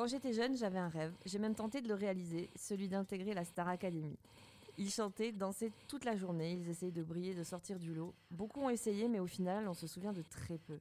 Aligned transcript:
Quand 0.00 0.06
j'étais 0.06 0.32
jeune, 0.32 0.56
j'avais 0.56 0.78
un 0.78 0.88
rêve. 0.88 1.12
J'ai 1.26 1.38
même 1.38 1.54
tenté 1.54 1.82
de 1.82 1.88
le 1.88 1.92
réaliser, 1.92 2.48
celui 2.56 2.88
d'intégrer 2.88 3.34
la 3.34 3.44
Star 3.44 3.68
Academy. 3.68 4.16
Ils 4.78 4.88
chantaient, 4.88 5.30
dansaient 5.30 5.72
toute 5.88 6.06
la 6.06 6.16
journée, 6.16 6.52
ils 6.52 6.70
essayaient 6.70 6.90
de 6.90 7.02
briller, 7.02 7.34
de 7.34 7.44
sortir 7.44 7.78
du 7.78 7.92
lot. 7.92 8.14
Beaucoup 8.30 8.62
ont 8.62 8.70
essayé, 8.70 9.08
mais 9.08 9.20
au 9.20 9.26
final, 9.26 9.68
on 9.68 9.74
se 9.74 9.86
souvient 9.86 10.14
de 10.14 10.22
très 10.22 10.56
peu. 10.56 10.78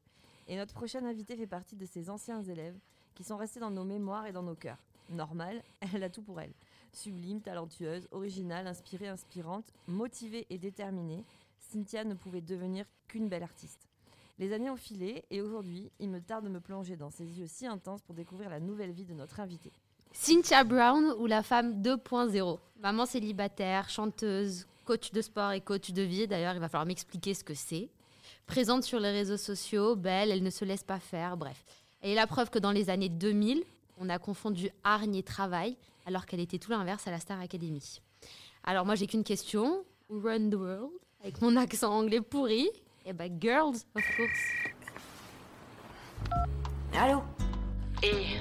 Et 0.47 0.55
notre 0.55 0.73
prochaine 0.73 1.05
invitée 1.05 1.35
fait 1.35 1.47
partie 1.47 1.75
de 1.75 1.85
ces 1.85 2.09
anciens 2.09 2.41
élèves 2.43 2.79
qui 3.13 3.25
sont 3.25 3.35
restés 3.35 3.59
dans 3.59 3.71
nos 3.71 3.83
mémoires 3.83 4.25
et 4.25 4.31
dans 4.31 4.41
nos 4.41 4.55
cœurs. 4.55 4.81
Normal, 5.09 5.63
elle 5.93 6.03
a 6.03 6.09
tout 6.09 6.21
pour 6.21 6.39
elle. 6.39 6.53
Sublime, 6.93 7.41
talentueuse, 7.41 8.07
originale, 8.11 8.67
inspirée, 8.67 9.09
inspirante, 9.09 9.73
motivée 9.89 10.47
et 10.49 10.57
déterminée, 10.57 11.25
Cynthia 11.59 12.05
ne 12.05 12.13
pouvait 12.13 12.39
devenir 12.39 12.85
qu'une 13.09 13.27
belle 13.27 13.43
artiste. 13.43 13.88
Les 14.39 14.53
années 14.53 14.69
ont 14.69 14.77
filé 14.77 15.25
et 15.29 15.41
aujourd'hui, 15.41 15.91
il 15.99 16.09
me 16.09 16.21
tarde 16.21 16.45
de 16.45 16.49
me 16.49 16.61
plonger 16.61 16.95
dans 16.95 17.09
ses 17.09 17.25
yeux 17.25 17.47
si 17.47 17.67
intenses 17.67 18.01
pour 18.01 18.15
découvrir 18.15 18.49
la 18.49 18.61
nouvelle 18.61 18.91
vie 18.91 19.03
de 19.03 19.13
notre 19.13 19.41
invitée. 19.41 19.73
Cynthia 20.13 20.63
Brown 20.63 21.13
ou 21.19 21.25
la 21.25 21.43
femme 21.43 21.81
2.0. 21.81 22.57
Maman 22.81 23.05
célibataire, 23.05 23.89
chanteuse, 23.89 24.65
coach 24.85 25.11
de 25.11 25.21
sport 25.21 25.51
et 25.51 25.59
coach 25.59 25.91
de 25.91 26.01
vie. 26.03 26.25
D'ailleurs, 26.25 26.53
il 26.53 26.61
va 26.61 26.69
falloir 26.69 26.85
m'expliquer 26.85 27.33
ce 27.33 27.43
que 27.43 27.53
c'est. 27.53 27.89
Présente 28.47 28.85
sur 28.85 29.01
les 29.01 29.11
réseaux 29.11 29.35
sociaux, 29.35 29.97
belle, 29.97 30.31
elle 30.31 30.41
ne 30.41 30.49
se 30.49 30.63
laisse 30.63 30.83
pas 30.83 30.99
faire, 30.99 31.35
bref. 31.35 31.65
Est 32.01 32.15
la 32.15 32.25
preuve 32.25 32.49
que 32.49 32.59
dans 32.59 32.71
les 32.71 32.89
années 32.89 33.09
2000, 33.09 33.61
on 33.97 34.07
a 34.07 34.19
confondu 34.19 34.69
hargne 34.85 35.15
et 35.15 35.23
travail, 35.23 35.75
alors 36.05 36.25
qu'elle 36.25 36.39
était 36.39 36.59
tout 36.59 36.71
l'inverse 36.71 37.05
à 37.07 37.11
la 37.11 37.19
Star 37.19 37.41
Academy. 37.41 37.99
Alors 38.63 38.85
moi, 38.85 38.95
j'ai 38.95 39.05
qu'une 39.05 39.25
question. 39.25 39.83
Run 40.09 40.49
the 40.49 40.55
world 40.55 40.91
Avec 41.21 41.41
mon 41.41 41.57
accent 41.57 41.91
anglais 41.93 42.21
pourri. 42.21 42.69
Eh 43.05 43.13
ben, 43.13 43.39
girls, 43.39 43.85
of 43.95 44.03
course. 44.15 44.43
Allô 46.93 47.23
Et 48.03 48.37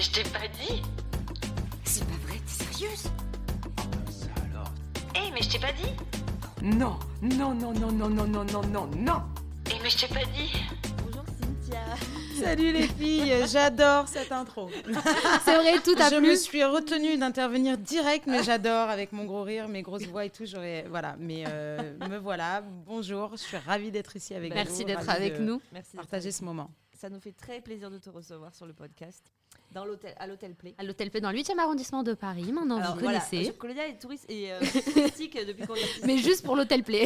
je 0.00 0.10
t'ai 0.10 0.22
pas 0.24 0.48
dit 0.48 0.82
C'est 1.84 2.04
pas 2.04 2.16
vrai, 2.26 2.38
t'es 2.38 2.64
sérieuse 2.64 3.04
Eh, 5.14 5.30
mais 5.32 5.42
je 5.42 5.48
t'ai 5.50 5.58
pas 5.58 5.72
dit 5.72 5.92
Non, 6.62 6.98
non, 7.22 7.54
non, 7.54 7.72
non, 7.72 7.92
non, 7.92 8.08
non, 8.08 8.26
non, 8.26 8.44
non, 8.44 8.62
non, 8.62 8.86
non 8.96 9.22
Eh, 9.70 9.74
mais 9.82 9.90
je 9.90 9.98
t'ai 9.98 10.08
pas 10.14 10.24
dit. 10.24 10.52
Salut 12.44 12.72
les 12.72 12.86
filles, 12.86 13.32
j'adore 13.50 14.06
cette 14.06 14.30
intro. 14.30 14.68
C'est 15.44 15.56
vrai, 15.56 15.78
tout 15.82 15.94
a 15.98 16.10
je 16.10 16.16
plu. 16.16 16.28
me 16.30 16.36
suis 16.36 16.62
retenue 16.62 17.16
d'intervenir 17.16 17.78
direct, 17.78 18.26
mais 18.26 18.42
j'adore 18.42 18.90
avec 18.90 19.12
mon 19.12 19.24
gros 19.24 19.42
rire, 19.42 19.66
mes 19.68 19.82
grosses 19.82 20.04
voix 20.06 20.24
et 20.24 20.30
tout. 20.30 20.44
J'aurais 20.46 20.84
voilà, 20.88 21.16
mais 21.18 21.44
euh, 21.48 21.94
me 22.08 22.18
voilà. 22.18 22.62
Bonjour, 22.86 23.30
je 23.32 23.36
suis 23.42 23.56
ravie 23.56 23.90
d'être 23.90 24.14
ici 24.16 24.34
avec 24.34 24.50
vous. 24.50 24.56
Merci 24.56 24.84
d'être 24.84 25.08
avec 25.08 25.38
de 25.38 25.42
nous. 25.42 25.60
Merci 25.72 25.92
d'être 25.92 26.02
Partager 26.02 26.30
ce 26.32 26.44
moment. 26.44 26.70
Ça 27.00 27.08
nous 27.08 27.20
fait 27.20 27.32
très 27.32 27.60
plaisir 27.60 27.90
de 27.90 27.98
te 27.98 28.10
recevoir 28.10 28.54
sur 28.54 28.66
le 28.66 28.72
podcast, 28.72 29.24
dans 29.72 29.84
l'hôtel, 29.84 30.14
à 30.18 30.26
l'hôtel 30.26 30.54
Play. 30.54 30.74
À 30.78 30.84
l'ôtel 30.84 31.10
P 31.10 31.20
dans 31.20 31.30
le 31.32 31.38
8e 31.38 31.58
arrondissement 31.58 32.02
de 32.02 32.12
Paris, 32.14 32.52
maintenant 32.52 32.78
Alors, 32.78 32.94
vous 32.94 33.00
voilà, 33.00 33.20
connaissez. 33.20 33.44
je- 33.52 33.52
Colonia 33.52 33.86
est 33.88 33.98
touriste 34.00 34.26
et 34.30 34.52
euh, 34.52 34.60
touristique 34.94 35.38
depuis 35.46 35.66
qu'on 35.66 35.74
est 35.74 36.06
Mais 36.06 36.18
juste 36.18 36.44
pour 36.44 36.56
l'hôtel 36.56 36.82
Play. 36.84 37.04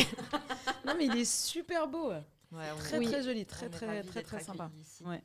Non, 0.86 0.94
mais 0.98 1.06
il 1.06 1.16
est 1.16 1.25
super 1.25 1.86
beau, 1.89 2.11
Ouais, 2.52 2.64
on- 2.74 2.78
très 2.78 2.98
Oui. 2.98 3.06
très 3.06 3.22
joli, 3.22 3.44
très 3.44 3.68
très 3.68 4.02
très 4.02 4.22
très 4.22 4.41
sympa. 4.41 4.64
accueillis 4.64 4.80
ici. 4.82 5.04
Ouais. 5.04 5.22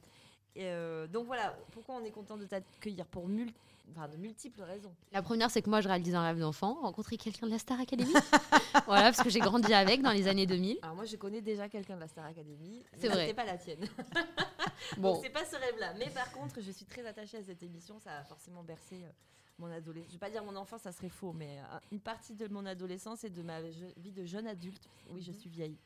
Et, 0.56 0.66
euh, 0.66 1.08
donc 1.08 1.26
voilà, 1.26 1.56
pourquoi 1.72 1.96
on 1.96 2.04
est 2.04 2.12
content 2.12 2.38
de 2.38 2.46
t'accueillir 2.46 3.06
pour 3.08 3.28
mul- 3.28 3.52
enfin, 3.92 4.08
de 4.08 4.18
multiples 4.18 4.62
raisons. 4.62 4.94
La 5.12 5.24
première, 5.24 5.50
c'est 5.50 5.62
que 5.64 5.70
moi, 5.70 5.82
je 5.82 5.88
réalise 5.88 6.14
un 6.14 6.22
rêve 6.22 6.40
d'enfant, 6.40 6.76
rencontrer 6.82 7.18
quelqu'un 7.18 7.48
de 7.48 7.52
la 7.52 7.58
Star 7.60 7.80
Academy. 7.80 8.14
voilà, 8.86 9.06
parce 9.12 9.24
que 9.24 9.30
j'ai 9.30 9.40
grandi 9.40 9.74
avec 9.74 10.02
dans 10.04 10.12
les 10.12 10.28
années 10.28 10.46
2000. 10.46 10.78
Alors 10.84 10.96
moi, 10.96 11.06
je 11.06 11.16
connais 11.16 11.42
déjà 11.42 11.70
quelqu'un 11.70 11.96
de 11.96 12.02
la 12.02 12.08
Star 12.08 12.26
Academy. 12.26 12.84
C'est 13.00 13.08
vrai. 13.08 13.22
C'était 13.22 13.34
pas 13.34 13.46
la 13.46 13.58
tienne. 13.58 13.80
Bon. 14.98 15.14
Donc 15.14 15.24
c'est 15.24 15.30
pas 15.32 15.46
ce 15.46 15.56
rêve-là. 15.56 15.94
Mais 15.98 16.10
par 16.10 16.30
contre, 16.34 16.60
je 16.62 16.70
suis 16.72 16.86
très 16.86 17.06
attachée 17.06 17.38
à 17.38 17.44
cette 17.44 17.64
émission. 17.64 18.00
Ça 18.00 18.18
a 18.20 18.24
forcément 18.24 18.64
bercé 18.64 18.96
euh, 19.04 19.10
mon 19.60 19.72
adolescence. 19.72 20.10
Je 20.10 20.14
vais 20.14 20.20
pas 20.20 20.30
dire 20.30 20.44
mon 20.44 20.56
enfance, 20.56 20.82
ça 20.82 20.92
serait 20.92 21.10
faux, 21.10 21.32
mais 21.34 21.60
euh, 21.60 21.78
une 21.92 22.00
partie 22.00 22.34
de 22.34 22.48
mon 22.48 22.66
adolescence 22.66 23.24
et 23.24 23.30
de 23.30 23.42
ma 23.42 23.62
vie 23.62 24.12
de 24.12 24.26
jeune 24.26 24.48
adulte. 24.48 24.90
Oui, 25.10 25.22
je 25.22 25.32
suis 25.32 25.50
vieille. 25.50 25.78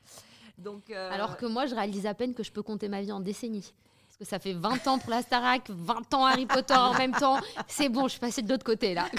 Donc 0.58 0.90
euh, 0.90 1.12
Alors 1.12 1.38
que 1.38 1.46
moi, 1.46 1.66
je 1.66 1.76
réalise 1.76 2.06
à 2.06 2.14
peine 2.14 2.34
que 2.34 2.44
je 2.44 2.52
peux 2.52 2.64
compter 2.64 2.88
ma 2.90 3.02
vie 3.02 3.12
en 3.12 3.20
décennies. 3.20 3.74
Parce 4.08 4.18
que 4.18 4.26
ça 4.26 4.40
fait 4.40 4.54
20 4.54 4.88
ans 4.88 5.00
pour 5.00 5.10
la 5.12 5.22
Starac, 5.22 5.70
20 5.70 6.14
ans 6.14 6.26
Harry 6.26 6.46
Potter 6.46 6.74
en 6.74 6.94
même 6.98 7.12
temps. 7.14 7.38
C'est 7.68 7.90
bon, 7.90 8.04
je 8.04 8.12
suis 8.14 8.20
passée 8.20 8.42
de 8.42 8.50
l'autre 8.50 8.64
côté 8.66 8.94
là. 8.94 9.08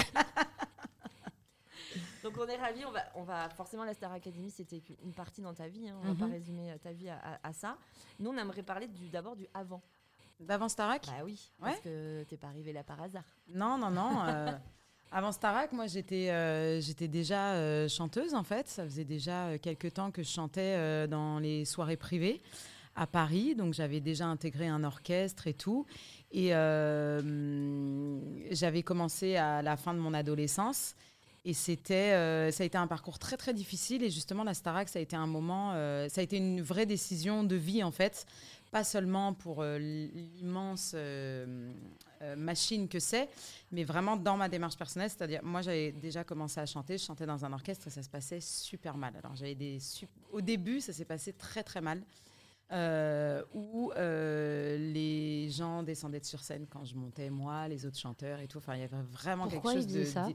Donc 2.25 2.35
on 2.39 2.47
est 2.49 2.57
ravis, 2.57 2.85
on 2.85 2.91
va, 2.91 3.01
on 3.15 3.23
va 3.23 3.49
forcément 3.51 3.85
la 3.85 3.95
Star 3.95 4.13
Academy, 4.13 4.51
c'était 4.51 4.83
une 5.05 5.13
partie 5.15 5.41
dans 5.41 5.55
ta 5.55 5.69
vie, 5.69 5.89
hein, 5.89 5.95
on 6.03 6.05
va 6.07 6.11
Mhm. 6.11 6.17
pas 6.19 6.27
résumer 6.27 6.73
euh, 6.73 6.77
ta 6.79 6.93
vie 6.93 7.09
à, 7.09 7.17
à- 7.23 7.49
à 7.49 7.53
ça. 7.53 7.79
Nous 8.19 8.29
on 8.31 8.37
aimerait 8.37 8.65
parler 8.65 8.89
du 8.89 9.09
d'abord 9.09 9.37
du 9.37 9.47
avant. 9.55 9.81
D'avant 10.41 10.69
Starac 10.69 11.05
Bah 11.07 11.25
oui, 11.25 11.51
Ouais. 11.61 11.71
parce 11.71 11.81
que 11.81 12.23
t'es 12.25 12.37
pas 12.37 12.47
arrivé 12.49 12.73
là 12.73 12.83
par 12.85 13.03
hasard. 13.03 13.25
Non, 13.53 13.77
non, 13.79 13.91
non. 13.91 14.11
euh, 14.29 14.53
avant 15.11 15.33
Starac, 15.33 15.73
moi, 15.73 15.87
j'étais 15.87 16.31
euh, 16.31 16.81
j'étais 16.81 17.09
déjà 17.09 17.55
euh, 17.55 17.89
chanteuse, 17.89 18.35
en 18.35 18.45
fait. 18.45 18.69
Ça 18.69 18.85
faisait 18.85 19.05
déjà 19.05 19.59
quelques 19.59 19.95
temps 19.95 20.11
que 20.11 20.23
je 20.23 20.29
chantais 20.31 21.09
dans 21.09 21.39
les 21.39 21.65
soirées 21.65 21.97
privées 21.97 22.41
à 22.95 23.07
Paris. 23.07 23.55
Donc, 23.57 23.75
j'avais 23.75 24.01
déjà 24.01 24.27
intégré 24.27 24.69
un 24.69 24.85
orchestre 24.85 25.47
et 25.49 25.55
tout. 25.55 25.87
Et 26.31 26.51
j'avais 28.51 28.83
commencé 28.83 29.37
à 29.37 29.63
la 29.63 29.77
fin 29.77 29.95
de 29.95 29.99
mon 29.99 30.15
adolescence. 30.15 30.95
Et 31.45 31.55
c'était, 31.55 32.13
euh, 32.13 32.51
ça 32.51 32.63
a 32.63 32.67
été 32.67 32.77
un 32.77 32.87
parcours 32.87 33.19
très 33.19 33.37
très 33.37 33.55
difficile. 33.55 34.03
Et 34.03 34.11
justement, 34.11 34.45
la 34.45 34.55
Starac, 34.55 34.89
ça 34.89 34.99
a 34.99 35.03
été 35.03 35.17
un 35.17 35.27
moment, 35.27 35.73
euh, 35.73 36.09
ça 36.09 36.21
a 36.21 36.25
été 36.25 36.37
une 36.37 36.61
vraie 36.61 36.85
décision 36.85 37.45
de 37.45 37.57
vie 37.57 37.83
en 37.83 37.91
fait, 37.91 38.27
pas 38.71 38.85
seulement 38.85 39.33
pour 39.35 39.63
euh, 39.63 39.79
l'immense 39.79 40.93
euh, 40.95 41.73
euh, 42.23 42.37
machine 42.37 42.89
que 42.89 42.99
c'est, 42.99 43.29
mais 43.73 43.85
vraiment 43.85 44.17
dans 44.17 44.37
ma 44.37 44.49
démarche 44.49 44.77
personnelle. 44.77 45.09
C'est-à-dire, 45.11 45.41
moi, 45.43 45.63
j'avais 45.63 45.93
déjà 45.93 46.25
commencé 46.25 46.61
à 46.61 46.67
chanter, 46.67 46.99
je 46.99 47.05
chantais 47.05 47.27
dans 47.27 47.45
un 47.45 47.53
orchestre 47.53 47.87
et 47.87 47.91
ça 47.91 48.03
se 48.03 48.09
passait 48.11 48.41
super 48.41 48.97
mal. 48.97 49.15
Alors, 49.17 49.35
j'avais 49.37 49.55
des 49.55 49.79
au 50.33 50.41
début, 50.41 50.81
ça 50.81 50.93
s'est 50.93 51.05
passé 51.07 51.33
très 51.33 51.63
très 51.63 51.81
mal. 51.81 52.03
euh, 52.71 53.43
où 53.55 53.91
euh, 53.97 54.77
les 54.93 55.49
gens 55.51 55.83
descendaient 55.83 56.21
de 56.21 56.27
sur 56.27 56.41
scène 56.45 56.67
quand 56.69 56.85
je 56.85 56.95
montais, 56.97 57.31
moi, 57.31 57.67
les 57.67 57.87
autres 57.87 57.97
chanteurs 57.99 58.41
et 58.41 58.47
tout. 58.47 58.59
Enfin, 58.59 58.75
il 58.75 58.81
y 58.81 58.85
avait 58.85 58.97
vraiment 59.11 59.49
Pourquoi 59.49 59.73
quelque 59.73 59.83
chose 59.85 59.93
de. 59.93 60.05
ça 60.05 60.29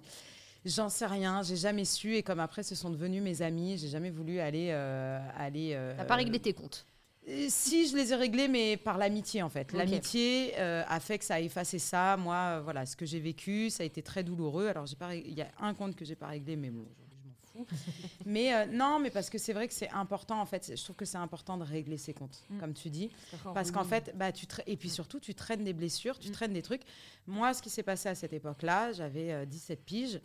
J'en 0.65 0.89
sais 0.89 1.05
rien, 1.05 1.43
j'ai 1.43 1.57
jamais 1.57 1.85
su. 1.85 2.15
Et 2.15 2.23
comme 2.23 2.39
après, 2.39 2.63
ce 2.63 2.73
sont 2.73 2.89
devenus 2.89 3.21
mes 3.21 3.41
amis, 3.43 3.77
j'ai 3.77 3.89
jamais 3.89 4.09
voulu 4.09 4.39
aller. 4.39 4.69
euh, 4.71 5.19
aller 5.37 5.77
T'as 5.97 6.05
pas 6.05 6.15
réglé 6.15 6.39
tes 6.39 6.53
comptes. 6.53 6.87
Euh, 7.27 7.45
Si, 7.49 7.87
je 7.87 7.95
les 7.95 8.11
ai 8.11 8.15
réglés, 8.15 8.47
mais 8.47 8.77
par 8.77 8.97
l'amitié 8.97 9.41
en 9.41 9.49
fait. 9.49 9.71
L'amitié 9.73 10.53
euh, 10.57 10.83
a 10.87 10.99
fait 10.99 11.17
que 11.19 11.25
ça 11.25 11.35
a 11.35 11.39
effacé 11.39 11.79
ça. 11.79 12.17
Moi, 12.17 12.35
euh, 12.35 12.61
voilà, 12.63 12.85
ce 12.85 12.95
que 12.95 13.05
j'ai 13.05 13.19
vécu, 13.19 13.69
ça 13.69 13.83
a 13.83 13.85
été 13.85 14.01
très 14.01 14.23
douloureux. 14.23 14.67
Alors, 14.67 14.85
j'ai 14.85 14.95
pas, 14.95 15.15
il 15.15 15.33
y 15.33 15.41
a 15.41 15.49
un 15.59 15.73
compte 15.73 15.95
que 15.95 16.05
j'ai 16.05 16.15
pas 16.15 16.27
réglé, 16.27 16.55
mais 16.55 16.69
bon, 16.69 16.81
aujourd'hui, 16.81 17.17
je 17.23 17.27
m'en 17.29 17.65
fous. 17.65 17.67
mais 18.25 18.53
euh, 18.53 18.65
non, 18.65 18.99
mais 18.99 19.09
parce 19.09 19.29
que 19.29 19.37
c'est 19.37 19.53
vrai 19.53 19.67
que 19.67 19.73
c'est 19.73 19.89
important 19.91 20.39
en 20.41 20.45
fait. 20.45 20.73
Je 20.75 20.83
trouve 20.83 20.95
que 20.95 21.05
c'est 21.05 21.17
important 21.17 21.57
de 21.57 21.63
régler 21.63 21.97
ses 21.97 22.13
comptes, 22.13 22.43
Mm. 22.49 22.59
comme 22.59 22.73
tu 22.73 22.89
dis, 22.89 23.09
parce 23.53 23.71
qu'en 23.71 23.83
fait, 23.85 24.11
bah, 24.15 24.31
tu 24.31 24.45
et 24.67 24.75
puis 24.77 24.89
surtout, 24.89 25.19
tu 25.19 25.33
traînes 25.35 25.63
des 25.63 25.73
blessures, 25.73 26.19
tu 26.19 26.29
Mm. 26.29 26.33
traînes 26.33 26.53
des 26.53 26.61
trucs. 26.61 26.81
Moi, 27.27 27.53
ce 27.53 27.61
qui 27.61 27.69
s'est 27.69 27.83
passé 27.83 28.09
à 28.09 28.15
cette 28.15 28.33
époque-là, 28.33 28.91
j'avais 28.91 29.31
euh, 29.31 29.45
17 29.45 29.83
piges. 29.85 30.19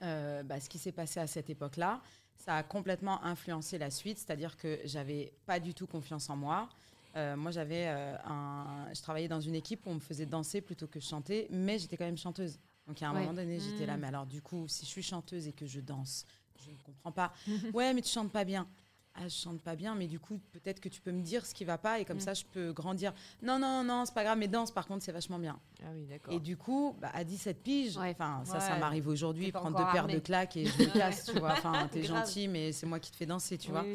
Bah, 0.00 0.58
ce 0.60 0.68
qui 0.68 0.78
s'est 0.78 0.90
passé 0.92 1.20
à 1.20 1.26
cette 1.28 1.48
époque-là, 1.50 2.00
ça 2.36 2.56
a 2.56 2.62
complètement 2.62 3.22
influencé 3.24 3.78
la 3.78 3.90
suite, 3.90 4.18
c'est-à-dire 4.18 4.56
que 4.56 4.80
j'avais 4.84 5.32
pas 5.46 5.60
du 5.60 5.74
tout 5.74 5.86
confiance 5.86 6.28
en 6.30 6.36
moi. 6.36 6.68
Euh, 7.16 7.36
moi, 7.36 7.50
j'avais 7.52 7.86
euh, 7.86 8.16
un, 8.24 8.86
je 8.92 9.00
travaillais 9.00 9.28
dans 9.28 9.40
une 9.40 9.54
équipe 9.54 9.86
où 9.86 9.90
on 9.90 9.94
me 9.94 10.00
faisait 10.00 10.26
danser 10.26 10.60
plutôt 10.60 10.88
que 10.88 10.98
chanter, 11.00 11.46
mais 11.50 11.78
j'étais 11.78 11.96
quand 11.96 12.04
même 12.04 12.16
chanteuse. 12.18 12.58
Donc, 12.86 13.00
à 13.02 13.08
un 13.08 13.14
Ouais. 13.14 13.20
moment 13.20 13.32
donné, 13.34 13.60
j'étais 13.60 13.86
là, 13.86 13.96
Mm. 13.96 14.00
mais 14.00 14.06
alors, 14.08 14.26
du 14.26 14.42
coup, 14.42 14.66
si 14.68 14.84
je 14.84 14.90
suis 14.90 15.02
chanteuse 15.02 15.46
et 15.46 15.52
que 15.52 15.64
je 15.64 15.80
danse, 15.80 16.26
je 16.58 16.70
ne 16.70 16.76
comprends 16.84 17.12
pas. 17.12 17.32
ouais, 17.72 17.94
mais 17.94 18.02
tu 18.02 18.10
chantes 18.10 18.32
pas 18.32 18.44
bien. 18.44 18.68
Ah, 19.16 19.28
je 19.28 19.34
chante 19.34 19.62
pas 19.62 19.76
bien, 19.76 19.94
mais 19.94 20.08
du 20.08 20.18
coup, 20.18 20.40
peut-être 20.50 20.80
que 20.80 20.88
tu 20.88 21.00
peux 21.00 21.12
me 21.12 21.22
dire 21.22 21.46
ce 21.46 21.54
qui 21.54 21.64
va 21.64 21.78
pas 21.78 22.00
et 22.00 22.04
comme 22.04 22.16
Mm. 22.16 22.20
ça, 22.20 22.34
je 22.34 22.44
peux 22.44 22.72
grandir. 22.72 23.12
Non, 23.42 23.60
non, 23.60 23.84
non, 23.84 24.04
c'est 24.04 24.12
pas 24.14 24.24
grave, 24.24 24.38
mais 24.38 24.48
danse, 24.48 24.72
par 24.72 24.88
contre, 24.88 25.04
c'est 25.04 25.12
vachement 25.12 25.38
bien. 25.38 25.56
Ah 25.82 25.90
oui, 25.94 26.04
d'accord. 26.06 26.34
Et 26.34 26.40
du 26.40 26.56
coup, 26.56 26.96
bah, 27.00 27.10
à 27.14 27.22
17 27.22 27.62
piges, 27.62 27.96
enfin 27.96 28.42
ça, 28.44 28.58
ça 28.58 28.72
Ouais. 28.74 28.80
m'arrive 28.80 29.06
aujourd'hui, 29.06 29.52
prendre 29.52 29.76
deux 29.76 29.84
paires 29.92 30.08
de 30.08 30.18
claques 30.18 30.56
et 30.56 30.64
je 30.64 30.78
me 30.82 30.92
casse, 30.92 31.26
tu 31.26 31.38
vois. 31.38 31.52
Enfin, 31.64 31.88
t'es 31.92 32.02
gentil, 32.02 32.48
mais 32.48 32.72
c'est 32.72 32.86
moi 32.86 32.98
qui 32.98 33.12
te 33.12 33.16
fais 33.16 33.26
danser, 33.26 33.56
tu 33.56 33.68
Oui, 33.70 33.72
vois. 33.72 33.86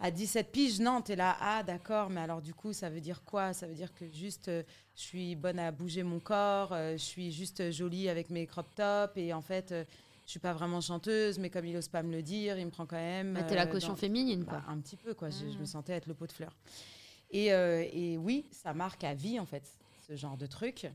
À 0.00 0.10
17 0.10 0.52
piges, 0.52 0.78
non, 0.80 1.00
t'es 1.00 1.16
là, 1.16 1.36
ah 1.40 1.62
d'accord, 1.62 2.10
mais 2.10 2.20
alors 2.20 2.42
du 2.42 2.52
coup, 2.52 2.74
ça 2.74 2.90
veut 2.90 3.00
dire 3.00 3.22
quoi? 3.24 3.54
Ça 3.54 3.66
veut 3.66 3.74
dire 3.74 3.94
que 3.94 4.10
juste, 4.12 4.48
euh, 4.48 4.62
je 4.96 5.00
suis 5.02 5.36
bonne 5.36 5.58
à 5.58 5.70
bouger 5.70 6.02
mon 6.02 6.20
corps, 6.20 6.72
euh, 6.72 6.92
je 6.92 7.02
suis 7.02 7.32
juste 7.32 7.60
euh, 7.60 7.70
jolie 7.70 8.08
avec 8.10 8.28
mes 8.28 8.44
crop 8.46 8.66
tops, 8.74 9.12
et 9.16 9.32
en 9.32 9.40
fait, 9.40 9.72
euh, 9.72 9.84
je 10.26 10.30
suis 10.30 10.40
pas 10.40 10.52
vraiment 10.52 10.80
chanteuse, 10.80 11.38
mais 11.38 11.50
comme 11.50 11.66
il 11.66 11.76
ose 11.76 11.88
pas 11.88 12.02
me 12.02 12.10
le 12.12 12.22
dire, 12.22 12.58
il 12.58 12.64
me 12.66 12.70
prend 12.70 12.86
quand 12.86 12.96
même. 12.96 13.34
Bah, 13.34 13.42
T'es 13.42 13.54
la 13.54 13.64
euh, 13.66 13.66
caution 13.66 13.90
dans- 13.90 13.96
féminine, 13.96 14.44
quoi. 14.44 14.58
bah, 14.58 14.64
un 14.68 14.78
petit 14.78 14.96
peu, 14.96 15.14
quoi. 15.14 15.28
Je, 15.30 15.50
je 15.52 15.58
me 15.58 15.64
sentais 15.66 15.92
être 15.92 16.06
le 16.06 16.14
pot 16.14 16.26
de 16.26 16.32
fleurs. 16.32 16.56
Et, 17.30 17.52
euh, 17.52 17.84
et 17.92 18.16
oui, 18.16 18.46
ça 18.52 18.72
marque 18.74 19.04
à 19.04 19.14
vie, 19.14 19.38
en 19.40 19.46
fait, 19.46 19.64
ce 20.06 20.16
genre 20.16 20.36
de 20.36 20.46
truc. 20.46 20.86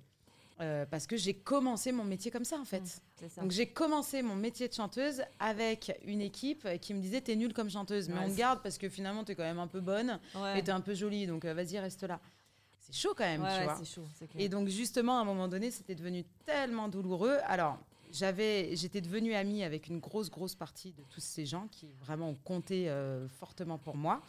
euh, 0.62 0.86
parce 0.86 1.08
que 1.08 1.16
j'ai 1.16 1.34
commencé 1.36 1.92
mon 1.94 2.04
métier 2.04 2.32
comme 2.32 2.44
ça, 2.44 2.58
en 2.60 2.66
fait. 2.66 2.82
Mm, 2.82 2.88
C'est 3.16 3.30
ça. 3.30 3.42
Donc 3.42 3.52
j'ai 3.52 3.68
commencé 3.68 4.22
mon 4.22 4.36
métier 4.36 4.68
de 4.68 4.74
chanteuse 4.74 5.22
avec 5.40 5.98
une 6.06 6.20
équipe 6.22 6.68
qui 6.82 6.94
me 6.94 7.00
disait 7.00 7.22
t'es 7.22 7.36
nulle 7.38 7.54
comme 7.54 7.70
chanteuse, 7.70 8.10
mais 8.10 8.16
Ouais, 8.16 8.26
on 8.26 8.30
te 8.30 8.36
garde 8.38 8.62
parce 8.62 8.78
que 8.78 8.90
finalement 8.90 9.24
t'es 9.24 9.36
quand 9.36 9.44
même 9.44 9.60
un 9.60 9.68
peu 9.68 9.80
bonne 9.80 10.20
Ouais. 10.36 10.60
et 10.60 10.64
t'es 10.64 10.72
un 10.74 10.82
peu 10.82 10.94
jolie, 10.96 11.28
donc 11.28 11.46
euh, 11.46 11.54
vas-y 11.54 11.80
reste 11.80 12.04
là. 12.04 12.20
c'est 12.82 12.94
chaud 12.94 13.14
quand 13.16 13.24
même, 13.24 13.42
Ouais, 13.42 13.54
tu 13.54 13.58
ouais, 13.60 13.64
vois. 13.64 13.78
c'est 13.78 13.86
chaud. 13.86 14.04
Et 14.38 14.50
donc 14.50 14.68
justement, 14.68 15.20
à 15.20 15.22
un 15.22 15.26
moment 15.26 15.48
donné, 15.48 15.72
c'était 15.72 15.96
devenu 15.96 16.26
tellement 16.46 16.90
douloureux. 16.90 17.38
Alors, 17.46 17.78
j'avais, 18.10 18.76
j'étais 18.76 19.02
devenue 19.02 19.34
amie 19.34 19.64
avec 19.64 19.88
une 19.88 20.00
grosse, 20.00 20.30
grosse 20.30 20.56
partie 20.56 20.94
de 20.94 21.04
tous 21.10 21.22
ces 21.22 21.46
gens 21.46 21.68
qui 21.68 21.88
vraiment 22.00 22.30
ont 22.30 22.40
compté 22.44 22.90
euh, 22.90 23.28
fortement 23.28 23.78
pour 23.78 23.96
moi. 23.96 24.22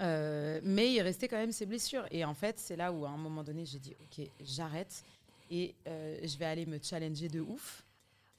Euh, 0.00 0.60
mais 0.62 0.92
il 0.92 1.00
restait 1.00 1.28
quand 1.28 1.36
même 1.36 1.52
ces 1.52 1.66
blessures. 1.66 2.06
Et 2.10 2.24
en 2.24 2.34
fait, 2.34 2.58
c'est 2.58 2.76
là 2.76 2.92
où, 2.92 3.04
à 3.04 3.10
un 3.10 3.16
moment 3.16 3.42
donné, 3.42 3.64
j'ai 3.64 3.78
dit, 3.78 3.94
OK, 4.00 4.26
j'arrête 4.40 5.02
et 5.50 5.74
euh, 5.88 6.18
je 6.22 6.38
vais 6.38 6.44
aller 6.44 6.66
me 6.66 6.78
challenger 6.80 7.28
de 7.28 7.40
ouf. 7.40 7.84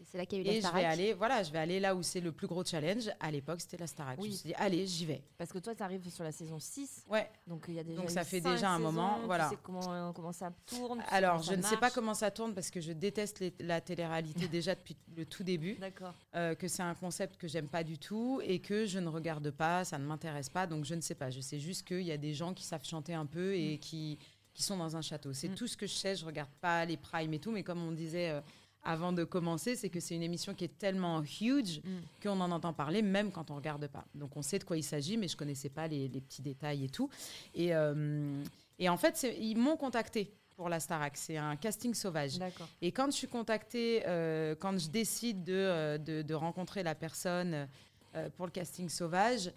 C'est 0.06 0.18
là 0.18 0.26
qu'il 0.26 0.40
y 0.40 0.42
a 0.42 0.44
eu 0.44 0.48
la 0.48 0.54
Et 0.54 0.62
je 0.62 0.68
vais 0.74 0.86
aller, 0.86 1.14
voilà, 1.14 1.44
je 1.44 1.52
vais 1.52 1.60
aller 1.60 1.80
là 1.80 1.96
où 1.96 2.02
c'est 2.04 2.20
le 2.22 2.32
plus 2.32 2.48
gros 2.48 2.64
challenge. 2.66 3.10
À 3.20 3.30
l'époque, 3.32 3.62
c'était 3.62 3.78
la 3.78 3.88
Starac. 3.88 4.18
Oui. 4.20 4.28
Je 4.28 4.32
me 4.32 4.38
suis 4.38 4.48
dit, 4.50 4.56
allez, 4.56 4.86
j'y 4.88 5.06
vais. 5.06 5.24
Parce 5.38 5.52
que 5.52 5.60
toi, 5.60 5.76
tu 5.76 5.84
arrives 5.84 6.10
sur 6.10 6.24
la 6.24 6.32
saison 6.32 6.60
6. 6.60 7.06
Ouais. 7.10 7.30
Donc 7.48 7.66
il 7.68 7.76
y 7.76 7.80
a 7.80 7.84
déjà 7.84 8.00
Donc, 8.02 8.10
ça 8.10 8.24
fait 8.24 8.42
déjà 8.42 8.72
un 8.72 8.78
saisons, 8.78 8.92
moment, 8.92 9.20
tu 9.20 9.26
voilà. 9.26 9.50
sais 9.50 9.58
comment, 9.62 9.94
euh, 9.94 10.12
comment 10.12 10.32
ça 10.32 10.52
tourne. 10.66 11.00
tu 11.08 11.14
Alors, 11.14 11.42
je 11.44 11.54
ne 11.54 11.62
sais 11.62 11.78
pas 11.78 11.92
comment 11.92 12.14
ça 12.14 12.32
tourne 12.32 12.54
parce 12.54 12.70
que 12.72 12.82
je 12.82 12.92
déteste 12.92 13.40
les- 13.40 13.54
la 13.60 13.82
télé-réalité 13.82 14.48
déjà 14.48 14.76
depuis 14.76 14.96
le 15.16 15.26
tout 15.26 15.44
début. 15.44 15.76
D'accord. 15.76 16.14
euh, 16.36 16.56
que 16.56 16.68
c'est 16.68 16.84
un 16.84 16.96
concept 16.96 17.38
que 17.38 17.48
j'aime 17.48 17.68
pas 17.68 17.84
du 17.84 17.98
tout 17.98 18.42
et 18.44 18.60
que 18.60 18.86
je 18.86 19.00
ne 19.00 19.08
regarde 19.08 19.52
pas, 19.52 19.84
ça 19.84 19.98
ne 19.98 20.06
m'intéresse 20.06 20.50
pas, 20.50 20.66
donc 20.68 20.86
je 20.86 20.96
ne 20.96 21.02
sais 21.02 21.16
pas. 21.16 21.30
Je 21.30 21.42
sais 21.42 21.60
juste 21.60 21.88
qu'il 21.88 22.02
y 22.04 22.12
a 22.12 22.18
des 22.18 22.34
gens 22.34 22.54
qui 22.54 22.64
savent 22.64 22.84
chanter 22.86 23.14
un 23.14 23.26
peu 23.26 23.54
et 23.56 23.78
qui, 23.78 24.18
qui 24.54 24.64
sont 24.64 24.78
dans 24.78 24.96
un 24.98 25.02
château. 25.02 25.34
C'est 25.34 25.50
Mm. 25.50 25.56
tout 25.56 25.68
ce 25.68 25.78
que 25.78 25.88
je 25.88 25.94
sais, 25.94 26.16
je 26.16 26.26
regarde 26.26 26.50
pas 26.60 26.84
les 26.86 26.98
primes 26.98 27.34
et 27.34 27.40
tout, 27.40 27.52
mais 27.52 27.64
comme 27.64 27.82
on 27.84 27.92
disait 27.92 28.30
euh, 28.32 28.42
avant 28.84 29.14
de 29.14 29.24
commencer, 29.24 29.76
c'est 29.76 29.90
que 29.90 30.00
c'est 30.00 30.16
une 30.16 30.24
émission 30.24 30.54
qui 30.54 30.64
est 30.66 30.78
tellement 30.80 31.22
huge 31.22 31.82
Mm. 31.84 31.90
qu'on 32.24 32.40
en 32.42 32.52
entend 32.52 32.74
parler 32.74 33.02
même 33.02 33.32
quand 33.32 33.52
on 33.52 33.56
regarde 33.56 33.88
pas. 33.88 34.06
Donc 34.16 34.36
on 34.36 34.42
sait 34.42 34.60
de 34.60 34.64
quoi 34.64 34.78
il 34.78 34.84
s'agit, 34.84 35.18
mais 35.18 35.28
je 35.28 35.38
connaissais 35.38 35.70
pas 35.70 35.88
les, 35.88 36.08
les 36.08 36.22
petits 36.22 36.42
détails 36.42 36.86
et 36.86 36.90
tout. 36.90 37.10
Et, 37.56 37.76
euh, 37.76 38.44
et 38.80 38.90
en 38.90 38.98
fait, 38.98 39.28
ils 39.40 39.56
m'ont 39.58 39.78
contacté 39.78 40.32
pour 40.56 40.70
la 40.70 40.80
Starac. 40.80 41.18
C'est 41.18 41.38
un 41.38 41.56
casting 41.56 41.94
sauvage. 41.94 42.38
Et 42.82 42.92
quand 42.92 43.08
je 43.08 43.12
suis 43.18 43.28
contactée, 43.28 44.04
euh, 44.08 44.56
quand 44.60 44.78
je 44.78 44.90
décide 44.90 45.44
de, 45.44 45.54
euh, 45.54 45.98
de, 45.98 46.22
de 46.22 46.34
rencontrer 46.34 46.84
la 46.84 46.94
personne 46.96 47.68
euh, 48.16 48.30
pour 48.38 48.46
le 48.46 48.52
casting 48.52 48.90
sauvage, 48.90 49.52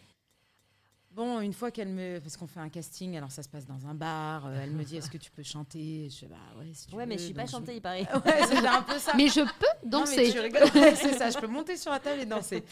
bon, 1.15 1.41
une 1.41 1.53
fois 1.53 1.71
qu'elle 1.71 1.89
me. 1.89 2.19
Parce 2.21 2.37
qu'on 2.37 2.47
fait 2.47 2.61
un 2.61 2.69
casting, 2.69 3.17
alors 3.17 3.31
ça 3.31 3.43
se 3.43 3.49
passe 3.49 3.67
dans 3.67 3.87
un 3.87 3.95
bar, 3.95 4.47
euh, 4.47 4.61
elle 4.63 4.71
me 4.73 4.83
dit 4.85 4.97
est-ce 4.97 5.11
que 5.11 5.19
tu 5.19 5.31
peux 5.31 5.43
chanter? 5.43 6.09
Je 6.11 6.17
fais 6.19 6.27
bah 6.27 6.37
ouais, 6.59 6.71
si 6.75 6.87
tu 6.87 6.95
Ouais, 6.97 7.07
mais 7.07 7.17
je 7.19 7.25
suis 7.25 7.35
pas 7.35 7.43
Donc, 7.43 7.51
chantée, 7.51 7.77
il 7.77 7.81
paraît. 7.81 8.03
Ouais, 8.25 8.47
c'était 8.47 8.67
un 8.67 8.83
peu 8.83 8.99
ça. 8.99 9.13
Mais 9.17 9.29
je 9.29 9.41
peux 9.41 9.89
Non, 9.89 10.05
mais 10.09 10.17
danser. 10.17 10.31
tu 10.33 10.41
rigoles. 10.41 10.69
C'est 10.97 11.15
ça, 11.19 11.31
je 11.31 11.39
peux 11.39 11.47
monter 11.47 11.77
sur 11.77 11.91
la 11.91 12.01
table 12.01 12.21
et 12.21 12.27
danser. 12.27 12.63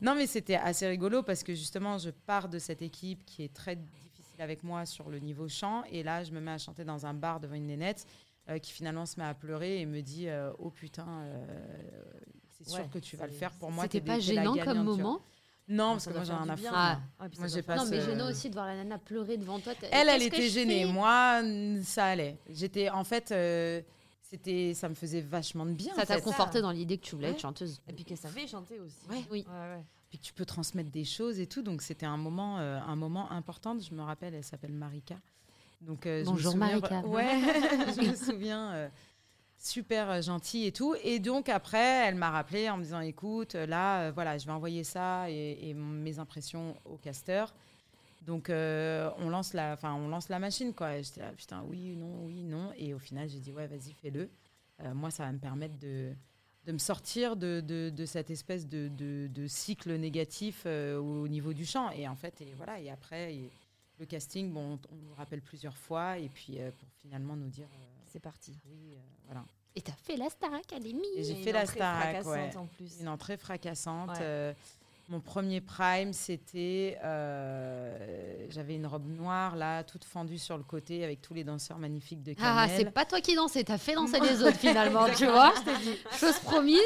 Non, 0.00 0.14
mais 0.14 0.26
c'était 0.26 0.56
assez 0.56 0.86
rigolo 0.86 1.22
parce 1.22 1.42
que 1.42 1.54
justement, 1.54 1.98
je 1.98 2.10
pars 2.10 2.48
de 2.48 2.58
cette 2.58 2.82
équipe 2.82 3.24
qui 3.24 3.42
est 3.44 3.52
très 3.54 3.76
difficile 3.76 4.40
avec 4.40 4.62
moi 4.62 4.86
sur 4.86 5.08
le 5.10 5.18
niveau 5.18 5.48
chant. 5.48 5.82
Et 5.90 6.02
là, 6.02 6.24
je 6.24 6.32
me 6.32 6.40
mets 6.40 6.52
à 6.52 6.58
chanter 6.58 6.84
dans 6.84 7.06
un 7.06 7.14
bar 7.14 7.40
devant 7.40 7.54
une 7.54 7.66
nénette 7.66 8.06
euh, 8.48 8.58
qui 8.58 8.72
finalement 8.72 9.06
se 9.06 9.20
met 9.20 9.26
à 9.26 9.34
pleurer 9.34 9.80
et 9.80 9.86
me 9.86 10.00
dit 10.00 10.28
euh, 10.28 10.50
Oh 10.58 10.70
putain, 10.70 11.06
euh, 11.08 11.46
c'est 12.58 12.68
sûr 12.68 12.80
Ouais, 12.80 12.88
que 12.92 12.98
tu 12.98 13.16
vas 13.16 13.26
le 13.26 13.32
c'est- 13.32 13.38
faire 13.38 13.52
pour 13.52 13.70
moi. 13.70 13.84
C'était 13.84 14.00
t'es 14.00 14.06
pas 14.06 14.18
des- 14.18 14.26
t'es 14.26 14.32
la 14.34 14.42
gênant 14.42 14.54
comme 14.54 14.64
gagnante, 14.64 14.96
tu 14.96 15.02
vois. 15.02 15.10
moment? 15.12 15.20
Non, 15.68 15.92
parce 15.92 16.04
Ça 16.04 16.10
que 16.10 16.16
moi, 16.16 16.24
j'ai 16.24 16.32
rien 16.32 16.48
à 16.48 16.56
foutre. 16.56 16.70
Ah. 16.74 17.00
Ah, 17.18 17.26
Moi, 17.38 17.46
j'ai 17.48 17.62
pas 17.62 17.76
Non, 17.76 17.84
mais 17.86 18.00
ce- 18.00 18.06
gênant 18.06 18.28
aussi 18.30 18.48
de 18.48 18.54
voir 18.54 18.66
la 18.66 18.76
nana 18.76 18.98
pleurer 18.98 19.36
devant 19.36 19.58
toi. 19.60 19.72
T'as- 19.80 19.86
Elle, 19.92 20.08
elle 20.08 20.18
Qu'est-ce 20.18 20.30
que 20.30 20.36
était 20.36 20.48
je 20.48 20.52
gênée. 20.54 20.84
fais 20.86 20.92
Moi, 20.92 21.42
ça 21.84 22.06
allait. 22.06 22.38
J'étais, 22.50 22.90
en 22.90 23.04
fait, 23.04 23.30
euh, 23.30 23.80
c'était, 24.22 24.74
ça 24.74 24.88
me 24.88 24.94
faisait 24.94 25.20
vachement 25.20 25.64
de 25.64 25.72
bien. 25.72 25.94
Ça 25.94 26.04
t'a 26.04 26.16
fait. 26.16 26.22
conforté 26.22 26.60
dans 26.60 26.72
l'idée 26.72 26.98
que 26.98 27.04
tu 27.04 27.14
voulais 27.14 27.28
Ouais. 27.28 27.34
être 27.34 27.40
chanteuse. 27.40 27.80
Et 27.88 27.92
puis 27.92 28.04
qu'elle 28.04 28.18
savait 28.18 28.46
chanter 28.46 28.80
aussi. 28.80 28.98
Ouais. 29.08 29.24
Oui. 29.30 29.46
Ouais, 29.48 29.76
ouais. 29.76 29.84
puis 30.10 30.18
que 30.18 30.24
tu 30.26 30.34
peux 30.34 30.44
transmettre 30.44 30.90
des 30.90 31.04
choses 31.06 31.40
et 31.40 31.46
tout. 31.46 31.62
Donc 31.62 31.80
c'était 31.80 32.04
un 32.04 32.18
moment, 32.18 32.58
euh, 32.58 32.78
un 32.86 32.96
moment 32.96 33.30
important. 33.32 33.78
Je 33.78 33.94
me 33.94 34.02
rappelle, 34.02 34.34
elle 34.34 34.44
s'appelle 34.44 34.72
Marika. 34.74 35.14
Donc 35.80 36.04
euh, 36.06 36.18
je 36.22 36.28
me 36.28 36.34
Bonjour, 36.34 36.52
souviens- 36.52 36.66
Marika. 36.68 37.00
Ouais, 37.06 37.30
je 37.96 38.10
me 38.10 38.14
souviens. 38.14 38.72
euh, 38.72 38.88
super 39.62 40.10
euh, 40.10 40.22
gentille 40.22 40.66
et 40.66 40.72
tout. 40.72 40.94
Et 41.02 41.18
donc 41.18 41.48
après, 41.48 42.08
elle 42.08 42.16
m'a 42.16 42.30
rappelé 42.30 42.68
en 42.68 42.76
me 42.76 42.82
disant, 42.82 43.00
écoute, 43.00 43.54
là, 43.54 44.02
euh, 44.02 44.12
voilà, 44.12 44.36
je 44.38 44.46
vais 44.46 44.52
envoyer 44.52 44.84
ça 44.84 45.30
et, 45.30 45.72
mes 45.74 46.18
impressions 46.18 46.76
au 46.84 46.96
casteur. 46.96 47.54
Donc 48.22 48.50
euh, 48.50 49.10
on 49.18 49.30
lance 49.30 49.52
la, 49.52 49.76
on 49.82 50.08
lance 50.08 50.28
la 50.28 50.38
machine 50.38 50.72
quoi. 50.74 51.00
J'étais 51.00 51.20
là, 51.20 51.32
putain, 51.36 51.64
oui, 51.68 51.96
non, 51.96 52.24
oui, 52.24 52.42
non. 52.42 52.72
Et 52.76 52.94
au 52.94 52.98
final, 52.98 53.28
j'ai 53.28 53.40
dit, 53.40 53.52
ouais, 53.52 53.66
vas-y, 53.66 53.92
fais-le. 53.92 54.28
Moi, 54.94 55.12
ça 55.12 55.24
va 55.24 55.32
me 55.32 55.38
permettre 55.38 55.78
de 55.78 56.12
de 56.64 56.70
me 56.70 56.78
sortir 56.78 57.34
de, 57.34 57.60
de, 57.60 57.90
de 57.90 58.06
cette 58.06 58.30
espèce 58.30 58.68
de, 58.68 58.88
de, 58.88 59.46
cycle 59.48 59.96
négatif 59.96 60.64
au 60.64 61.26
niveau 61.26 61.52
du 61.52 61.66
chant. 61.66 61.90
Et 61.90 62.06
en 62.06 62.14
fait, 62.14 62.40
et 62.40 62.54
voilà, 62.56 62.78
et 62.80 62.88
après, 62.88 63.36
le 63.98 64.06
casting, 64.06 64.52
bon, 64.52 64.78
on, 64.90 64.96
nous 64.96 65.14
rappelle 65.14 65.42
plusieurs 65.42 65.76
fois, 65.76 66.18
et 66.18 66.28
puis 66.28 66.58
pour 66.78 66.88
finalement 67.00 67.34
nous 67.34 67.48
dire 67.48 67.66
C'est 68.12 68.20
parti. 68.20 68.52
oui, 68.66 68.92
euh, 68.94 68.98
voilà. 69.26 69.44
Et 69.74 69.80
t'as 69.80 69.92
fait 69.92 70.16
la 70.16 70.28
Star 70.28 70.52
Academy. 70.52 71.02
J'ai 71.18 71.34
fait 71.36 71.52
la 71.52 71.64
Starac, 71.64 72.02
fracassante 72.22 72.34
ouais. 72.34 72.56
en 72.58 72.66
plus. 72.66 73.00
Une 73.00 73.08
entrée 73.08 73.38
fracassante. 73.38 74.10
Ouais. 74.10 74.16
euh, 74.20 74.52
mon 75.08 75.20
premier 75.20 75.60
prime, 75.62 76.12
c'était. 76.12 76.98
euh, 77.02 78.46
J'avais 78.50 78.74
une 78.76 78.86
robe 78.86 79.06
noire, 79.08 79.56
là, 79.56 79.82
toute 79.82 80.04
fendue 80.04 80.36
sur 80.38 80.58
le 80.58 80.62
côté, 80.62 81.04
avec 81.04 81.22
tous 81.22 81.32
les 81.32 81.42
danseurs 81.44 81.78
magnifiques 81.78 82.22
de 82.22 82.34
Ah, 82.38 82.66
Camel. 82.66 82.70
c'est 82.86 82.90
pas 82.90 83.04
toi 83.06 83.20
qui 83.22 83.34
dansais, 83.34 83.64
t'as 83.64 83.78
fait 83.78 83.94
danser 83.94 84.20
les 84.20 84.42
autres 84.42 84.58
finalement, 84.58 85.06
tu 85.16 85.24
vois. 85.26 85.54
Chose 86.18 86.38
promise. 86.40 86.78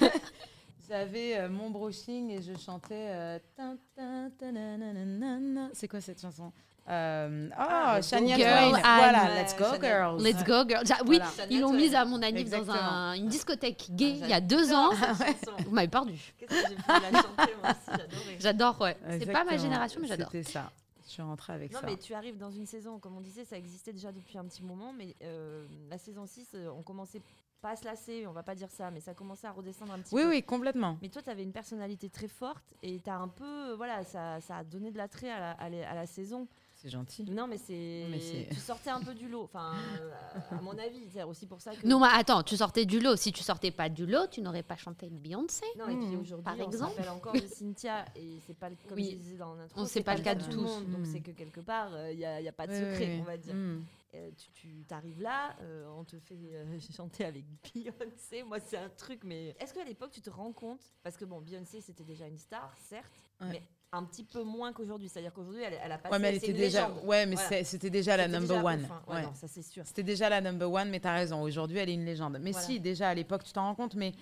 J'avais 0.88 1.36
euh, 1.38 1.48
mon 1.48 1.70
brushing 1.70 2.30
et 2.30 2.42
je 2.42 2.56
chantais. 2.56 2.94
euh, 3.10 3.38
tin, 3.56 3.76
tin, 3.94 4.30
tananana. 4.38 5.70
C'est 5.72 5.86
quoi 5.88 6.00
cette 6.00 6.20
chanson? 6.20 6.52
Euh, 6.90 7.48
Oh, 7.50 7.54
Ah, 7.56 7.94
Let's 7.96 8.08
Shania 8.10 8.36
Go 8.36 8.42
Twain. 8.42 8.70
Girl, 8.70 8.80
Voilà, 8.82 9.34
Let's 9.42 9.56
Go 9.56 9.64
Shania- 9.64 9.80
Girls. 9.80 10.22
Let's 10.22 10.44
go 10.44 10.64
girl. 10.68 10.86
Ja- 10.86 10.96
oui, 11.06 11.18
Voilà. 11.20 11.46
ils 11.50 11.60
l'ont 11.60 11.72
mise 11.72 11.94
à 11.94 12.04
mon 12.04 12.20
anniv 12.22 12.50
dans 12.50 12.70
un- 12.70 13.12
une 13.14 13.28
discothèque 13.28 13.86
gay 13.90 14.18
Ah, 14.22 14.24
il 14.26 14.30
y 14.30 14.32
a 14.34 14.40
deux 14.40 14.72
ans. 14.72 14.90
Chanson. 14.92 15.52
Vous 15.64 15.70
m'avez 15.70 15.88
perdu. 15.88 16.18
Qu'est-ce 16.38 16.50
que 16.62 16.68
j'ai 16.68 16.74
pu 16.76 16.82
la 16.88 17.22
chanter 17.22 17.54
moi 17.62 17.70
aussi. 17.70 18.30
J'adore, 18.40 18.80
ouais. 18.80 18.96
C'est 19.18 19.32
pas 19.32 19.44
ma 19.44 19.56
génération, 19.56 20.00
mais 20.00 20.08
j'adore. 20.08 20.28
C'était 20.32 20.50
ça. 20.50 20.70
Je 21.06 21.14
suis 21.14 21.22
rentrée 21.22 21.52
avec 21.54 21.72
Non, 21.72 21.80
ça. 21.80 21.86
mais 21.86 21.96
tu 21.96 22.14
arrives 22.14 22.38
dans 22.38 22.52
une 22.52 22.66
saison, 22.66 23.00
comme 23.00 23.16
on 23.16 23.20
disait, 23.20 23.44
ça 23.44 23.56
existait 23.56 23.92
déjà 23.92 24.12
depuis 24.12 24.38
un 24.38 24.44
petit 24.44 24.62
moment, 24.62 24.92
mais 24.96 25.16
euh, 25.24 25.64
la 25.90 25.98
saison 25.98 26.24
6, 26.24 26.50
euh, 26.54 26.70
on 26.78 26.82
commençait 26.82 27.20
pas 27.60 27.70
à 27.70 27.76
se 27.76 27.84
lasser, 27.84 28.26
on 28.28 28.32
va 28.32 28.44
pas 28.44 28.54
dire 28.54 28.70
ça, 28.70 28.92
mais 28.92 29.00
ça 29.00 29.12
commençait 29.12 29.48
à 29.48 29.50
redescendre 29.50 29.92
un 29.92 29.98
petit 29.98 30.14
Oui, 30.14 30.22
peu. 30.22 30.28
oui, 30.28 30.42
complètement. 30.44 30.96
Mais 31.02 31.08
toi, 31.08 31.20
tu 31.20 31.28
avais 31.28 31.42
une 31.42 31.50
personnalité 31.52 32.08
très 32.08 32.28
forte 32.28 32.62
et 32.84 33.00
tu 33.00 33.10
as 33.10 33.16
un 33.16 33.26
peu, 33.26 33.72
voilà, 33.72 34.04
ça, 34.04 34.40
ça 34.40 34.58
a 34.58 34.64
donné 34.64 34.92
de 34.92 34.98
l'attrait 34.98 35.30
à 35.30 35.40
la, 35.40 35.50
à 35.52 35.68
la- 35.68 35.90
à 35.90 35.94
la 35.96 36.06
saison. 36.06 36.46
C'est 36.82 36.88
gentil. 36.88 37.24
Non, 37.24 37.46
mais 37.46 37.58
c'est. 37.58 38.06
Mais 38.10 38.18
c'est- 38.20 38.48
Tu 38.48 38.56
sortais 38.56 38.88
un 38.88 39.00
peu 39.00 39.12
du 39.12 39.28
lot, 39.28 39.42
enfin, 39.44 39.74
euh, 40.00 40.10
à 40.50 40.62
mon 40.62 40.76
avis. 40.78 41.02
C'est 41.12 41.22
aussi 41.24 41.46
pour 41.46 41.60
ça 41.60 41.76
que. 41.76 41.86
Non, 41.86 42.00
mais 42.00 42.06
attends, 42.10 42.42
tu 42.42 42.56
sortais 42.56 42.86
du 42.86 43.00
lot. 43.00 43.16
Si 43.16 43.32
tu 43.32 43.42
sortais 43.42 43.70
pas 43.70 43.90
du 43.90 44.06
lot, 44.06 44.28
tu 44.30 44.40
n'aurais 44.40 44.62
pas 44.62 44.76
chanté 44.76 45.10
Beyoncé. 45.10 45.64
Non, 45.78 45.88
et 45.88 45.96
puis 45.96 46.16
Hmm. 46.16 46.20
aujourd'hui, 46.20 46.44
Par 46.44 46.56
on 46.58 46.64
exemple. 46.64 47.02
encore 47.10 47.34
de 47.34 47.46
Cynthia, 47.46 48.06
et 48.16 48.38
c'est 48.46 48.56
pas 48.56 48.70
le, 48.70 48.76
comme 48.88 48.96
Oui. 48.96 49.10
je 49.12 49.16
disais 49.16 49.36
dans 49.36 49.54
l'intro, 49.54 49.78
On 49.78 49.84
sait 49.84 50.02
pas 50.02 50.14
le 50.16 50.22
cas 50.22 50.34
de 50.34 50.42
tout 50.42 50.50
tous. 50.52 50.86
donc 50.86 51.00
Hmm. 51.00 51.04
c'est 51.04 51.20
que 51.20 51.32
quelque 51.32 51.60
part, 51.60 51.90
il 52.10 52.16
n'y 52.16 52.24
a, 52.24 52.40
y 52.40 52.48
a 52.48 52.52
pas 52.52 52.66
de 52.66 52.72
Oui, 52.72 52.78
secret, 52.78 53.06
oui, 53.14 53.18
on 53.20 53.24
va 53.24 53.36
dire. 53.36 53.54
Mm. 53.54 53.84
Euh, 54.14 54.30
tu 54.36 54.50
tu 54.52 54.84
t'arrives 54.88 55.20
là, 55.22 55.54
euh, 55.60 55.86
on 55.96 56.02
te 56.02 56.18
fait 56.18 56.34
euh, 56.34 56.64
chanter 56.96 57.24
avec 57.26 57.44
Beyoncé, 57.74 58.42
moi 58.42 58.58
c'est 58.58 58.76
un 58.78 58.88
truc, 58.88 59.20
mais 59.22 59.54
est-ce 59.60 59.72
qu'à 59.72 59.84
l'époque 59.84 60.10
tu 60.10 60.20
te 60.20 60.30
rends 60.30 60.52
compte, 60.52 60.80
parce 61.04 61.16
que 61.16 61.24
bon, 61.24 61.40
Beyoncé 61.40 61.80
c'était 61.80 62.02
déjà 62.04 62.26
une 62.26 62.38
star, 62.38 62.74
certes, 62.78 63.12
Ouais. 63.40 63.46
mais 63.50 63.62
un 63.92 64.04
petit 64.04 64.22
peu 64.24 64.42
moins 64.44 64.72
qu'aujourd'hui, 64.72 65.08
c'est-à-dire 65.08 65.32
qu'aujourd'hui 65.32 65.62
elle, 65.62 65.78
elle 65.82 65.92
a 65.92 65.98
passé, 65.98 66.12
Ouais, 66.12 66.18
mais 66.20 66.28
elle 66.28 66.34
était 66.36 66.50
une 66.52 66.56
déjà. 66.56 66.86
légende. 66.88 67.04
Ouais, 67.04 67.26
mais 67.26 67.34
Voilà. 67.36 67.64
c'était 67.64 67.90
déjà 67.90 68.16
la 68.16 68.28
number 68.28 68.56
déjà 68.58 68.64
one. 68.68 68.84
hein. 68.90 69.02
Ouais, 69.08 69.14
Ouais. 69.16 69.22
non, 69.22 69.34
ça 69.34 69.48
c'est 69.48 69.62
sûr. 69.62 69.84
C'était 69.84 70.02
déjà 70.04 70.28
la 70.28 70.40
number 70.40 70.70
one, 70.70 70.90
mais 70.90 71.00
t'as 71.00 71.14
raison. 71.14 71.42
Aujourd'hui, 71.42 71.78
elle 71.78 71.88
est 71.88 71.94
une 71.94 72.04
légende. 72.04 72.38
Mais 72.40 72.52
Voilà. 72.52 72.66
si, 72.66 72.78
déjà 72.80 73.08
à 73.08 73.14
l'époque, 73.14 73.42
tu 73.44 73.52
t'en 73.52 73.62
rends 73.64 73.74
compte. 73.74 73.94
Mais, 73.96 74.12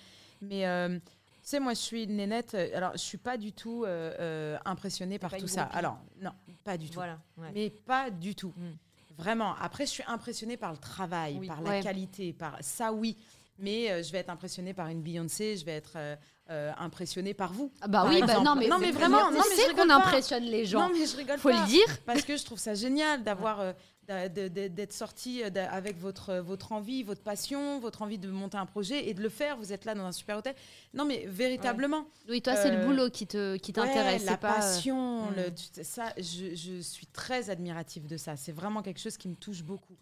mais 0.40 0.66
euh, 0.66 0.98
tu 0.98 1.02
sais, 1.42 1.60
moi, 1.60 1.74
je 1.74 1.80
suis 1.80 2.04
une 2.04 2.16
nénette. 2.16 2.54
euh, 2.54 2.70
Alors, 2.74 2.92
je 2.92 2.98
suis 3.02 3.18
pas 3.18 3.36
du 3.36 3.52
tout 3.52 3.84
euh, 3.84 4.14
euh, 4.18 4.58
impressionnée 4.64 5.18
par 5.18 5.36
tout 5.36 5.46
ça. 5.46 5.64
groupie. 5.64 5.76
Alors, 5.78 5.98
non, 6.22 6.32
pas 6.64 6.78
du 6.78 6.88
tout. 6.88 6.94
Voilà, 6.94 7.18
ouais. 7.36 7.50
Mais 7.54 7.70
pas 7.70 8.10
du 8.10 8.34
tout. 8.34 8.54
Mm. 8.56 8.70
Vraiment. 9.18 9.54
Après, 9.60 9.84
je 9.84 9.90
suis 9.90 10.04
impressionnée 10.06 10.56
par 10.56 10.72
le 10.72 10.78
travail, 10.78 11.36
Oui. 11.40 11.46
par 11.46 11.60
la 11.60 11.82
qualité, 11.82 12.32
par 12.32 12.56
ça, 12.62 12.92
oui. 12.92 13.16
Mais 13.58 13.90
euh, 13.90 14.02
je 14.02 14.12
vais 14.12 14.18
être 14.18 14.30
impressionnée 14.30 14.72
par 14.74 14.86
une 14.88 15.02
Beyoncé, 15.02 15.56
je 15.56 15.64
vais 15.64 15.72
être 15.72 15.94
euh, 15.96 16.14
euh, 16.50 16.72
impressionnée 16.78 17.34
par 17.34 17.52
vous. 17.52 17.72
Ah 17.80 17.88
bah 17.88 18.02
Par 18.02 18.10
oui, 18.12 18.20
bah 18.20 18.40
non, 18.40 18.54
mais, 18.54 18.68
Non, 18.68 18.78
mais 18.78 18.86
c'est- 18.86 18.92
vraiment, 18.92 19.28
tu 19.28 19.34
non, 19.34 19.40
mais 19.66 19.74
qu'on 19.74 19.90
impressionne 19.90 20.44
les 20.44 20.64
gens. 20.64 20.88
Non, 20.88 20.94
mais 20.96 21.06
je 21.06 21.16
rigole 21.16 21.38
Faut 21.38 21.50
pas. 21.50 21.60
le 21.62 21.66
dire. 21.66 21.86
Parce 22.06 22.22
que 22.22 22.36
je 22.36 22.44
trouve 22.44 22.58
ça 22.58 22.74
génial 22.74 23.22
d'avoir 23.24 23.74
d'être 24.08 24.92
sorti 24.92 25.42
avec 25.42 25.98
votre 25.98 26.36
votre 26.36 26.72
envie, 26.72 27.02
votre 27.02 27.20
passion, 27.22 27.78
votre 27.78 28.00
envie 28.02 28.16
de 28.18 28.28
monter 28.30 28.56
un 28.56 28.64
projet 28.64 29.08
et 29.08 29.12
de 29.14 29.22
le 29.22 29.28
faire. 29.28 29.56
Vous 29.58 29.72
êtes 29.72 29.84
là 29.84 29.94
dans 29.94 30.04
un 30.04 30.12
super 30.12 30.38
hôtel. 30.38 30.54
Non, 30.94 31.04
mais 31.04 31.24
véritablement. 31.26 32.06
Oui, 32.28 32.40
toi, 32.40 32.56
c'est 32.56 32.70
le 32.74 32.86
boulot 32.86 33.10
qui 33.10 33.26
te 33.26 33.56
qui 33.56 33.70
Ouais, 33.72 33.74
t'intéresse, 33.74 34.24
la 34.24 34.36
pas. 34.38 34.54
passion, 34.54 35.30
le- 35.32 35.52
ça, 35.82 36.12
je, 36.16 36.54
je 36.54 36.80
suis 36.80 37.06
très 37.06 37.50
admirative 37.50 38.06
de 38.06 38.16
ça. 38.16 38.36
C'est 38.36 38.52
vraiment 38.52 38.82
quelque 38.82 39.00
chose 39.00 39.16
qui 39.18 39.28
me 39.28 39.34
touche 39.36 39.62
beaucoup. 39.62 39.96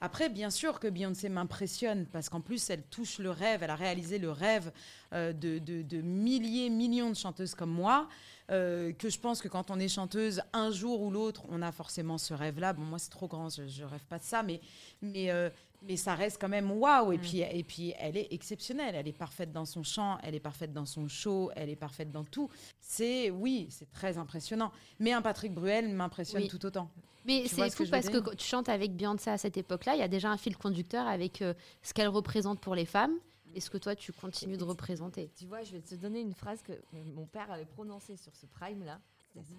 Après, 0.00 0.28
bien 0.28 0.50
sûr 0.50 0.78
que 0.78 0.88
Beyoncé 0.88 1.30
m'impressionne 1.30 2.06
parce 2.06 2.28
qu'en 2.28 2.42
plus, 2.42 2.68
elle 2.68 2.82
touche 2.82 3.18
le 3.18 3.30
rêve, 3.30 3.62
elle 3.62 3.70
a 3.70 3.76
réalisé 3.76 4.18
le 4.18 4.30
rêve 4.30 4.70
de, 5.12 5.58
de- 5.58 5.82
de 5.82 6.00
milliers, 6.00 6.68
millions 6.70 7.10
de 7.10 7.16
chanteuses 7.16 7.54
comme 7.54 7.70
moi. 7.72 8.08
euh, 8.50 8.92
que 8.92 9.08
je 9.10 9.18
pense 9.18 9.42
que 9.42 9.48
quand 9.48 9.72
on 9.72 9.78
est 9.80 9.88
chanteuse, 9.88 10.40
un 10.52 10.70
jour 10.70 11.02
ou 11.02 11.10
l'autre, 11.10 11.42
on 11.48 11.62
a 11.62 11.72
forcément 11.72 12.16
ce 12.16 12.32
rêve-là. 12.32 12.74
Bon, 12.74 12.82
moi, 12.82 13.00
c'est 13.00 13.10
trop 13.10 13.26
grand, 13.26 13.48
je, 13.48 13.66
je 13.66 13.82
rêve 13.82 14.04
pas 14.08 14.18
de 14.18 14.22
ça, 14.22 14.44
mais, 14.44 14.60
mais, 15.02 15.32
euh, 15.32 15.50
mais 15.82 15.96
ça 15.96 16.14
reste 16.14 16.40
quand 16.40 16.48
même 16.48 16.70
waouh. 16.70 17.10
Et, 17.12 17.16
Mm. 17.18 17.20
puis, 17.20 17.40
et 17.40 17.64
puis, 17.64 17.92
elle 17.98 18.16
est 18.16 18.28
exceptionnelle. 18.32 18.94
Elle 18.94 19.08
est 19.08 19.12
parfaite 19.18 19.50
dans 19.50 19.64
son 19.64 19.82
chant, 19.82 20.18
elle 20.22 20.36
est 20.36 20.40
parfaite 20.40 20.72
dans 20.72 20.86
son 20.86 21.08
show, 21.08 21.50
elle 21.56 21.70
est 21.70 21.74
parfaite 21.76 22.12
dans 22.12 22.22
tout. 22.22 22.48
C'est, 22.80 23.30
oui, 23.30 23.66
c'est 23.70 23.90
très 23.90 24.16
impressionnant. 24.16 24.70
Mais 25.00 25.12
un 25.12 25.22
Patrick 25.22 25.52
Bruel 25.52 25.88
m'impressionne 25.88 26.42
Oui. 26.42 26.48
tout 26.48 26.64
autant. 26.64 26.88
Mais 27.24 27.48
c'est 27.48 27.68
ce 27.68 27.74
que 27.76 27.84
fou 27.84 27.90
parce 27.90 28.08
que 28.08 28.18
quand 28.18 28.36
tu 28.36 28.46
chantes 28.46 28.68
avec 28.68 28.94
Beyoncé 28.94 29.28
à 29.30 29.38
cette 29.38 29.56
époque-là, 29.56 29.96
il 29.96 29.98
y 29.98 30.02
a 30.04 30.08
déjà 30.08 30.30
un 30.30 30.36
fil 30.36 30.56
conducteur 30.56 31.08
avec 31.08 31.42
euh, 31.42 31.52
ce 31.82 31.92
qu'elle 31.92 32.06
représente 32.06 32.60
pour 32.60 32.76
les 32.76 32.84
femmes 32.86 33.14
et 33.56 33.60
ce 33.60 33.70
que 33.70 33.78
toi 33.78 33.96
tu 33.96 34.12
continues 34.12 34.56
de 34.58 34.64
représenter? 34.64 35.30
Tu 35.34 35.46
vois, 35.46 35.62
je 35.62 35.72
vais 35.72 35.80
te 35.80 35.94
donner 35.94 36.20
une 36.20 36.34
phrase 36.34 36.62
que 36.62 36.72
mon 36.92 37.26
père 37.26 37.50
avait 37.50 37.64
prononcée 37.64 38.16
sur 38.16 38.34
ce 38.36 38.46
prime-là. 38.46 39.00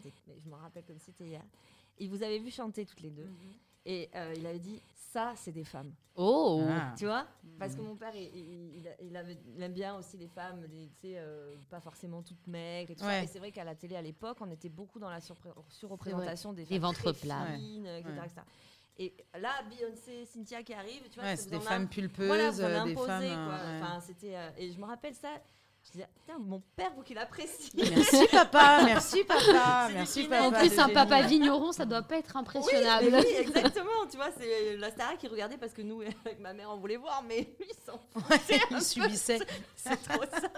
C'était- 0.02 0.14
mais 0.28 0.36
Je 0.44 0.50
me 0.50 0.56
rappelle 0.56 0.84
comme 0.86 0.98
si 1.00 1.06
c'était 1.06 1.26
hier. 1.28 1.44
Il 2.00 2.10
vous 2.10 2.22
avait 2.24 2.40
vu 2.40 2.50
chanter 2.52 2.86
toutes 2.86 3.02
les 3.02 3.10
deux. 3.12 3.28
Et 3.86 4.10
euh, 4.16 4.34
il 4.38 4.46
avait 4.46 4.60
dit 4.60 4.80
Ça, 4.94 5.34
c'est 5.38 5.54
des 5.54 5.64
femmes. 5.64 5.94
Oh 6.16 6.62
Ah. 6.68 6.94
Tu 6.98 7.06
vois? 7.06 7.26
Parce 7.58 7.74
que 7.76 7.82
mon 7.82 7.96
père, 7.96 8.14
il, 8.14 8.84
il- 9.02 9.16
avait- 9.18 9.38
il 9.56 9.64
aime 9.64 9.74
bien 9.74 9.96
aussi 9.96 10.18
les 10.18 10.28
femmes, 10.28 10.62
des- 10.68 10.90
tu 11.00 11.08
sais, 11.08 11.14
euh, 11.18 11.56
pas 11.70 11.80
forcément 11.80 12.22
toutes 12.22 12.46
maigres 12.46 12.92
et 12.92 12.96
tout 12.96 13.02
ça. 13.02 13.08
Ouais. 13.08 13.24
Et 13.24 13.28
c'est 13.28 13.40
vrai 13.40 13.52
qu'à 13.52 13.64
la 13.64 13.74
télé 13.74 13.96
à 13.96 14.02
l'époque, 14.02 14.38
on 14.42 14.52
était 14.52 14.70
beaucoup 14.70 15.00
dans 15.00 15.10
la 15.10 15.22
surreprésentation 15.22 16.54
des 16.54 16.66
Les 16.66 16.80
femmes 16.80 16.82
ventres 16.94 17.14
plats. 17.22 17.46
fines, 17.56 17.86
etc., 17.86 18.14
Ouais. 18.20 18.26
etc. 18.26 18.42
Et 19.00 19.14
là, 19.40 19.52
Beyoncé, 19.70 20.26
Cynthia 20.26 20.64
qui 20.64 20.74
arrive, 20.74 21.04
tu 21.12 21.20
vois, 21.20 21.30
Ouais, 21.30 21.36
c'est 21.36 21.50
des 21.52 21.58
a- 21.58 21.62
femmes 21.62 21.88
pulpeuses, 21.88 22.28
voilà, 22.28 22.50
vous 22.50 22.62
en 22.62 22.66
euh, 22.66 22.84
des 22.86 22.96
femmes. 22.96 23.06
quoi. 23.06 23.14
euh, 23.14 23.80
ouais. 23.80 23.84
Enfin, 23.84 24.00
c'était, 24.06 24.36
euh, 24.36 24.50
et 24.58 24.72
je 24.72 24.80
me 24.80 24.86
rappelle 24.86 25.14
ça. 25.14 25.30
Je 25.86 25.92
disais, 25.94 26.08
putain, 26.16 26.38
mon 26.40 26.62
père, 26.76 26.92
vous 26.98 27.02
qu'il 27.04 27.18
apprécie. 27.18 27.72
Merci 27.78 28.26
papa, 28.30 28.82
merci 28.84 29.24
papa, 29.24 29.88
merci 29.94 30.24
papa. 30.28 30.44
En 30.48 30.52
plus, 30.52 30.78
un 30.80 30.90
papa 30.90 31.22
vigneron, 31.22 31.72
ça 31.72 31.86
doit 31.86 32.02
pas 32.02 32.18
être 32.18 32.36
impressionnable. 32.36 33.08
Oui, 33.14 33.26
exactement. 33.38 34.06
Tu 34.12 34.18
vois, 34.18 34.30
c'est 34.38 34.76
la 34.76 34.92
Starac 34.92 35.18
qui 35.18 35.28
regardait 35.30 35.58
parce 35.58 35.72
que 35.72 35.82
nous, 35.84 36.02
avec 36.26 36.40
ma 36.42 36.54
mère, 36.54 36.72
on 36.72 36.78
voulait 36.78 36.98
voir, 36.98 37.24
mais 37.26 37.56
lui, 37.60 37.68
il 37.70 37.86
s'en 37.86 37.98
fout. 38.00 38.22
Ouais, 38.30 38.60
il 38.72 38.82
subissait. 38.82 39.40
C'est 39.78 39.96
trop 40.04 40.24
ça. 40.24 40.50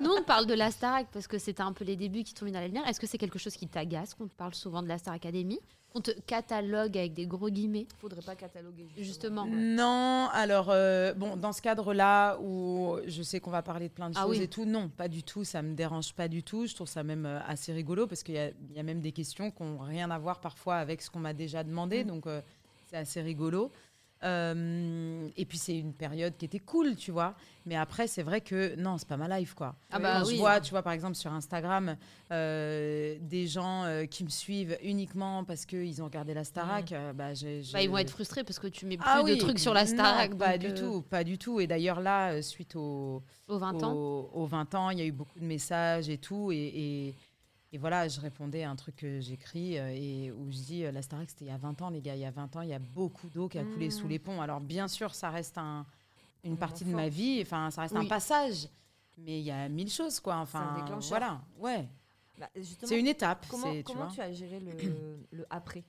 Nous, 0.00 0.10
on 0.10 0.22
parle 0.22 0.44
de 0.46 0.54
la 0.54 0.70
Starac 0.70 1.06
parce 1.12 1.28
que 1.28 1.38
c'était 1.38 1.62
un 1.62 1.72
peu 1.72 1.84
les 1.84 1.96
débuts 1.96 2.24
qui 2.24 2.34
mis 2.44 2.52
dans 2.52 2.60
la 2.60 2.66
lumière. 2.66 2.86
Est-ce 2.86 3.00
que 3.00 3.06
c'est 3.06 3.16
quelque 3.18 3.38
chose 3.38 3.56
qui 3.56 3.68
t'agace 3.68 4.12
qu'on 4.12 4.26
te 4.28 4.34
parle 4.34 4.54
souvent 4.54 4.82
de 4.82 4.88
la 4.88 4.98
Star 4.98 5.14
Academy? 5.14 5.60
Qu'on 5.94 6.00
te 6.00 6.10
catalogue 6.26 6.98
avec 6.98 7.14
des 7.14 7.24
gros 7.24 7.48
guillemets 7.50 7.86
Faudrait 8.00 8.20
pas 8.20 8.34
cataloguer. 8.34 8.88
Justement. 8.98 9.46
Non, 9.46 10.28
alors 10.32 10.70
euh, 10.70 11.14
bon, 11.14 11.36
dans 11.36 11.52
ce 11.52 11.62
cadre-là 11.62 12.36
où 12.40 12.96
je 13.06 13.22
sais 13.22 13.38
qu'on 13.38 13.52
va 13.52 13.62
parler 13.62 13.86
de 13.86 13.92
plein 13.94 14.10
de 14.10 14.16
Ah 14.18 14.22
choses 14.22 14.38
oui. 14.38 14.42
et 14.42 14.48
tout, 14.48 14.64
non, 14.64 14.88
pas 14.88 15.06
du 15.06 15.22
tout, 15.22 15.44
ça 15.44 15.62
me 15.62 15.74
dérange 15.76 16.12
pas 16.12 16.26
du 16.26 16.42
tout. 16.42 16.66
Je 16.66 16.74
trouve 16.74 16.88
ça 16.88 17.04
même 17.04 17.26
euh, 17.26 17.38
assez 17.46 17.72
rigolo 17.72 18.08
parce 18.08 18.24
qu'il 18.24 18.34
y, 18.34 18.38
a- 18.38 18.48
il 18.70 18.76
y 18.76 18.80
a 18.80 18.82
même 18.82 19.00
des 19.02 19.12
questions 19.12 19.52
qui 19.52 19.62
n'ont 19.62 19.78
rien 19.78 20.10
à 20.10 20.18
voir 20.18 20.40
parfois 20.40 20.78
avec 20.78 21.00
ce 21.00 21.08
qu'on 21.12 21.20
m'a 21.20 21.32
déjà 21.32 21.62
demandé, 21.62 22.02
Mm. 22.02 22.08
donc 22.08 22.26
euh, 22.26 22.40
c'est 22.90 22.96
assez 22.96 23.22
rigolo. 23.22 23.70
Euh, 24.24 25.28
et 25.36 25.44
puis 25.44 25.58
c'est 25.58 25.76
une 25.78 25.92
période 25.92 26.36
qui 26.36 26.44
était 26.44 26.58
cool, 26.58 26.96
tu 26.96 27.10
vois. 27.10 27.34
Mais 27.66 27.76
après, 27.76 28.06
c'est 28.06 28.22
vrai 28.22 28.40
que 28.40 28.74
non, 28.76 28.98
c'est 28.98 29.08
pas 29.08 29.16
ma 29.16 29.38
life, 29.38 29.54
quoi. 29.54 29.74
Ah 29.90 29.98
bah 29.98 30.20
Quand 30.20 30.26
oui. 30.28 30.34
je 30.34 30.38
vois, 30.40 30.60
tu 30.60 30.70
vois, 30.70 30.82
par 30.82 30.92
exemple, 30.92 31.14
sur 31.14 31.32
Instagram, 31.32 31.96
euh, 32.30 33.16
des 33.20 33.46
gens 33.46 33.84
euh, 33.84 34.04
qui 34.04 34.24
me 34.24 34.28
suivent 34.28 34.76
uniquement 34.82 35.44
parce 35.44 35.64
qu'ils 35.66 36.02
ont 36.02 36.06
regardé 36.06 36.34
la 36.34 36.44
Starac, 36.44 36.90
bah, 37.14 37.32
Bah, 37.72 37.82
ils 37.82 37.88
vont 37.90 37.98
être 37.98 38.10
frustrés 38.10 38.44
parce 38.44 38.58
que 38.58 38.66
tu 38.66 38.86
mets 38.86 38.96
plus 38.96 39.06
ah 39.08 39.20
de 39.22 39.24
oui, 39.32 39.38
trucs 39.38 39.58
sur 39.58 39.72
la 39.74 39.84
non, 39.84 39.90
Starac. 39.90 40.34
pas 40.36 40.58
du 40.58 40.74
tout, 40.74 41.02
pas 41.02 41.24
du 41.24 41.38
tout. 41.38 41.60
Et 41.60 41.66
d'ailleurs 41.66 42.00
là, 42.00 42.42
suite 42.42 42.76
au, 42.76 43.22
Aux 43.48 43.58
20 43.58 43.82
ans. 43.82 43.94
au- 43.94 44.30
aux 44.34 44.46
20 44.46 44.74
ans, 44.74 44.90
il 44.90 44.98
y 44.98 45.02
a 45.02 45.06
eu 45.06 45.12
beaucoup 45.12 45.38
de 45.38 45.44
messages 45.44 46.08
et 46.08 46.18
tout, 46.18 46.52
et, 46.52 46.56
et- 46.56 47.14
et 47.74 47.78
voilà, 47.78 48.06
je 48.06 48.20
répondais 48.20 48.62
à 48.62 48.70
un 48.70 48.76
truc 48.76 48.94
que 48.96 49.18
j'écris 49.20 49.78
euh, 49.78 49.88
et 49.92 50.30
où 50.30 50.48
je 50.50 50.58
dis 50.58 50.84
euh, 50.84 50.92
la 50.92 51.02
Starac 51.02 51.28
c'était 51.28 51.44
il 51.46 51.48
y 51.48 51.50
a 51.50 51.56
20 51.56 51.82
ans 51.82 51.90
les 51.90 52.00
gars, 52.00 52.14
il 52.14 52.20
y 52.20 52.24
a 52.24 52.30
20 52.30 52.54
ans, 52.54 52.60
il 52.62 52.68
y 52.68 52.72
a 52.74 52.78
beaucoup 52.78 53.28
d'eau 53.28 53.48
qui 53.48 53.58
a 53.58 53.64
coulé 53.64 53.90
sous 53.90 54.06
les 54.06 54.20
ponts. 54.20 54.40
Alors 54.40 54.60
bien 54.60 54.86
sûr, 54.86 55.12
ça 55.14 55.28
reste 55.30 55.58
un- 55.58 55.84
une 56.44 56.52
Un 56.52 56.56
partie 56.56 56.84
de 56.84 56.94
ma 56.94 57.08
vie, 57.08 57.40
enfin 57.42 57.70
ça 57.72 57.82
reste 57.82 57.96
un 57.96 58.04
passage, 58.06 58.68
mais 59.18 59.40
il 59.40 59.44
y 59.44 59.50
a 59.50 59.68
mille 59.68 59.90
choses 59.90 60.20
quoi. 60.20 60.36
Enfin 60.36 60.76
voilà, 61.08 61.40
ouais, 61.58 61.88
Bah, 62.38 62.48
c'est 62.84 62.98
une 62.98 63.08
étape. 63.08 63.44
Comment, 63.48 63.72
tu 63.72 63.82
comment 63.82 64.04
vois. 64.06 64.12
tu 64.14 64.20
as 64.20 64.32
géré 64.32 64.60
le, 64.60 64.70
le 65.32 65.46
après? 65.50 65.82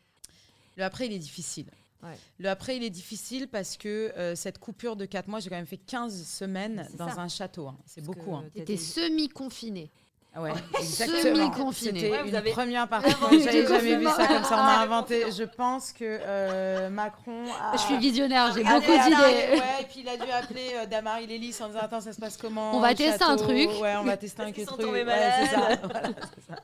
Le 0.77 0.83
après, 0.83 1.05
il 1.05 1.13
est 1.13 1.19
difficile. 1.19 1.67
Ouais. 2.03 2.17
Le 2.39 2.49
après, 2.49 2.77
il 2.77 2.83
est 2.83 2.89
difficile 2.89 3.47
parce 3.47 3.77
que 3.77 4.11
euh, 4.17 4.35
cette 4.35 4.57
coupure 4.59 4.95
de 4.95 5.05
4 5.05 5.27
mois, 5.27 5.39
j'ai 5.39 5.49
quand 5.49 5.55
même 5.55 5.65
fait 5.65 5.77
15 5.77 6.25
semaines 6.27 6.87
dans 6.97 7.09
ça. 7.09 7.21
un 7.21 7.27
château. 7.29 7.67
hein. 7.67 7.77
C'est 7.85 8.01
beaucoup. 8.03 8.35
hein. 8.35 8.43
T'étais 8.53 8.65
t'étais- 8.73 8.77
semi-confiné. 8.77 9.89
Ah 10.37 10.41
Ouais, 10.41 10.51
Semi-confiné. 10.83 11.39
exactement. 11.39 11.71
C'était 11.71 12.11
Ouais, 12.11 12.21
vous 12.23 12.27
une 12.29 12.35
avez 12.35 12.51
première 12.51 12.87
partie. 12.89 13.09
J'avais 13.31 13.65
jamais 13.65 13.95
vu 13.95 14.05
ça 14.05 14.27
comme 14.27 14.43
ça. 14.43 14.55
On 14.55 14.57
a 14.57 14.75
Ah, 14.79 14.81
inventé. 14.83 15.31
Je 15.31 15.43
pense 15.43 15.93
que 15.93 16.03
euh, 16.03 16.89
Macron 16.89 17.45
a. 17.61 17.77
Je 17.77 17.81
suis 17.83 17.97
visionnaire, 17.97 18.51
j'ai 18.53 18.63
beaucoup 18.63 18.81
d'idées. 18.81 19.15
Ouais, 19.15 19.61
et 19.81 19.85
puis 19.85 20.01
il 20.01 20.09
a 20.09 20.17
dû 20.17 20.29
appeler 20.29 20.71
euh, 20.75 20.85
Damary 20.87 21.25
Lélis 21.27 21.55
en 21.61 21.67
disant 21.67 21.79
Attends, 21.81 22.01
ça 22.01 22.11
se 22.11 22.19
passe 22.19 22.35
comment 22.35 22.75
On 22.75 22.81
va 22.81 22.93
tester 22.93 23.23
un 23.23 23.37
truc. 23.37 23.69
Ouais, 23.81 23.95
on 23.97 24.03
va 24.03 24.17
tester 24.17 24.41
un 24.43 24.51
truc. 24.51 24.67
Ouais, 24.67 25.05
c'est 25.05 25.55
ça. 25.55 25.69
Voilà, 25.83 26.01
ça. 26.47 26.55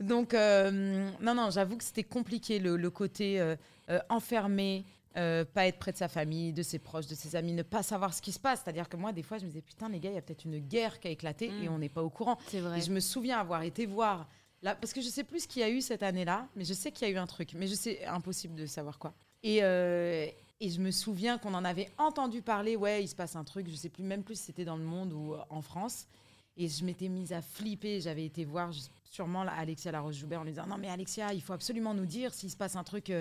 Donc, 0.00 0.34
euh, 0.34 1.08
non, 1.20 1.34
non, 1.34 1.50
j'avoue 1.50 1.76
que 1.76 1.84
c'était 1.84 2.04
compliqué 2.04 2.58
le, 2.58 2.76
le 2.76 2.90
côté 2.90 3.40
euh, 3.40 3.56
enfermé. 4.08 4.84
Euh, 5.18 5.44
pas 5.44 5.66
être 5.66 5.78
près 5.78 5.92
de 5.92 5.96
sa 5.96 6.08
famille, 6.08 6.52
de 6.52 6.62
ses 6.62 6.78
proches, 6.78 7.06
de 7.06 7.14
ses 7.14 7.34
amis, 7.36 7.52
ne 7.52 7.62
pas 7.62 7.82
savoir 7.82 8.14
ce 8.14 8.22
qui 8.22 8.32
se 8.32 8.38
passe. 8.38 8.62
C'est-à-dire 8.62 8.88
que 8.88 8.96
moi, 8.96 9.12
des 9.12 9.22
fois, 9.22 9.38
je 9.38 9.44
me 9.44 9.48
disais, 9.48 9.62
putain, 9.62 9.88
les 9.88 9.98
gars, 9.98 10.10
il 10.10 10.14
y 10.14 10.18
a 10.18 10.22
peut-être 10.22 10.44
une 10.44 10.58
guerre 10.58 11.00
qui 11.00 11.08
a 11.08 11.10
éclaté 11.10 11.50
Mm. 11.50 11.62
et 11.64 11.68
on 11.68 11.78
n'est 11.78 11.88
pas 11.88 12.02
au 12.02 12.10
courant. 12.10 12.38
C'est 12.48 12.60
vrai. 12.60 12.78
Et 12.78 12.82
je 12.82 12.92
me 12.92 13.00
souviens 13.00 13.38
avoir 13.38 13.62
été 13.62 13.84
voir, 13.86 14.28
là, 14.62 14.74
parce 14.74 14.92
que 14.92 15.00
je 15.00 15.08
sais 15.08 15.24
plus 15.24 15.40
ce 15.40 15.48
qu'il 15.48 15.60
y 15.60 15.64
a 15.64 15.70
eu 15.70 15.80
cette 15.80 16.02
année-là, 16.02 16.46
mais 16.54 16.64
je 16.64 16.74
sais 16.74 16.92
qu'il 16.92 17.08
y 17.08 17.10
a 17.10 17.14
eu 17.14 17.18
un 17.18 17.26
truc, 17.26 17.54
mais 17.54 17.66
je 17.66 17.74
sais, 17.74 18.04
impossible 18.06 18.54
de 18.54 18.66
savoir 18.66 18.98
quoi. 18.98 19.12
Et, 19.42 19.58
euh, 19.62 20.26
et 20.60 20.70
je 20.70 20.80
me 20.80 20.90
souviens 20.90 21.38
qu'on 21.38 21.54
en 21.54 21.64
avait 21.64 21.88
entendu 21.98 22.42
parler, 22.42 22.76
ouais, 22.76 23.02
il 23.02 23.08
se 23.08 23.14
passe 23.14 23.36
un 23.36 23.44
truc, 23.44 23.68
je 23.68 23.76
sais 23.76 23.88
plus 23.88 24.02
même 24.04 24.22
plus 24.22 24.36
si 24.36 24.44
c'était 24.44 24.64
dans 24.64 24.76
le 24.76 24.84
monde 24.84 25.12
ou 25.12 25.34
euh, 25.34 25.38
en 25.50 25.62
France. 25.62 26.06
Et 26.56 26.68
je 26.68 26.84
m'étais 26.84 27.08
mise 27.08 27.32
à 27.32 27.40
flipper, 27.40 28.00
j'avais 28.00 28.24
été 28.24 28.44
voir 28.44 28.70
sûrement 29.04 29.42
Alexia 29.42 29.92
Laroche-Joubert 29.92 30.40
en 30.40 30.44
lui 30.44 30.50
disant, 30.50 30.66
non 30.66 30.76
mais 30.76 30.88
Alexia, 30.88 31.32
il 31.32 31.40
faut 31.40 31.52
absolument 31.52 31.94
nous 31.94 32.06
dire 32.06 32.34
s'il 32.34 32.50
se 32.50 32.56
passe 32.56 32.76
un 32.76 32.84
truc... 32.84 33.12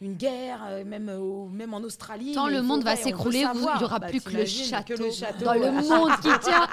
une 0.00 0.14
guerre, 0.14 0.60
euh, 0.68 0.84
même, 0.84 1.08
euh, 1.08 1.18
au- 1.18 1.48
même 1.48 1.74
en 1.74 1.78
Australie. 1.80 2.32
Tant 2.32 2.46
mais 2.46 2.52
le 2.52 2.62
monde 2.62 2.84
va 2.84 2.94
s'écrouler, 2.96 3.44
il 3.52 3.60
n'y 3.60 3.84
aura 3.84 3.98
Bah, 3.98 4.06
plus 4.08 4.20
que 4.20 4.30
le, 4.30 4.44
château, 4.46 4.94
que 4.94 5.02
le 5.02 5.10
château. 5.10 5.44
dans 5.44 5.54
le 5.54 5.70
monde 5.72 6.12
qui 6.22 6.28
tient. 6.40 6.66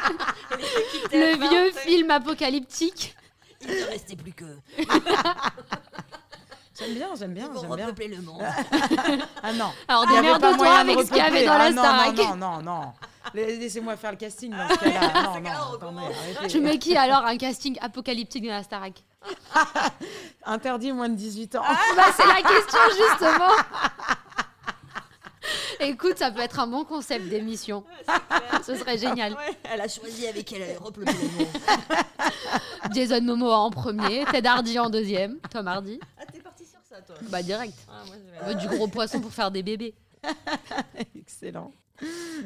le 1.11 1.35
vieux 1.49 1.71
film. 1.71 1.81
film 1.97 2.11
apocalyptique. 2.11 3.15
Il 3.61 3.69
ne 3.69 3.85
restait 3.85 4.15
plus 4.15 4.33
que. 4.33 4.45
J'aime 6.77 6.93
bien, 6.93 7.07
j'aime 7.17 7.33
bien, 7.33 7.45
Ils 7.45 7.53
vont 7.53 7.61
j'aime 7.61 7.75
bien. 7.77 7.85
repeupler 7.85 8.07
le 8.09 8.21
monde. 8.21 8.41
Ah 9.41 9.53
non. 9.53 9.71
Alors 9.87 10.05
démerde-toi 10.07 10.57
de 10.57 10.63
avec 10.91 10.99
ce 10.99 11.07
qu'il 11.07 11.17
y 11.17 11.21
avait 11.21 11.45
dans 11.45 11.53
la 11.57 11.63
Ah, 11.65 11.71
non, 11.71 11.81
Starac. 11.81 12.17
Non, 12.17 12.35
non, 12.35 12.35
non, 12.35 12.61
non. 12.61 12.93
Laissez-moi 13.33 13.95
faire 13.97 14.11
le 14.11 14.17
casting 14.17 14.51
dans 14.51 14.69
ce 14.69 14.75
cas-là. 14.79 15.23
Non, 15.23 15.33
Ce 15.33 15.37
non, 15.39 15.43
cas-là, 15.43 15.59
on 15.71 15.75
attendez, 15.75 15.75
recommence. 15.75 16.13
arrêtez. 16.35 16.47
Tu 16.47 16.59
mets 16.59 16.77
qui 16.79 16.95
alors 16.97 17.25
un 17.25 17.37
casting 17.37 17.77
apocalyptique 17.81 18.43
de 18.43 18.49
la 18.49 18.63
Starac 18.63 19.03
Interdit 20.45 20.91
moins 20.91 21.09
de 21.09 21.15
18 21.15 21.55
ans. 21.55 21.63
Bah, 21.95 22.03
C'est 22.15 22.27
la 22.27 22.41
question 22.41 22.79
justement. 22.89 23.51
Écoute, 25.79 26.17
ça 26.17 26.31
peut 26.31 26.41
être 26.41 26.59
un 26.59 26.67
bon 26.67 26.85
concept 26.85 27.27
d'émission. 27.27 27.83
Ce 28.65 28.75
serait 28.75 28.97
génial. 28.97 29.33
Ouais, 29.33 29.57
elle 29.63 29.81
a 29.81 29.87
choisi 29.87 30.25
avec 30.27 30.51
elle, 30.53 30.77
repeupler 30.77 31.11
le. 31.13 32.93
Jason 32.93 33.21
Momoa 33.21 33.57
en 33.57 33.69
premier, 33.71 34.25
Ted 34.31 34.47
Hardy 34.47 34.79
en 34.79 34.89
deuxième, 34.89 35.37
Tom 35.51 35.67
Hardy. 35.67 35.99
Ah, 36.19 36.23
t'es 36.31 36.39
parti 36.39 36.65
sur 36.65 36.79
ça, 36.87 37.01
toi 37.01 37.15
Bah 37.23 37.43
direct. 37.43 37.77
Ah, 37.89 38.03
moi, 38.07 38.15
je 38.15 38.31
vais- 38.31 38.37
On 38.43 38.47
veut 38.47 38.55
du 38.55 38.67
gros 38.75 38.87
poisson 38.87 39.19
pour 39.19 39.31
faire 39.33 39.51
des 39.51 39.61
bébés. 39.63 39.93
Excellent. 41.15 41.71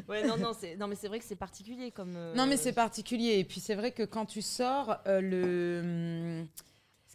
Ouais, 0.08 0.26
non, 0.26 0.36
non, 0.36 0.86
mais 0.86 0.94
c'est 0.94 1.08
vrai 1.08 1.18
que 1.18 1.24
c'est 1.24 1.36
particulier 1.36 1.90
comme. 1.90 2.14
euh, 2.16 2.34
Non, 2.34 2.46
mais 2.46 2.56
c'est 2.56 2.72
particulier. 2.72 3.38
Et 3.38 3.44
puis, 3.44 3.60
c'est 3.60 3.74
vrai 3.74 3.92
que 3.92 4.02
quand 4.04 4.26
tu 4.26 4.42
sors, 4.42 4.96
euh, 5.06 5.20
le... 5.20 6.44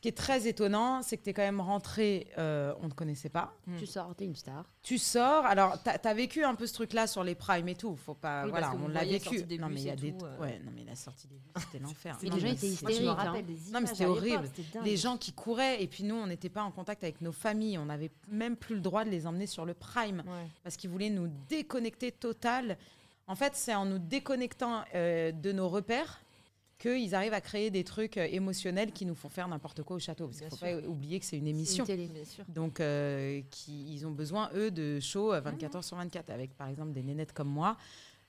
qui 0.05 0.09
est 0.09 0.11
très 0.11 0.47
étonnant, 0.47 1.01
c'est 1.01 1.17
que 1.17 1.23
tu 1.23 1.31
es 1.31 1.33
quand 1.33 1.41
même 1.41 1.59
rentré, 1.59 2.27
euh, 2.37 2.75
on 2.81 2.85
ne 2.85 2.89
te 2.91 2.93
connaissait 2.93 3.29
pas. 3.29 3.55
Tu 3.79 3.87
sors, 3.87 4.13
t'es 4.13 4.25
une 4.25 4.35
star. 4.35 4.63
Tu 4.83 4.99
sors, 4.99 5.43
alors 5.47 5.81
tu 5.81 5.89
as, 5.89 6.13
vécu 6.13 6.43
un 6.43 6.53
peu 6.53 6.67
ce 6.67 6.75
truc-là 6.75 7.07
sur 7.07 7.23
les 7.23 7.33
primes 7.33 7.67
et 7.69 7.73
tout. 7.75 7.95
Faut 7.95 8.13
pas, 8.13 8.43
Oui, 8.43 8.51
voilà, 8.51 8.75
on 8.83 8.87
l'a 8.87 9.03
vécu. 9.03 9.43
Non 9.59 9.67
mais 9.67 9.81
il 9.81 9.87
y 9.87 9.89
a 9.89 9.95
des, 9.95 10.13
tout, 10.15 10.23
euh. 10.23 10.37
ouais, 10.37 10.61
non 10.63 10.71
mais 10.75 10.83
la 10.83 10.93
sortie 10.95 11.27
c'était 11.57 11.79
l'enfer. 11.83 12.19
Les 12.21 12.29
gens 12.39 12.47
étaient 12.47 12.67
c'est- 12.67 12.81
Moi, 12.83 12.91
je 12.91 12.97
me 12.97 13.01
hystérique, 13.01 13.09
rappelle 13.17 13.41
hein. 13.41 13.47
des 13.47 13.53
Non, 13.53 13.59
mais 13.73 13.79
images 13.79 13.89
c'était 13.89 14.05
horrible. 14.05 14.49
les 14.83 14.97
gens 14.97 15.17
qui 15.17 15.33
couraient 15.33 15.81
et 15.81 15.87
puis 15.87 16.03
nous 16.03 16.13
on 16.15 16.27
n'était 16.27 16.49
pas 16.49 16.61
en 16.61 16.69
contact 16.69 17.03
avec 17.03 17.21
nos 17.21 17.31
familles, 17.31 17.79
on 17.79 17.85
n'avait 17.85 18.11
même 18.29 18.55
plus 18.57 18.75
le 18.75 18.81
droit 18.81 19.05
de 19.05 19.09
les 19.09 19.25
emmener 19.25 19.47
sur 19.47 19.65
le 19.65 19.73
prime 19.73 20.17
Ouais. 20.27 20.47
parce 20.63 20.77
qu'ils 20.77 20.91
voulaient 20.91 21.09
nous 21.09 21.29
déconnecter 21.49 22.11
total. 22.11 22.77
En 23.27 23.33
fait, 23.35 23.53
c'est 23.55 23.73
en 23.73 23.85
nous 23.85 23.97
déconnectant 23.97 24.83
euh, 24.93 25.31
de 25.31 25.51
nos 25.51 25.67
repères 25.67 26.21
qu'ils 26.77 27.15
arrivent 27.15 27.33
à 27.33 27.41
créer 27.41 27.69
des 27.71 27.83
trucs 27.83 28.17
euh, 28.17 28.27
émotionnels 28.29 28.91
qui 28.91 29.05
nous 29.05 29.15
font 29.15 29.29
faire 29.29 29.47
n'importe 29.47 29.81
quoi 29.83 29.95
au 29.95 29.99
château. 29.99 30.25
Parce 30.27 30.37
qu'il 30.37 30.45
ne 30.47 30.51
faut 30.51 30.81
pas 30.81 30.87
oublier 30.89 31.19
que 31.19 31.25
c'est 31.25 31.37
une 31.37 31.47
émission. 31.47 31.83
Une 31.83 31.87
télé. 31.87 32.07
Bien 32.07 32.25
sûr. 32.25 32.43
Donc, 32.49 32.79
euh, 32.79 33.41
qui, 33.51 33.93
ils 33.93 34.05
ont 34.05 34.11
besoin, 34.11 34.49
eux, 34.55 34.71
de 34.71 34.99
shows 34.99 35.33
euh, 35.33 35.39
24 35.39 35.75
heures 35.77 35.83
sur 35.83 35.97
24, 35.97 36.29
avec 36.29 36.55
par 36.57 36.67
exemple 36.67 36.91
des 36.91 37.03
nénettes 37.03 37.33
comme 37.33 37.49
moi. 37.49 37.77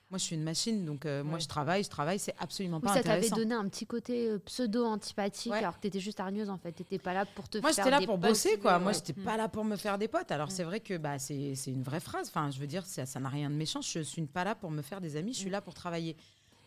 Moi, 0.08 0.18
je 0.18 0.22
suis 0.24 0.36
une 0.36 0.44
machine, 0.44 0.84
donc 0.84 1.04
euh, 1.04 1.24
moi, 1.24 1.40
je 1.40 1.48
travaille, 1.48 1.82
je 1.82 1.88
travaille, 1.90 2.20
c'est 2.20 2.34
absolument 2.38 2.76
Oui, 2.76 2.84
pas 2.84 2.94
ça 2.94 3.02
t'avait 3.02 3.16
intéressant. 3.26 3.36
donné 3.38 3.54
un 3.56 3.68
petit 3.68 3.86
côté 3.86 4.28
euh, 4.28 4.38
pseudo-antipathique, 4.38 5.50
Ouais. 5.50 5.58
alors 5.58 5.74
que 5.76 5.80
t'étais 5.80 5.98
juste 5.98 6.20
hargneuse 6.20 6.48
en 6.48 6.58
fait. 6.58 6.70
T'étais 6.70 7.00
pas 7.00 7.12
là 7.12 7.26
pour 7.26 7.48
te 7.48 7.58
Moi, 7.58 7.72
faire 7.72 7.84
j'étais 7.84 7.90
là 7.90 7.98
des 7.98 8.06
pour 8.06 8.16
bosser, 8.16 8.56
quoi. 8.58 8.78
Moi, 8.78 8.92
j'étais 8.92 9.20
Mm. 9.20 9.24
pas 9.24 9.36
là 9.36 9.48
pour 9.48 9.64
me 9.64 9.74
faire 9.74 9.98
des 9.98 10.06
potes. 10.06 10.30
Alors, 10.30 10.52
c'est 10.52 10.62
vrai 10.62 10.78
que 10.78 10.96
bah, 10.96 11.18
c'est 11.18 11.54
une 11.66 11.82
vraie 11.82 11.98
phrase. 11.98 12.28
Enfin, 12.28 12.52
je 12.52 12.60
veux 12.60 12.68
dire, 12.68 12.86
ça 12.86 13.04
ça 13.04 13.18
n'a 13.18 13.28
rien 13.28 13.50
de 13.50 13.56
méchant. 13.56 13.80
Je 13.80 13.98
suis 13.98 14.22
pas 14.26 14.44
là 14.44 14.54
pour 14.54 14.70
me 14.70 14.80
faire 14.80 15.00
des 15.00 15.16
amis, 15.16 15.32
je 15.32 15.38
suis 15.40 15.50
là 15.50 15.60
pour 15.60 15.74
travailler. 15.74 16.16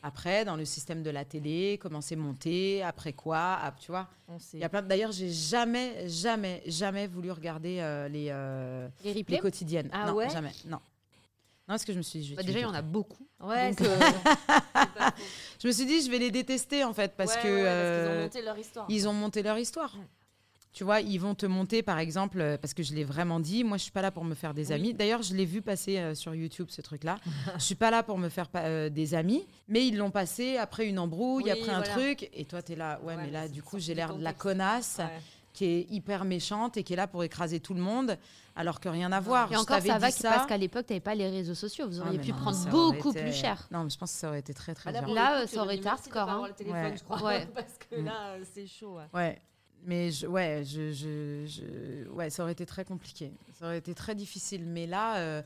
Après, 0.01 0.45
dans 0.45 0.55
le 0.55 0.63
système 0.65 1.03
de 1.03 1.09
la 1.09 1.25
télé, 1.25 1.77
comment 1.81 1.99
c'est 2.01 2.15
monté, 2.15 2.81
après 2.83 3.11
quoi, 3.13 3.59
tu 3.79 3.91
vois. 3.91 4.07
Il 4.53 4.59
y 4.59 4.63
a 4.63 4.69
plein 4.69 4.81
D'ailleurs, 4.81 5.11
j'ai 5.11 5.29
jamais, 5.29 6.07
jamais, 6.07 6.63
jamais 6.65 7.07
voulu 7.07 7.31
regarder 7.31 7.79
euh, 7.81 8.07
les, 8.07 8.27
euh, 8.29 8.87
Les 9.03 9.13
les 9.13 9.19
replays? 9.21 9.39
quotidiennes. 9.39 9.89
Ah 9.91 10.07
non, 10.07 10.13
ouais? 10.13 10.29
jamais. 10.29 10.51
Non. 10.65 10.77
Non, 11.67 11.75
parce 11.75 11.85
que 11.85 11.91
je 11.93 11.97
me 11.97 12.03
suis 12.03 12.19
dit, 12.19 12.33
Bah, 12.35 12.43
Déjà, 12.43 12.59
il 12.59 12.61
y 12.63 12.65
en 12.65 12.73
a 12.73 12.81
beaucoup. 12.81 13.27
Ouais, 13.41 13.69
Donc, 13.69 13.81
euh. 13.81 13.99
Je 15.61 15.67
me 15.67 15.71
suis 15.73 15.85
dit, 15.85 16.01
je 16.03 16.09
vais 16.09 16.17
les 16.17 16.31
détester, 16.31 16.83
en 16.83 16.93
fait, 16.93 17.13
parce 17.15 17.35
Ouais, 17.35 17.41
que. 17.43 17.47
ouais, 17.47 17.63
parce 17.63 17.89
qu'ils 17.99 18.07
euh, 18.07 18.17
ont 18.19 18.21
monté 18.23 18.41
leur 18.41 18.57
histoire. 18.57 18.85
Ils 18.89 19.07
ont 19.07 19.13
monté 19.13 19.43
leur 19.43 19.57
histoire. 19.59 19.95
Tu 20.71 20.83
vois, 20.83 21.01
ils 21.01 21.17
vont 21.17 21.33
te 21.33 21.47
monter, 21.47 21.81
par 21.81 21.97
exemple, 21.97 22.39
euh, 22.39 22.57
parce 22.57 22.75
que 22.75 22.83
je 22.83 22.93
l'ai 22.93 23.03
vraiment 23.03 23.39
dit, 23.39 23.63
moi, 23.63 23.77
je 23.77 23.83
suis 23.83 23.91
pas 23.91 24.03
là 24.03 24.11
pour 24.11 24.23
me 24.23 24.35
faire 24.35 24.53
des 24.53 24.67
Oui. 24.67 24.73
amis. 24.73 24.93
D'ailleurs, 24.93 25.23
je 25.23 25.33
l'ai 25.33 25.45
vu 25.45 25.61
passer 25.63 25.97
euh, 25.97 26.13
sur 26.13 26.35
YouTube, 26.35 26.67
ce 26.69 26.81
truc-là. 26.81 27.17
je 27.57 27.63
suis 27.63 27.75
pas 27.75 27.89
là 27.89 28.03
pour 28.03 28.19
me 28.19 28.29
faire 28.29 28.47
euh, 28.55 28.87
des 28.89 29.15
amis, 29.15 29.45
mais 29.67 29.85
ils 29.87 29.97
l'ont 29.97 30.11
passé 30.11 30.57
après 30.57 30.85
une 30.87 30.99
embrouille, 30.99 31.45
Oui, 31.45 31.51
après 31.51 31.71
un 31.71 31.81
truc. 31.81 32.29
Et 32.33 32.45
toi, 32.45 32.61
tu 32.61 32.73
es 32.73 32.75
là, 32.75 32.99
ouais, 33.03 33.15
Ouais, 33.15 33.21
mais 33.23 33.31
là, 33.31 33.47
du 33.47 33.63
coup, 33.63 33.79
j'ai 33.79 33.95
l'air 33.95 34.15
de 34.15 34.23
la 34.23 34.31
connasse 34.33 34.97
Ouais. 34.99 35.19
qui 35.53 35.65
est 35.65 35.87
hyper 35.89 36.23
méchante 36.23 36.77
et 36.77 36.83
qui 36.83 36.93
est 36.93 36.97
là 36.97 37.07
pour 37.07 37.23
écraser 37.23 37.59
tout 37.59 37.73
le 37.73 37.81
monde, 37.81 38.15
alors 38.55 38.79
que 38.79 38.89
rien 38.89 39.11
à 39.11 39.19
voir. 39.19 39.51
Et 39.51 39.55
Je 39.55 39.59
encore, 39.59 39.81
ça 39.81 39.97
va 39.97 40.11
que- 40.11 40.21
parce 40.21 40.45
qu'à 40.45 40.57
l'époque, 40.57 40.85
t'avais 40.85 40.99
pas 40.99 41.15
les 41.15 41.29
réseaux 41.29 41.55
sociaux. 41.55 41.89
Vous 41.89 41.99
Ah, 41.99 42.05
auriez 42.05 42.19
pu 42.19 42.29
non, 42.31 42.37
prendre 42.37 42.55
ça 42.57 42.69
beaucoup 42.69 43.09
été- 43.09 43.23
plus 43.23 43.33
cher. 43.33 43.67
Non, 43.71 43.85
mais 43.85 43.89
je 43.89 43.97
pense 43.97 44.11
que 44.13 44.19
ça 44.19 44.27
aurait 44.29 44.39
été 44.39 44.53
très, 44.53 44.75
très 44.75 44.91
Ah, 44.91 44.93
là, 44.93 44.99
dur. 44.99 45.07
pour 45.07 45.15
Là, 45.15 45.41
ça 45.47 45.53
tu 45.53 45.59
aurait 45.59 45.77
été 45.77 45.87
hardcore, 45.89 46.29
hein. 46.29 46.47
le 46.47 46.53
téléphone, 46.53 46.79
Ouais. 46.83 46.95
je 46.97 47.03
crois. 47.03 47.23
Ouais. 47.23 47.47
Parce 47.55 47.73
que 47.89 47.95
là, 47.95 48.35
c'est 48.53 48.67
chaud. 48.67 48.97
ouais. 48.97 49.07
Ouais. 49.19 49.41
Mais 49.83 50.11
je, 50.11 50.27
ouais, 50.27 50.63
je, 50.65 50.91
je, 50.91 51.45
je- 51.47 52.07
ouais, 52.09 52.29
ça 52.29 52.43
aurait 52.43 52.51
été 52.51 52.65
très 52.65 52.85
compliqué. 52.85 53.31
Ça 53.57 53.65
aurait 53.65 53.77
été 53.77 53.93
très 53.95 54.13
difficile. 54.15 54.65
Mais 54.65 54.85
là, 54.87 55.17
euh, 55.17 55.41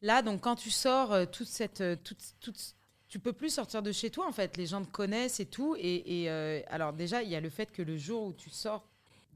là 0.00 0.22
donc 0.22 0.40
quand 0.40 0.56
tu 0.56 0.70
sors, 0.70 1.12
euh, 1.12 1.26
toute 1.26 1.48
cette, 1.48 1.80
euh, 1.80 1.96
toute, 2.02 2.22
toute- 2.40 2.74
tu 3.08 3.18
peux 3.18 3.32
plus 3.32 3.50
sortir 3.52 3.82
de 3.82 3.92
chez 3.92 4.10
toi 4.10 4.26
en 4.26 4.32
fait. 4.32 4.56
Les 4.56 4.66
gens 4.66 4.82
te 4.84 4.90
connaissent 4.90 5.40
et 5.40 5.46
tout. 5.46 5.76
Et, 5.78 6.30
euh, 6.30 6.60
alors 6.68 6.92
déjà, 6.92 7.22
il 7.22 7.28
y 7.30 7.36
a 7.36 7.40
le 7.40 7.50
fait 7.50 7.70
que 7.70 7.82
le 7.82 7.98
jour 7.98 8.24
où 8.26 8.32
tu 8.32 8.48
sors 8.48 8.86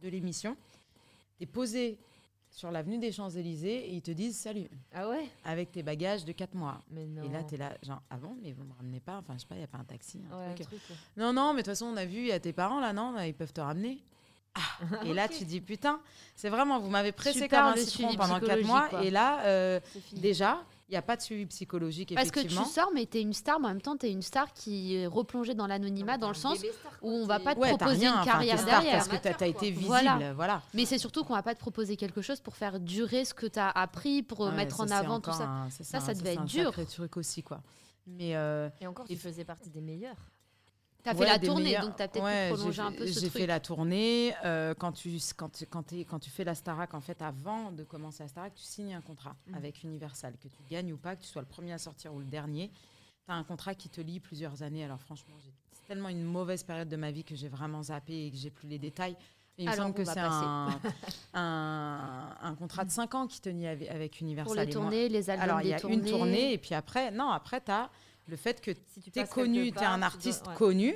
de 0.02 0.08
l'émission, 0.08 0.56
tu 1.38 1.44
es 1.44 1.46
posé 1.46 1.98
sur 2.56 2.70
l'avenue 2.70 2.96
des 2.98 3.12
Champs-Élysées 3.12 3.90
et 3.90 3.92
ils 3.96 4.00
te 4.00 4.10
disent 4.10 4.38
salut 4.38 4.66
Ah 4.94 5.06
ouais? 5.10 5.28
Avec 5.44 5.72
tes 5.72 5.82
bagages 5.82 6.24
de 6.24 6.32
4 6.32 6.54
mois. 6.54 6.80
Mais 6.90 7.04
non. 7.06 7.22
Et 7.24 7.28
là, 7.28 7.44
tu 7.44 7.54
es 7.54 7.58
là, 7.58 7.76
genre, 7.82 8.00
ah 8.08 8.16
bon, 8.16 8.34
mais 8.42 8.52
vous 8.52 8.64
me 8.64 8.72
ramenez 8.72 8.98
pas? 9.00 9.18
Enfin, 9.18 9.34
je 9.34 9.40
sais 9.40 9.46
pas, 9.46 9.56
il 9.56 9.58
n'y 9.58 9.64
a 9.64 9.68
pas 9.68 9.76
un 9.76 9.84
taxi, 9.84 10.22
un 10.32 10.38
Ouais, 10.38 10.44
un 10.46 10.54
truc. 10.54 10.66
truc, 10.66 10.80
ouais. 10.88 10.96
Non, 11.18 11.34
non, 11.34 11.52
mais 11.52 11.60
de 11.60 11.66
toute 11.66 11.72
façon, 11.72 11.84
on 11.84 11.96
a 11.98 12.06
vu, 12.06 12.16
il 12.20 12.26
y 12.28 12.32
a 12.32 12.40
tes 12.40 12.54
parents 12.54 12.80
là, 12.80 12.94
non? 12.94 13.14
Ils 13.20 13.34
peuvent 13.34 13.52
te 13.52 13.60
ramener. 13.60 14.02
Ah, 14.54 14.60
et 15.04 15.12
là, 15.12 15.28
tu 15.38 15.44
dis, 15.44 15.60
putain, 15.60 16.00
c'est 16.34 16.48
vraiment, 16.48 16.80
vous 16.80 16.88
m'avez 16.88 17.12
pressé 17.12 17.40
Super, 17.40 17.64
comme 17.64 17.72
un 17.74 17.76
citron 17.76 18.14
pendant 18.16 18.40
quatre 18.40 18.40
psychologique, 18.40 18.66
mois. 18.66 18.88
quoi. 18.88 19.04
Et 19.04 19.10
là, 19.10 19.44
euh, 19.44 19.78
déjà, 20.12 20.64
il 20.88 20.92
n'y 20.92 20.96
a 20.96 21.02
pas 21.02 21.16
de 21.16 21.22
suivi 21.22 21.46
psychologique, 21.46 22.12
Parce 22.14 22.30
que 22.30 22.40
tu 22.40 22.54
sors, 22.54 22.90
mais 22.94 23.06
t'es 23.06 23.20
une 23.20 23.32
star, 23.32 23.58
mais 23.58 23.66
en 23.66 23.70
même 23.70 23.80
temps, 23.80 23.96
t'es 23.96 24.10
une 24.12 24.22
star 24.22 24.52
qui 24.52 24.94
est 24.94 25.06
replongée 25.08 25.54
dans 25.54 25.66
l'anonymat, 25.66 26.16
dans 26.16 26.28
le 26.28 26.34
sens 26.34 26.62
où 27.02 27.10
on 27.10 27.26
va 27.26 27.40
pas 27.40 27.54
te 27.56 27.60
Ouais, 27.60 27.70
proposer 27.70 28.06
rien, 28.08 28.18
une 28.20 28.24
carrière 28.24 28.58
star 28.60 28.80
derrière. 28.82 28.98
Parce 29.04 29.08
que 29.08 29.16
t'as 29.16 29.44
as 29.44 29.48
été 29.48 29.70
visible, 29.70 29.86
Voilà. 29.88 30.32
voilà. 30.34 30.62
Mais 30.74 30.84
c'est 30.84 30.98
surtout 30.98 31.24
qu'on 31.24 31.34
va 31.34 31.42
pas 31.42 31.54
te 31.54 31.60
proposer 31.60 31.96
quelque 31.96 32.22
chose 32.22 32.40
pour 32.40 32.54
faire 32.56 32.78
durer 32.78 33.24
ce 33.24 33.34
que 33.34 33.46
tu 33.46 33.58
as 33.58 33.68
appris, 33.70 34.22
pour 34.22 34.40
Ouais, 34.40 34.52
mettre 34.52 34.76
ça, 34.76 34.82
en 34.84 34.86
c'est 34.86 34.92
avant 34.94 35.20
tout 35.20 35.32
ça. 35.32 35.44
un- 35.48 35.70
c'est 35.70 35.82
Ça, 35.84 35.98
un- 35.98 36.00
ça 36.00 36.14
devait 36.14 36.24
c'est 36.26 36.32
être 36.34 36.40
un 36.42 36.44
dur. 36.44 36.64
sacré 36.66 36.86
truc 36.86 37.16
aussi, 37.16 37.42
quoi. 37.42 37.62
Mais 38.06 38.36
euh, 38.36 38.68
Et 38.80 38.86
encore, 38.86 39.06
tu 39.06 39.14
Et- 39.14 39.16
faisais 39.16 39.44
partie 39.44 39.70
des 39.70 39.80
meilleurs. 39.80 40.14
Tu 41.06 41.10
as 41.10 41.14
fait 41.14 41.20
Ouais, 41.20 41.26
la 41.26 41.38
tournée, 41.38 41.62
meilleurs- 41.64 41.84
donc 41.86 41.96
tu 41.96 42.02
as 42.02 42.08
peut-être 42.08 42.24
ouais, 42.24 42.72
j'ai 42.72 42.80
un 42.82 42.92
peu 42.92 43.06
ce 43.06 43.12
J'ai 43.20 43.28
truc. 43.28 43.32
fait 43.42 43.46
la 43.46 43.60
tournée. 43.60 44.34
euh, 44.44 44.74
quand, 44.74 44.92
tu, 44.92 45.16
quand, 45.36 45.48
tu, 45.50 45.66
quand, 45.66 45.82
t'es- 45.84 46.04
quand 46.04 46.18
tu 46.18 46.30
fais 46.30 46.42
la 46.44 46.54
Starac, 46.54 46.94
en 46.94 47.00
fait, 47.00 47.22
avant 47.22 47.70
de 47.70 47.84
commencer 47.84 48.22
la 48.24 48.28
Starac, 48.28 48.54
tu 48.54 48.64
signes 48.64 48.94
un 48.94 49.00
contrat 49.00 49.36
Mhm. 49.46 49.54
avec 49.54 49.82
Universal. 49.84 50.34
Que 50.42 50.48
tu 50.48 50.62
gagnes 50.68 50.92
ou 50.92 50.96
pas, 50.96 51.14
que 51.16 51.22
tu 51.22 51.28
sois 51.28 51.42
le 51.42 51.48
premier 51.48 51.72
à 51.72 51.78
sortir 51.78 52.12
ou 52.12 52.18
le 52.18 52.24
dernier. 52.24 52.70
Tu 53.24 53.32
as 53.32 53.34
un 53.34 53.44
contrat 53.44 53.74
qui 53.74 53.88
te 53.88 54.00
lie 54.00 54.18
plusieurs 54.20 54.62
années. 54.62 54.84
Alors 54.84 55.00
franchement, 55.00 55.34
j'ai- 55.44 55.52
c'est 55.72 55.86
tellement 55.86 56.08
une 56.08 56.24
mauvaise 56.24 56.62
période 56.64 56.88
de 56.88 56.96
ma 56.96 57.10
vie 57.12 57.22
que 57.24 57.34
j'ai 57.36 57.48
vraiment 57.48 57.82
zappé 57.84 58.26
et 58.26 58.30
que 58.30 58.36
j'ai 58.36 58.50
plus 58.50 58.68
les 58.68 58.78
détails. 58.78 59.16
Mais 59.58 59.64
il 59.64 59.70
me 59.70 59.74
semble 59.76 59.94
que 59.94 60.04
c'est 60.04 60.18
un, 60.20 60.68
un, 61.34 62.36
un 62.42 62.54
contrat 62.56 62.84
de 62.84 62.90
5 62.90 63.14
ans 63.14 63.26
qui 63.26 63.40
te 63.40 63.48
lie 63.48 63.66
avec, 63.66 63.88
avec 63.90 64.20
Universal. 64.20 64.46
Pour 64.46 64.54
les 64.56 64.68
Et 64.68 64.70
tournées, 64.72 65.08
les 65.08 65.30
albums 65.30 65.44
alors, 65.44 65.60
il 65.62 65.68
y 65.68 65.72
a 65.72 65.80
tournées. 65.80 65.96
une 65.96 66.04
tournée 66.04 66.52
et 66.52 66.58
puis 66.58 66.74
après, 66.74 67.10
non, 67.10 67.30
après, 67.30 67.60
tu 67.60 67.70
as 67.70 67.90
le 68.26 68.36
fait 68.36 68.60
que 68.60 68.70
Si 68.86 69.00
tu 69.10 69.18
es 69.18 69.26
connu, 69.26 69.70
tu 69.72 69.78
es 69.78 69.84
un 69.84 69.98
dois- 69.98 70.06
artiste 70.06 70.46
ouais, 70.46 70.54
connu. 70.54 70.94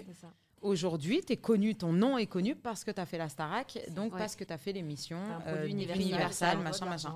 Aujourd'hui, 0.63 1.23
tu 1.27 1.33
es 1.33 1.37
connu, 1.39 1.75
ton 1.75 1.91
nom 1.93 2.19
est 2.19 2.27
connu 2.27 2.55
parce 2.55 2.85
que 2.85 2.91
tu 2.91 3.01
as 3.01 3.07
fait 3.07 3.17
la 3.17 3.31
Starac, 3.31 3.79
donc 3.95 4.13
Ouais. 4.13 4.19
parce 4.19 4.37
que 4.37 4.45
tu 4.45 4.53
as 4.53 4.59
fait 4.59 4.73
l'émission 4.73 5.19
euh, 5.47 5.67
Universal, 5.67 6.59
machin, 6.59 6.85
machin. 6.87 7.15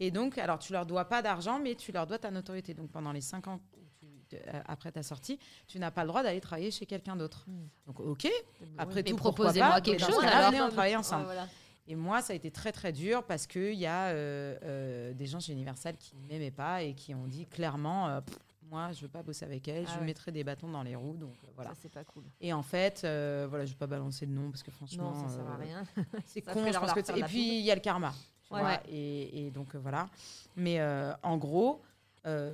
Et 0.00 0.10
donc, 0.10 0.38
alors 0.38 0.58
tu 0.58 0.72
leur 0.72 0.86
dois 0.86 1.04
pas 1.04 1.20
d'argent, 1.20 1.58
mais 1.58 1.74
tu 1.74 1.92
leur 1.92 2.06
dois 2.06 2.18
ta 2.18 2.30
notoriété. 2.30 2.72
Donc 2.72 2.90
pendant 2.90 3.12
les 3.12 3.20
5 3.20 3.48
ans 3.48 3.60
euh, 4.32 4.60
après 4.66 4.90
ta 4.90 5.02
sortie, 5.02 5.38
tu 5.68 5.78
n'as 5.78 5.90
pas 5.90 6.02
le 6.02 6.08
droit 6.08 6.22
d'aller 6.22 6.40
travailler 6.40 6.70
chez 6.70 6.86
quelqu'un 6.86 7.16
d'autre. 7.16 7.44
Mm. 7.46 7.66
Donc 7.86 8.00
ok, 8.00 8.26
après 8.78 9.02
Mais 9.02 9.10
tout, 9.10 9.16
proposez-moi 9.16 9.80
quelque 9.82 10.00
chose, 10.02 10.24
alors. 10.24 10.50
venez, 10.50 10.62
on 10.62 10.68
travaille 10.68 10.96
ensemble. 10.96 11.26
Ouais, 11.26 11.34
voilà. 11.34 11.48
Et 11.88 11.94
moi, 11.94 12.20
ça 12.22 12.32
a 12.32 12.36
été 12.36 12.50
très 12.50 12.72
très 12.72 12.92
dur 12.92 13.22
parce 13.24 13.46
qu'il 13.46 13.74
y 13.74 13.86
a 13.86 14.06
euh, 14.06 14.56
euh, 14.64 15.12
des 15.14 15.26
gens 15.26 15.38
chez 15.38 15.52
Universal 15.52 15.96
qui 15.98 16.16
ne 16.16 16.26
m'aimaient 16.26 16.50
pas 16.50 16.82
et 16.82 16.94
qui 16.94 17.14
ont 17.14 17.26
dit 17.28 17.46
clairement, 17.46 18.20
Pff, 18.22 18.36
moi, 18.70 18.92
je 18.92 19.02
veux 19.02 19.08
pas 19.08 19.22
bosser 19.22 19.44
avec 19.44 19.66
elle, 19.68 19.84
Ah 19.86 19.92
je 19.94 20.00
ouais. 20.00 20.04
mettrai 20.06 20.32
des 20.32 20.44
bâtons 20.44 20.68
dans 20.68 20.82
les 20.82 20.94
roues. 20.96 21.16
Donc 21.16 21.34
euh, 21.44 21.48
voilà. 21.54 21.70
Ça, 21.70 21.76
c'est 21.82 21.88
pas 21.92 22.04
cool. 22.04 22.24
Et 22.40 22.52
en 22.52 22.62
fait, 22.62 23.02
euh, 23.04 23.46
voilà, 23.48 23.64
je 23.64 23.72
vais 23.72 23.78
pas 23.78 23.86
balancer 23.86 24.26
de 24.26 24.32
nom 24.32 24.50
parce 24.50 24.62
que 24.62 24.70
franchement, 24.70 25.10
Non, 25.12 25.28
ça 25.28 25.34
sert 25.34 25.46
à 25.48 25.54
euh, 25.54 25.56
rien. 25.58 25.84
c'est 26.26 26.42
con. 26.42 26.52
je 26.72 26.78
pense 26.78 26.92
que 26.92 27.18
et 27.18 27.22
puis 27.24 27.58
il 27.58 27.64
y 27.64 27.70
a 27.70 27.74
le 27.74 27.80
karma. 27.80 28.12
Ouais. 28.50 28.62
Ouais. 28.62 28.80
Et, 28.88 29.46
et 29.46 29.50
donc 29.50 29.74
voilà. 29.76 30.08
Mais 30.56 30.80
en 31.22 31.36
gros, 31.36 31.82
euh, 32.26 32.52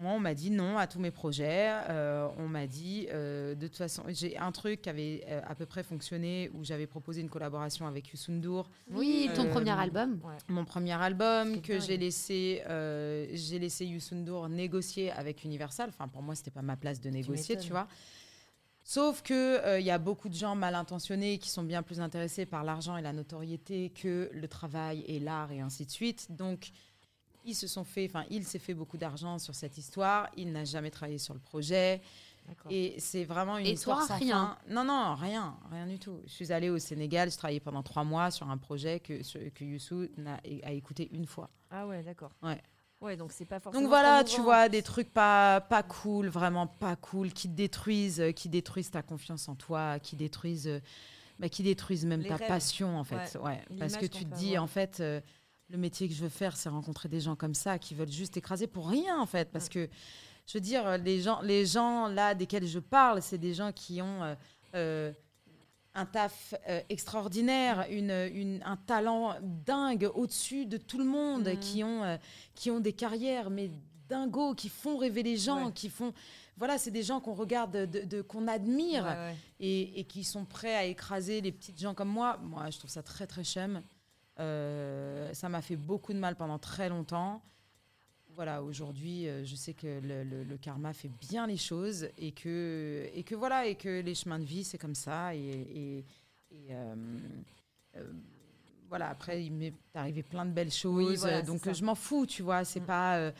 moi, 0.00 0.12
on 0.12 0.18
m'a 0.20 0.34
dit 0.34 0.50
non 0.50 0.76
à 0.78 0.86
tous 0.88 0.98
mes 0.98 1.12
projets. 1.12 1.70
Euh, 1.88 2.26
on 2.38 2.48
m'a 2.48 2.66
dit, 2.66 3.06
euh, 3.12 3.54
de 3.54 3.66
toute 3.68 3.76
façon, 3.76 4.02
j'ai 4.08 4.36
un 4.36 4.50
truc 4.50 4.82
qui 4.82 4.88
avait 4.90 5.24
euh, 5.28 5.40
à 5.46 5.54
peu 5.54 5.64
près 5.64 5.84
fonctionné 5.84 6.50
où 6.54 6.64
j'avais 6.64 6.88
proposé 6.88 7.20
une 7.20 7.28
collaboration 7.28 7.86
avec 7.86 8.08
Yusundur, 8.10 8.68
Oui, 8.90 9.30
ton 9.36 9.46
Euh, 9.46 9.50
premier 9.50 9.70
album. 9.70 10.20
Ouais. 10.24 10.34
mon 10.48 10.64
premier 10.64 11.00
album, 11.00 11.60
que 11.62 11.78
j'ai 11.78 11.96
laissé, 11.96 12.62
euh, 12.68 13.28
j'ai 13.32 13.60
laissé 13.60 13.86
Yusundur 13.86 14.48
négocier 14.48 15.12
avec 15.12 15.44
Universal. 15.44 15.90
Enfin, 15.90 16.08
pour 16.08 16.22
moi, 16.22 16.34
c'était 16.34 16.50
pas 16.50 16.62
ma 16.62 16.76
place 16.76 17.00
de 17.00 17.08
négocier, 17.10 17.56
tu, 17.56 17.70
vois. 17.70 17.86
Sauf 18.84 19.22
que 19.22 19.78
il 19.78 19.86
y 19.86 19.92
a 19.92 19.98
beaucoup 19.98 20.28
de 20.28 20.34
gens 20.34 20.56
mal 20.56 20.74
intentionnés 20.74 21.38
qui 21.38 21.48
sont 21.50 21.62
bien 21.62 21.84
plus 21.84 22.00
intéressés 22.00 22.46
par 22.46 22.64
l'argent 22.64 22.96
et 22.96 23.02
la 23.02 23.12
notoriété 23.12 23.90
que 23.90 24.28
le 24.32 24.48
travail 24.48 25.04
et 25.06 25.20
l'art 25.20 25.52
et 25.52 25.60
ainsi 25.60 25.86
de 25.86 25.90
suite. 25.92 26.26
Donc, 26.30 26.70
ils 27.44 27.54
se 27.54 27.66
sont 27.66 27.84
fait, 27.84 28.06
enfin, 28.08 28.24
il 28.30 28.44
s'est 28.44 28.58
fait 28.58 28.74
beaucoup 28.74 28.96
d'argent 28.98 29.38
sur 29.38 29.54
cette 29.54 29.78
histoire. 29.78 30.28
Il 30.36 30.52
n'a 30.52 30.64
jamais 30.64 30.90
travaillé 30.90 31.18
sur 31.18 31.34
le 31.34 31.40
projet. 31.40 32.00
Et 32.70 32.96
c'est 32.98 33.22
vraiment 33.24 33.56
une 33.56 33.66
Et 33.66 33.72
histoire 33.72 33.98
toi, 33.98 34.08
sans 34.08 34.18
rien 34.18 34.56
fin. 34.66 34.74
Non, 34.74 34.82
non, 34.84 35.14
rien, 35.14 35.56
rien 35.70 35.86
du 35.86 36.00
tout. 36.00 36.18
Je 36.26 36.32
suis 36.32 36.52
allée 36.52 36.70
au 36.70 36.78
Sénégal, 36.78 37.30
je 37.30 37.36
travaillais 37.36 37.60
pendant 37.60 37.84
trois 37.84 38.02
mois 38.02 38.32
sur 38.32 38.50
un 38.50 38.58
projet 38.58 38.98
que, 38.98 39.22
sur- 39.22 39.40
que 39.54 39.64
Youssou 39.64 40.08
n'a 40.16 40.40
a 40.64 40.72
écouté 40.72 41.08
une 41.12 41.26
fois. 41.26 41.50
Ah 41.70 41.86
ouais, 41.86 42.02
d'accord. 42.02 42.32
Ouais. 42.42 42.60
Ouais, 43.00 43.16
donc 43.16 43.30
c'est 43.32 43.44
pas 43.44 43.60
forcément. 43.60 43.82
Donc 43.82 43.88
voilà, 43.90 44.24
tu 44.24 44.40
vois, 44.40 44.68
des 44.68 44.82
trucs 44.82 45.12
pas, 45.12 45.60
pas 45.60 45.82
cool, 45.84 46.28
vraiment 46.28 46.66
pas 46.66 46.96
cool, 46.96 47.32
qui 47.32 47.48
te 47.48 47.54
détruisent, 47.54 48.20
euh, 48.20 48.32
qui 48.32 48.48
détruisent 48.48 48.90
ta 48.90 49.02
confiance 49.02 49.48
en 49.48 49.54
toi, 49.54 49.98
qui 50.00 50.16
détruisent, 50.16 50.68
euh, 50.68 50.80
bah, 51.38 51.48
qui 51.48 51.62
détruisent 51.62 52.06
même 52.06 52.20
Les 52.22 52.28
ta 52.28 52.36
rêves. 52.36 52.48
passion, 52.48 52.96
en 52.98 53.04
fait. 53.04 53.36
Ouais. 53.40 53.60
Ouais. 53.70 53.76
Parce 53.78 53.96
que 53.96 54.06
tu 54.06 54.24
te 54.24 54.34
dis, 54.34 54.50
avoir. 54.50 54.64
en 54.64 54.66
fait, 54.68 54.98
euh, 55.00 55.20
le 55.72 55.78
métier 55.78 56.06
que 56.06 56.14
je 56.14 56.22
veux 56.22 56.28
faire, 56.28 56.54
c'est 56.56 56.68
rencontrer 56.68 57.08
des 57.08 57.20
gens 57.20 57.34
comme 57.34 57.54
ça, 57.54 57.78
qui 57.78 57.94
veulent 57.94 58.12
juste 58.12 58.36
écraser 58.36 58.66
pour 58.66 58.88
rien, 58.88 59.18
en 59.18 59.26
fait. 59.26 59.50
Parce 59.50 59.68
que, 59.70 59.88
je 60.46 60.58
veux 60.58 60.60
dire, 60.60 60.98
les 60.98 61.20
gens, 61.22 61.40
les 61.40 61.64
gens 61.64 62.08
là 62.08 62.34
desquels 62.34 62.66
je 62.66 62.78
parle, 62.78 63.22
c'est 63.22 63.38
des 63.38 63.54
gens 63.54 63.72
qui 63.72 64.02
ont 64.02 64.22
euh, 64.22 64.34
euh, 64.74 65.12
un 65.94 66.04
taf 66.04 66.54
euh, 66.68 66.80
extraordinaire, 66.90 67.86
une, 67.90 68.10
une- 68.10 68.62
un 68.64 68.76
talent 68.76 69.34
dingue 69.40 70.10
au-dessus 70.14 70.66
de 70.66 70.76
tout 70.76 70.98
le 70.98 71.04
monde, 71.04 71.48
Mhm. 71.48 71.58
qui, 71.58 71.82
ont, 71.84 72.18
qui 72.54 72.70
ont 72.70 72.80
des 72.80 72.92
carrières, 72.92 73.48
mais 73.48 73.70
dingos, 74.10 74.54
qui 74.54 74.68
font 74.68 74.98
rêver 74.98 75.22
les 75.22 75.38
gens, 75.38 75.66
Ouais. 75.66 75.72
qui 75.72 75.88
font... 75.88 76.12
Voilà, 76.58 76.76
c'est 76.76 76.90
des 76.90 77.02
gens 77.02 77.18
qu'on 77.18 77.32
regarde, 77.32 77.72
de, 77.86 78.04
de- 78.04 78.20
qu'on 78.20 78.46
admire 78.46 79.04
Ouais, 79.04 79.10
ouais. 79.10 79.36
et, 79.58 80.00
et 80.00 80.04
qui 80.04 80.22
sont 80.22 80.44
prêts 80.44 80.74
à 80.74 80.84
écraser 80.84 81.40
les 81.40 81.50
petites 81.50 81.80
gens 81.80 81.94
comme 81.94 82.10
moi. 82.10 82.38
Moi, 82.42 82.68
je 82.70 82.76
trouve 82.78 82.90
ça 82.90 83.02
très, 83.02 83.26
très 83.26 83.42
chum. 83.42 83.80
Euh, 84.42 85.32
ça 85.32 85.48
m'a 85.48 85.62
fait 85.62 85.76
beaucoup 85.76 86.12
de 86.12 86.18
mal 86.18 86.34
pendant 86.36 86.58
très 86.58 86.88
longtemps. 86.88 87.42
Voilà, 88.34 88.62
aujourd'hui, 88.62 89.28
euh, 89.28 89.44
je 89.44 89.54
sais 89.54 89.74
que 89.74 90.00
le, 90.00 90.24
le- 90.24 90.42
le 90.44 90.56
karma 90.56 90.92
fait 90.94 91.10
bien 91.20 91.46
les 91.46 91.58
choses 91.58 92.08
et 92.18 92.32
que, 92.32 93.08
et 93.14 93.22
que 93.24 93.34
voilà, 93.34 93.66
et 93.66 93.74
que 93.74 94.00
les 94.00 94.14
chemins 94.14 94.38
de 94.38 94.44
vie, 94.44 94.64
c'est 94.64 94.78
comme 94.78 94.94
ça. 94.94 95.34
Et, 95.34 95.38
et- 95.40 95.98
et, 96.50 96.66
euh, 96.70 96.94
euh, 97.96 98.12
voilà, 98.88 99.10
après, 99.10 99.44
il 99.44 99.52
m'est 99.52 99.74
arrivé 99.94 100.22
plein 100.22 100.44
de 100.46 100.50
belles 100.50 100.72
choses. 100.72 101.18
voilà, 101.20 101.42
donc, 101.42 101.72
je 101.72 101.84
m'en 101.84 101.94
fous, 101.94 102.26
tu 102.26 102.42
vois. 102.42 102.64
C'est 102.64 102.80
Mm. 102.80 102.86
pas. 102.86 103.32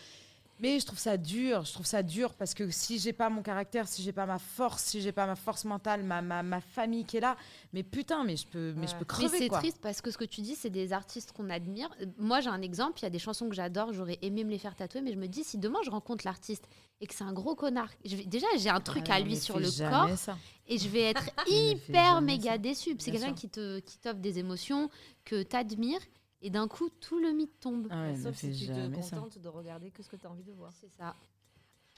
Mais 0.62 0.78
je 0.78 0.86
trouve 0.86 0.98
ça 1.00 1.16
dur, 1.16 1.64
je 1.64 1.72
trouve 1.72 1.84
ça 1.86 2.04
dur 2.04 2.34
parce 2.34 2.54
que 2.54 2.70
si 2.70 3.00
j'ai 3.00 3.12
pas 3.12 3.28
mon 3.28 3.42
caractère, 3.42 3.88
si 3.88 4.00
j'ai 4.00 4.12
pas 4.12 4.26
ma 4.26 4.38
force, 4.38 4.84
si 4.84 5.00
j'ai 5.00 5.10
pas 5.10 5.26
ma 5.26 5.34
force 5.34 5.64
mentale, 5.64 6.04
ma, 6.04 6.22
ma, 6.22 6.44
ma 6.44 6.60
famille 6.60 7.04
qui 7.04 7.16
est 7.16 7.20
là, 7.20 7.36
mais 7.72 7.82
putain, 7.82 8.22
mais 8.22 8.36
je 8.36 8.46
peux, 8.46 8.72
mais 8.76 8.86
je 8.86 8.92
Ouais. 8.92 8.98
peux 9.00 9.04
Mais 9.04 9.28
crever 9.28 9.38
c'est 9.38 9.48
triste 9.48 9.78
parce 9.82 10.00
que 10.00 10.12
ce 10.12 10.16
que 10.16 10.24
tu 10.24 10.40
dis, 10.40 10.54
c'est 10.54 10.70
des 10.70 10.92
artistes 10.92 11.32
qu'on 11.32 11.50
admire. 11.50 11.90
Moi, 12.16 12.40
j'ai 12.40 12.48
un 12.48 12.62
exemple. 12.62 13.00
Il 13.00 13.02
y 13.02 13.06
a 13.06 13.10
des 13.10 13.18
chansons 13.18 13.48
que 13.48 13.56
j'adore. 13.56 13.92
J'aurais 13.92 14.20
aimé 14.22 14.44
me 14.44 14.50
les 14.50 14.58
faire 14.58 14.76
tatouer, 14.76 15.00
mais 15.00 15.12
je 15.12 15.18
me 15.18 15.26
dis, 15.26 15.42
si 15.42 15.58
demain 15.58 15.80
je 15.84 15.90
rencontre 15.90 16.24
l'artiste 16.24 16.68
et 17.00 17.08
que 17.08 17.14
c'est 17.14 17.24
un 17.24 17.32
gros 17.32 17.56
connard, 17.56 17.90
je 18.04 18.14
vais- 18.14 18.24
déjà 18.26 18.46
j'ai 18.56 18.70
un 18.70 18.80
truc 18.80 19.06
Ah, 19.10 19.14
à 19.14 19.18
non, 19.18 19.24
lui 19.26 19.36
sur 19.36 19.58
le 19.58 19.68
corps 19.90 20.16
ça. 20.16 20.38
et 20.68 20.78
je 20.78 20.88
vais 20.88 21.02
être 21.10 21.24
hyper 21.48 22.20
méga 22.22 22.52
ça. 22.52 22.58
déçue. 22.58 22.94
C'est 23.00 23.10
quelqu'un 23.10 23.34
qui 23.34 23.48
te 23.48 23.80
qui 23.80 23.98
t'offre 23.98 24.20
des 24.20 24.38
émotions 24.38 24.88
que 25.24 25.42
t'admires 25.42 25.98
et 26.42 26.50
d'un 26.50 26.68
coup 26.68 26.88
tout 27.00 27.18
le 27.18 27.30
mythe 27.32 27.58
tombe. 27.60 27.86
Ah 27.90 28.02
ouais, 28.08 28.16
Sauf 28.16 28.34
si 28.36 28.52
tu 28.52 28.66
te 28.66 29.00
ça. 29.02 29.16
contentes 29.16 29.38
de 29.38 29.48
regarder 29.48 29.90
que 29.90 30.02
ce 30.02 30.08
que 30.08 30.16
tu 30.16 30.26
as 30.26 30.30
envie 30.30 30.42
de 30.42 30.52
voir. 30.52 30.72
C'est 30.80 30.90
ça. 30.98 31.14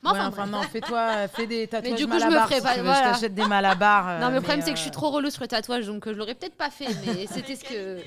Ouais, 0.05 0.11
Mais 0.13 0.21
enfin, 0.21 0.47
non, 0.47 0.61
fais-toi, 0.63 1.29
fais 1.29 1.47
des 1.47 1.67
tatouages 1.67 1.99
du 1.99 2.07
coup, 2.07 2.19
je 2.19 2.27
me 2.27 2.31
ferai 2.41 2.57
si 2.57 2.61
pas- 2.63 2.75
voilà. 2.83 3.09
Je 3.09 3.15
t'achète 3.15 3.35
des 3.35 3.47
malabars. 3.47 4.09
euh, 4.09 4.21
Non, 4.21 4.29
mais 4.29 4.35
le 4.35 4.41
problème, 4.41 4.59
mais, 4.59 4.65
c'est 4.67 4.71
que 4.73 4.77
je 4.77 4.83
suis 4.83 4.91
euh, 4.91 4.93
trop 4.93 5.11
relou 5.11 5.31
sur 5.31 5.41
les 5.43 5.49
tatouages, 5.49 5.87
donc 5.87 6.07
euh, 6.07 6.13
je 6.13 6.19
l'aurais 6.19 6.35
peut-être 6.35 6.57
pas 6.57 6.69
fait, 6.71 6.89
mais 7.07 7.27
c'était 7.27 7.57
ce 7.57 7.65
que. 7.65 8.03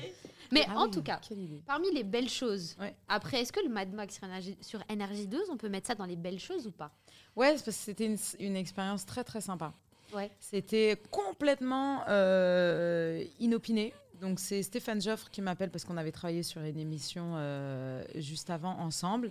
Mais 0.52 0.64
ah 0.68 0.78
en 0.78 0.84
oui, 0.84 0.90
tout 0.92 1.02
cas, 1.02 1.20
parmi 1.66 1.90
les 1.92 2.04
belles 2.04 2.28
choses, 2.28 2.76
Ouais. 2.80 2.94
après, 3.08 3.40
est-ce 3.42 3.52
que 3.52 3.60
le 3.60 3.68
Mad 3.68 3.92
Max 3.92 4.18
sur 4.60 4.80
Energy 4.88 5.26
2, 5.26 5.42
on 5.50 5.56
peut 5.56 5.68
mettre 5.68 5.88
ça 5.88 5.94
dans 5.96 6.06
les 6.06 6.16
belles 6.16 6.38
choses 6.38 6.66
ou 6.68 6.70
pas? 6.70 6.90
Ouais, 7.36 7.50
parce 7.50 7.62
que 7.62 7.70
c'était 7.72 8.06
une, 8.06 8.16
une 8.38 8.56
expérience 8.56 9.04
très 9.04 9.24
très 9.24 9.40
sympa. 9.40 9.72
Ouais. 10.14 10.30
C'était 10.40 11.02
complètement 11.10 12.02
euh, 12.08 13.22
inopiné. 13.40 13.92
Donc 14.20 14.40
c'est 14.40 14.62
Stéphane 14.62 15.00
Joffre 15.00 15.30
qui 15.30 15.40
m'appelle 15.42 15.70
parce 15.70 15.84
qu'on 15.84 15.96
avait 15.96 16.12
travaillé 16.12 16.42
sur 16.42 16.60
une 16.62 16.78
émission 16.78 17.34
euh, 17.36 18.02
juste 18.16 18.50
avant 18.50 18.76
ensemble. 18.78 19.30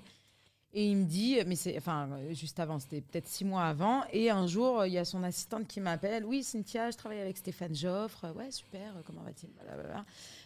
Et 0.74 0.86
il 0.86 0.98
me 0.98 1.06
dit, 1.06 1.40
mais 1.48 1.56
c'est, 1.56 1.76
enfin, 1.78 2.10
juste 2.34 2.60
avant, 2.60 2.78
c'était 2.78 3.00
peut-être 3.02 3.26
six 3.26 3.46
mois 3.46 3.64
avant. 3.64 4.04
Et 4.12 4.30
un 4.30 4.46
jour, 4.48 4.86
il 4.86 4.92
y 4.94 4.98
a 4.98 5.06
son 5.06 5.24
assistante 5.24 5.66
qui 5.66 5.80
m'appelle. 5.80 6.26
Oui, 6.26 6.44
Cynthia, 6.44 6.92
je 6.92 6.98
travaille 6.98 7.22
avec 7.22 7.38
Stéphane 7.38 7.74
Joffre. 7.74 8.26
Ouais, 8.36 8.52
super, 8.52 8.94
comment 9.06 9.22
va-t-il? 9.22 9.50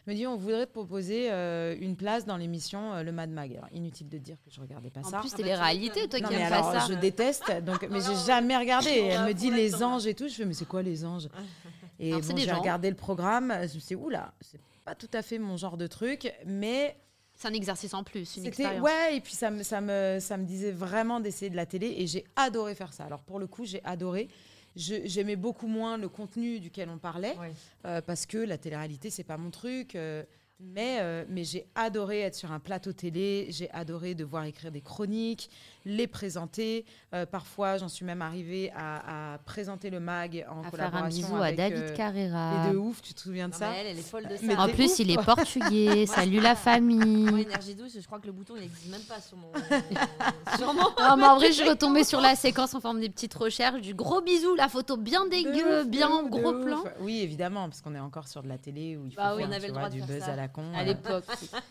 Il 0.08 0.14
me 0.14 0.16
dit, 0.16 0.28
on 0.28 0.38
voudrait 0.38 0.68
te 0.68 0.72
proposer 0.72 1.30
euh, 1.32 1.76
une 1.82 1.96
place 1.98 2.26
dans 2.26 2.38
l'émission 2.38 2.94
euh, 2.94 3.04
Le 3.04 3.12
Mad 3.12 3.32
Mag. 3.32 3.52
Alors, 3.58 3.68
inutile 3.74 4.08
de 4.10 4.20
dire 4.20 4.38
que 4.46 4.52
je 4.52 4.62
regardais 4.62 4.92
pas 4.92 5.02
En 5.02 5.04
ça. 5.10 5.20
plus, 5.20 5.32
Ah 5.34 5.38
c'est 5.38 5.44
les 5.44 5.56
réalités, 5.56 6.08
toi 6.08 6.20
Non, 6.20 6.30
qui 6.30 6.36
mais 6.36 6.42
aimes 6.42 6.54
alors, 6.54 6.72
pas 6.72 6.80
ça. 6.82 6.94
je 6.94 7.00
déteste, 7.00 7.52
donc, 7.66 7.86
mais 7.90 8.00
j'ai 8.00 8.16
jamais 8.28 8.56
regardé. 8.56 8.90
Elle 9.12 9.26
me 9.26 9.34
dit 9.34 9.50
les 9.50 9.84
anges 9.84 10.06
et 10.06 10.14
tout. 10.14 10.28
Je 10.30 10.36
fais, 10.36 10.46
mais 10.46 10.54
c'est 10.54 10.68
quoi 10.68 10.82
les 10.84 11.04
anges? 11.04 11.28
Et 12.02 12.12
bon, 12.12 12.36
j'ai 12.38 12.52
regardé 12.52 12.90
le 12.90 12.96
programme. 12.96 13.54
Je 13.60 13.62
me 13.76 13.80
suis 13.80 13.80
dit, 13.80 13.96
oula, 13.96 14.34
c'est 14.42 14.60
pas 14.84 14.96
tout 14.96 15.10
à 15.14 15.22
fait 15.22 15.38
mon 15.38 15.56
genre 15.58 15.78
de 15.78 15.88
truc, 15.88 16.34
mais 16.46 16.98
C'est 17.36 17.48
un 17.48 17.54
exercice 17.54 17.94
en 17.94 18.04
plus, 18.04 18.22
une 18.38 18.44
c'était 18.44 18.48
expérience. 18.50 18.84
ouais. 18.84 19.18
Et 19.18 19.22
puis 19.22 19.34
ça 19.34 19.50
me, 19.52 19.64
ça 19.64 19.80
me, 19.82 20.18
ça 20.20 20.38
me 20.38 20.46
disait 20.46 20.72
vraiment 20.72 21.20
d'essayer 21.20 21.50
de 21.50 21.56
la 21.56 21.66
télé, 21.66 21.94
et 21.98 22.08
j'ai 22.08 22.26
adoré 22.36 22.76
faire 22.76 22.92
ça. 22.94 23.06
Alors 23.06 23.22
pour 23.24 23.40
le 23.40 23.48
coup, 23.48 23.64
j'ai 23.66 23.82
adoré. 23.84 24.28
J'aimais 24.76 25.36
beaucoup 25.36 25.68
moins 25.68 25.98
le 25.98 26.08
contenu 26.08 26.60
duquel 26.62 26.88
on 26.90 26.98
parlait 26.98 27.36
euh, 27.86 28.00
parce 28.02 28.26
que 28.26 28.38
la 28.38 28.58
télé-réalité 28.58 29.10
c'est 29.10 29.26
pas 29.26 29.36
mon 29.38 29.52
truc. 29.52 29.96
euh, 29.96 30.24
mais 30.64 31.00
euh, 31.02 31.26
mais 31.28 31.44
j'ai 31.44 31.66
adoré 31.76 32.22
être 32.22 32.36
sur 32.36 32.52
un 32.52 32.60
plateau 32.60 32.94
télé. 32.94 33.48
J'ai 33.50 33.70
adoré 33.72 34.16
devoir 34.16 34.46
écrire 34.46 34.72
des 34.72 34.82
chroniques, 34.82 35.50
les 35.86 36.08
présenter. 36.08 36.86
Euh, 37.14 37.26
parfois, 37.26 37.78
j'en 37.78 37.88
suis 37.90 38.06
même 38.06 38.22
arrivée 38.22 38.72
à, 38.76 39.34
à 39.34 39.38
présenter 39.40 39.90
le 39.90 40.00
mag 40.00 40.46
en 40.50 40.60
À 40.62 40.64
faire 40.64 40.66
un 40.66 40.70
collaboration 40.90 41.22
bisou 41.28 41.36
à 41.36 41.46
avec, 41.46 41.58
David 41.58 41.78
euh, 41.84 41.96
Carrera. 41.96 42.68
Et 42.70 42.72
de 42.74 42.78
ouf, 42.78 43.02
tu 43.02 43.14
te 43.14 43.20
souviens 43.20 43.48
de 43.48 43.54
Non, 43.54 43.60
ça 43.60 43.70
mais 43.72 43.78
elle, 43.82 43.88
elle 43.88 44.00
est 44.00 44.02
folle 44.02 44.28
de 44.28 44.36
ça. 44.36 44.42
Mais 44.44 44.56
En 44.56 44.68
plus, 44.70 44.86
ouf, 44.92 45.00
il 45.00 45.12
est 45.12 45.24
portugais. 45.24 46.06
Salut 46.08 46.40
la 46.40 46.50
Moi, 46.50 46.56
famille. 46.56 47.42
énergie 47.42 47.76
douce, 47.76 47.98
je 48.00 48.06
crois 48.06 48.20
que 48.20 48.28
le 48.28 48.32
bouton 48.34 48.54
il 48.58 48.62
n'existe 48.62 48.90
même 48.92 49.02
pas 49.02 49.20
sur 49.22 49.38
mon. 49.38 49.52
Sûrement. 50.58 50.90
Non, 51.00 51.18
mais 51.18 51.26
en 51.26 51.36
vrai, 51.38 51.48
je 51.48 51.54
suis 51.54 51.70
retombée 51.70 52.04
sur 52.04 52.22
la 52.22 52.36
séquence 52.36 52.74
en 52.74 52.80
forme 52.80 53.00
des 53.00 53.10
petites 53.10 53.34
recherches 53.34 53.82
du 53.82 53.94
gros 53.94 54.22
bisou, 54.22 54.56
la 54.56 54.70
photo 54.70 54.98
bien 54.98 55.28
dégueu, 55.28 55.82
ouf, 55.82 55.88
bien 55.88 56.10
ouf, 56.10 56.26
de 56.26 56.30
gros 56.30 56.54
ouf. 56.54 56.66
plan. 56.66 56.84
Oui, 57.00 57.20
évidemment, 57.22 57.68
parce 57.70 57.82
qu'on 57.82 57.96
est 57.96 58.00
encore 58.00 58.28
sur 58.28 58.44
de 58.44 58.48
la 58.50 58.58
télé 58.58 58.98
où 58.98 59.06
il 59.06 59.12
faut 59.12 59.18
Bah 59.18 59.34
oui, 59.36 59.42
faire, 59.42 59.50
on 59.50 59.54
avait 59.54 59.68
le 59.68 59.74
vois, 59.74 59.82
droit 59.84 59.90
de 59.90 59.96
du 59.96 60.02
faire 60.02 60.16
buzz 60.16 60.24
ça. 60.26 60.34
à 60.34 60.36
la 60.36 60.48
con. 60.48 60.64
À 60.76 60.84
l'époque. 60.84 61.26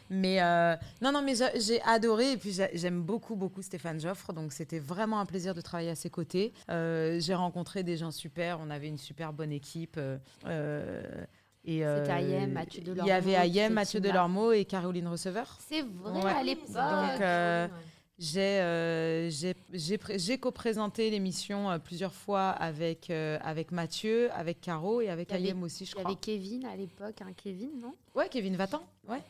Mais 0.09 0.41
euh, 0.43 0.75
non, 1.03 1.13
non, 1.13 1.23
mais 1.23 1.35
j'a- 1.35 1.57
j'ai 1.59 1.81
adoré 1.83 2.33
et 2.33 2.37
puis 2.37 2.53
j'a- 2.53 2.69
j'aime 2.75 3.03
beaucoup, 3.03 3.37
beaucoup 3.37 3.63
Stéphane 3.63 4.00
Joffre. 4.01 4.33
Donc 4.33 4.53
c'était 4.53 4.79
vraiment 4.81 5.21
un 5.21 5.27
plaisir 5.27 5.55
de 5.55 5.61
travailler 5.61 5.91
à 5.91 5.95
ses 5.95 6.11
côtés. 6.11 6.53
Euh, 6.71 7.21
j'ai 7.21 7.35
rencontré 7.35 7.83
des 7.83 7.97
gens 7.97 8.11
super. 8.11 8.59
On 8.61 8.71
avait 8.71 8.89
une 8.89 8.99
super 8.99 9.33
bonne 9.33 9.53
équipe. 9.53 9.95
euh, 9.99 10.19
euh, 10.47 11.03
et 11.65 11.81
C'était 11.81 12.11
Ayem, 12.11 12.53
Mathieu 12.53 12.81
Il 12.81 12.89
y 12.89 12.91
Delormeau, 12.91 13.13
avait 13.13 13.33
Ayem, 13.33 13.73
Mathieu. 13.75 14.01
Delormeau 14.01 14.53
et 14.53 14.65
Caroline 14.65 15.07
Receveur. 15.09 15.59
C'est 15.69 15.83
vrai 15.83 16.23
Ouais. 16.25 16.31
à 16.33 16.43
l'époque. 16.43 16.67
Donc, 16.75 17.81
J'ai 18.23 18.61
euh, 18.61 19.31
j'ai- 19.31 19.55
j'ai 19.73 19.97
pré- 19.97 20.19
j'ai 20.19 20.37
co-présenté 20.37 21.09
l'émission 21.09 21.71
euh, 21.71 21.79
plusieurs 21.79 22.13
fois 22.13 22.51
avec, 22.51 23.09
euh, 23.09 23.39
avec 23.43 23.73
Mathieu, 23.73 24.31
avec 24.33 24.61
Caro 24.61 25.01
et 25.01 25.09
avec 25.09 25.33
avait- 25.33 25.45
Ayem 25.45 25.63
aussi, 25.63 25.87
je 25.87 25.93
Il 25.93 25.93
y 25.93 25.95
crois. 26.03 26.11
avait 26.11 26.21
Kevin 26.21 26.67
à 26.67 26.77
l'époque, 26.77 27.23
un 27.23 27.33
Kevin, 27.33 27.71
non? 27.81 27.95
Ouais, 28.15 28.29
Kevin 28.31 28.57
Vatan. 28.57 28.83
Ouais. 29.09 29.23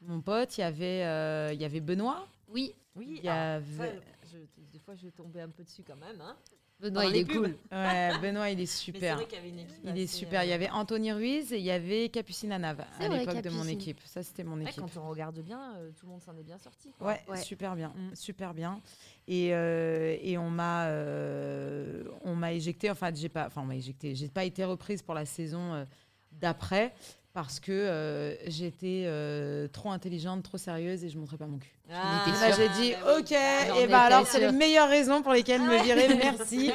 Mon 0.00 0.22
pote, 0.22 0.56
il 0.56 0.62
y 0.62 0.64
avait, 0.64 1.52
il 1.54 1.60
y 1.60 1.64
avait 1.66 1.80
Benoît. 1.80 2.26
Oui, 2.48 2.74
Oui, 2.96 3.14
Il 3.18 3.24
y 3.24 3.28
ah, 3.28 3.54
avait- 3.56 3.76
ça, 3.76 3.84
je- 4.32 4.62
des 4.72 4.78
fois 4.78 4.94
je 4.94 5.08
tombais 5.08 5.40
un 5.40 5.48
peu 5.48 5.62
dessus 5.64 5.82
quand 5.86 5.96
même. 5.96 6.20
Hein. 6.20 6.36
Benoît, 6.80 7.04
il 7.04 7.16
est 7.16 7.24
pubs. 7.26 7.36
cool. 7.36 7.56
Ouais, 7.72 8.18
Benoît, 8.22 8.48
il 8.50 8.58
est 8.60 8.64
super. 8.66 9.16
vrai 9.16 9.26
qu'il 9.26 9.36
y 9.36 9.38
avait 9.40 9.50
une 9.50 9.58
équipe 9.58 9.80
Il 9.84 9.98
est 9.98 10.06
super. 10.06 10.40
euh, 10.40 10.44
Il 10.44 10.48
y 10.48 10.52
avait 10.54 10.70
Anthony 10.70 11.12
Ruiz 11.12 11.52
et 11.52 11.58
il 11.58 11.62
y 11.64 11.70
avait 11.70 12.08
Capucine 12.08 12.52
Anav 12.52 12.80
à 12.98 13.08
l'époque 13.08 13.42
de 13.42 13.50
mon 13.50 13.66
équipe. 13.68 14.00
Ça, 14.06 14.22
c'était 14.22 14.44
mon 14.44 14.56
ouais, 14.56 14.62
équipe. 14.64 14.80
quand 14.80 14.96
on 14.96 15.08
regarde 15.10 15.38
bien, 15.40 15.74
euh, 15.76 15.90
tout 15.92 16.06
le 16.06 16.12
monde 16.12 16.22
s'en 16.22 16.34
est 16.38 16.42
bien 16.42 16.56
sorti. 16.58 16.90
quoi. 16.98 17.08
Ouais, 17.08 17.20
Ouais. 17.28 17.36
super 17.42 17.76
bien, 17.76 17.92
super 18.14 18.54
bien. 18.54 18.80
Et, 19.28 19.54
euh, 19.54 20.16
et 20.22 20.38
on 20.38 20.48
m'a, 20.48 20.86
euh, 20.86 22.04
on 22.24 22.34
m'a 22.34 22.52
éjecté. 22.54 22.90
Enfin, 22.90 23.10
j'ai 23.14 23.28
pas, 23.28 23.46
enfin, 23.46 23.60
on 23.62 23.66
m'a 23.66 23.76
éjecté. 23.76 24.14
J'ai 24.14 24.28
pas 24.28 24.44
été 24.44 24.64
reprise 24.64 25.02
pour 25.02 25.14
la 25.14 25.26
saison 25.26 25.74
euh, 25.74 25.84
d'après 26.32 26.94
parce 27.32 27.60
que 27.60 27.70
euh, 27.72 28.34
j'étais 28.48 29.04
euh, 29.06 29.68
trop 29.68 29.90
intelligente, 29.90 30.42
trop 30.42 30.58
sérieuse 30.58 31.04
et 31.04 31.08
je 31.08 31.18
montrais 31.18 31.36
pas 31.36 31.46
mon 31.46 31.58
cul. 31.58 31.70
Ah, 31.92 32.24
sûre. 32.26 32.56
j'ai 32.56 32.68
dit, 32.70 32.92
bah 32.92 32.98
oui. 33.16 33.20
ok, 33.20 33.36
J'en 33.68 33.76
et 33.80 33.86
bah 33.88 34.00
alors 34.02 34.26
c'est 34.26 34.40
les 34.40 34.52
meilleures 34.52 34.88
raisons 34.88 35.22
pour 35.22 35.32
lesquelles 35.32 35.60
Ah 35.64 35.68
me 35.78 35.82
virer, 35.82 36.14
merci. 36.16 36.72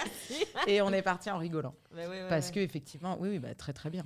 et 0.67 0.81
on 0.81 0.91
est 0.91 1.01
parti 1.01 1.29
en 1.29 1.37
rigolant. 1.37 1.73
Bah 1.95 2.07
ouais, 2.09 2.21
Parce 2.29 2.47
ouais. 2.47 2.53
que 2.53 2.59
effectivement, 2.59 3.17
oui, 3.19 3.29
oui, 3.29 3.39
bah, 3.39 3.53
très 3.57 3.73
très 3.73 3.89
bien, 3.89 4.05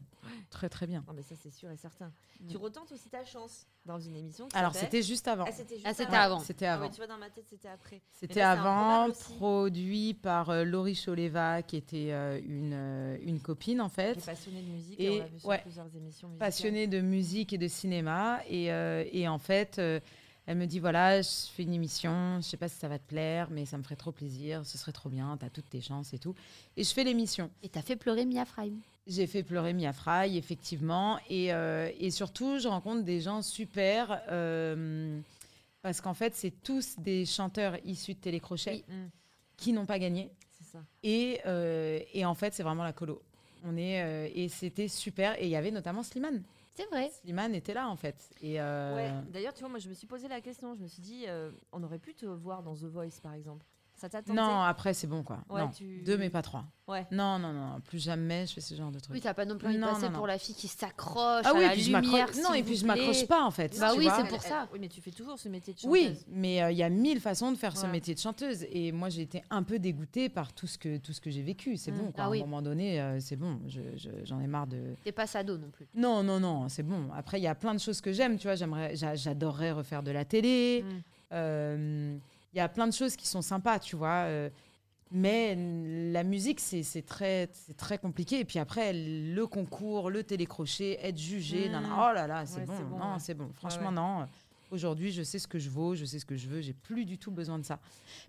très 0.50 0.70
très 0.70 0.88
bien. 0.88 1.04
Non, 1.08 1.14
mais 1.14 1.24
ça 1.24 1.36
c'est 1.42 1.52
sûr 1.52 1.70
et 1.72 1.78
certain. 1.78 2.12
Mm. 2.42 2.48
Tu 2.48 2.58
retentes 2.58 2.92
aussi 2.92 3.10
ta 3.10 3.24
chance 3.26 3.66
dans 3.86 4.00
une 4.00 4.16
émission. 4.16 4.48
qui 4.48 4.58
Alors 4.58 4.76
c'était 4.76 5.02
juste 5.04 5.28
avant. 5.28 5.46
Ah, 5.48 5.52
c'était 5.52 5.76
juste 5.76 5.88
Ah, 5.88 5.94
c'était 5.94 6.16
avant. 6.16 6.40
C'était 6.40 6.66
Ah 6.66 6.74
avant. 6.76 6.84
ouais, 6.86 6.90
tu 6.92 6.98
vois, 6.98 7.08
dans 7.08 7.18
ma 7.18 7.30
tête, 7.30 7.46
c'était 7.50 7.68
après. 7.70 8.02
C'était 8.12 8.40
là, 8.40 8.54
c'est 8.56 8.60
avant, 8.60 9.12
produit 9.38 10.14
par 10.14 10.50
euh, 10.50 10.64
Laurie 10.64 10.96
Choleva, 11.04 11.62
qui 11.64 11.78
était 11.78 12.12
euh, 12.12 12.40
une, 12.46 12.74
euh, 12.74 13.18
une 13.24 13.40
copine 13.40 13.82
en 13.82 13.90
Qui 13.90 14.02
est 14.02 14.14
fait, 14.16 14.26
passionnée 14.26 14.62
de 14.62 14.68
musique 14.72 15.00
Et- 15.00 15.04
et, 15.06 15.10
on 15.10 15.18
l'a 15.20 15.28
vu 15.28 15.40
sur 15.40 15.50
ouais. 15.50 15.62
plusieurs 15.62 15.96
émissions 15.96 16.28
musicales. 16.28 16.48
passionnée 16.48 16.88
de 16.88 17.02
musique 17.02 17.54
et 17.54 17.58
de 17.58 17.68
cinéma. 17.68 18.42
Et, 18.48 18.72
euh, 18.72 19.04
et 19.12 19.28
en 19.28 19.40
fait, 19.40 19.80
euh, 19.80 20.00
elle 20.46 20.58
me 20.58 20.66
dit 20.66 20.80
voilà, 20.80 21.22
je 21.22 21.30
fais 21.54 21.64
une 21.64 21.74
émission, 21.74 22.38
je 22.42 22.48
sais 22.48 22.58
pas 22.58 22.68
si 22.70 22.78
ça 22.78 22.88
va 22.88 22.98
te 23.00 23.08
plaire, 23.08 23.50
mais 23.52 23.66
ça 23.66 23.78
me 23.78 23.84
ferait 23.84 23.96
trop 23.96 24.12
plaisir, 24.12 24.66
ce 24.66 24.78
serait 24.80 24.92
trop 24.92 25.10
bien, 25.10 25.38
tu 25.38 25.46
as 25.46 25.50
toutes 25.50 25.70
tes 25.70 25.82
chances 25.82 26.14
et 26.14 26.20
tout. 26.20 26.34
Et 26.76 26.84
je 26.84 26.92
fais 26.94 27.04
l'émission. 27.04 27.50
Et 27.64 27.70
t'as 27.70 27.82
fait 27.84 27.96
pleurer 27.96 28.26
Mia 28.26 28.46
Frame. 28.46 28.80
J'ai 29.10 29.28
fait 29.28 29.44
pleurer 29.44 29.74
Mia 29.74 29.92
Fry, 29.92 30.38
effectivement. 30.38 31.20
Et, 31.30 31.52
euh, 31.54 31.90
et 32.00 32.12
surtout, 32.12 32.60
je 32.60 32.68
rencontre 32.68 33.04
des 33.04 33.20
gens 33.20 33.42
super. 33.42 34.22
euh, 34.30 35.20
parce 35.82 36.00
qu'en 36.02 36.14
fait, 36.14 36.36
c'est 36.36 36.52
tous 36.64 36.98
des 37.00 37.26
chanteurs 37.26 37.76
issus 37.86 38.14
de 38.14 38.20
Télécrochet 38.20 38.84
Mm, 38.88 39.08
qui 39.58 39.74
n'ont 39.74 39.86
pas 39.86 39.98
gagné. 40.00 40.30
ça. 40.72 40.80
Et, 41.04 41.40
euh, 41.46 42.00
et 42.14 42.24
en 42.26 42.36
fait, 42.36 42.54
c'est 42.54 42.64
vraiment 42.64 42.84
la 42.84 42.94
colo. 42.94 43.22
On 43.66 43.76
est, 43.78 44.32
et 44.36 44.48
c'était 44.48 44.88
super. 44.88 45.42
Et 45.42 45.46
il 45.46 45.50
y 45.50 45.56
avait 45.56 45.72
notamment 45.72 46.04
Slimane. 46.04 46.44
C'est 46.76 46.86
vrai. 46.92 47.10
Slimane 47.22 47.56
était 47.56 47.74
là, 47.74 47.90
en 47.90 47.96
fait. 47.98 48.30
Et 48.42 48.62
euh, 48.62 48.96
Ouais. 48.96 49.12
D'ailleurs, 49.34 49.54
tu 49.54 49.62
vois, 49.62 49.70
moi 49.70 49.80
je 49.80 49.90
me 49.90 49.94
suis 49.94 50.08
posé 50.08 50.28
la 50.30 50.40
question. 50.40 50.76
Je 50.76 50.82
me 50.82 50.88
suis 50.88 51.02
dit, 51.02 51.26
euh, 51.28 51.52
on 51.74 51.82
aurait 51.84 52.00
pu 52.00 52.14
te 52.14 52.26
voir 52.26 52.62
dans 52.64 52.74
The 52.76 52.84
Voice 52.86 53.20
par 53.22 53.34
exemple. 53.34 53.66
Ça 54.00 54.08
t'a 54.10 54.22
tenté 54.22 54.34
non, 54.34 54.62
après, 54.62 54.94
c'est 54.94 55.08
bon, 55.08 55.24
quoi. 55.24 55.40
Ouais, 55.50 55.62
non. 55.62 55.70
tu- 55.70 56.02
Deux, 56.06 56.18
mais 56.18 56.30
pas 56.30 56.42
trois. 56.42 56.64
Ouais. 56.88 57.06
Non, 57.12 57.38
non, 57.38 57.52
non. 57.54 57.82
Plus 57.82 58.00
jamais 58.04 58.48
je 58.48 58.54
fais 58.54 58.62
ce 58.62 58.74
genre 58.74 58.92
de 58.92 59.00
truc. 59.00 59.14
Oui, 59.14 59.22
t'as 59.22 59.34
pas 59.34 59.46
non 59.46 59.58
plus 59.58 59.68
envie 59.68 59.76
de 59.76 59.82
Non, 59.82 59.90
passer 59.90 60.04
non, 60.06 60.12
non. 60.12 60.18
pour 60.18 60.26
la 60.28 60.38
fille 60.40 60.56
qui 60.56 60.68
s'accroche 60.68 61.44
ah 61.46 61.50
à 61.50 61.54
oui, 61.54 61.60
la 61.62 61.68
et 61.68 61.72
puis 61.74 61.82
je 61.84 61.92
lumière. 61.96 62.12
m'accroche. 62.28 62.42
Non, 62.44 62.50
s'il 62.52 62.60
et 62.60 62.64
puis 62.64 62.74
vous 62.76 62.80
je 62.82 62.86
m'accroche 62.88 63.18
plaît. 63.18 63.28
pas, 63.28 63.44
en 63.44 63.52
fait. 63.52 63.78
Bah 63.80 63.90
tu 63.94 64.00
oui, 64.00 64.06
vois. 64.06 64.16
c'est 64.16 64.28
pour 64.30 64.42
ça. 64.42 64.68
Oui, 64.74 64.80
mais 64.82 64.88
tu 64.88 65.00
fais 65.02 65.12
toujours 65.12 65.38
ce 65.38 65.50
métier 65.50 65.74
de 65.74 65.80
chanteuse. 65.80 65.92
Oui, 65.92 66.18
mais 66.30 66.64
euh, 66.64 66.72
il 66.72 66.78
y 66.78 66.84
a 66.84 66.90
mille 66.90 67.20
façons 67.20 67.52
de 67.52 67.58
faire 67.58 67.76
ce 67.78 67.86
Ouais. 67.86 67.92
métier 67.92 68.16
de 68.16 68.20
chanteuse. 68.20 68.66
Et 68.72 68.92
moi, 68.92 69.10
j'ai 69.10 69.22
été 69.22 69.44
un 69.52 69.62
peu 69.64 69.78
dégoûtée 69.78 70.30
par 70.30 70.52
tout 70.54 70.66
ce 70.66 70.78
que, 70.80 70.98
tout 70.98 71.14
ce 71.14 71.22
que 71.22 71.30
j'ai 71.30 71.44
vécu. 71.44 71.76
C'est 71.78 71.92
Mm. 71.92 71.98
bon, 71.98 72.12
quoi. 72.12 72.24
Ah 72.24 72.28
à 72.28 72.34
un 72.36 72.40
moment 72.40 72.62
donné, 72.64 73.00
euh, 73.02 73.20
c'est 73.20 73.36
bon. 73.36 73.60
Je- 73.68 73.82
je- 73.98 74.10
J'en 74.24 74.40
ai 74.40 74.48
marre 74.48 74.66
de. 74.68 74.96
T'es 75.04 75.12
pas 75.12 75.28
sado 75.28 75.58
non 75.58 75.70
plus. 75.70 75.86
Non, 75.94 76.24
non, 76.24 76.40
non, 76.40 76.70
c'est 76.70 76.84
bon. 76.84 77.10
Après, 77.16 77.40
il 77.40 77.44
y 77.44 77.48
a 77.48 77.56
plein 77.56 77.74
de 77.76 77.80
choses 77.80 78.02
que 78.02 78.14
j'aime. 78.14 78.38
Tu 78.38 78.48
vois, 78.48 78.56
j'aimerais, 78.56 78.96
j'a- 78.96 79.16
j'adorerais 79.16 79.72
refaire 79.74 80.02
de 80.02 80.12
la 80.12 80.26
télé. 80.26 80.84
Mm. 80.84 81.02
Euh, 81.34 82.18
Il 82.54 82.58
y 82.58 82.60
a 82.62 82.68
plein 82.70 82.88
de 82.88 82.94
choses 82.94 83.16
qui 83.16 83.28
sont 83.28 83.42
sympas, 83.42 83.80
tu 83.80 83.96
vois. 83.96 84.26
euh, 84.26 84.50
mais 85.12 85.56
la 86.14 86.24
musique, 86.24 86.60
c'est 86.60 86.84
c'est 86.84 87.02
très, 87.02 87.50
c'est 87.52 87.76
très 87.76 87.98
compliqué. 87.98 88.40
Et 88.40 88.46
puis 88.46 88.60
après, 88.60 88.94
le 88.94 89.44
concours, 89.48 90.10
le 90.12 90.24
télécrochet, 90.24 91.00
être 91.02 91.18
jugé, 91.18 91.68
Mm. 91.68 91.72
nan, 91.72 91.84
nan, 91.84 91.92
oh 91.96 92.14
là 92.14 92.28
là, 92.28 92.46
c'est 92.46 92.60
Ouais, 92.60 92.66
bon. 92.66 92.98
non, 92.98 93.14
ouais. 93.14 93.20
c'est 93.20 93.34
bon. 93.34 93.50
Franchement, 93.56 93.90
ouais. 93.90 93.96
non. 93.96 94.26
Aujourd'hui, 94.72 95.12
je 95.12 95.24
sais 95.24 95.40
ce 95.40 95.48
que 95.48 95.58
je 95.58 95.68
vaux, 95.68 95.96
je 95.96 96.06
sais 96.06 96.20
ce 96.20 96.26
que 96.28 96.36
je 96.36 96.48
veux, 96.48 96.62
j'ai 96.62 96.74
plus 96.74 97.06
du 97.06 97.18
tout 97.18 97.32
besoin 97.32 97.58
de 97.58 97.66
ça. 97.66 97.80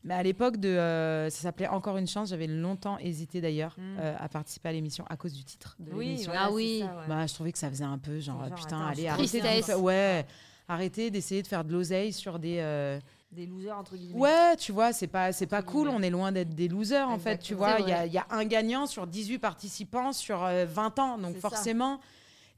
Mais 0.05 0.15
à 0.15 0.23
l'époque 0.23 0.57
de, 0.57 0.71
euh, 0.71 1.29
ça 1.29 1.43
s'appelait 1.43 1.69
Encore 1.69 1.99
une 1.99 2.07
chance, 2.07 2.31
j'avais 2.31 2.47
longtemps 2.47 2.97
hésité 2.99 3.43
d'ailleurs 3.43 3.75
Mm. 3.77 3.97
euh, 4.01 4.17
à 4.19 4.29
participer 4.31 4.71
à 4.71 4.73
l'émission 4.73 5.05
à 5.11 5.19
cause 5.19 5.35
du 5.35 5.45
titre 5.45 5.77
de 5.79 5.93
Oui, 5.93 6.07
l'émission. 6.07 6.33
Ah 6.35 6.51
oui. 6.51 6.79
ça, 6.81 6.87
ouais. 6.97 7.09
Bah, 7.09 7.27
je 7.27 7.35
trouvais 7.35 7.53
que 7.53 7.59
ça 7.59 7.69
faisait 7.69 7.85
un 7.85 7.99
peu 7.99 8.21
genre, 8.21 8.49
Genre, 8.49 8.55
putain, 8.59 8.79
attends, 8.79 8.87
allez, 8.87 9.07
arrêtez 9.07 9.43
ouais, 9.75 11.11
d'essayer 11.11 11.43
de 11.43 11.47
faire 11.47 11.63
de 11.65 11.73
l'oseille 11.73 12.13
sur 12.15 12.39
des. 12.39 12.57
euh, 12.61 12.99
Des 13.33 13.47
losers 13.47 13.77
entre 13.79 13.97
guillemets. 13.97 14.19
Ouais, 14.19 14.57
tu 14.57 14.73
vois, 14.73 14.93
c'est 14.93 15.07
pas, 15.07 15.33
c'est 15.33 15.47
pas 15.47 15.63
cool. 15.63 15.89
On 15.89 16.03
est 16.03 16.11
loin 16.11 16.33
d'être 16.33 16.55
des 16.55 16.67
losers, 16.67 17.09
en 17.09 17.19
fait. 17.19 17.39
Tu 17.39 17.55
vois, 17.55 17.77
il 17.79 17.89
y 17.89 17.93
a, 17.93 18.05
y 18.07 18.21
un 18.29 18.45
gagnant 18.45 18.87
sur 18.87 19.07
18 19.07 19.39
participants 19.39 20.13
sur 20.13 20.43
euh, 20.45 20.65
20 20.65 20.99
ans. 20.99 21.17
Donc, 21.19 21.37
forcément, 21.37 22.01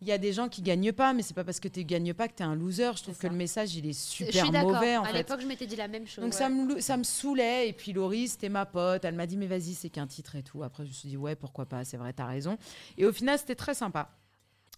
il 0.00 0.08
y 0.08 0.12
a 0.12 0.18
des 0.18 0.32
gens 0.32 0.48
qui 0.48 0.62
gagnent 0.62 0.92
pas, 0.92 1.12
mais 1.12 1.20
c'est 1.22 1.34
pas 1.34 1.44
parce 1.44 1.60
que 1.60 1.68
tu 1.68 1.84
gagnes 1.84 2.14
pas 2.14 2.26
que 2.26 2.34
tu 2.34 2.42
es 2.42 2.46
un 2.46 2.54
loser. 2.54 2.90
Je 2.96 3.02
trouve 3.02 3.18
que 3.18 3.26
le 3.26 3.36
message, 3.36 3.76
il 3.76 3.84
est 3.86 3.92
Je 3.92 3.98
super 3.98 4.46
suis 4.46 4.50
mauvais, 4.50 4.96
en 4.96 5.04
à 5.04 5.12
l'époque, 5.12 5.40
je 5.42 5.46
m'étais 5.46 5.66
dit 5.66 5.76
la 5.76 5.88
même 5.88 6.06
chose. 6.06 6.24
Donc, 6.24 6.32
ça, 6.32 6.48
me, 6.48 6.80
ça 6.80 6.96
me 6.96 7.04
saoulait. 7.04 7.68
Et 7.68 7.74
puis, 7.74 7.92
Laurie, 7.92 8.28
c'était 8.28 8.48
ma 8.48 8.64
pote. 8.64 9.04
Elle 9.04 9.14
m'a 9.14 9.26
dit, 9.26 9.36
mais 9.36 9.46
vas-y, 9.46 9.74
c'est 9.74 9.90
qu'un 9.90 10.06
titre 10.06 10.36
et 10.36 10.42
tout. 10.42 10.62
Après, 10.62 10.84
je 10.84 10.88
me 10.88 10.94
suis 10.94 11.08
dit, 11.10 11.18
ouais, 11.18 11.36
pourquoi 11.36 11.66
pas, 11.66 11.84
c'est 11.84 11.98
vrai, 11.98 12.14
t'as 12.14 12.24
raison. 12.26 12.56
Et 12.96 13.04
au 13.04 13.12
final, 13.12 13.38
c'était 13.38 13.56
très 13.56 13.74
sympa. 13.74 14.08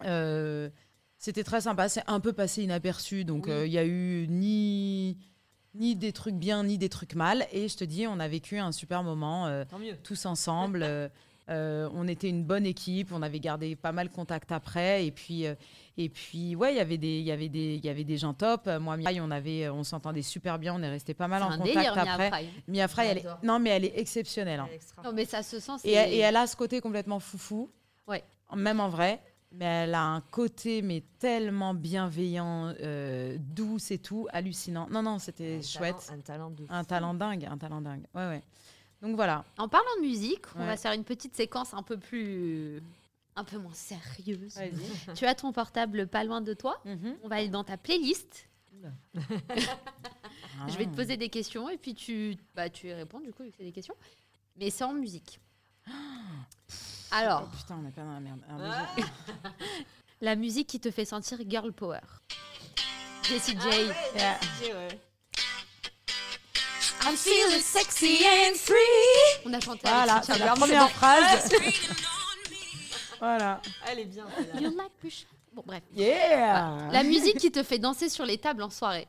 Euh, 0.04 0.68
c'était 1.18 1.44
très 1.44 1.60
sympa. 1.60 1.88
C'est 1.88 2.02
un 2.08 2.18
peu 2.18 2.32
passé 2.32 2.64
inaperçu. 2.64 3.24
Donc, 3.24 3.46
Oui. 3.46 3.52
euh, 3.52 3.66
il 3.66 3.72
y 3.72 3.78
a 3.78 3.84
eu 3.84 4.26
ni, 4.28 5.16
ni 5.74 5.96
des 5.96 6.12
trucs 6.12 6.34
bien, 6.36 6.64
ni 6.64 6.78
des 6.78 6.88
trucs 6.88 7.14
mal. 7.14 7.46
Et 7.52 7.68
je 7.68 7.76
te 7.76 7.84
dis, 7.84 8.06
on 8.06 8.20
a 8.20 8.28
vécu 8.28 8.58
un 8.58 8.72
super 8.72 9.02
moment. 9.02 9.46
euh, 9.46 9.64
tous 10.02 10.26
ensemble. 10.26 10.82
euh, 10.88 11.08
euh, 11.50 11.90
on 11.92 12.08
était 12.08 12.30
une 12.30 12.42
bonne 12.42 12.64
équipe, 12.64 13.12
on 13.12 13.20
avait 13.20 13.38
gardé 13.38 13.76
pas 13.76 13.92
mal 13.92 14.08
contact 14.08 14.50
après, 14.50 15.04
et 15.04 15.10
puis 15.10 15.46
euh, 15.46 15.54
et 15.98 16.08
puis 16.08 16.56
ouais, 16.56 16.72
il 16.72 16.76
y 16.78 16.80
avait 16.80 16.96
des 16.96 17.18
il 17.18 17.24
y 17.26 17.32
avait 17.32 17.50
des 17.50 17.74
il 17.74 17.84
y 17.84 17.90
avait 17.90 18.04
des 18.04 18.16
gens 18.16 18.32
top. 18.32 18.66
Moi, 18.80 18.96
Mia, 18.96 19.10
on 19.20 19.30
avait 19.30 19.68
on 19.68 19.84
s'entendait 19.84 20.22
super 20.22 20.58
bien, 20.58 20.74
on 20.74 20.82
est 20.82 20.88
resté 20.88 21.12
pas 21.12 21.28
mal 21.28 21.42
en 21.42 21.50
contact 21.58 21.64
délire, 21.74 21.94
Mia 21.96 22.12
après. 22.14 22.28
Fry. 22.30 22.48
Mia 22.66 22.88
Fry, 22.88 23.06
elle 23.08 23.18
est, 23.18 23.26
non 23.42 23.58
mais 23.58 23.70
elle 23.70 23.84
est 23.84 23.98
exceptionnelle. 23.98 24.58
hein. 24.60 24.66
Elle 24.68 24.72
est 24.72 24.76
extra. 24.76 25.02
Non, 25.02 25.12
mais 25.12 25.26
ça 25.26 25.42
se 25.42 25.60
sent. 25.60 25.72
Et, 25.84 25.90
et 25.92 26.18
elle 26.20 26.36
a 26.36 26.46
ce 26.46 26.56
côté 26.56 26.80
complètement 26.80 27.20
foufou, 27.20 27.70
Ouais. 28.08 28.24
même 28.56 28.80
en 28.80 28.88
vrai. 28.88 29.20
Mais 29.56 29.64
elle 29.64 29.94
a 29.94 30.02
un 30.02 30.20
côté 30.20 30.82
mais 30.82 31.02
tellement 31.18 31.74
bienveillant, 31.74 32.74
euh, 32.80 33.36
douce 33.38 33.90
et 33.90 33.98
tout, 33.98 34.26
hallucinant. 34.30 34.88
Non 34.90 35.02
non, 35.02 35.18
c'était 35.18 35.58
Un 35.58 35.62
chouette, 35.62 35.96
talent- 35.96 36.18
Un 36.18 36.20
talent 36.22 36.50
de 36.50 36.66
un 36.68 36.82
fou. 36.82 36.88
talent 36.88 37.14
dingue, 37.14 37.44
un 37.50 37.56
talent 37.58 37.80
dingue. 37.80 38.04
Ouais 38.14 38.26
ouais. 38.28 38.42
Donc 39.02 39.16
voilà. 39.16 39.44
En 39.58 39.68
parlant 39.68 39.90
de 39.98 40.02
musique, 40.06 40.44
on 40.56 40.64
va 40.64 40.76
faire 40.76 40.92
une 40.92 41.04
petite 41.04 41.36
séquence 41.36 41.74
un 41.74 41.82
peu 41.82 41.96
plus. 41.98 42.82
un 43.36 43.44
peu 43.44 43.58
moins 43.58 43.74
sérieuse. 43.74 44.58
Tu 45.14 45.26
as 45.26 45.34
ton 45.34 45.52
portable 45.52 46.06
pas 46.06 46.24
loin 46.24 46.40
de 46.40 46.54
toi. 46.54 46.80
Mhm. 46.84 47.16
On 47.22 47.28
va 47.28 47.36
aller 47.36 47.48
dans 47.48 47.64
ta 47.64 47.76
playlist. 47.76 48.48
Ah. 48.84 48.88
Je 50.68 50.76
vais 50.78 50.86
te 50.86 50.94
poser 50.94 51.16
des 51.16 51.28
questions 51.28 51.68
et 51.68 51.76
puis 51.76 51.94
tu, 51.94 52.36
bah, 52.54 52.68
tu 52.70 52.88
y 52.88 52.92
réponds 52.92 53.20
du 53.20 53.32
coup, 53.32 53.42
vu 53.42 53.50
que 53.50 53.56
c'est 53.58 53.64
des 53.64 53.72
questions. 53.72 53.94
Mais 54.56 54.70
c'est 54.70 54.84
en 54.84 54.92
musique. 54.92 55.40
Alors, 57.10 57.42
Oh, 57.44 57.56
putain, 57.56 57.78
on 57.82 57.88
est 57.88 57.92
pas 57.92 58.02
dans 58.02 58.12
la 58.14 58.20
merde. 58.20 58.40
Ah. 58.50 58.86
la 60.20 60.34
musique 60.36 60.66
qui 60.68 60.80
te 60.80 60.90
fait 60.90 61.04
sentir 61.04 61.38
girl 61.48 61.72
power. 61.72 62.00
Jessie 63.22 63.52
J. 63.52 63.58
Ah 63.62 63.68
ouais, 63.68 63.94
Yeah. 64.16 64.38
Jessie 64.40 64.64
J, 64.64 64.72
ouais. 64.72 65.00
I'm 67.06 67.16
feeling 67.16 67.60
sexy 67.60 68.24
and 68.24 68.54
free. 68.56 69.44
On 69.44 69.52
a 69.52 69.60
chanté 69.60 69.80
Voilà, 69.88 70.22
c'est 70.24 70.38
la 70.38 70.54
première 70.54 70.90
phrase. 70.90 71.50
voilà. 73.20 73.60
Elle 73.86 74.00
est 74.00 74.04
bien. 74.06 74.26
You 74.58 74.70
like 74.70 74.90
push- 75.02 75.26
Bon, 75.52 75.62
bref. 75.66 75.82
Yeah 75.94 76.88
La 76.90 77.02
musique 77.04 77.38
qui 77.38 77.52
te 77.52 77.62
fait 77.62 77.78
danser 77.78 78.08
sur 78.08 78.24
les 78.24 78.38
tables 78.38 78.62
en 78.62 78.70
soirée. 78.70 79.06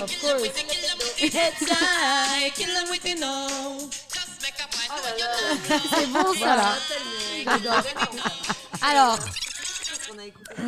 Of 0.00 0.20
course. 0.20 0.42
C'est 5.96 6.06
bon 6.06 6.32
Voilà. 6.38 6.74
Alors, 8.82 9.18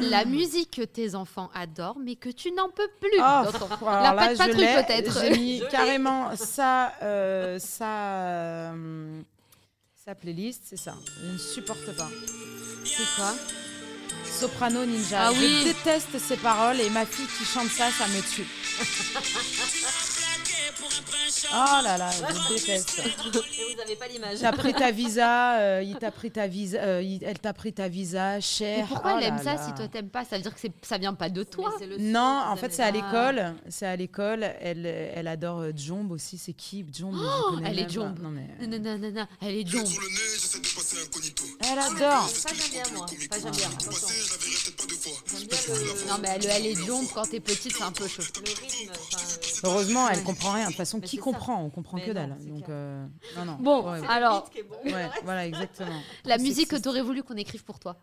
la 0.00 0.24
musique 0.24 0.70
que 0.76 0.82
tes 0.82 1.14
enfants 1.14 1.50
adorent, 1.54 1.98
mais 1.98 2.16
que 2.16 2.28
tu 2.28 2.50
n'en 2.52 2.68
peux 2.70 2.88
plus. 3.00 3.10
Oh, 3.18 3.44
La 3.86 4.12
patrouille, 4.12 4.54
l'ai. 4.56 4.82
peut-être. 4.82 5.20
J'ai 5.20 5.30
mis 5.30 5.62
carrément 5.70 6.34
ça, 6.36 6.92
euh, 7.02 7.58
ça, 7.58 7.86
euh, 8.22 9.20
sa 10.04 10.14
playlist, 10.14 10.62
c'est 10.66 10.76
ça. 10.76 10.94
Je 11.22 11.32
ne 11.32 11.38
supporte 11.38 11.96
pas. 11.96 12.08
C'est 12.84 13.16
quoi? 13.16 13.34
Soprano 14.24 14.84
Ninja. 14.84 15.28
Ah 15.28 15.32
oui. 15.32 15.58
Je 15.60 15.64
déteste 15.68 16.18
ces 16.18 16.36
paroles 16.36 16.80
et 16.80 16.90
ma 16.90 17.06
fille 17.06 17.26
qui 17.26 17.44
chante 17.44 17.68
ça, 17.70 17.90
ça 17.90 18.06
me 18.08 18.20
tue. 18.20 18.46
Oh 21.52 21.82
là 21.84 21.96
là, 21.98 22.10
je 22.10 22.54
déteste. 22.54 22.98
Et 23.00 23.02
vous 23.74 23.80
avez 23.80 23.96
pas 23.96 24.08
l'image. 24.08 24.38
T'as 24.40 24.52
pris 24.52 24.72
ta 24.72 24.90
visa, 24.90 25.58
euh, 25.58 25.82
il 25.82 25.96
t'a 25.96 26.10
pris 26.10 26.30
ta 26.30 26.46
visa, 26.46 26.78
euh, 26.80 27.02
il- 27.02 27.22
elle 27.24 27.38
t'a 27.38 27.52
pris 27.52 27.72
ta 27.72 27.88
visa, 27.88 28.34
Mais 28.36 28.40
cher. 28.40 28.86
pourquoi 28.88 29.12
Oh 29.14 29.18
elle 29.18 29.26
aime 29.28 29.36
là 29.36 29.42
ça 29.42 29.54
là. 29.54 29.66
si 29.66 29.74
toi 29.74 29.88
t'aimes 29.88 30.08
pas? 30.08 30.24
Ça 30.24 30.36
veut 30.36 30.42
dire 30.42 30.54
que 30.54 30.60
c'est- 30.60 30.72
ça 30.86 30.98
vient 30.98 31.14
pas 31.14 31.28
de 31.28 31.42
toi. 31.42 31.72
Non, 31.98 32.42
en 32.48 32.56
fait, 32.56 32.72
c'est 32.72 32.82
à 32.82 32.90
l'école. 32.90 33.54
C'est 33.68 33.86
à 33.86 33.96
l'école. 33.96 34.44
Elle, 34.60 34.86
elle 34.86 35.28
adore 35.28 35.60
euh, 35.60 35.72
Jomb 35.76 36.10
aussi. 36.10 36.38
C'est 36.38 36.52
qui? 36.52 36.84
Jomb 36.92 37.12
je 37.14 37.18
Oh, 37.22 37.50
connais 37.54 37.70
elle 37.70 37.78
est 37.78 37.82
même 37.82 37.86
pas. 37.86 37.92
Jomb. 37.92 38.14
Non 38.22 38.30
mais. 38.30 38.66
Non, 38.66 38.78
non, 38.78 38.98
non, 38.98 39.10
non, 39.10 39.26
elle 39.42 39.54
est 39.56 39.66
John. 39.66 39.84
Elle 41.60 41.78
adore. 41.78 42.28
Pas 42.28 42.50
j'aime 42.54 42.70
bien 42.70 42.82
moi. 42.94 43.06
Pas 43.30 43.36
j'aime 43.40 43.50
bien. 43.52 43.68
Attention. 43.68 44.08
J'aime 45.26 45.46
bien 45.48 45.58
le, 45.68 46.08
Non, 46.08 46.14
mais 46.20 46.28
elle, 46.34 46.46
elle 46.46 46.66
est 46.66 46.74
John 46.86 47.06
quand 47.14 47.26
t'es 47.28 47.40
petite, 47.40 47.74
c'est 47.76 47.82
un 47.82 47.92
peu 47.92 48.06
chaud. 48.08 48.22
le 48.34 48.40
rythme. 48.40 48.92
enfin, 48.92 49.18
euh, 49.22 49.60
Heureusement, 49.64 50.08
elle 50.08 50.22
comprend 50.22 50.52
rien. 50.52 50.64
De 50.64 50.68
toute 50.68 50.76
façon, 50.76 50.98
Mais 51.00 51.06
qui 51.06 51.16
c'est. 51.16 51.19
Comprend 51.20 51.62
On 51.62 51.70
comprend 51.70 51.96
Mais 51.98 52.04
que 52.04 52.10
non, 52.10 52.14
dalle. 52.14 52.46
Donc, 52.46 52.68
euh, 52.68 53.06
non, 53.36 53.44
non. 53.44 53.56
Bon, 53.60 53.90
Ouais, 53.92 54.00
alors, 54.08 54.44
beat 54.44 54.52
qui 54.52 54.58
est 54.58 54.62
bon. 54.62 54.76
ouais, 54.84 55.08
voilà, 55.24 55.46
exactement. 55.46 56.00
la 56.24 56.36
Trop 56.36 56.42
musique 56.46 56.64
que 56.64 56.70
sexiste. 56.76 56.84
t'aurais 56.84 57.02
voulu 57.02 57.22
qu'on 57.22 57.36
écrive 57.36 57.64
pour 57.64 57.78
toi. 57.78 57.96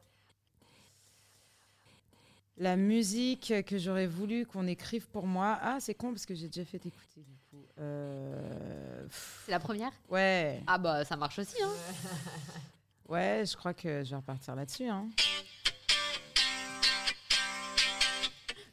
La 2.60 2.75
musique 2.75 3.53
que 3.67 3.77
j'aurais 3.77 4.08
voulu 4.08 4.45
qu'on 4.47 4.65
écrive 4.65 5.08
pour 5.10 5.27
moi. 5.27 5.60
Ah, 5.62 5.77
c'est 5.80 5.93
con 5.93 6.10
parce 6.12 6.25
que 6.25 6.34
j'ai 6.34 6.47
déjà 6.47 6.65
fait 6.65 6.77
écouter 6.77 7.21
du 7.21 7.36
coup. 7.51 7.63
Euh, 7.80 9.06
C'est 9.45 9.51
la 9.51 9.60
première? 9.60 9.91
Ouais, 10.10 10.63
Ah 10.65 10.80
bah 10.80 11.06
ça 11.06 11.15
marche 11.15 11.38
aussi. 11.38 11.62
Hein. 11.62 11.69
ouais, 13.10 13.43
je 13.45 13.56
crois 13.56 13.75
que 13.75 14.03
je 14.03 14.10
vais 14.10 14.15
repartir 14.15 14.56
là-dessus. 14.56 14.88
Hein. 14.88 15.08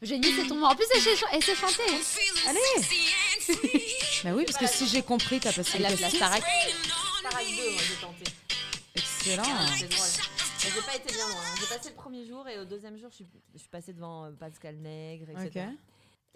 Génie, 0.01 0.33
c'est 0.33 0.47
ton 0.49 0.57
mot. 0.57 0.67
En 0.67 0.75
plus, 0.75 0.87
elle 0.95 1.01
sait, 1.01 1.25
elle 1.33 1.43
sait 1.43 1.55
chanter. 1.55 1.83
Allez 2.49 2.59
Bah 4.25 4.31
oui, 4.35 4.45
parce 4.45 4.59
que 4.59 4.67
si 4.67 4.87
j'ai 4.87 5.03
compris, 5.03 5.41
t'as 5.41 5.53
passé 5.53 5.79
Elle 5.83 5.95
le 5.95 6.01
la. 6.01 6.11
Starac. 6.11 6.43
Starac 7.21 7.45
2, 7.47 7.71
moi 7.71 7.83
j'ai 7.89 7.97
tenté. 8.01 8.25
Excellent. 8.95 9.43
C'est 9.77 9.89
drôle. 9.89 10.09
J'ai 10.75 10.81
pas 10.81 10.97
été 10.97 11.13
bien 11.13 11.29
loin. 11.29 11.37
hein. 11.41 11.55
J'ai 11.61 11.67
passé 11.77 11.89
le 11.91 11.95
premier 11.95 12.25
jour 12.27 12.49
et 12.49 12.59
au 12.59 12.65
deuxième 12.65 12.97
jour, 12.97 13.11
je 13.11 13.17
suis, 13.17 13.27
je 13.53 13.59
suis 13.59 13.69
passée 13.69 13.93
devant 13.93 14.25
euh, 14.25 14.31
Pascal 14.31 14.77
Nègre, 14.77 15.29
etc. 15.31 15.67
Ok. 15.69 15.75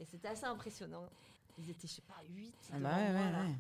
Et 0.01 0.05
c'était 0.11 0.29
assez 0.29 0.44
impressionnant. 0.44 1.09
Ils 1.59 1.71
étaient, 1.71 1.88
je 1.88 1.94
sais 1.94 2.03
pas, 2.03 2.14
8 2.29 2.55
Ah 2.73 2.77
bah 2.79 2.90
ouais, 2.90 3.12
moi, 3.12 3.21
ouais, 3.23 3.33
là. 3.33 3.38
ouais. 3.40 3.55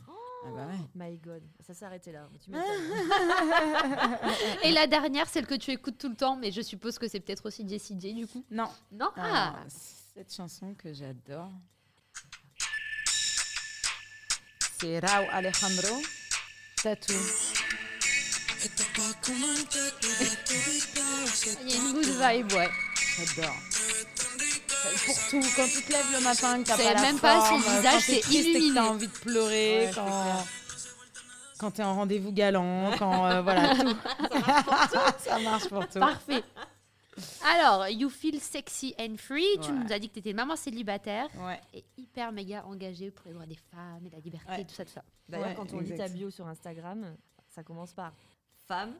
Ah 0.44 0.48
bah 0.54 0.66
ouais. 0.66 0.78
My 1.10 1.16
God. 1.18 1.42
Ça 1.66 1.74
s'est 1.74 1.84
arrêté 1.84 2.12
là. 2.12 2.28
Tu. 2.44 2.50
Et 4.62 4.70
la 4.72 4.86
dernière, 4.86 5.28
celle 5.28 5.46
que 5.46 5.54
tu 5.56 5.70
écoutes 5.72 5.98
tout 5.98 6.08
le 6.08 6.14
temps, 6.14 6.36
mais 6.36 6.50
je 6.52 6.60
suppose 6.62 6.98
que 6.98 7.08
c'est 7.08 7.20
peut-être 7.20 7.46
aussi 7.46 7.66
Jessie 7.68 7.96
J 7.98 8.14
du 8.14 8.26
coup? 8.26 8.44
Non. 8.50 8.68
Non? 8.92 9.10
Ah, 9.16 9.54
Ah 9.56 9.64
cette 9.68 10.32
chanson 10.34 10.74
que 10.74 10.92
j'adore. 10.92 11.50
C'est 14.80 14.98
Rao 15.04 15.24
Alejandro. 15.32 16.02
Tatou. 16.82 17.12
Il 21.64 21.70
y 21.70 21.72
a 21.72 21.76
une 21.76 21.92
good 21.92 22.04
vibe, 22.04 22.52
ouais. 22.52 22.68
J'adore. 23.16 23.54
Pour 25.06 25.16
tout, 25.30 25.42
quand 25.56 25.66
tu 25.66 25.82
te 25.82 25.92
lèves 25.92 26.12
le 26.12 26.20
matin, 26.20 26.62
que 26.62 26.68
t'as 26.68 26.76
pas 26.76 26.94
la 26.94 27.00
même 27.02 27.18
pas 27.18 27.48
son 27.48 27.58
visage, 27.58 28.02
c'est 28.06 28.30
illuminé. 28.30 28.74
t'as 28.74 28.84
envie 28.84 29.06
de 29.08 29.12
pleurer, 29.12 29.86
Ouais, 29.86 29.90
quand, 29.94 30.46
quand 31.58 31.70
t'es 31.72 31.82
en 31.82 31.94
rendez-vous 31.94 32.32
galant, 32.32 32.92
quand 32.98 33.26
euh, 33.26 33.42
voilà 33.42 33.74
tout. 33.74 33.96
Ça 35.24 35.38
marche 35.40 35.68
pour 35.68 35.86
tout. 35.88 35.98
Parfait. 36.00 36.44
Alors, 37.44 37.88
You 37.88 38.08
Feel 38.08 38.40
Sexy 38.40 38.94
and 38.98 39.16
Free. 39.16 39.44
Tu 39.62 39.70
Ouais. 39.70 39.78
nous 39.78 39.92
as 39.92 39.98
dit 39.98 40.08
que 40.08 40.14
tu 40.14 40.18
étais 40.20 40.30
une 40.30 40.36
maman 40.36 40.56
célibataire 40.56 41.28
Ouais. 41.38 41.60
et 41.74 41.84
hyper 41.96 42.32
méga 42.32 42.64
engagée 42.64 43.10
pour 43.10 43.26
les 43.26 43.32
droits 43.34 43.46
des 43.46 43.56
femmes 43.70 44.06
et 44.06 44.10
la 44.10 44.18
liberté, 44.20 44.50
Ouais. 44.50 44.64
tout 44.64 44.74
ça, 44.74 44.84
tout 44.84 44.92
ça. 44.92 45.02
D'ailleurs, 45.28 45.48
Ouais, 45.48 45.54
quand 45.54 45.72
on 45.72 45.80
lit 45.80 45.92
exact. 45.92 46.08
ta 46.08 46.12
bio 46.14 46.30
sur 46.30 46.46
Instagram, 46.46 47.14
ça 47.48 47.62
commence 47.62 47.92
par 47.92 48.12
femme, 48.66 48.94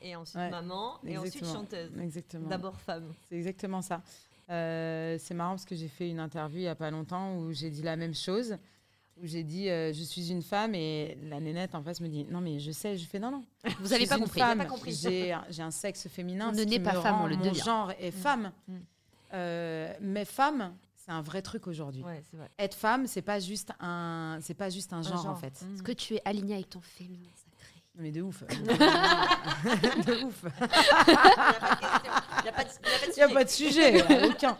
et 0.00 0.16
ensuite 0.16 0.36
Ouais, 0.36 0.50
maman, 0.50 0.98
et 1.04 1.16
ensuite 1.18 1.36
Exactement. 1.36 1.60
chanteuse. 1.60 1.98
Exactement. 2.00 2.48
D'abord 2.48 2.80
femme. 2.80 3.12
C'est 3.28 3.36
exactement 3.36 3.82
ça. 3.82 4.02
Euh, 4.50 5.16
c'est 5.20 5.34
marrant 5.34 5.52
parce 5.52 5.64
que 5.64 5.76
j'ai 5.76 5.88
fait 5.88 6.08
une 6.10 6.18
interview 6.18 6.58
il 6.58 6.62
n'y 6.62 6.68
a 6.68 6.74
pas 6.74 6.90
longtemps 6.90 7.36
où 7.36 7.52
j'ai 7.52 7.70
dit 7.70 7.82
la 7.82 7.96
même 7.96 8.14
chose. 8.14 8.56
Où 9.20 9.26
j'ai 9.26 9.42
dit 9.44 9.68
euh, 9.68 9.92
je 9.92 10.02
suis 10.02 10.30
une 10.30 10.42
femme 10.42 10.74
et 10.74 11.16
la 11.28 11.38
nénette 11.40 11.74
en 11.74 11.82
face 11.82 12.00
me 12.00 12.08
dit 12.08 12.24
non 12.24 12.40
mais 12.40 12.58
je 12.58 12.70
sais 12.72 12.96
je 12.96 13.04
fais 13.06 13.18
non 13.18 13.30
non 13.30 13.44
Vous 13.80 13.86
je 13.86 13.90
n'avez 13.90 14.06
pas 14.06 14.18
compris. 14.18 14.40
femme, 14.40 14.58
Pas 14.58 14.64
compris. 14.64 14.92
j'ai 15.00 15.32
un- 15.32 15.44
j'ai 15.50 15.62
un 15.62 15.70
sexe 15.70 16.08
féminin 16.08 16.48
On 16.48 16.52
ne 16.52 16.64
me 16.64 16.78
pas 16.78 17.00
femme, 17.02 17.20
on 17.22 17.26
le 17.26 17.36
mon 17.36 17.44
devient. 17.44 17.60
genre 17.62 17.92
est 17.98 18.10
femme 18.10 18.52
Mm. 18.68 18.74
Euh, 19.34 19.94
mais 20.00 20.24
femme 20.26 20.74
c'est 20.96 21.10
un 21.12 21.22
vrai 21.22 21.40
truc 21.42 21.66
aujourd'hui 21.66 22.02
Ouais, 22.02 22.22
être 22.58 22.74
femme 22.74 23.06
c'est 23.06 23.22
pas 23.22 23.38
juste 23.40 23.72
un 23.80 24.38
c'est 24.42 24.54
pas 24.54 24.68
juste 24.70 24.92
un 24.92 25.02
genre, 25.02 25.26
en 25.26 25.34
fait 25.36 25.62
Mm. 25.62 25.74
Est-ce 25.74 25.82
que 25.82 25.92
tu 25.92 26.14
es 26.16 26.22
aligné 26.24 26.54
avec 26.54 26.68
ton 26.70 26.80
féminin 26.80 27.28
sacré 27.34 27.82
Non, 27.96 28.02
mais 28.02 28.10
de 28.12 28.22
ouf 28.22 28.42
de 28.48 30.24
ouf 30.24 30.44
Il 31.08 32.42
n'y 32.42 32.48
a 32.48 32.52
pas 32.52 32.64
de, 32.64 32.70
y 33.16 33.20
a 33.20 33.24
a 33.24 33.28
sujet. 33.28 33.34
pas 33.34 33.44
de 33.44 33.48
sujet, 33.50 34.26
aucun. 34.26 34.58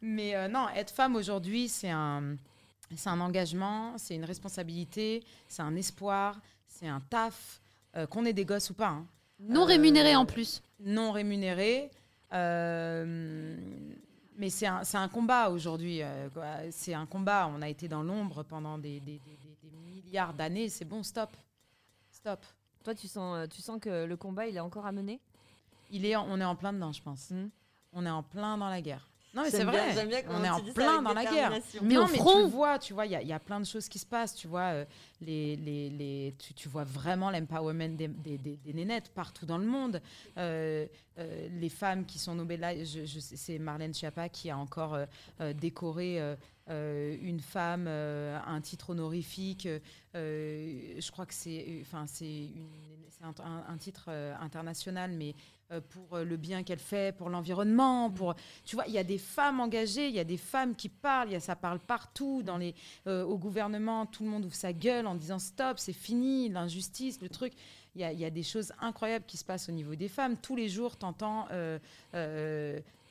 Mais 0.00 0.34
euh, 0.34 0.48
non, 0.48 0.68
être 0.74 0.90
femme 0.90 1.16
aujourd'hui, 1.16 1.68
c'est 1.68 1.90
un, 1.90 2.36
c'est 2.96 3.08
un 3.10 3.20
engagement, 3.20 3.96
c'est 3.98 4.14
une 4.14 4.24
responsabilité, 4.24 5.22
c'est 5.48 5.62
un 5.62 5.74
espoir, 5.76 6.40
c'est 6.66 6.88
un 6.88 7.00
taf, 7.00 7.60
euh, 7.96 8.06
qu'on 8.06 8.24
ait 8.24 8.32
des 8.32 8.44
gosses 8.44 8.70
ou 8.70 8.74
pas. 8.74 8.88
hein. 8.88 9.06
Non 9.40 9.62
Euh, 9.62 9.66
rémunéré 9.66 10.14
en 10.16 10.24
plus. 10.26 10.62
Non 10.80 11.10
rémunéré. 11.12 11.90
euh, 12.32 13.56
mais 14.36 14.48
c'est 14.50 14.66
un, 14.66 14.82
c'est 14.84 14.96
un 14.96 15.08
combat 15.08 15.50
aujourd'hui. 15.50 16.02
euh, 16.02 16.28
quoi. 16.30 16.46
c'est 16.70 16.94
un 16.94 17.06
combat. 17.06 17.50
On 17.54 17.60
a 17.62 17.68
été 17.68 17.88
dans 17.88 18.02
l'ombre 18.02 18.42
pendant 18.42 18.78
des, 18.78 19.00
des- 19.00 19.18
des- 19.20 19.36
des- 19.36 19.70
des 19.70 19.76
milliards 19.76 20.32
d'années. 20.34 20.68
C'est 20.68 20.84
bon, 20.86 21.02
stop. 21.02 21.30
Stop. 22.10 22.44
Toi, 22.84 22.94
tu 22.94 23.06
sens, 23.08 23.36
euh, 23.36 23.46
tu 23.46 23.60
sens 23.62 23.78
que 23.80 24.04
le 24.04 24.16
combat, 24.16 24.46
il 24.46 24.56
est 24.56 24.60
encore 24.60 24.86
à 24.86 24.92
mener? 24.92 25.20
Il 25.90 26.04
est, 26.06 26.16
en- 26.16 26.26
on 26.28 26.40
est 26.40 26.44
en 26.44 26.56
plein 26.56 26.72
dedans, 26.72 26.92
je 26.92 27.02
pense. 27.02 27.30
Mm. 27.30 27.48
On 27.92 28.06
est 28.06 28.10
en 28.10 28.22
plein 28.22 28.56
dans 28.56 28.68
la 28.68 28.80
guerre. 28.80 29.08
Non, 29.34 29.42
mais 29.44 29.50
c'est 29.50 29.64
bien- 29.64 29.70
vrai. 29.92 30.06
bien 30.06 30.20
on 30.28 30.44
est 30.44 30.50
en 30.50 30.60
plein 30.74 31.00
dans 31.02 31.14
la 31.14 31.24
guerre. 31.24 31.52
Mais 31.80 31.94
non, 31.94 32.02
au 32.02 32.06
mais 32.06 32.12
tu 32.12 32.18
front. 32.18 32.48
vois, 32.48 32.78
tu 32.78 32.92
vois, 32.92 33.06
il 33.06 33.12
y, 33.12 33.16
a- 33.16 33.22
il 33.22 33.28
y 33.28 33.32
a 33.32 33.38
plein 33.40 33.60
de 33.60 33.64
choses 33.64 33.88
qui 33.88 33.98
se 33.98 34.04
passent, 34.04 34.34
tu 34.34 34.46
vois, 34.46 34.72
euh, 34.72 34.84
les, 35.22 35.56
les, 35.56 35.88
les, 35.90 36.34
tu, 36.38 36.52
tu 36.52 36.68
vois 36.68 36.84
vraiment 36.84 37.30
l'empowerment 37.30 37.96
des, 37.96 38.08
des, 38.08 38.36
des- 38.36 38.56
des 38.58 38.72
nénettes 38.74 39.08
partout 39.14 39.46
dans 39.46 39.56
le 39.58 39.64
monde. 39.66 40.02
Euh, 40.36 40.86
euh, 41.18 41.48
les 41.60 41.68
femmes 41.70 42.04
qui 42.04 42.18
sont 42.18 42.34
Nobel, 42.34 42.60
là, 42.60 42.74
je, 42.84 43.04
je 43.06 43.18
sais- 43.20 43.36
c'est 43.36 43.58
Marlène 43.58 43.94
Schiappa 43.94 44.28
qui 44.28 44.50
a 44.50 44.58
encore 44.58 44.94
euh, 44.94 45.06
euh, 45.40 45.52
décoré 45.54 46.20
euh, 46.20 46.36
euh, 46.70 47.16
une 47.22 47.40
femme, 47.40 47.86
euh, 47.88 48.38
un 48.46 48.60
titre 48.60 48.90
honorifique. 48.90 49.66
euh, 50.14 50.94
je 51.00 51.10
crois 51.10 51.26
que 51.26 51.34
c'est, 51.34 51.78
enfin, 51.82 52.04
c'est 52.06 52.48
un, 53.22 53.34
un- 53.44 53.64
un 53.72 53.76
titre 53.76 54.06
euh, 54.08 54.34
international, 54.40 55.12
mais 55.12 55.34
pour 55.80 56.16
euh, 56.16 56.24
le 56.24 56.36
bien 56.36 56.62
qu'elle 56.62 56.78
fait, 56.78 57.16
pour 57.16 57.30
l'environnement, 57.30 58.10
pour 58.10 58.34
tu 58.64 58.76
vois, 58.76 58.84
il 58.86 58.92
y 58.92 58.98
a 58.98 59.04
des 59.04 59.18
femmes 59.18 59.60
engagées, 59.60 60.08
il 60.08 60.14
y 60.14 60.20
a 60.20 60.24
des 60.24 60.36
femmes 60.36 60.74
qui 60.74 60.88
parlent, 60.88 61.28
il 61.30 61.32
y 61.32 61.36
a, 61.36 61.40
ça 61.40 61.56
parle 61.56 61.78
partout, 61.78 62.42
dans 62.42 62.58
les, 62.58 62.74
euh, 63.06 63.24
au 63.24 63.38
gouvernement, 63.38 64.06
tout 64.06 64.24
le 64.24 64.30
monde 64.30 64.44
ouvre 64.44 64.54
sa 64.54 64.72
gueule 64.72 65.06
en 65.06 65.14
disant 65.14 65.38
stop, 65.38 65.78
c'est 65.78 65.92
fini, 65.92 66.48
l'injustice, 66.48 67.20
le 67.20 67.28
truc. 67.28 67.52
Il 67.94 68.00
y, 68.00 68.04
a, 68.04 68.12
il 68.12 68.18
y 68.18 68.24
a 68.24 68.30
des 68.30 68.42
choses 68.42 68.72
incroyables 68.80 69.26
qui 69.26 69.36
se 69.36 69.44
passent 69.44 69.68
au 69.68 69.72
niveau 69.72 69.94
des 69.94 70.08
femmes. 70.08 70.36
Tous 70.38 70.56
les 70.56 70.68
jours, 70.70 70.96
tu 70.98 71.04
entends 71.04 71.46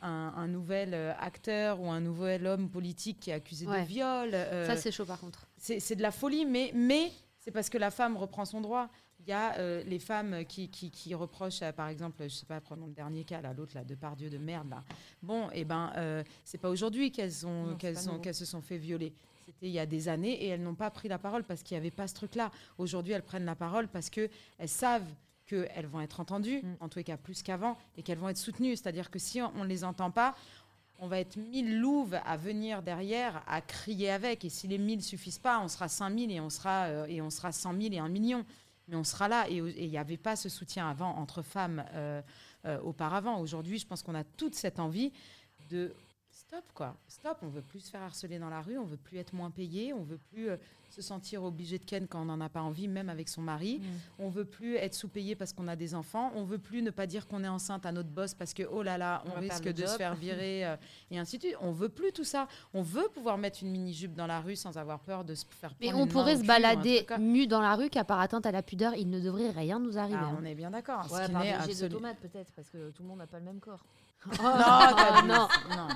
un, 0.01 0.31
un 0.35 0.47
nouvel 0.47 0.93
euh, 0.93 1.13
acteur 1.19 1.79
ou 1.79 1.89
un 1.91 1.99
nouvel 1.99 2.47
homme 2.47 2.69
politique 2.69 3.19
qui 3.19 3.29
est 3.29 3.33
accusé 3.33 3.67
Ouais. 3.67 3.81
de 3.83 3.87
viol. 3.87 4.29
euh, 4.33 4.65
Ça, 4.65 4.75
c'est 4.75 4.91
chaud 4.91 5.05
par 5.05 5.19
contre. 5.19 5.45
c'est 5.57 5.79
c'est 5.79 5.95
de 5.95 6.01
la 6.01 6.11
folie, 6.11 6.45
mais, 6.45 6.71
mais 6.73 7.11
c'est 7.37 7.51
parce 7.51 7.69
que 7.69 7.77
la 7.77 7.91
femme 7.91 8.17
reprend 8.17 8.45
son 8.45 8.61
droit. 8.61 8.89
Il 9.27 9.29
y 9.29 9.33
a 9.33 9.57
euh, 9.59 9.83
les 9.83 9.99
femmes 9.99 10.45
qui, 10.45 10.69
qui, 10.69 10.89
qui 10.89 11.13
reprochent, 11.13 11.61
à, 11.61 11.71
par 11.71 11.87
exemple, 11.89 12.23
je 12.23 12.29
sais 12.29 12.45
pas, 12.45 12.59
prenons 12.59 12.87
le 12.87 12.93
dernier 12.93 13.23
cas, 13.23 13.41
là, 13.41 13.53
l'autre, 13.53 13.75
là, 13.75 13.83
de 13.83 13.95
Pardieu 13.95 14.29
de 14.29 14.37
merde, 14.37 14.69
là. 14.69 14.83
Bon, 15.21 15.49
et 15.51 15.63
ben, 15.63 15.91
euh, 15.97 16.23
c'est 16.43 16.57
pas 16.57 16.69
aujourd'hui 16.69 17.11
qu'elles 17.11 17.45
ont, 17.45 17.77
se 17.79 18.45
sont 18.45 18.61
fait 18.61 18.77
violer. 18.77 19.13
C'était 19.45 19.67
il 19.67 19.71
y 19.71 19.79
a 19.79 19.85
des 19.85 20.07
années 20.07 20.43
et 20.43 20.47
elles 20.47 20.61
n'ont 20.61 20.75
pas 20.75 20.89
pris 20.89 21.07
la 21.07 21.17
parole 21.19 21.43
parce 21.43 21.61
qu'il 21.63 21.75
n'y 21.75 21.79
avait 21.81 21.91
pas 21.91 22.07
ce 22.07 22.15
truc-là. 22.15 22.51
Aujourd'hui, 22.77 23.13
elles 23.13 23.23
prennent 23.23 23.45
la 23.45 23.55
parole 23.55 23.87
parce 23.87 24.09
que 24.09 24.29
elles 24.57 24.69
savent 24.69 25.07
qu'elles 25.45 25.87
vont 25.87 26.01
être 26.01 26.19
entendues, 26.19 26.61
Mm. 26.61 26.75
en 26.79 26.89
tous 26.89 26.99
les 26.99 27.03
cas 27.03 27.17
plus 27.17 27.43
qu'avant, 27.43 27.77
et 27.97 28.03
qu'elles 28.03 28.17
vont 28.17 28.29
être 28.29 28.37
soutenues. 28.37 28.75
C'est-à-dire 28.75 29.11
que 29.11 29.19
si 29.19 29.41
on 29.41 29.63
ne 29.63 29.67
les 29.67 29.83
entend 29.83 30.09
pas, 30.09 30.35
on 30.99 31.07
va 31.07 31.19
être 31.19 31.35
mille 31.35 31.79
louves 31.79 32.17
à 32.25 32.37
venir 32.37 32.81
derrière, 32.83 33.43
à 33.47 33.59
crier 33.61 34.11
avec. 34.11 34.45
Et 34.45 34.49
si 34.49 34.67
les 34.67 34.77
mille 34.77 35.03
suffisent 35.03 35.39
pas, 35.39 35.59
on 35.59 35.67
sera 35.67 35.87
5000 35.89 36.31
et 36.31 36.39
on 36.39 36.49
sera, 36.49 36.85
euh, 36.85 37.05
et 37.07 37.21
on 37.21 37.29
sera 37.31 37.51
100 37.51 37.73
000 37.81 37.93
et 37.93 37.99
un 37.99 38.07
million. 38.07 38.45
Mais 38.87 38.95
on 38.95 39.03
sera 39.03 39.27
là. 39.27 39.49
Et 39.49 39.57
il 39.57 39.89
n'y 39.89 39.97
avait 39.97 40.17
pas 40.17 40.35
ce 40.35 40.49
soutien 40.49 40.89
avant 40.89 41.15
entre 41.17 41.41
femmes 41.41 41.83
euh, 41.93 42.21
euh, 42.65 42.79
auparavant. 42.81 43.39
Aujourd'hui, 43.39 43.77
je 43.77 43.87
pense 43.87 44.03
qu'on 44.03 44.15
a 44.15 44.23
toute 44.23 44.55
cette 44.55 44.79
envie 44.79 45.11
de 45.69 45.93
stop, 46.51 46.65
quoi. 46.73 46.95
Stop, 47.07 47.37
on 47.43 47.47
veut 47.47 47.61
plus 47.61 47.79
se 47.79 47.89
faire 47.89 48.01
harceler 48.01 48.37
dans 48.37 48.49
la 48.49 48.61
rue, 48.61 48.77
on 48.77 48.83
veut 48.83 48.97
plus 48.97 49.17
être 49.17 49.33
moins 49.33 49.51
payé, 49.51 49.93
on 49.93 50.03
veut 50.03 50.17
plus 50.17 50.49
euh, 50.49 50.57
se 50.89 51.01
sentir 51.01 51.43
obligé 51.43 51.79
de 51.79 51.85
ken 51.85 52.07
quand 52.09 52.21
on 52.21 52.25
n'en 52.25 52.41
a 52.41 52.49
pas 52.49 52.61
envie, 52.61 52.89
même 52.89 53.07
avec 53.07 53.29
son 53.29 53.41
mari. 53.41 53.79
Mm. 53.79 53.85
On 54.19 54.29
veut 54.29 54.43
plus 54.43 54.75
être 54.75 54.93
sous-payé 54.93 55.35
parce 55.35 55.53
qu'on 55.53 55.69
a 55.69 55.77
des 55.77 55.95
enfants. 55.95 56.29
On 56.35 56.43
veut 56.43 56.57
plus 56.57 56.81
ne 56.81 56.89
pas 56.89 57.07
dire 57.07 57.25
qu'on 57.25 57.45
est 57.45 57.47
enceinte 57.47 57.85
à 57.85 57.93
notre 57.93 58.09
boss 58.09 58.33
parce 58.33 58.53
que 58.53 58.63
oh 58.69 58.83
là 58.83 58.97
là, 58.97 59.23
on, 59.33 59.39
risque 59.39 59.71
de 59.71 59.85
se 59.85 59.95
faire 59.95 60.13
virer 60.13 60.65
euh, 60.65 60.75
et 61.09 61.19
ainsi 61.19 61.37
de 61.37 61.43
suite. 61.43 61.55
On 61.61 61.71
veut 61.71 61.87
plus 61.87 62.11
tout 62.11 62.25
ça. 62.25 62.49
On 62.73 62.81
veut 62.81 63.07
pouvoir 63.13 63.37
mettre 63.37 63.59
une 63.63 63.71
mini 63.71 63.93
jupe 63.93 64.13
dans 64.13 64.27
la 64.27 64.41
rue 64.41 64.57
sans 64.57 64.77
avoir 64.77 64.99
peur 64.99 65.23
de 65.23 65.35
se 65.35 65.45
faire. 65.49 65.73
Mais 65.79 65.93
on 65.93 66.05
pourrait 66.05 66.35
se 66.35 66.43
balader 66.43 67.05
nu 67.17 67.47
dans 67.47 67.61
la 67.61 67.75
rue 67.75 67.89
qu'à 67.89 68.03
part 68.03 68.19
atteinte 68.19 68.45
à 68.45 68.51
la 68.51 68.61
pudeur, 68.61 68.93
il 68.95 69.09
ne 69.09 69.21
devrait 69.21 69.51
rien 69.51 69.79
nous 69.79 69.97
arriver. 69.97 70.19
Ah, 70.19 70.31
hein. 70.33 70.37
on 70.41 70.43
est 70.43 70.55
bien 70.55 70.71
d'accord. 70.71 71.09
Ouais, 71.13 71.29
par 71.29 71.43
jets 71.65 71.87
de 71.87 71.87
tomates 71.87 72.19
peut-être, 72.19 72.51
parce 72.51 72.69
que 72.69 72.91
tout 72.91 73.03
le 73.03 73.07
monde 73.07 73.19
n'a 73.19 73.27
pas 73.27 73.39
le 73.39 73.45
même 73.45 73.61
corps. 73.61 73.85
Non, 74.27 74.35
t'as- 74.37 75.21
non. 75.23 75.27
non, 75.69 75.87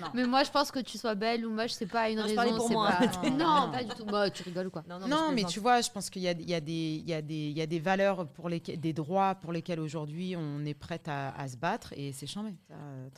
non. 0.00 0.06
Mais 0.14 0.26
moi, 0.26 0.42
je 0.42 0.50
pense 0.50 0.70
que 0.72 0.80
tu 0.80 0.98
sois 0.98 1.14
belle 1.14 1.46
ou 1.46 1.50
moche, 1.50 1.70
c'est 1.72 1.86
pas 1.86 2.10
une 2.10 2.16
Non, 2.16 2.22
je 2.24 2.28
raison. 2.28 2.36
parlais 2.36 2.52
pour 2.56 2.66
c'est 2.68 2.74
moi. 2.74 2.90
pas- 2.90 3.30
Non, 3.30 3.70
pas 3.70 3.84
du 3.84 3.90
tout. 3.94 4.04
Bah, 4.04 4.30
tu 4.30 4.42
rigoles 4.42 4.66
ou 4.66 4.70
quoi? 4.70 4.82
Non, 4.88 4.98
Non, 5.06 5.26
je 5.30 5.34
mais 5.34 5.44
tu 5.44 5.60
vois, 5.60 5.80
je 5.80 5.90
pense 5.90 6.10
qu'il 6.10 6.22
y 6.22 6.28
a, 6.28 6.32
il 6.32 6.48
y, 6.50 6.54
a 6.54 6.60
des- 6.60 6.72
il 7.02 7.08
y, 7.08 7.14
a 7.14 7.22
des- 7.22 7.34
il 7.50 7.56
y 7.56 7.62
a 7.62 7.66
des 7.66 7.78
valeurs 7.78 8.26
pour 8.26 8.48
lesquelles, 8.48 8.80
des 8.80 8.92
droits 8.92 9.36
pour 9.36 9.52
lesquels 9.52 9.78
aujourd'hui 9.80 10.34
on 10.36 10.64
est 10.64 10.74
prête 10.74 11.06
à, 11.08 11.30
à 11.30 11.46
se 11.48 11.56
battre 11.56 11.92
et 11.96 12.12
c'est 12.12 12.26
chambé. 12.26 12.54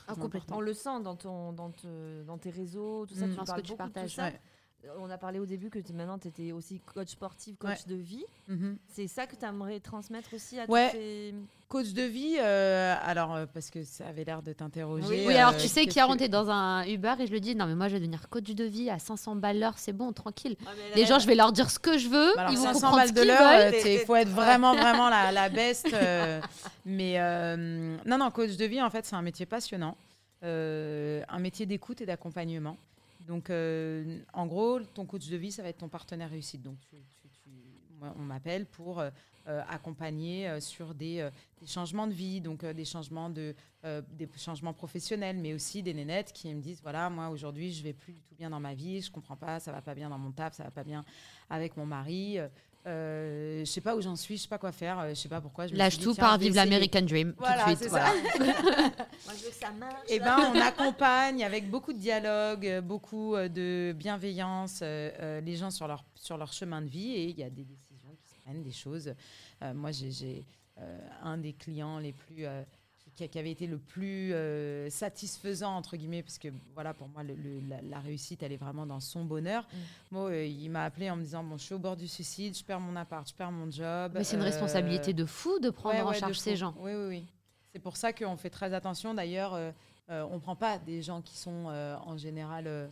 Ah, 0.07 0.15
complètement. 0.15 0.57
On 0.59 0.61
le 0.61 0.75
sent 0.75 1.01
dans, 1.03 1.17
ton, 1.17 1.53
dans, 1.53 1.71
te- 1.71 2.23
dans 2.25 2.37
tes 2.39 2.51
réseaux, 2.51 3.07
tout 3.07 3.15
ça, 3.15 3.27
Mm. 3.27 3.31
tu 3.31 3.37
parles 3.45 3.63
que 3.63 3.67
tu 3.67 3.73
beaucoup 3.73 3.83
de 3.85 3.89
tout 3.89 3.95
partages. 3.95 4.15
ça. 4.15 4.25
Ouais. 4.25 4.41
On 4.99 5.11
a 5.11 5.19
parlé 5.19 5.39
au 5.39 5.47
début 5.47 5.69
que 5.69 5.79
maintenant 5.93 6.19
tu 6.19 6.29
étais 6.29 6.53
aussi 6.53 6.81
coach 6.95 7.09
sportif, 7.09 7.57
coach 7.59 7.87
de 7.87 7.95
vie. 7.97 8.25
Mhm. 8.49 8.77
C'est 8.89 9.07
ça 9.09 9.27
que 9.27 9.37
tu 9.37 9.45
aimerais 9.45 9.79
transmettre 9.81 10.33
aussi 10.35 10.59
à 10.59 10.65
Ouais. 10.71 10.89
ces... 10.93 11.35
Coach 11.69 11.93
de 11.93 12.03
vie, 12.03 12.37
euh, 12.41 12.97
alors 13.05 13.35
euh, 13.35 13.47
parce 13.53 13.71
que 13.71 13.85
ça 13.85 14.07
avait 14.09 14.25
l'air 14.25 14.43
de 14.43 14.53
t'interroger. 14.53 15.07
Oui, 15.09 15.25
Oui, 15.29 15.37
alors 15.37 15.55
euh, 15.55 15.59
tu 15.59 15.69
sais, 15.69 15.85
Chiaron, 15.89 16.15
que- 16.15 16.19
t'es 16.19 16.29
dans 16.29 16.51
un 16.51 16.85
Uber 16.87 17.15
et 17.21 17.27
je 17.27 17.31
lui 17.33 17.41
dis 17.41 17.55
non, 17.55 17.67
mais 17.67 17.77
moi 17.77 17.87
je 17.89 17.93
vais 17.93 18.01
devenir 18.01 18.29
coach 18.29 18.51
de 18.51 18.65
vie 18.65 18.91
à 18.91 18.99
500 18.99 19.37
balles 19.37 19.61
l'heure, 19.61 19.79
c'est 19.79 19.93
bon, 19.93 20.13
tranquille. 20.13 20.57
Les 20.97 21.07
gens, 21.07 21.19
je 21.21 21.27
vais 21.29 21.37
leur 21.37 21.53
dire 21.53 21.71
ce 21.71 21.79
que 21.79 21.97
je 21.99 22.09
veux, 22.09 22.33
Bah 22.35 22.41
alors, 22.43 22.53
ils 22.53 22.57
vont 22.59 22.65
500 22.65 22.73
comprendre 22.81 22.97
balles 22.97 23.13
de 23.13 23.23
l'heure, 23.23 23.73
il 23.87 23.99
faut 24.01 24.17
être 24.17 24.31
vraiment, 24.31 24.75
vraiment 24.77 25.09
la, 25.11 25.31
la 25.31 25.49
best. 25.49 25.87
euh, 25.93 26.41
mais 26.87 27.21
euh, 27.21 27.97
non, 28.07 28.19
non, 28.19 28.31
coach 28.33 28.57
de 28.57 28.65
vie, 28.65 28.83
en 28.83 28.91
fait, 28.91 29.05
c'est 29.07 29.15
un 29.15 29.23
métier 29.23 29.47
passionnant, 29.47 29.97
euh, 30.43 31.23
un 31.29 31.39
métier 31.39 31.67
d'écoute 31.67 32.01
et 32.01 32.07
d'accompagnement. 32.07 32.77
Donc, 33.27 33.51
euh, 33.51 34.21
en 34.33 34.47
gros, 34.47 34.81
ton 34.81 35.05
coach 35.05 35.29
de 35.29 35.37
vie, 35.37 35.53
ça 35.53 35.63
va 35.63 35.69
être 35.69 35.79
ton 35.79 35.89
partenaire 35.89 36.31
réussite. 36.31 36.63
Donc, 36.63 36.79
moi, 37.99 38.15
on 38.19 38.23
m'appelle 38.23 38.65
pour 38.65 38.99
euh, 38.99 39.11
euh, 39.47 39.63
accompagner 39.69 40.59
sur 40.61 40.95
des, 40.95 41.29
changements 41.67 42.07
de 42.07 42.15
vie, 42.15 42.41
donc 42.41 42.65
des 42.65 42.85
changements 42.87 43.29
de, 43.29 43.55
des 44.13 44.29
changements 44.37 44.73
professionnels, 44.73 45.37
mais 45.37 45.53
aussi 45.53 45.83
des 45.83 45.93
nénettes 45.93 46.33
qui 46.33 46.53
me 46.55 46.63
disent 46.63 46.81
voilà, 46.83 47.11
moi 47.11 47.29
aujourd'hui, 47.29 47.73
je 47.73 47.83
vais 47.83 47.93
plus 47.93 48.15
du 48.15 48.23
tout 48.23 48.35
bien 48.35 48.49
dans 48.49 48.61
ma 48.61 48.75
vie, 48.75 49.03
je 49.03 49.11
comprends 49.11 49.37
pas, 49.37 49.61
ça 49.61 49.71
va 49.71 49.83
pas 49.83 49.95
bien 49.95 50.09
dans 50.09 50.19
mon 50.19 50.33
taf, 50.33 50.55
ça 50.55 50.65
va 50.65 50.71
pas 50.71 50.85
bien 50.85 51.05
avec 51.51 51.77
mon 51.77 51.85
mari. 51.85 52.39
Euh, 52.87 53.61
je 53.61 53.65
sais 53.71 53.81
pas 53.81 53.95
où 53.95 54.01
j'en 54.01 54.17
suis, 54.17 54.37
je 54.37 54.43
sais 54.43 54.49
pas 54.49 54.59
quoi 54.59 54.73
faire, 54.73 54.99
euh, 55.01 55.09
je 55.11 55.15
sais 55.15 55.29
pas 55.29 55.41
pourquoi. 55.41 55.67
Je 55.67 55.73
me 55.73 55.79
Lâche 55.79 55.95
suis 55.95 55.99
dit, 56.01 56.05
tout, 56.07 56.15
par 56.15 56.37
essayer. 56.37 56.51
l'American 56.55 57.03
Dream 57.03 57.35
Voilà, 57.39 57.65
tout 57.65 57.71
de 57.71 57.77
suite. 57.77 57.89
Voilà. 57.91 58.13
Moi, 58.39 59.35
je 59.39 59.45
veux 59.45 59.51
que 59.51 59.55
ça 59.57 59.71
marche. 59.73 59.95
Eh 60.09 60.19
ben, 60.19 60.53
on 60.55 60.59
accompagne 60.61 61.45
avec 61.45 61.69
beaucoup 61.71 61.93
de 61.93 61.99
dialogue, 61.99 62.67
euh, 62.67 62.81
beaucoup 62.81 63.35
euh, 63.35 63.49
de 63.49 63.93
bienveillance 63.97 64.81
euh, 64.83 65.41
les 65.43 65.57
gens 65.57 65.71
sur 65.71 65.87
leur, 65.87 66.05
sur 66.15 66.37
leur 66.39 66.53
chemin 66.53 66.81
de 66.83 66.89
vie 66.89 67.13
et 67.13 67.25
il 67.25 67.39
y 67.39 67.43
a 67.45 67.51
des 67.51 67.65
décisions 67.65 68.17
qui 68.23 68.29
se 68.29 68.35
prennent, 68.43 68.63
des 68.63 68.73
choses. 68.73 69.13
Euh, 69.63 69.75
moi, 69.75 69.91
j'ai- 69.93 70.47
euh, 70.79 70.99
un 71.23 71.37
des 71.37 71.53
clients 71.53 71.99
les 71.99 72.13
plus. 72.15 72.47
Qui, 73.25 73.29
qui 73.29 73.39
avait 73.39 73.51
été 73.51 73.67
le 73.67 73.79
plus 73.79 74.33
euh, 74.33 74.89
satisfaisant 74.91 75.77
entre 75.77 75.97
guillemets 75.97 76.23
parce 76.23 76.39
que 76.39 76.49
voilà 76.75 76.95
pour 76.95 77.09
moi 77.09 77.23
le- 77.23 77.35
le- 77.35 77.61
la, 77.69 77.81
la 77.83 77.99
réussite 78.01 78.43
elle 78.43 78.53
est 78.53 78.57
vraiment 78.57 78.87
dans 78.87 79.01
son 79.01 79.25
bonheur 79.25 79.63
Mm. 79.73 79.77
moi 80.11 80.23
euh, 80.31 80.45
il 80.47 80.69
m'a 80.71 80.85
appelé 80.85 81.11
en 81.11 81.17
me 81.17 81.23
disant 81.23 81.45
bon 81.45 81.57
je 81.59 81.65
suis 81.65 81.75
au 81.75 81.79
bord 81.79 81.97
du 81.97 82.09
suicide 82.09 82.57
je 82.57 82.65
perds 82.65 82.81
mon 82.81 82.97
appart 82.97 83.29
je 83.29 83.35
perds 83.35 83.53
mon 83.53 83.71
job 83.71 84.13
Mais 84.15 84.25
c'est 84.25 84.37
une 84.37 84.43
euh, 84.43 84.47
responsabilité 84.47 85.13
de 85.13 85.25
fou 85.25 85.59
de 85.59 85.71
prendre 85.71 85.97
Ouais, 85.97 86.03
en 86.03 86.09
ouais, 86.11 86.19
charge 86.19 86.39
ces 86.39 86.57
gens. 86.57 86.75
Oui, 86.79 86.93
oui, 86.95 87.07
oui. 87.09 87.25
C'est 87.73 87.79
pour 87.81 87.97
ça 87.97 88.13
qu'on 88.13 88.37
fait 88.37 88.51
très 88.51 88.73
attention. 88.75 89.15
D'ailleurs, 89.15 89.53
on 90.09 90.35
ne 90.35 90.39
prend 90.41 90.57
pas 90.57 90.79
des 90.79 91.03
gens 91.03 91.21
qui 91.23 91.37
sont 91.37 91.67
en 91.67 92.17
général 92.17 92.65
euh, 92.67 92.89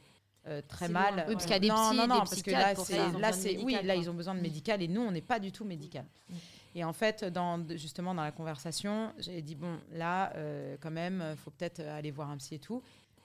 très 0.68 0.88
mal. 0.88 1.24
Oui, 1.28 1.34
parce 1.34 1.44
qu'il 1.46 1.52
y 1.52 1.56
a 1.56 1.58
des 1.58 1.68
non, 1.68 1.74
psys, 1.90 1.96
non, 1.96 2.02
des 2.04 2.08
non, 2.08 2.18
parce 2.20 2.42
que 2.42 2.50
là, 2.52 2.74
c'est, 2.76 3.12
là, 3.18 3.32
c'est, 3.32 3.58
oui, 3.58 3.76
là, 3.82 3.96
ils 3.96 4.08
ont 4.08 4.14
besoin 4.14 4.34
de 4.36 4.40
médical 4.40 4.80
et 4.82 4.86
nous, 4.88 5.00
on 5.02 5.10
n'est 5.10 5.20
pas 5.20 5.38
du 5.40 5.50
tout 5.52 5.64
médical. 5.64 6.04
Mm. 6.30 6.34
Et 6.74 6.84
en 6.84 6.92
fait, 6.92 7.24
dans, 7.24 7.64
justement, 7.76 8.14
dans 8.14 8.22
la 8.22 8.32
conversation, 8.32 9.12
j'ai 9.18 9.42
dit 9.42 9.54
bon, 9.54 9.78
là, 9.92 10.32
euh, 10.36 10.76
quand 10.80 10.90
même, 10.90 11.24
il 11.32 11.36
faut 11.36 11.50
peut-être 11.50 11.80
aller 11.80 12.10
voir 12.10 12.30
un 12.30 12.36
psy 12.36 12.56
et 12.56 12.58
tout. 12.58 12.82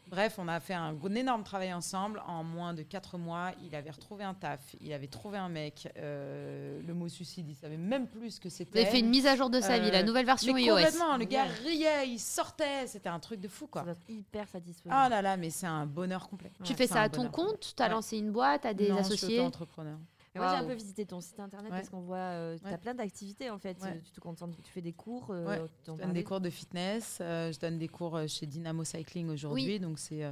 Bref, 0.09 0.35
on 0.37 0.49
a 0.49 0.59
fait 0.59 0.73
un, 0.73 0.95
énorme 1.15 1.43
travail 1.43 1.73
ensemble. 1.73 2.21
En 2.27 2.43
moins 2.43 2.73
de 2.73 2.83
4 2.83 3.17
mois, 3.17 3.51
il 3.63 3.73
avait 3.73 3.89
retrouvé 3.89 4.23
un 4.25 4.33
taf, 4.33 4.59
il 4.81 4.91
avait 4.91 5.07
trouvé 5.07 5.37
un 5.37 5.47
mec. 5.47 5.87
euh, 5.97 6.81
le 6.85 6.93
mot 6.93 7.07
suicide, 7.07 7.47
il 7.49 7.55
savait 7.55 7.77
même 7.77 8.07
plus 8.07 8.31
ce 8.31 8.39
que 8.41 8.49
Vous 8.49 8.53
c'était. 8.53 8.81
avez 8.81 8.89
fait 8.89 8.99
une 8.99 9.09
mise 9.09 9.25
à 9.25 9.35
jour 9.37 9.49
de 9.49 9.61
sa 9.61 9.79
vie, 9.79 9.89
la 9.91 9.99
Euh, 9.99 10.03
nouvelle 10.03 10.25
version 10.25 10.53
Mais 10.53 10.63
iOS. 10.63 10.73
complètement, 10.75 11.15
le 11.17 11.23
gars 11.25 11.45
riait, 11.45 12.07
il 12.09 12.19
sortait, 12.19 12.85
c'était 12.87 13.07
un 13.09 13.19
truc 13.19 13.39
de 13.39 13.47
fou 13.47 13.65
Ça 13.65 13.69
quoi. 13.71 13.81
doit 13.83 13.91
être 13.93 14.09
hyper 14.09 14.47
satisfaisant. 14.49 14.93
Ah 14.95 15.07
là 15.09 15.21
là, 15.21 15.37
mais 15.37 15.49
c'est 15.49 15.67
un 15.67 15.85
bonheur 15.85 16.27
complet. 16.27 16.51
Tu 16.63 16.71
Ouais, 16.73 16.77
fais 16.77 16.87
ça 16.87 17.01
à 17.03 17.09
ton 17.09 17.29
compte? 17.29 17.73
T'as 17.75 17.85
Ouais. 17.85 17.91
lancé 17.91 18.17
une 18.17 18.31
boîte 18.31 18.63
T'as 18.63 18.73
des 18.73 18.89
Non, 18.89 18.97
je 18.97 19.03
suis 19.03 19.13
associés? 19.13 19.39
auto-entrepreneur. 19.39 19.97
Et 20.35 20.39
Moi, 20.39 20.49
j'ai 20.49 20.63
un 20.63 20.67
peu 20.67 20.73
visité 20.73 21.05
ton 21.05 21.21
site 21.21 21.39
internet 21.39 21.71
Ouais. 21.71 21.77
parce 21.77 21.89
qu'on 21.89 22.01
voit, 22.01 22.17
euh, 22.17 22.57
tu 22.57 22.65
Ouais. 22.65 22.73
as 22.73 22.77
plein 22.79 22.95
d'activités 22.95 23.49
en 23.51 23.59
fait. 23.59 23.79
Ouais. 23.81 23.89
Euh, 23.89 23.99
Tu 24.03 24.11
te 24.11 24.19
concentres, 24.19 24.57
tu 24.61 24.71
fais 24.71 24.81
des 24.81 24.93
cours. 24.93 25.27
euh, 25.29 25.65
en 25.87 25.95
Je 25.97 26.01
donne 26.01 26.13
des 26.13 26.23
cours 26.23 26.41
de 26.41 26.49
fitness, 26.49 27.19
euh, 27.21 27.51
je 27.51 27.59
donne 27.59 27.77
des 27.77 27.87
cours 27.87 28.15
euh, 28.17 28.27
chez 28.27 28.45
Dynamo 28.47 28.83
Cycling 28.83 29.29
aujourd'hui, 29.29 29.79
donc 29.79 29.99
c'est 29.99 30.23
euh, 30.23 30.31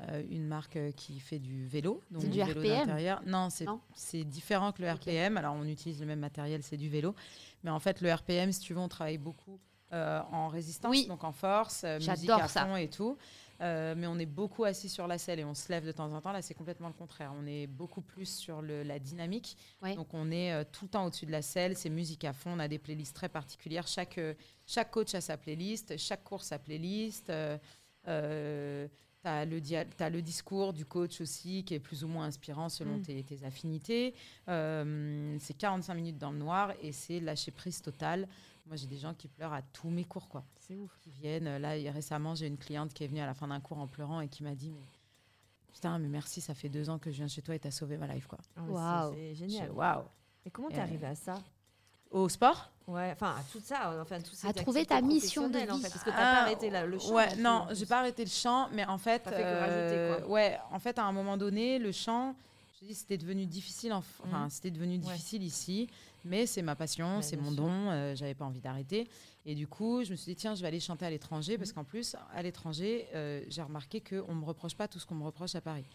euh, 0.00 0.22
une 0.30 0.46
marque 0.46 0.76
euh, 0.76 0.90
qui 0.92 1.18
fait 1.20 1.38
du 1.38 1.66
vélo, 1.66 2.02
donc 2.10 2.22
C'est 2.22 2.28
du 2.28 2.42
vélo 2.42 2.60
RPM? 2.60 3.20
Non, 3.26 3.48
c'est 3.94 4.24
différent 4.24 4.72
que 4.72 4.82
le. 4.82 4.90
RPM. 4.90 5.36
Alors 5.38 5.54
on 5.54 5.64
utilise 5.64 6.00
le 6.00 6.06
même 6.06 6.20
matériel, 6.20 6.62
c'est 6.62 6.76
du 6.76 6.88
vélo, 6.90 7.14
mais 7.64 7.70
en 7.70 7.78
fait 7.80 8.00
le 8.02 8.12
RPM, 8.12 8.52
si 8.52 8.60
tu 8.60 8.74
veux, 8.74 8.80
on 8.80 8.88
travaille 8.88 9.18
beaucoup 9.18 9.58
euh, 9.94 10.20
en 10.32 10.48
résistance, 10.48 10.90
Oui. 10.90 11.06
donc 11.06 11.22
en 11.24 11.32
force, 11.32 11.84
euh, 11.84 11.96
musique 11.98 12.06
J'adore 12.26 12.42
à 12.42 12.48
ça. 12.48 12.64
fond 12.66 12.76
et 12.76 12.88
tout. 12.88 13.16
Euh, 13.62 13.94
mais 13.96 14.08
on 14.08 14.18
est 14.18 14.26
beaucoup 14.26 14.64
assis 14.64 14.88
sur 14.88 15.06
la 15.06 15.18
selle 15.18 15.38
et 15.38 15.44
on 15.44 15.54
se 15.54 15.70
lève 15.70 15.86
de 15.86 15.92
temps 15.92 16.12
en 16.12 16.20
temps. 16.20 16.32
Là, 16.32 16.42
c'est 16.42 16.54
complètement 16.54 16.88
le 16.88 16.94
contraire. 16.94 17.32
On 17.40 17.46
est 17.46 17.68
beaucoup 17.68 18.00
plus 18.02 18.26
sur 18.26 18.60
le- 18.60 18.82
la 18.82 18.98
dynamique. 18.98 19.56
Ouais. 19.82 19.94
Donc, 19.94 20.12
on 20.14 20.30
est 20.32 20.52
euh, 20.52 20.64
tout 20.70 20.86
le 20.86 20.90
temps 20.90 21.06
au-dessus 21.06 21.26
de 21.26 21.30
la 21.32 21.42
selle. 21.42 21.76
C'est 21.76 21.88
musique 21.90 22.24
à 22.24 22.32
fond. 22.32 22.50
On 22.54 22.58
a 22.58 22.66
des 22.66 22.78
playlists 22.80 23.14
très 23.14 23.28
particulières. 23.28 23.86
Chaque, 23.86 24.18
euh, 24.18 24.34
chaque 24.66 24.90
coach 24.90 25.14
a 25.14 25.20
sa 25.20 25.36
playlist. 25.36 25.96
Chaque 25.96 26.24
course 26.24 26.46
sa 26.46 26.58
playlist. 26.58 27.26
Tu 28.04 29.28
as, 29.28 29.44
le 30.10 30.20
discours 30.20 30.72
du 30.72 30.84
coach 30.84 31.20
aussi 31.20 31.62
qui 31.64 31.74
est 31.74 31.78
plus 31.80 32.02
ou 32.02 32.08
moins 32.08 32.24
inspirant 32.24 32.68
selon 32.68 32.96
Mm. 32.96 33.02
tes, 33.02 33.22
tes 33.22 33.44
affinités. 33.44 34.14
Euh, 34.48 35.36
c'est 35.38 35.54
45 35.56 35.94
minutes 35.94 36.18
dans 36.18 36.32
le 36.32 36.38
noir 36.38 36.72
et 36.82 36.90
c'est 36.90 37.20
lâcher 37.20 37.52
prise 37.52 37.80
totale. 37.80 38.26
Moi, 38.66 38.76
j'ai 38.76 38.86
des 38.86 38.98
gens 38.98 39.12
qui 39.14 39.28
pleurent 39.28 39.52
à 39.52 39.62
tous 39.62 39.88
mes 39.90 40.04
cours. 40.04 40.28
quoi 40.28 40.44
C'est 40.60 40.76
ouf. 40.76 40.90
qui 41.00 41.10
viennent. 41.10 41.56
Là, 41.58 41.70
récemment, 41.92 42.34
j'ai 42.34 42.46
une 42.46 42.56
cliente 42.58 42.92
qui 42.94 43.04
est 43.04 43.08
venue 43.08 43.20
à 43.20 43.26
la 43.26 43.34
fin 43.34 43.48
d'un 43.48 43.60
cours 43.60 43.78
en 43.78 43.86
pleurant 43.86 44.20
et 44.20 44.28
qui 44.28 44.42
m'a 44.42 44.54
dit 44.54 44.70
mais, 44.70 44.86
Putain, 45.72 45.98
mais 45.98 46.08
merci, 46.08 46.40
ça 46.40 46.54
fait 46.54 46.68
deux 46.68 46.88
ans 46.90 46.98
que 46.98 47.10
je 47.10 47.16
viens 47.16 47.28
chez 47.28 47.42
toi 47.42 47.54
et 47.54 47.58
t'as 47.58 47.70
sauvé 47.70 47.96
ma 47.96 48.06
life. 48.06 48.26
quoi. 48.26 48.38
Ah 48.56 48.62
Waouh. 48.62 49.14
C'est 49.14 49.34
génial. 49.34 49.70
Waouh 49.72 50.04
Et 50.44 50.50
comment 50.50 50.68
t'es 50.68 50.78
Euh, 50.78 50.82
arrivé 50.82 51.06
à 51.06 51.14
ça? 51.14 51.42
Au 52.10 52.28
sport? 52.28 52.70
Ouais, 52.86 53.10
enfin 53.12 53.36
à 53.38 53.42
tout 53.50 53.60
ça, 53.60 54.00
enfin 54.02 54.20
tous 54.20 54.34
ces 54.34 54.46
À 54.46 54.52
trouver 54.52 54.84
ta 54.84 55.00
mission 55.00 55.42
de 55.44 55.48
professionnelles, 55.48 55.72
en 55.72 55.76
vie. 55.76 55.82
fait, 55.82 55.88
parce 55.90 56.04
que 56.04 56.10
t'as 56.10 56.16
Ah, 56.16 56.34
pas 56.34 56.42
arrêté 56.42 56.68
là, 56.68 56.84
le 56.84 56.98
chant. 56.98 57.14
Ouais, 57.14 57.36
non 57.36 57.66
j'ai 57.72 57.86
pas 57.86 58.00
arrêté 58.00 58.22
le 58.24 58.30
chant, 58.30 58.68
mais 58.72 58.84
en 58.84 58.98
fait, 58.98 59.20
T'as 59.20 59.30
fait 59.30 59.42
que 59.42 59.58
rajouter, 59.58 60.24
quoi. 60.26 60.30
ouais, 60.32 60.58
en 60.70 60.78
fait, 60.78 60.98
à 60.98 61.04
un 61.04 61.12
moment 61.12 61.36
donné, 61.38 61.78
le 61.78 61.90
chant, 61.90 62.34
je 62.80 62.86
dis, 62.86 62.94
c'était 62.94 63.16
devenu 63.16 63.46
difficile, 63.46 63.92
enfin, 63.94 64.44
Mhm. 64.44 64.50
c'était 64.50 64.70
devenu 64.72 64.94
Ouais. 64.94 64.98
difficile 64.98 65.42
ici, 65.42 65.88
mais 66.24 66.46
c'est 66.46 66.62
ma 66.62 66.74
passion, 66.76 67.16
Ouais, 67.16 67.22
c'est 67.22 67.36
mon 67.36 67.50
sûr. 67.50 67.62
don, 67.64 67.90
euh, 67.90 68.14
j'avais 68.14 68.34
pas 68.34 68.44
envie 68.44 68.60
d'arrêter, 68.60 69.08
et 69.44 69.54
du 69.54 69.66
coup, 69.66 70.04
je 70.04 70.10
me 70.12 70.16
suis 70.16 70.32
dit 70.32 70.36
tiens, 70.36 70.54
je 70.54 70.62
vais 70.62 70.68
aller 70.68 70.80
chanter 70.80 71.04
à 71.06 71.10
l'étranger, 71.10 71.58
parce 71.58 71.72
qu'en 71.72 71.84
plus, 71.84 72.14
à 72.34 72.42
l'étranger, 72.42 73.06
euh, 73.14 73.42
j'ai 73.48 73.62
remarqué 73.62 74.00
que 74.00 74.24
on 74.28 74.34
me 74.34 74.44
reproche 74.44 74.74
pas 74.76 74.88
tout 74.88 74.98
ce 74.98 75.06
qu'on 75.06 75.14
me 75.16 75.24
reproche 75.24 75.54
à 75.54 75.60
Paris. 75.60 75.86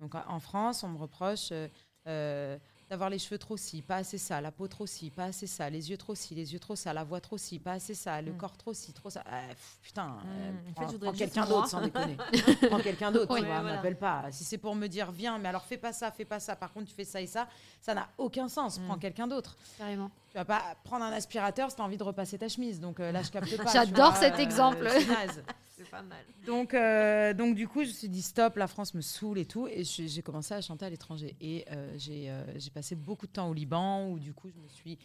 Donc 0.00 0.14
en- 0.14 0.24
en 0.28 0.40
France, 0.40 0.82
on 0.84 0.88
me 0.88 0.98
reproche. 0.98 1.48
euh, 1.52 1.68
euh, 2.06 2.58
d'avoir 2.90 3.08
les 3.08 3.20
cheveux 3.20 3.38
trop 3.38 3.56
si, 3.56 3.82
pas 3.82 3.96
assez 3.96 4.18
ça, 4.18 4.40
la 4.40 4.50
peau 4.50 4.66
trop 4.66 4.84
si, 4.84 5.10
pas 5.10 5.26
assez 5.26 5.46
ça, 5.46 5.70
les 5.70 5.90
yeux 5.90 5.96
trop 5.96 6.16
si, 6.16 6.34
les 6.34 6.52
yeux 6.52 6.58
trop 6.58 6.74
ça, 6.74 6.92
la 6.92 7.04
voix 7.04 7.20
trop 7.20 7.38
si, 7.38 7.60
pas 7.60 7.72
assez 7.74 7.94
ça, 7.94 8.20
le 8.20 8.32
Mm. 8.32 8.36
corps 8.36 8.56
trop 8.56 8.74
si, 8.74 8.92
trop 8.92 9.08
ça. 9.10 9.22
Ah, 9.30 9.42
pff, 9.48 9.78
putain, 9.80 10.16
euh, 10.26 10.50
Mm. 10.50 10.56
En 10.56 10.88
fait, 10.88 10.98
prends, 10.98 10.98
prends 10.98 11.12
quelqu'un 11.12 11.46
d'autre 11.46 11.68
sans 11.68 11.80
déconner. 11.82 12.16
prends 12.68 12.80
quelqu'un 12.80 13.12
d'autre, 13.12 13.32
Ouais, 13.32 13.40
tu 13.40 13.46
vois, 13.46 13.60
voilà. 13.60 13.76
m'appelle 13.76 13.96
pas. 13.96 14.24
Si 14.32 14.42
c'est 14.42 14.58
pour 14.58 14.74
me 14.74 14.88
dire 14.88 15.12
viens, 15.12 15.38
mais 15.38 15.48
alors 15.48 15.64
fais 15.64 15.78
pas 15.78 15.92
ça, 15.92 16.10
fais 16.10 16.24
pas 16.24 16.40
ça, 16.40 16.56
par 16.56 16.72
contre 16.72 16.88
tu 16.88 16.94
fais 16.94 17.04
ça 17.04 17.20
et 17.20 17.28
ça, 17.28 17.46
ça 17.80 17.94
n'a 17.94 18.08
aucun 18.18 18.48
sens. 18.48 18.80
Prends 18.80 18.96
Mm. 18.96 19.00
quelqu'un 19.00 19.28
d'autre. 19.28 19.56
Carrément. 19.78 20.10
Tu 20.32 20.36
vas 20.36 20.44
pas 20.44 20.62
prendre 20.82 21.04
un 21.04 21.12
aspirateur 21.12 21.70
si 21.70 21.76
t'as 21.76 21.84
envie 21.84 21.96
de 21.96 22.02
repasser 22.02 22.38
ta 22.38 22.48
chemise. 22.48 22.80
Donc 22.80 22.98
euh, 22.98 23.12
là, 23.12 23.22
je 23.22 23.30
capte 23.30 23.56
pas. 23.56 23.64
tu 23.66 23.72
J'adore 23.72 24.16
cet 24.16 24.34
euh, 24.34 24.38
exemple. 24.38 24.88
c'est 25.84 25.90
naze. 25.90 25.90
C'est 25.90 25.90
pas 25.90 26.02
mal. 26.02 26.24
Donc, 26.46 26.74
euh, 26.74 27.34
donc 27.34 27.54
du 27.54 27.66
coup, 27.68 27.82
je 27.84 27.88
me 27.88 27.92
suis 27.94 28.08
dit 28.08 28.22
stop, 28.22 28.56
la 28.56 28.66
France 28.66 28.94
me 28.94 29.00
saoule 29.00 29.38
et 29.38 29.46
tout, 29.46 29.66
et 29.68 29.84
j'ai 29.84 30.22
commencé 30.22 30.54
à 30.54 30.60
chanter 30.60 30.84
à 30.86 30.90
l'étranger. 30.90 31.36
Et 31.40 31.64
euh, 31.70 31.92
j'ai 31.96 32.30
euh, 32.30 32.44
j'ai 32.58 32.70
passé 32.70 32.94
beaucoup 32.96 33.26
de 33.26 33.32
temps 33.32 33.48
au 33.48 33.54
Liban, 33.54 34.08
où 34.10 34.18
du 34.18 34.32
coup, 34.34 34.48
je 34.50 34.58
me 34.60 34.68
suis 34.68 34.98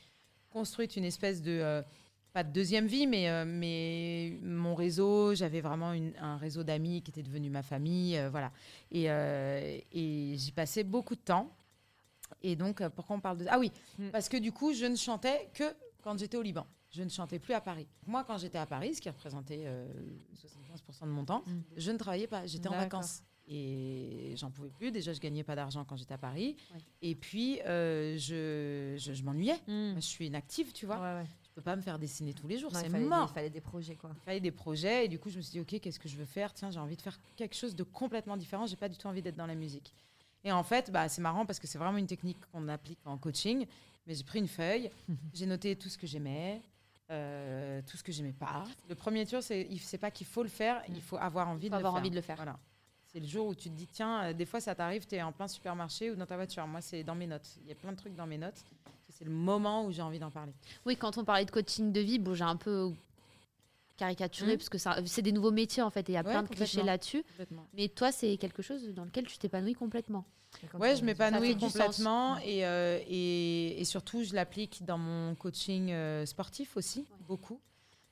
construite 0.50 0.96
une 0.96 1.06
espèce 1.06 1.42
de 1.42 1.52
euh, 1.52 1.82
pas 2.34 2.44
de 2.44 2.52
deuxième 2.52 2.88
vie, 2.88 3.08
mais 3.08 3.46
mais 3.46 4.38
mon 4.42 4.76
réseau, 4.76 5.34
j'avais 5.36 5.62
vraiment 5.62 5.94
une- 5.94 6.14
un 6.20 6.38
réseau 6.38 6.64
d'amis 6.64 7.02
qui 7.02 7.12
était 7.12 7.24
devenu 7.24 7.50
ma 7.50 7.64
famille, 7.64 8.20
voilà. 8.32 8.52
Et, 8.92 9.06
et 9.06 10.34
j'y 10.38 10.52
passais 10.52 10.84
beaucoup 10.84 11.16
de 11.16 11.22
temps. 11.22 11.50
Et 12.42 12.56
donc, 12.56 12.86
pourquoi 12.90 13.16
on 13.16 13.20
parle 13.22 13.38
de 13.38 13.46
ah 13.50 13.60
oui, 13.60 13.72
Mm. 14.00 14.10
parce 14.10 14.28
que 14.30 14.38
du 14.38 14.52
coup, 14.52 14.74
je 14.74 14.86
ne 14.86 14.96
chantais 14.96 15.48
que 15.54 15.64
quand 16.04 16.18
j'étais 16.18 16.38
au 16.38 16.42
Liban. 16.42 16.66
Je 16.96 17.04
ne 17.04 17.10
chantais 17.10 17.40
plus 17.40 17.54
à 17.54 17.62
Paris. 17.62 17.88
Moi, 18.08 18.24
quand 18.24 18.38
j'étais 18.38 18.58
à 18.58 18.66
Paris, 18.66 18.96
ce 18.96 19.02
qui 19.02 19.10
représentait 19.10 19.64
euh, 19.66 19.88
75% 20.36 21.02
de 21.06 21.12
mon 21.12 21.26
temps, 21.26 21.44
Mm. 21.46 21.52
je 21.78 21.92
ne 21.92 21.98
travaillais 21.98 22.28
pas. 22.28 22.46
J'étais 22.46 22.68
en 22.70 22.72
vacances. 22.72 23.22
Et 23.48 24.34
j'en 24.38 24.50
pouvais 24.50 24.70
plus. 24.70 24.92
Déjà, 24.92 25.14
je 25.14 25.20
gagnais 25.20 25.44
pas 25.44 25.56
d'argent 25.56 25.86
quand 25.86 25.96
j'étais 25.98 26.14
à 26.14 26.18
Paris. 26.18 26.56
Ouais. 26.74 26.80
Et 27.04 27.16
puis, 27.16 27.62
euh, 27.66 28.18
je, 28.18 28.96
je, 28.98 29.14
je 29.14 29.24
m'ennuyais. 29.24 29.58
Mm. 29.68 29.96
Je 29.96 30.00
suis 30.00 30.28
une 30.28 30.36
active, 30.36 30.72
tu 30.74 30.86
vois. 30.86 30.98
Ouais, 30.98 31.22
ouais. 31.22 31.28
Je 31.44 31.50
peux 31.54 31.62
pas 31.62 31.76
me 31.76 31.82
faire 31.82 32.00
dessiner 32.00 32.34
tous 32.34 32.48
les 32.48 32.58
jours. 32.58 32.72
C'est 32.76 32.90
des- 32.92 33.00
mort. 33.00 33.28
Il 33.32 33.34
fallait 33.34 33.50
des 33.50 33.62
projets 33.62 33.96
quoi. 33.96 34.12
Il 34.16 34.22
fallait 34.22 34.40
des 34.40 34.52
projets. 34.52 35.06
Et 35.06 35.08
du 35.08 35.20
coup, 35.20 35.30
je 35.30 35.38
me 35.38 35.42
suis 35.42 35.52
dit, 35.52 35.60
OK, 35.60 35.80
qu'est-ce 35.80 36.00
que 36.00 36.10
je 36.10 36.18
veux 36.18 36.26
faire? 36.26 36.54
Tiens, 36.54 36.72
j'ai 36.72 36.80
envie 36.80 36.96
de 36.98 37.02
faire 37.02 37.20
quelque 37.36 37.56
chose 37.56 37.76
de 37.76 37.84
complètement 37.84 38.36
différent. 38.38 38.66
J'ai 38.66 38.76
pas 38.78 38.90
du 38.90 38.98
tout 38.98 39.08
envie 39.08 39.22
d'être 39.22 39.38
dans 39.38 39.48
la 39.48 39.56
musique. 39.56 39.94
Et 40.44 40.52
en 40.52 40.64
fait, 40.64 40.92
bah, 40.92 41.08
c'est 41.10 41.22
marrant 41.22 41.46
parce 41.46 41.60
que 41.60 41.68
c'est 41.68 41.78
vraiment 41.78 41.98
une 41.98 42.08
technique 42.08 42.38
qu'on 42.52 42.68
applique 42.68 43.00
en 43.06 43.18
coaching. 43.18 43.66
Mais 44.08 44.14
j'ai 44.16 44.24
pris 44.24 44.38
une 44.40 44.48
feuille, 44.48 44.92
j'ai 45.34 45.46
noté 45.48 45.76
tout 45.76 45.90
ce 45.90 45.98
que 45.98 46.06
j'aimais, 46.06 46.62
euh, 47.12 47.82
tout 47.90 47.98
ce 47.98 48.04
que 48.04 48.12
j'aimais 48.12 48.34
pas. 48.34 48.64
Le 48.90 48.96
premier 48.96 49.26
tour, 49.26 49.42
c'est 49.44 49.68
c'est 49.82 49.98
pas 49.98 50.12
qu'il 50.12 50.26
faut 50.28 50.44
le 50.44 50.50
faire, 50.50 50.82
il 50.90 51.02
faut 51.02 51.18
avoir 51.18 51.48
envie, 51.48 51.68
Faut 51.68 51.72
de, 51.74 51.76
avoir 51.78 51.94
le 51.94 51.98
faire. 51.98 52.02
envie 52.02 52.10
de 52.12 52.16
le 52.16 52.22
faire. 52.22 52.36
Voilà. 52.38 52.58
C'est 53.06 53.20
le 53.20 53.28
jour 53.28 53.48
où 53.48 53.56
tu 53.56 53.70
te 53.70 53.76
dis, 53.76 53.88
tiens, 53.88 54.24
euh, 54.26 54.34
des 54.34 54.46
fois 54.46 54.60
ça 54.60 54.76
t'arrive, 54.76 55.06
tu 55.08 55.16
es 55.16 55.22
en 55.22 55.32
plein 55.32 55.48
supermarché 55.48 56.12
ou 56.12 56.16
dans 56.16 56.26
ta 56.26 56.36
voiture. 56.36 56.66
Moi, 56.68 56.82
c'est 56.82 57.04
dans 57.04 57.16
mes 57.16 57.28
notes. 57.28 57.48
Il 57.64 57.70
y 57.70 57.72
a 57.72 57.76
plein 57.76 57.92
de 57.92 57.98
trucs 57.98 58.16
dans 58.16 58.28
mes 58.28 58.38
notes. 58.38 58.64
C'est 59.10 59.24
le 59.26 59.32
moment 59.32 59.86
où 59.86 59.92
j'ai 59.92 60.02
envie 60.02 60.20
d'en 60.20 60.32
parler. 60.32 60.52
Oui, 60.86 60.98
quand 60.98 61.18
on 61.18 61.24
parlait 61.24 61.46
de 61.46 61.52
coaching 61.52 61.94
de 61.94 62.00
vie, 62.02 62.20
bon, 62.20 62.34
j'ai 62.34 62.44
un 62.44 62.58
peu 62.58 62.92
caricaturé 63.98 64.52
Mhm. 64.54 64.58
parce 64.58 64.70
que 64.70 65.08
c'est 65.08 65.22
des 65.22 65.32
nouveaux 65.32 65.52
métiers 65.52 65.82
en 65.82 65.90
fait 65.90 66.10
et 66.10 66.12
il 66.12 66.16
y 66.16 66.18
a 66.18 66.22
Ouais, 66.24 66.32
plein 66.32 66.44
de 66.44 66.50
clichés 66.50 66.84
là-dessus. 66.84 67.24
Mais 67.74 67.88
toi, 67.88 68.12
c'est 68.12 68.36
quelque 68.38 68.62
chose 68.62 68.84
dans 68.94 69.06
lequel 69.06 69.26
tu 69.26 69.38
t'épanouis 69.38 69.74
complètement. 69.74 70.26
Ouais, 70.80 70.96
je 70.96 71.04
m'épanouis 71.04 71.56
complètement 71.58 72.38
et, 72.40 72.66
euh, 72.66 73.00
et, 73.08 73.80
et 73.80 73.86
surtout, 73.86 74.24
je 74.24 74.34
l'applique 74.34 74.84
dans 74.86 74.98
mon 74.98 75.36
coaching 75.36 75.92
euh, 75.92 76.26
sportif 76.26 76.76
aussi, 76.78 77.06
beaucoup. 77.28 77.60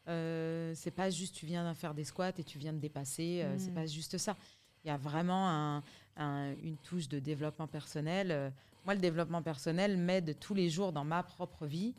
Euh, 0.10 0.74
c'est 0.76 0.92
pas 0.92 1.10
juste 1.10 1.36
tu 1.36 1.46
viens 1.46 1.74
faire 1.74 1.94
des 1.94 2.04
squats 2.04 2.34
et 2.38 2.44
tu 2.44 2.58
viens 2.58 2.74
de 2.74 2.80
dépasser, 2.80 3.42
euh, 3.44 3.56
c'est 3.58 3.72
Mm. 3.72 3.76
pas 3.76 3.86
juste 3.86 4.18
ça. 4.18 4.36
Il 4.84 4.90
y 4.90 4.92
a 4.92 4.98
vraiment 4.98 5.50
un- 5.50 5.84
un- 6.18 6.54
une 6.62 6.76
touche 6.78 7.08
de 7.08 7.20
développement 7.20 7.68
personnel. 7.68 8.52
Moi, 8.86 8.96
le 8.96 9.00
développement 9.00 9.42
personnel 9.42 9.96
m'aide 9.96 10.38
tous 10.40 10.54
les 10.54 10.70
jours 10.70 10.92
dans 10.92 11.06
ma 11.06 11.24
propre 11.24 11.66
vie. 11.66 11.94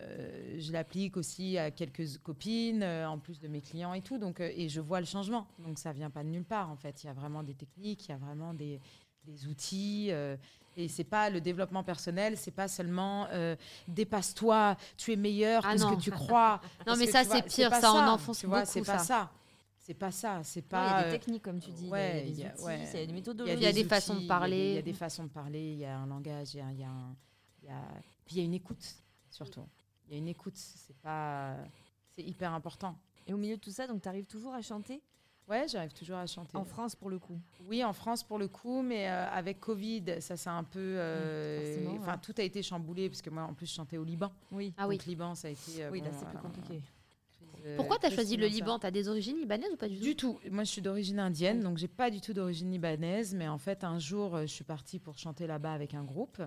Euh, 0.00 0.04
euh, 0.04 0.56
je 0.58 0.72
l'applique 0.72 1.16
aussi 1.16 1.56
à 1.56 1.70
quelques 1.70 2.18
copines, 2.18 2.82
euh, 2.82 3.08
en 3.08 3.18
plus 3.18 3.38
de 3.40 3.46
mes 3.48 3.60
clients 3.60 3.94
et 3.94 4.00
tout. 4.02 4.18
Donc, 4.18 4.40
euh, 4.40 4.50
et 4.54 4.68
je 4.68 4.80
vois 4.80 5.00
le 5.00 5.06
changement. 5.06 5.46
Donc, 5.58 5.78
ça 5.78 5.92
vient 5.92 6.10
pas 6.10 6.24
de 6.24 6.28
nulle 6.28 6.44
part, 6.44 6.68
en 6.70 6.76
fait. 6.76 7.04
Il 7.04 7.06
y 7.06 7.10
a 7.10 7.12
vraiment 7.12 7.42
des 7.42 7.54
techniques, 7.54 8.06
il 8.06 8.10
y 8.10 8.14
a 8.14 8.18
vraiment 8.18 8.54
des, 8.54 8.80
des 9.24 9.46
outils. 9.46 10.08
euh, 10.10 10.36
et 10.76 10.88
c'est 10.88 11.04
pas 11.04 11.30
le 11.30 11.40
développement 11.40 11.84
personnel, 11.84 12.36
c'est 12.36 12.50
pas 12.50 12.66
seulement 12.66 13.28
euh, 13.30 13.54
dépasse-toi, 13.86 14.76
tu 14.96 15.12
es 15.12 15.16
meilleur 15.16 15.62
Ah 15.64 15.74
que 15.74 15.80
ce 15.80 15.86
que 15.86 16.00
tu 16.00 16.10
crois. 16.10 16.60
Non, 16.84 16.96
mais 16.96 17.06
ça, 17.06 17.22
c'est 17.22 17.42
pire, 17.42 17.70
pas 17.70 17.80
ça 17.80 17.92
en 17.92 18.14
enfonce 18.14 18.40
tu 18.40 18.46
vois, 18.46 18.64
C'est 18.64 18.82
pas 18.82 18.98
ça. 18.98 19.04
ça. 19.04 19.30
C'est 19.78 19.94
pas 19.94 20.10
ça. 20.10 20.40
C'est 20.42 20.72
Non, 20.72 20.78
Il 20.80 20.84
y 20.84 20.88
a 20.88 20.90
pas. 20.94 21.02
des 21.02 21.08
euh, 21.08 21.12
techniques 21.12 21.42
comme 21.42 21.60
tu 21.60 21.70
dis, 21.70 21.88
ouais, 21.88 22.24
il 22.26 22.40
y 22.40 22.42
a 22.42 22.48
des 22.48 22.54
outils, 22.54 22.64
ouais. 22.64 22.78
il 22.78 22.82
y 22.84 22.88
a 22.88 22.92
des 22.92 23.04
Il 23.04 23.14
méthodologies. 23.14 23.56
Il 23.56 23.62
y 23.62 23.66
a 23.66 23.72
des 23.72 23.84
façons 23.84 24.14
de 24.14 24.18
outils, 24.18 24.24
il 24.24 24.28
y 24.28 24.32
a 24.32 24.34
des- 24.34 24.82
parler. 24.82 24.84
a 24.90 24.94
façons 24.94 25.24
de 25.24 25.28
parler, 25.28 25.72
il 25.74 25.78
y 25.78 25.84
a 25.84 25.96
un 25.98 26.06
langage, 26.06 26.54
il 26.54 26.58
y 26.58 26.60
a, 26.60 26.72
il 26.72 26.80
y 26.80 26.84
a 26.84 26.88
un- 26.88 27.16
il 27.62 27.68
y 27.68 27.70
a- 27.72 28.00
puis 28.26 28.34
il 28.34 28.38
y 28.38 28.40
a 28.40 28.44
une 28.44 28.54
écoute 28.54 28.84
surtout. 29.30 29.62
Il 30.06 30.12
y 30.12 30.14
a 30.16 30.18
une 30.18 30.28
écoute, 30.28 30.56
c'est 30.56 30.96
pas, 30.98 31.56
c'est 32.10 32.22
hyper 32.22 32.52
important. 32.52 32.96
Et 33.26 33.32
au 33.32 33.36
milieu 33.36 33.56
de 33.56 33.60
tout 33.60 33.70
ça, 33.70 33.86
donc 33.86 34.02
tu 34.02 34.08
arrives 34.08 34.26
toujours 34.26 34.54
à 34.54 34.60
chanter? 34.62 35.00
Ouais, 35.48 35.66
j'arrive 35.68 35.92
toujours 35.92 36.16
à 36.16 36.26
chanter. 36.26 36.56
en 36.56 36.64
France 36.64 36.94
pour 36.96 37.10
le 37.10 37.18
coup? 37.18 37.38
Oui, 37.66 37.84
en 37.84 37.92
France 37.92 38.22
pour 38.24 38.38
le 38.38 38.48
coup, 38.48 38.80
mais 38.82 39.08
euh, 39.10 39.28
avec 39.30 39.60
Covid, 39.60 40.20
ça 40.20 40.36
c'est 40.38 40.48
un 40.50 40.64
peu, 40.64 40.78
euh, 40.80 41.58
forcément, 41.58 42.00
enfin 42.00 42.12
ouais. 42.12 42.20
tout 42.22 42.34
a 42.38 42.42
été 42.42 42.62
chamboulé 42.62 43.10
parce 43.10 43.20
que 43.20 43.28
moi 43.28 43.42
en 43.42 43.52
plus 43.52 43.66
je 43.66 43.74
chantais 43.74 43.98
au 43.98 44.04
Liban. 44.04 44.32
Oui. 44.52 44.72
Ah 44.78 44.88
oui. 44.88 44.96
Donc 44.96 45.06
Liban, 45.06 45.34
ça 45.34 45.48
a 45.48 45.50
été. 45.50 45.84
euh, 45.84 45.90
oui, 45.90 46.00
là 46.00 46.08
bon, 46.10 46.16
c'est 46.18 46.26
plus 46.28 46.38
compliqué. 46.38 46.80
euh, 47.66 47.76
Pourquoi 47.76 47.98
tu 47.98 48.06
as 48.06 48.10
choisi 48.10 48.38
le. 48.38 48.46
Liban? 48.46 48.78
Tu 48.78 48.86
as 48.86 48.90
des 48.90 49.06
origines 49.08 49.36
libanaises 49.36 49.70
ou 49.72 49.76
pas 49.76 49.88
du 49.88 49.96
tout? 49.98 50.02
Du 50.02 50.16
tout. 50.16 50.40
Moi, 50.50 50.64
je 50.64 50.70
suis 50.70 50.80
d'origine 50.82 51.18
indienne, 51.18 51.60
donc 51.60 51.76
j'ai 51.76 51.88
pas 51.88 52.10
du 52.10 52.22
tout 52.22 52.32
d'origine 52.32 52.70
libanaise. 52.70 53.34
Mais 53.34 53.46
en 53.48 53.58
fait, 53.58 53.84
un 53.84 53.98
jour, 53.98 54.38
je 54.40 54.46
suis 54.46 54.64
partie 54.64 54.98
pour 54.98 55.18
chanter 55.18 55.46
là-bas 55.46 55.74
avec 55.74 55.92
un 55.92 56.04
groupe. 56.04 56.40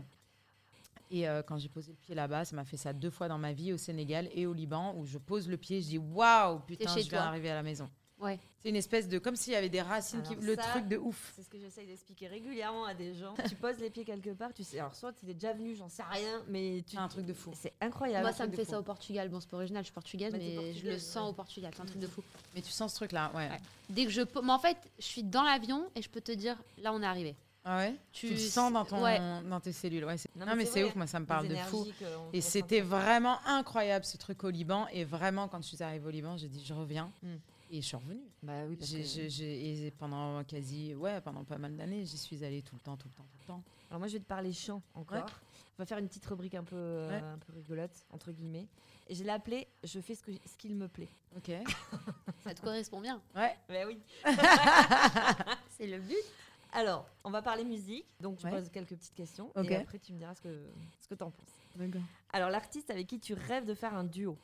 Et 1.10 1.28
euh, 1.28 1.42
quand 1.42 1.58
j'ai 1.58 1.70
posé 1.70 1.92
le 1.92 1.98
pied 1.98 2.16
là-bas, 2.16 2.46
ça 2.46 2.56
m'a 2.56 2.66
fait 2.66 2.78
ça 2.78 2.94
deux 2.94 3.10
fois 3.10 3.28
dans 3.28 3.38
ma 3.38 3.54
vie, 3.54 3.74
au 3.74 3.78
Sénégal 3.78 4.30
et 4.34 4.46
au 4.46 4.54
Liban, 4.54 4.94
où 4.98 5.06
je 5.06 5.18
pose 5.18 5.48
le 5.48 5.58
pied, 5.58 5.82
je 5.82 5.88
dis 5.88 5.98
waouh, 5.98 6.60
putain, 6.60 6.90
je 6.90 7.00
viens 7.00 7.10
toi. 7.10 7.20
d'arriver 7.20 7.50
à 7.50 7.56
la 7.56 7.64
maison. 7.64 7.90
Ouais. 8.20 8.40
C'est 8.58 8.70
une 8.70 8.76
espèce 8.76 9.08
de. 9.08 9.20
Comme 9.20 9.36
s'il 9.36 9.54
y 9.54 9.56
avait 9.56 9.70
des 9.70 9.82
racines, 9.82 10.24
qui, 10.24 10.34
le 10.36 10.58
truc 10.58 10.88
de 10.88 10.98
ouf. 10.98 11.34
C'est 11.36 11.44
ce 11.44 11.50
que 11.50 11.60
j'essaye 11.60 11.86
d'expliquer 11.86 12.28
régulièrement 12.28 12.86
à 12.86 12.96
des 12.96 13.14
gens. 13.14 13.36
tu 13.48 13.56
poses 13.56 13.78
les 13.78 13.92
pieds 13.92 14.04
quelque 14.06 14.32
part, 14.32 14.54
tu 14.56 14.64
sais. 14.64 14.80
Alors, 14.80 14.96
soit 14.96 15.14
tu 15.14 15.30
es 15.30 15.36
déjà 15.36 15.54
venu, 15.54 15.76
j'en 15.76 15.88
sais 15.88 16.02
rien, 16.02 16.44
mais 16.48 16.84
tu. 16.88 16.96
C'est 16.96 17.02
un 17.02 17.08
truc 17.08 17.28
de 17.28 17.34
fou. 17.34 17.52
C'est 17.54 17.74
incroyable. 17.80 18.24
Moi, 18.24 18.34
ça 18.34 18.48
me 18.48 18.52
fait 18.52 18.66
fou. 18.66 18.72
ça 18.72 18.80
au 18.80 18.84
Portugal. 18.84 19.30
Bon, 19.30 19.40
c'est 19.40 19.50
pas 19.50 19.58
original, 19.58 19.84
je 19.84 19.88
suis 19.88 19.94
portugaise, 19.94 20.32
Bah, 20.32 20.40
mais 20.40 20.74
je 20.74 20.88
le 20.88 20.98
sens 20.98 21.26
ouais. 21.26 21.30
au 21.30 21.34
Portugal. 21.34 21.72
C'est 21.76 21.84
un 21.84 21.86
truc 21.86 22.00
de 22.00 22.08
fou. 22.08 22.24
Mais 22.56 22.62
tu 22.64 22.72
sens 22.72 22.92
ce 22.92 22.96
truc-là, 22.98 23.32
ouais. 23.36 23.50
Ouais. 23.50 23.60
Dès 23.92 24.06
que 24.06 24.12
je. 24.12 24.22
Mais 24.42 24.52
en 24.52 24.60
fait, 24.60 24.78
je 24.98 25.06
suis 25.06 25.24
dans 25.24 25.44
l'avion 25.44 25.88
et 25.96 26.02
je 26.02 26.10
peux 26.10 26.22
te 26.22 26.32
dire, 26.32 26.58
là, 26.80 26.94
on 26.94 27.04
est 27.04 27.06
arrivé. 27.06 27.36
Ah 27.70 27.78
ouais 27.78 27.96
Tu 28.14 28.28
Tu 28.28 28.34
le 28.34 28.40
sens 28.40 28.72
dans, 28.72 28.86
ton, 28.86 29.04
Ouais. 29.04 29.20
dans 29.50 29.60
tes 29.60 29.74
cellules. 29.74 30.06
Ouais, 30.06 30.16
Non, 30.38 30.46
mais 30.48 30.56
mais 30.56 30.66
c'est 30.66 30.84
ouf, 30.86 30.96
moi 30.96 31.06
ça 31.06 31.20
me 31.20 31.26
parle 31.26 31.48
de 31.50 31.56
fou. 31.56 31.86
on 32.02 32.30
Et 32.32 32.40
c'était 32.42 32.80
vraiment 32.82 33.40
incroyable 33.46 34.06
ce 34.06 34.16
truc 34.18 34.44
au 34.46 34.50
Liban. 34.50 34.88
Et 34.94 35.04
vraiment, 35.04 35.48
quand 35.50 35.62
je 35.62 35.68
suis 35.68 35.84
arrivée 35.84 36.08
au 36.08 36.12
Liban, 36.12 36.38
j'ai 36.38 36.48
dit 36.48 36.64
je 36.64 36.74
reviens. 36.74 37.12
Mm. 37.22 37.36
Et 37.70 37.82
je 37.82 37.86
suis 37.88 37.98
revenue. 37.98 38.22
Bah 38.42 38.54
oui, 38.70 38.78
parce 38.78 38.90
que- 38.92 39.42
et 39.44 39.92
pendant 40.00 40.42
quasi, 40.46 40.96
ouais, 40.96 41.20
pendant 41.20 41.44
pas 41.44 41.58
mal 41.58 41.76
d'années, 41.76 42.06
j'y 42.06 42.18
suis 42.18 42.42
allée 42.46 42.62
tout 42.62 42.76
le 42.76 42.82
temps, 42.82 42.96
tout 42.96 43.10
le 43.10 43.14
temps, 43.14 43.26
tout 43.30 43.38
le 43.42 43.46
temps. 43.48 43.64
Alors 43.90 44.00
moi, 44.00 44.08
je 44.08 44.14
vais 44.14 44.20
te 44.20 44.28
parler 44.28 44.54
chant 44.54 44.82
encore. 44.94 45.18
Ouais. 45.18 45.24
On 45.78 45.84
va 45.84 45.86
faire 45.86 45.98
une 45.98 46.08
petite 46.08 46.26
rubrique 46.26 46.56
un 46.56 46.64
peu, 46.64 46.76
euh, 46.78 47.10
Ouais. 47.10 47.16
un 47.18 47.38
peu 47.38 47.52
rigolote, 47.54 47.92
entre 48.12 48.32
guillemets. 48.32 48.68
Et 49.10 49.16
je 49.16 49.24
l'ai 49.24 49.30
appelée 49.30 49.68
«Je 49.84 50.00
fais 50.00 50.16
ce 50.16 50.24
que- 50.24 50.32
ce 50.32 50.58
qu'il 50.58 50.76
me 50.76 50.88
plaît 50.88 51.10
Ok. 51.36 51.52
Ça 52.44 52.54
te 52.54 52.62
correspond 52.62 53.00
bien. 53.02 53.22
Ouais.». 53.36 53.56
Bah 53.70 53.76
oui. 53.86 54.00
C'est 55.78 55.88
le 55.88 56.00
but. 56.00 56.16
Alors, 56.74 57.06
on 57.24 57.30
va 57.32 57.42
parler 57.42 57.64
musique. 57.64 58.06
Donc, 58.20 58.38
tu 58.38 58.46
Ouais. 58.46 58.52
poses 58.52 58.70
quelques 58.70 58.96
petites 58.96 59.16
questions. 59.16 59.52
Et 59.64 59.76
après, 59.76 60.00
tu 60.00 60.14
me 60.14 60.18
diras 60.20 60.36
ce 60.36 60.42
que, 60.42 60.66
ce 61.00 61.08
que 61.08 61.16
tu 61.16 61.24
en 61.24 61.32
penses. 61.32 61.48
D'accord. 61.76 62.02
Alors, 62.34 62.50
l'artiste 62.50 62.90
avec 62.90 63.08
qui 63.08 63.20
tu 63.20 63.34
rêves 63.34 63.66
de 63.66 63.74
faire 63.74 63.94
un 63.96 64.04
duo 64.04 64.38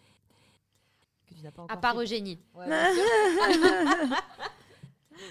Que 1.27 1.33
tu 1.35 1.41
n'as 1.41 1.51
pas 1.51 1.63
encore 1.63 1.75
À 1.77 1.79
part 1.79 1.93
fait. 1.95 2.01
Eugénie. 2.03 2.39
Ouais. 2.55 2.67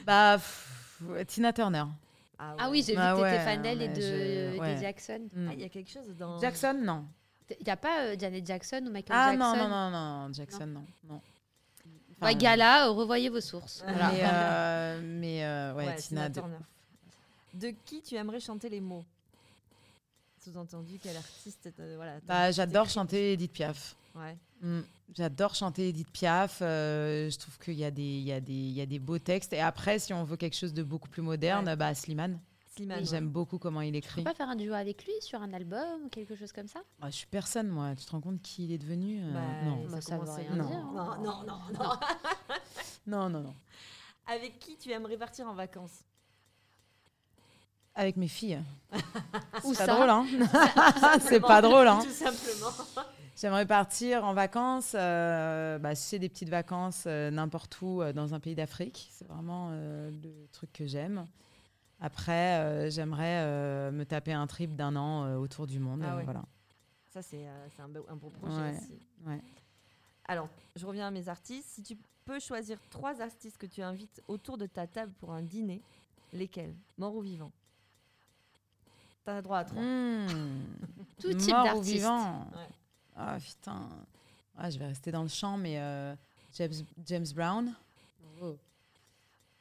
Bah, 0.07 0.37
pff, 0.39 1.27
Tina 1.27 1.53
Turner. 1.53 1.85
Ah, 2.39 2.55
Ah 2.59 2.71
oui, 2.71 2.83
j'ai 2.85 2.93
vu 2.93 2.99
Bah 2.99 3.15
que 3.17 3.23
t'étais 3.23 3.45
fan 3.45 3.63
d'elle 3.63 3.83
et 3.83 3.89
de, 3.89 4.01
je- 4.01 4.55
de 4.55 4.59
ouais. 4.61 4.77
Jackson. 4.81 5.29
Mm. 5.33 5.49
Ah, 5.49 5.55
il 5.55 5.61
y 5.61 5.65
a 5.65 5.69
quelque 5.69 5.91
chose 5.91 6.09
dans... 6.17 6.39
Jackson, 6.41 6.75
non. 6.83 7.07
Il 7.51 7.65
n'y 7.65 7.71
a 7.73 7.77
pas 7.77 8.01
euh, 8.05 8.17
Janet 8.19 8.47
Jackson 8.47 8.83
ou 8.87 8.91
Michael 8.91 9.17
Ah 9.17 9.31
Jackson 9.33 9.39
non, 9.39 9.57
non, 9.57 9.91
non, 9.91 9.91
non, 10.29 10.33
Jackson, 10.33 10.67
non. 10.67 10.85
non. 11.09 11.21
Enfin, 12.17 12.27
Ouais, 12.27 12.35
Gala, 12.37 12.87
euh, 12.87 12.91
revoyez 12.93 13.29
vos 13.29 13.41
sources. 13.41 13.83
Voilà. 13.87 14.11
Mais, 14.13 14.21
euh, 14.25 15.01
mais 15.05 15.45
euh, 15.45 15.75
ouais, 15.75 15.87
Ouais, 15.89 15.97
Tina, 15.97 16.29
de- 16.29 16.35
Turner. 16.35 16.57
De 17.55 17.71
qui 17.85 18.03
tu 18.03 18.15
aimerais 18.15 18.41
chanter 18.41 18.69
les 18.69 18.81
mots? 18.81 19.05
Sous-entendu, 20.39 20.99
quel 21.01 21.17
artiste 21.17 21.69
euh, 21.79 21.95
voilà, 21.97 22.19
Bah, 22.27 22.51
j'adore 22.51 22.87
t'écris- 22.87 22.95
chanter 22.95 23.33
Edith 23.35 23.53
Piaf. 23.53 23.95
Ouais. 24.15 24.37
Mm. 24.61 24.81
J'adore 25.15 25.55
chanter 25.55 25.89
Edith 25.91 26.11
Piaf. 26.11 26.59
euh, 26.63 27.31
je 27.31 27.39
trouve 27.39 27.59
qu'il 27.59 27.75
y, 27.75 27.85
a 27.85 27.91
des- 27.91 28.03
il 28.03 28.23
y, 28.25 28.33
a 28.33 28.41
des- 28.41 28.53
il 28.53 28.73
y 28.73 28.81
a 28.81 28.87
des 28.87 28.99
beaux 28.99 29.19
textes. 29.19 29.53
Et 29.53 29.61
après, 29.61 29.99
si 29.99 30.13
on 30.13 30.25
veut 30.25 30.37
quelque 30.37 30.57
chose 30.57 30.73
de 30.75 30.83
beaucoup 30.83 31.09
plus 31.09 31.23
moderne, 31.23 31.67
Ouais. 31.69 31.77
bah, 31.77 31.95
Slimane. 31.95 32.41
Slimane. 32.75 33.01
ouais. 33.01 33.05
J'aime 33.05 33.29
beaucoup 33.29 33.59
comment 33.59 33.83
il 33.83 33.89
Tu 33.89 33.93
peux 33.93 33.99
écrit. 33.99 34.23
pas 34.25 34.35
faire 34.35 34.49
un 34.49 34.57
duo 34.57 34.73
avec 34.73 35.05
lui 35.05 35.13
sur 35.21 35.41
un 35.43 35.53
album 35.53 36.05
ou 36.07 36.09
quelque 36.09 36.35
chose 36.35 36.51
comme 36.53 36.69
ça? 36.69 36.81
Ah, 37.03 37.11
je 37.11 37.17
suis 37.17 37.27
personne, 37.27 37.69
moi. 37.69 37.95
Tu 37.95 38.05
te 38.07 38.11
rends 38.11 38.21
compte 38.23 38.41
qui 38.43 38.65
il 38.65 38.73
est 38.73 38.79
devenu 38.79 39.21
euh, 39.23 39.33
Bah, 39.33 39.65
Non. 39.65 39.85
Bah, 39.91 40.01
ça 40.01 40.15
veut 40.17 40.21
commence 40.23 40.39
à- 40.39 40.41
rien 40.41 40.57
Non. 40.57 40.67
dire. 40.69 40.85
Non, 40.85 41.23
non, 41.23 41.43
non, 41.45 41.59
non. 41.79 41.91
non, 43.07 43.29
non, 43.29 43.41
non. 43.43 43.55
Avec 44.27 44.59
qui 44.59 44.77
tu 44.79 44.91
aimerais 44.91 45.17
partir 45.19 45.47
en 45.47 45.55
vacances? 45.55 46.01
Avec 47.95 48.17
mes 48.17 48.29
filles. 48.29 48.63
C'est 49.63 49.75
ça 49.75 49.87
pas 49.87 49.95
drôle, 49.95 50.11
hein 50.11 50.27
C'est 51.21 51.41
pas 51.41 51.63
drôle, 51.63 51.87
hein 51.87 52.01
Tout 52.03 52.11
simplement. 52.11 52.73
J'aimerais 53.37 53.67
partir 53.67 54.25
en 54.25 54.35
vacances, 54.35 54.95
euh, 54.95 55.79
bah, 55.79 55.95
c'est 55.95 56.19
des 56.19 56.29
petites 56.29 56.51
vacances 56.51 57.05
euh, 57.07 57.31
n'importe 57.31 57.81
où 57.81 58.03
euh, 58.03 58.13
dans 58.13 58.35
un 58.35 58.41
pays 58.41 58.55
d'Afrique. 58.55 59.09
C'est 59.11 59.27
vraiment 59.27 59.71
le 59.73 60.47
truc 60.53 60.73
que 60.73 60.87
j'aime. 60.87 61.27
Après, 62.01 62.91
j'aimerais 62.91 63.91
me 63.93 64.05
taper 64.05 64.33
un 64.33 64.47
trip 64.47 64.75
d'un 64.75 64.97
an 64.97 65.37
autour 65.37 65.67
du 65.67 65.79
monde. 65.79 66.03
Ah 66.05 66.17
ouais. 66.17 66.25
voilà. 66.25 66.43
Ça, 67.11 67.23
c'est 67.23 67.47
un, 67.79 67.89
beau, 67.89 68.05
un 68.09 68.17
beau 68.17 68.31
projet 68.31 68.57
Ouais, 68.57 68.77
aussi. 68.77 68.99
ouais. 69.27 69.41
Alors, 70.27 70.49
je 70.75 70.85
reviens 70.85 71.09
à 71.09 71.11
mes 71.11 71.29
artistes. 71.29 71.69
Si 71.69 71.83
tu 71.83 71.97
peux 72.25 72.41
choisir 72.41 72.79
trois 72.91 73.21
artistes 73.21 73.59
que 73.59 73.67
tu 73.67 73.83
invites 73.83 74.21
autour 74.27 74.59
de 74.59 74.67
ta 74.67 74.87
table 74.87 75.13
pour 75.21 75.33
un 75.33 75.43
dîner, 75.43 75.81
lesquels? 76.33 76.75
Morts 76.99 77.15
ou 77.17 77.21
vivants 77.21 77.53
T'as 79.25 79.41
droit 79.43 79.59
à 79.59 79.65
trois. 79.65 79.81
Mmh. 79.83 80.27
Tout 81.21 81.33
type 81.35 81.51
Mort 81.51 81.63
ou 81.63 81.65
d'artiste. 81.67 81.93
vivant. 81.95 82.41
Ouais. 82.55 82.69
Ah 83.17 83.37
putain. 83.39 83.89
Ah, 84.59 84.69
je 84.71 84.79
vais 84.79 84.87
rester 84.87 85.11
dans 85.13 85.23
le 85.23 85.29
champ, 85.29 85.57
mais 85.57 85.79
euh, 85.79 86.15
James, 86.55 86.73
James 87.07 87.27
Brown. 87.35 87.73
Oh. 88.43 88.57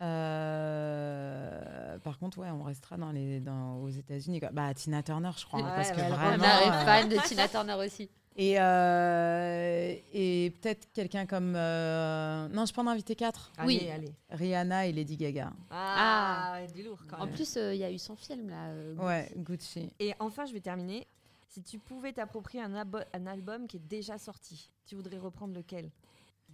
Euh, 0.01 1.97
par 1.99 2.17
contre, 2.17 2.39
ouais, 2.39 2.49
on 2.49 2.63
restera 2.63 2.97
dans 2.97 3.11
les, 3.11 3.39
dans, 3.39 3.75
aux 3.77 3.89
États-Unis. 3.89 4.39
quoi. 4.39 4.49
Bah, 4.51 4.73
Tina 4.73 5.03
Turner, 5.03 5.29
je 5.37 5.45
crois. 5.45 5.59
hein, 5.61 5.73
parce 5.75 5.91
que 5.91 5.95
vraiment. 5.97 6.15
Vraiment, 6.37 6.43
est 6.45 6.69
euh, 6.69 6.85
fan 6.85 7.09
de 7.09 7.17
Tina 7.27 7.47
Turner 7.47 7.73
aussi. 7.75 8.09
Et, 8.37 8.59
euh, 8.59 9.93
et 10.13 10.53
peut-être 10.61 10.87
quelqu'un 10.93 11.25
comme. 11.25 11.53
euh, 11.55 12.47
Non, 12.49 12.65
je 12.65 12.73
peux 12.73 12.81
en 12.81 12.87
inviter 12.87 13.15
quatre. 13.15 13.51
Allez, 13.57 13.77
Oui. 13.79 13.89
allez. 13.89 14.13
Rihanna 14.29 14.87
et 14.87 14.93
Lady 14.93 15.17
Gaga. 15.17 15.51
Ah, 15.69 16.53
ouais, 16.55 16.67
du 16.71 16.81
lourd 16.83 16.99
quand 17.09 17.17
En 17.19 17.25
même. 17.25 17.35
plus, 17.35 17.57
euh, 17.57 17.73
il 17.73 17.79
y 17.79 17.83
a 17.83 17.91
eu 17.91 17.99
son 17.99 18.15
film 18.15 18.49
là. 18.49 18.67
euh, 18.69 18.95
Ouais, 18.95 19.29
Gucci. 19.35 19.91
Et 19.99 20.13
enfin, 20.19 20.45
je 20.45 20.53
vais 20.53 20.61
terminer. 20.61 21.05
Si 21.49 21.61
tu 21.61 21.77
pouvais 21.79 22.13
t'approprier 22.13 22.63
un, 22.63 22.73
un 22.73 23.27
album 23.27 23.67
qui 23.67 23.75
est 23.77 23.87
déjà 23.87 24.17
sorti, 24.17 24.71
tu 24.85 24.95
voudrais 24.95 25.17
reprendre 25.17 25.53
lequel? 25.53 25.89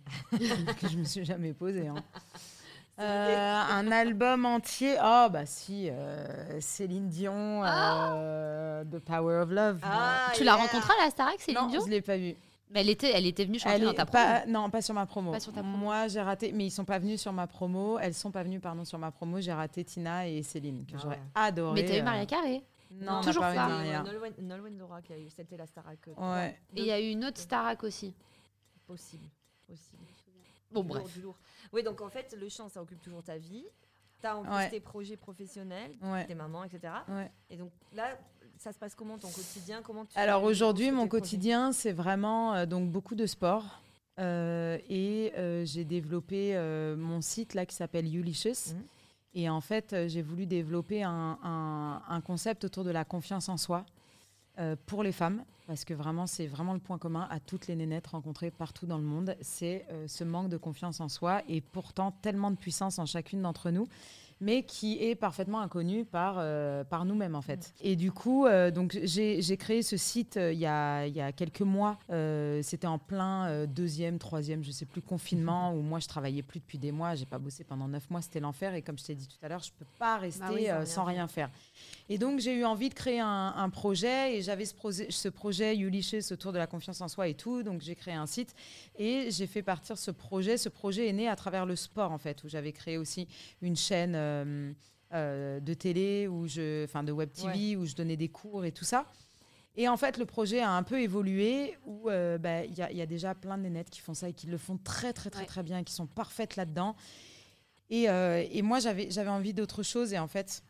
Que 0.80 0.88
je 0.88 0.97
me 0.97 1.03
suis 1.03 1.23
jamais 1.25 1.53
posé. 1.53 1.88
hein. 1.88 2.03
Euh, 3.00 3.62
un 3.72 3.91
album 3.91 4.45
entier. 4.45 4.95
Oh, 5.04 5.28
bah 5.30 5.45
si. 5.45 5.89
euh, 5.89 6.60
Céline 6.60 7.10
Dion, 7.10 7.64
euh, 7.64 8.84
The 8.86 9.00
Power 9.00 9.41
of 9.43 9.50
Love. 9.52 9.80
Tu 10.36 10.43
l'as 10.43 10.56
rencontrée 10.56 10.93
à 11.02 11.06
la 11.06 11.10
Starac, 11.12 11.39
Céline 11.39 11.62
non, 11.62 11.68
Dion 11.68 11.82
je 11.86 11.89
l'ai 11.91 12.02
pas 12.02 12.18
vue. 12.18 12.36
Mais 12.70 12.82
elle 12.82 12.89
était, 12.89 13.12
elle 13.14 13.26
était 13.26 13.45
venue 13.45 13.60
chanter 13.60 13.76
Elle 13.76 13.84
dans 13.86 13.93
ta 13.93 14.06
promo. 14.06 14.26
pas, 14.26 14.45
non, 14.45 14.70
pas 14.70 14.82
sur 14.82 14.93
ma 14.93 15.06
promo. 15.06 15.32
Pas 15.32 15.39
sur 15.39 15.54
ta 15.54 15.62
promo. 15.62 15.78
Moi, 15.78 16.10
j'ai 16.10 16.20
raté, 16.22 16.52
mais 16.52 16.66
ils 16.66 16.72
sont 16.72 16.84
pas 16.84 17.00
venus 17.00 17.22
sur 17.22 17.32
ma 17.32 17.48
promo. 17.48 17.98
Elles 17.98 18.14
sont 18.14 18.30
pas 18.32 18.43
venues, 18.43 18.60
pardon, 18.60 18.84
sur 18.84 19.00
ma 19.00 19.10
promo. 19.10 19.39
J'ai 19.39 19.54
raté 19.54 19.86
Tina 19.86 20.28
et 20.28 20.43
Céline, 20.43 20.86
que 20.86 20.93
Ah 20.95 21.00
j'aurais 21.02 21.16
ouais. 21.16 21.22
adoré. 21.36 21.82
Mais 21.82 21.88
t'as 21.88 21.98
eu 21.98 22.02
Maria 22.02 22.26
Carré. 22.26 22.64
Non, 22.91 23.22
Toujours 23.22 23.41
pas 23.41 23.54
eu 23.54 23.56
pas. 23.56 23.68
Maria. 23.70 24.04
Nolwenn, 24.41 24.78
Laura 24.78 25.02
qui 25.02 25.14
a 25.14 25.18
eu, 25.18 25.30
c'était 25.30 25.56
la 25.56 25.66
Starac. 25.66 26.00
Ouais. 26.18 26.60
Et 26.76 26.82
il 26.82 26.86
y 26.88 26.91
a 26.91 27.00
eu 27.00 27.10
une 27.12 27.24
autre 27.24 27.39
Starac 27.39 27.84
aussi. 27.84 28.14
Possible, 28.86 29.28
possible. 29.66 30.04
Bon, 30.72 30.82
Du 30.82 30.88
bref. 30.89 31.03
lourd, 31.03 31.11
du 31.13 31.22
lourd. 31.22 31.38
Oui, 31.74 31.84
donc 31.84 32.01
en 32.01 32.09
fait, 32.09 32.36
le 32.39 32.49
chant, 32.49 32.70
ça 32.70 32.82
occupe 32.82 33.01
toujours 33.01 33.24
ta 33.24 33.38
vie. 33.38 33.65
T'as 34.22 34.36
en 34.36 34.43
plus 34.43 34.51
Ouais. 34.51 34.70
tes 34.70 34.80
projets 34.80 35.15
professionnels, 35.18 35.91
Ouais. 36.01 36.26
tes 36.26 36.34
mamans, 36.36 36.63
etc. 36.63 36.93
Ouais. 37.07 37.32
Et 37.49 37.57
donc 37.57 37.72
là, 37.93 38.18
ça 38.57 38.74
se 38.74 38.80
passe 38.80 38.95
comment 38.95 39.18
ton 39.18 39.30
quotidien? 39.30 39.82
Comment 39.84 40.05
tu 40.05 40.18
Alors 40.18 40.43
aujourd'hui, 40.43 40.91
mon 40.91 41.07
quotidien, 41.07 41.72
c'est 41.72 41.91
vraiment 41.91 42.55
euh, 42.55 42.65
donc 42.65 42.89
beaucoup 42.91 43.13
de 43.15 43.26
sport. 43.28 43.63
Euh, 44.20 44.80
et 44.89 45.32
euh, 45.38 45.63
j'ai 45.65 45.84
développé 45.86 46.55
mon 46.97 47.22
site 47.22 47.53
là 47.53 47.65
qui 47.68 47.76
s'appelle 47.76 48.05
Ulicious. 48.13 48.74
Mhm. 48.74 48.84
Et 49.36 49.49
en 49.49 49.61
fait, 49.61 49.95
j'ai 50.07 50.24
voulu 50.24 50.47
développer 50.47 51.03
un, 51.03 51.38
un- 51.43 52.01
un 52.09 52.22
concept 52.22 52.63
autour 52.63 52.84
de 52.84 52.89
la 52.89 53.05
confiance 53.05 53.49
en 53.49 53.57
soi 53.57 53.86
euh, 54.60 54.76
pour 54.86 55.03
les 55.03 55.12
femmes. 55.12 55.43
Parce 55.68 55.84
que 55.84 55.93
vraiment, 55.93 56.28
c'est 56.28 56.47
vraiment 56.47 56.74
le 56.74 56.80
point 56.80 56.97
commun 56.97 57.28
à 57.30 57.39
toutes 57.41 57.68
les 57.68 57.76
nénettes 57.76 58.08
rencontrées 58.08 58.51
partout 58.51 58.86
dans 58.86 58.97
le 58.97 59.03
monde. 59.03 59.36
C'est 59.41 59.86
euh, 59.91 60.08
ce 60.08 60.24
manque 60.24 60.49
de 60.49 60.58
confiance 60.58 61.01
en 61.01 61.10
soi 61.10 61.41
et 61.49 61.60
pourtant 61.60 62.12
tellement 62.22 62.51
de 62.51 62.55
puissance 62.55 62.99
en 62.99 63.05
chacune 63.05 63.41
d'entre 63.41 63.70
nous 63.70 63.88
mais 64.39 64.62
qui 64.62 65.03
est 65.03 65.16
parfaitement 65.16 65.62
inconnu 65.62 66.05
par, 66.05 66.36
euh, 66.38 66.84
par 66.84 67.05
nous-mêmes 67.05 67.34
en 67.34 67.41
fait. 67.41 67.74
Et 67.82 67.95
du 67.95 68.12
coup, 68.12 68.45
donc 68.72 68.95
j'ai 69.01 69.58
créé 69.58 69.82
ce 69.82 69.97
site 69.97 70.36
il 70.39 70.60
y, 70.60 70.68
a, 70.68 71.08
il 71.08 71.16
y 71.16 71.22
a 71.22 71.32
quelques 71.32 71.62
mois. 71.64 71.97
C'était 72.62 72.86
en 72.86 72.99
plein 72.99 73.66
deuxième, 73.66 74.20
troisième, 74.20 74.64
je 74.64 74.70
sais 74.70 74.86
plus, 74.86 75.01
confinement 75.01 75.74
où 75.76 75.82
moi 75.82 75.99
je 75.99 76.08
travaillais 76.08 76.43
plus 76.43 76.60
depuis 76.60 76.78
des 76.78 76.91
mois. 76.91 77.16
J'ai 77.16 77.26
pas 77.26 77.39
bossé 77.39 77.64
pendant 77.64 77.88
neuf 77.88 78.08
mois, 78.12 78.22
c'était 78.22 78.39
l'enfer. 78.39 78.76
Et 78.76 78.84
comme 78.84 78.99
je 78.99 79.05
t'ai 79.05 79.16
dit 79.16 79.28
tout 79.28 79.43
à 79.43 79.49
l'heure, 79.49 79.64
je 79.64 79.72
peux 79.72 79.88
pas 79.97 80.18
rester 80.18 80.39
Bah 80.39 80.51
oui, 80.53 80.68
sans 80.68 80.76
rien 80.76 80.86
sans 80.86 80.93
faire. 80.93 81.05
rien 81.08 81.28
faire. 81.28 81.49
Et 82.10 82.18
donc 82.18 82.39
j'ai 82.39 82.53
eu 82.53 82.64
envie 82.64 82.88
de 82.89 82.93
créer 82.93 83.20
un, 83.20 83.53
un 83.55 83.70
projet 83.70 84.38
et 84.38 84.41
j'avais 84.41 84.64
ce, 84.66 84.74
projet- 84.74 85.08
ce 85.12 85.28
projet 85.28 85.76
Ulysses 85.76 86.32
autour 86.32 86.53
de 86.53 86.58
la 86.58 86.66
confiance 86.68 87.01
en 87.01 87.08
soi 87.10 87.28
et 87.28 87.34
tout. 87.34 87.64
Donc 87.64 87.82
j'ai 87.82 87.95
créé 87.95 88.14
un 88.14 88.28
site 88.28 88.55
et 88.97 89.30
j'ai 89.30 89.45
fait 89.47 89.62
partir 89.62 89.97
ce 89.97 90.12
projet. 90.12 90.58
Ce 90.58 90.70
projet 90.70 91.08
est 91.10 91.14
né 91.14 91.28
à 91.28 91.36
travers 91.36 91.66
le 91.66 91.76
sport 91.76 92.12
en 92.12 92.18
fait, 92.18 92.43
où 92.45 92.47
j'avais 92.49 92.72
créé 92.72 92.97
aussi 92.97 93.28
une 93.62 93.76
chaîne 93.76 94.14
euh, 94.16 94.72
euh, 95.14 95.60
de 95.60 95.74
télé, 95.74 96.28
où 96.28 96.47
je, 96.47 96.86
enfin 96.86 97.03
de 97.03 97.12
web 97.12 97.30
TV, 97.32 97.76
où 97.76 97.86
je 97.86 97.93
donnais 97.95 98.18
des 98.18 98.30
cours 98.30 98.64
et 98.64 98.72
tout 98.72 98.86
ça. 98.86 99.05
Et 99.80 99.88
en 99.88 99.95
fait, 99.97 100.18
le 100.18 100.26
projet 100.26 100.60
a 100.62 100.72
un 100.72 100.82
peu 100.84 100.99
évolué 101.01 101.78
où 101.86 102.10
euh, 102.10 102.38
bah, 102.39 102.64
il 102.66 102.76
y, 102.76 102.82
a- 102.82 102.89
il 102.91 102.97
y 102.97 103.01
a 103.01 103.05
déjà 103.05 103.36
plein 103.36 103.58
de 103.60 103.64
nénettes 103.64 103.89
qui 103.91 103.99
font 103.99 104.14
ça 104.16 104.28
et 104.30 104.34
qui 104.34 104.47
le 104.47 104.58
font 104.58 104.78
très 104.78 105.14
très 105.14 105.30
très 105.30 105.41
Ouais. 105.41 105.45
très 105.45 105.62
bien, 105.62 105.84
qui 105.84 105.93
sont 105.93 106.08
parfaites 106.08 106.55
là-dedans. 106.55 106.95
Et, 107.89 108.10
euh, 108.10 108.43
et 108.51 108.62
moi, 108.64 108.80
j'avais 108.80 109.12
j'avais 109.12 109.30
envie 109.30 109.53
d'autre 109.53 109.84
chose 109.84 110.14
et 110.14 110.20
en 110.20 110.28
fait, 110.28 110.64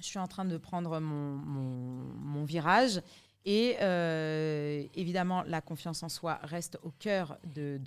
je 0.00 0.06
suis 0.06 0.18
en 0.18 0.26
train 0.26 0.44
de 0.44 0.56
prendre 0.56 0.98
mon, 1.00 2.44
virage 2.44 3.02
Et 3.44 3.76
euh, 3.80 4.82
évidemment, 4.94 5.42
la 5.46 5.60
confiance 5.60 6.02
en 6.02 6.08
soi 6.08 6.40
reste 6.42 6.78
au 6.82 6.90
cœur 6.90 7.38
de, 7.54 7.78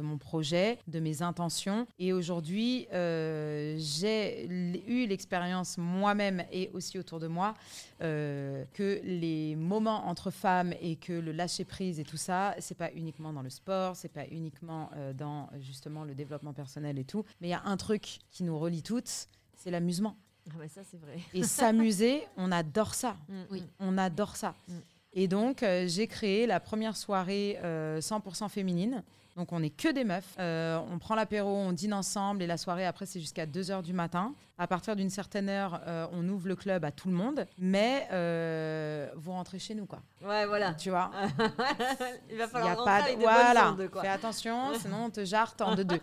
mon, 0.00 0.18
projet, 0.18 0.78
de 0.86 1.00
mes 1.00 1.22
intentions. 1.22 1.86
Et 1.98 2.12
aujourd'hui, 2.12 2.86
euh, 2.92 3.76
j'ai 3.78 4.46
eu 4.86 5.06
l'expérience 5.06 5.76
moi-même 5.76 6.44
et 6.52 6.70
aussi 6.72 6.98
autour 6.98 7.18
de 7.18 7.26
moi 7.26 7.54
euh, 8.00 8.64
que 8.74 9.00
les 9.02 9.56
moments 9.56 10.06
entre 10.06 10.30
femmes 10.30 10.72
et 10.80 10.96
que 10.96 11.12
le 11.12 11.32
lâcher 11.32 11.64
prise 11.64 11.98
et 11.98 12.04
tout 12.04 12.16
ça, 12.16 12.54
c'est 12.58 12.76
pas 12.76 12.92
uniquement 12.92 13.32
dans 13.32 13.42
le 13.42 13.50
sport, 13.50 13.96
c'est 13.96 14.12
pas 14.12 14.26
uniquement 14.30 14.90
dans 15.14 15.48
justement 15.58 16.04
le 16.04 16.14
développement 16.14 16.52
personnel 16.52 16.98
et 16.98 17.04
tout, 17.04 17.24
mais 17.40 17.48
il 17.48 17.50
y 17.50 17.54
a 17.54 17.62
un 17.64 17.76
truc 17.76 18.20
qui 18.30 18.44
nous 18.44 18.58
relie 18.58 18.82
toutes, 18.82 19.28
c'est 19.58 19.70
l'amusement. 19.70 20.16
Ah 20.50 20.54
bah 20.58 20.68
ça, 20.68 20.80
c'est 20.90 21.00
vrai. 21.00 21.18
Et 21.34 21.42
s'amuser, 21.42 22.26
on 22.36 22.50
adore 22.52 22.94
ça. 22.94 23.16
Mm, 23.28 23.34
Oui. 23.50 23.60
mm. 23.60 23.64
On 23.80 23.98
adore 23.98 24.36
ça. 24.36 24.54
Mm. 24.68 24.72
Et 25.14 25.28
donc, 25.28 25.62
euh, 25.62 25.86
j'ai 25.88 26.06
créé 26.06 26.46
la 26.46 26.60
première 26.60 26.96
soirée 26.96 27.58
euh, 27.64 28.00
100% 28.00 28.48
féminine. 28.48 29.02
Donc, 29.36 29.52
on 29.52 29.60
n'est 29.60 29.70
que 29.70 29.88
des 29.92 30.04
meufs. 30.04 30.34
Euh, 30.38 30.78
on 30.90 30.98
prend 30.98 31.14
l'apéro, 31.14 31.48
on 31.50 31.72
dîne 31.72 31.94
ensemble 31.94 32.42
et 32.42 32.46
la 32.46 32.56
soirée, 32.56 32.86
après, 32.86 33.06
c'est 33.06 33.20
jusqu'à 33.20 33.46
2h 33.46 33.82
du 33.82 33.92
matin. 33.92 34.34
À 34.60 34.66
partir 34.66 34.96
d'une 34.96 35.10
certaine 35.10 35.48
heure, 35.48 35.80
euh, 35.86 36.06
on 36.12 36.28
ouvre 36.28 36.48
le 36.48 36.56
club 36.56 36.84
à 36.84 36.90
tout 36.90 37.08
le 37.08 37.14
monde. 37.14 37.46
Mais 37.58 38.08
euh, 38.12 39.08
vous 39.16 39.30
rentrez 39.32 39.58
chez 39.60 39.74
nous, 39.74 39.86
quoi. 39.86 40.00
Ouais, 40.24 40.46
voilà. 40.46 40.74
Tu 40.74 40.90
vois 40.90 41.10
Il 42.30 42.36
va 42.36 42.44
Il 42.44 42.46
y 42.46 42.48
falloir 42.48 42.72
a 42.72 42.74
rentrer 42.74 42.84
pas 42.84 42.98
de... 42.98 43.04
avec 43.04 43.18
des 43.18 43.24
Voilà, 43.24 43.70
bonnes 43.70 43.80
ondes, 43.84 43.90
quoi. 43.90 44.02
fais 44.02 44.08
attention, 44.08 44.72
sinon 44.80 45.04
on 45.06 45.10
te 45.10 45.24
jarte 45.24 45.60
en 45.60 45.74
deux 45.74 45.84
deux. 45.84 46.00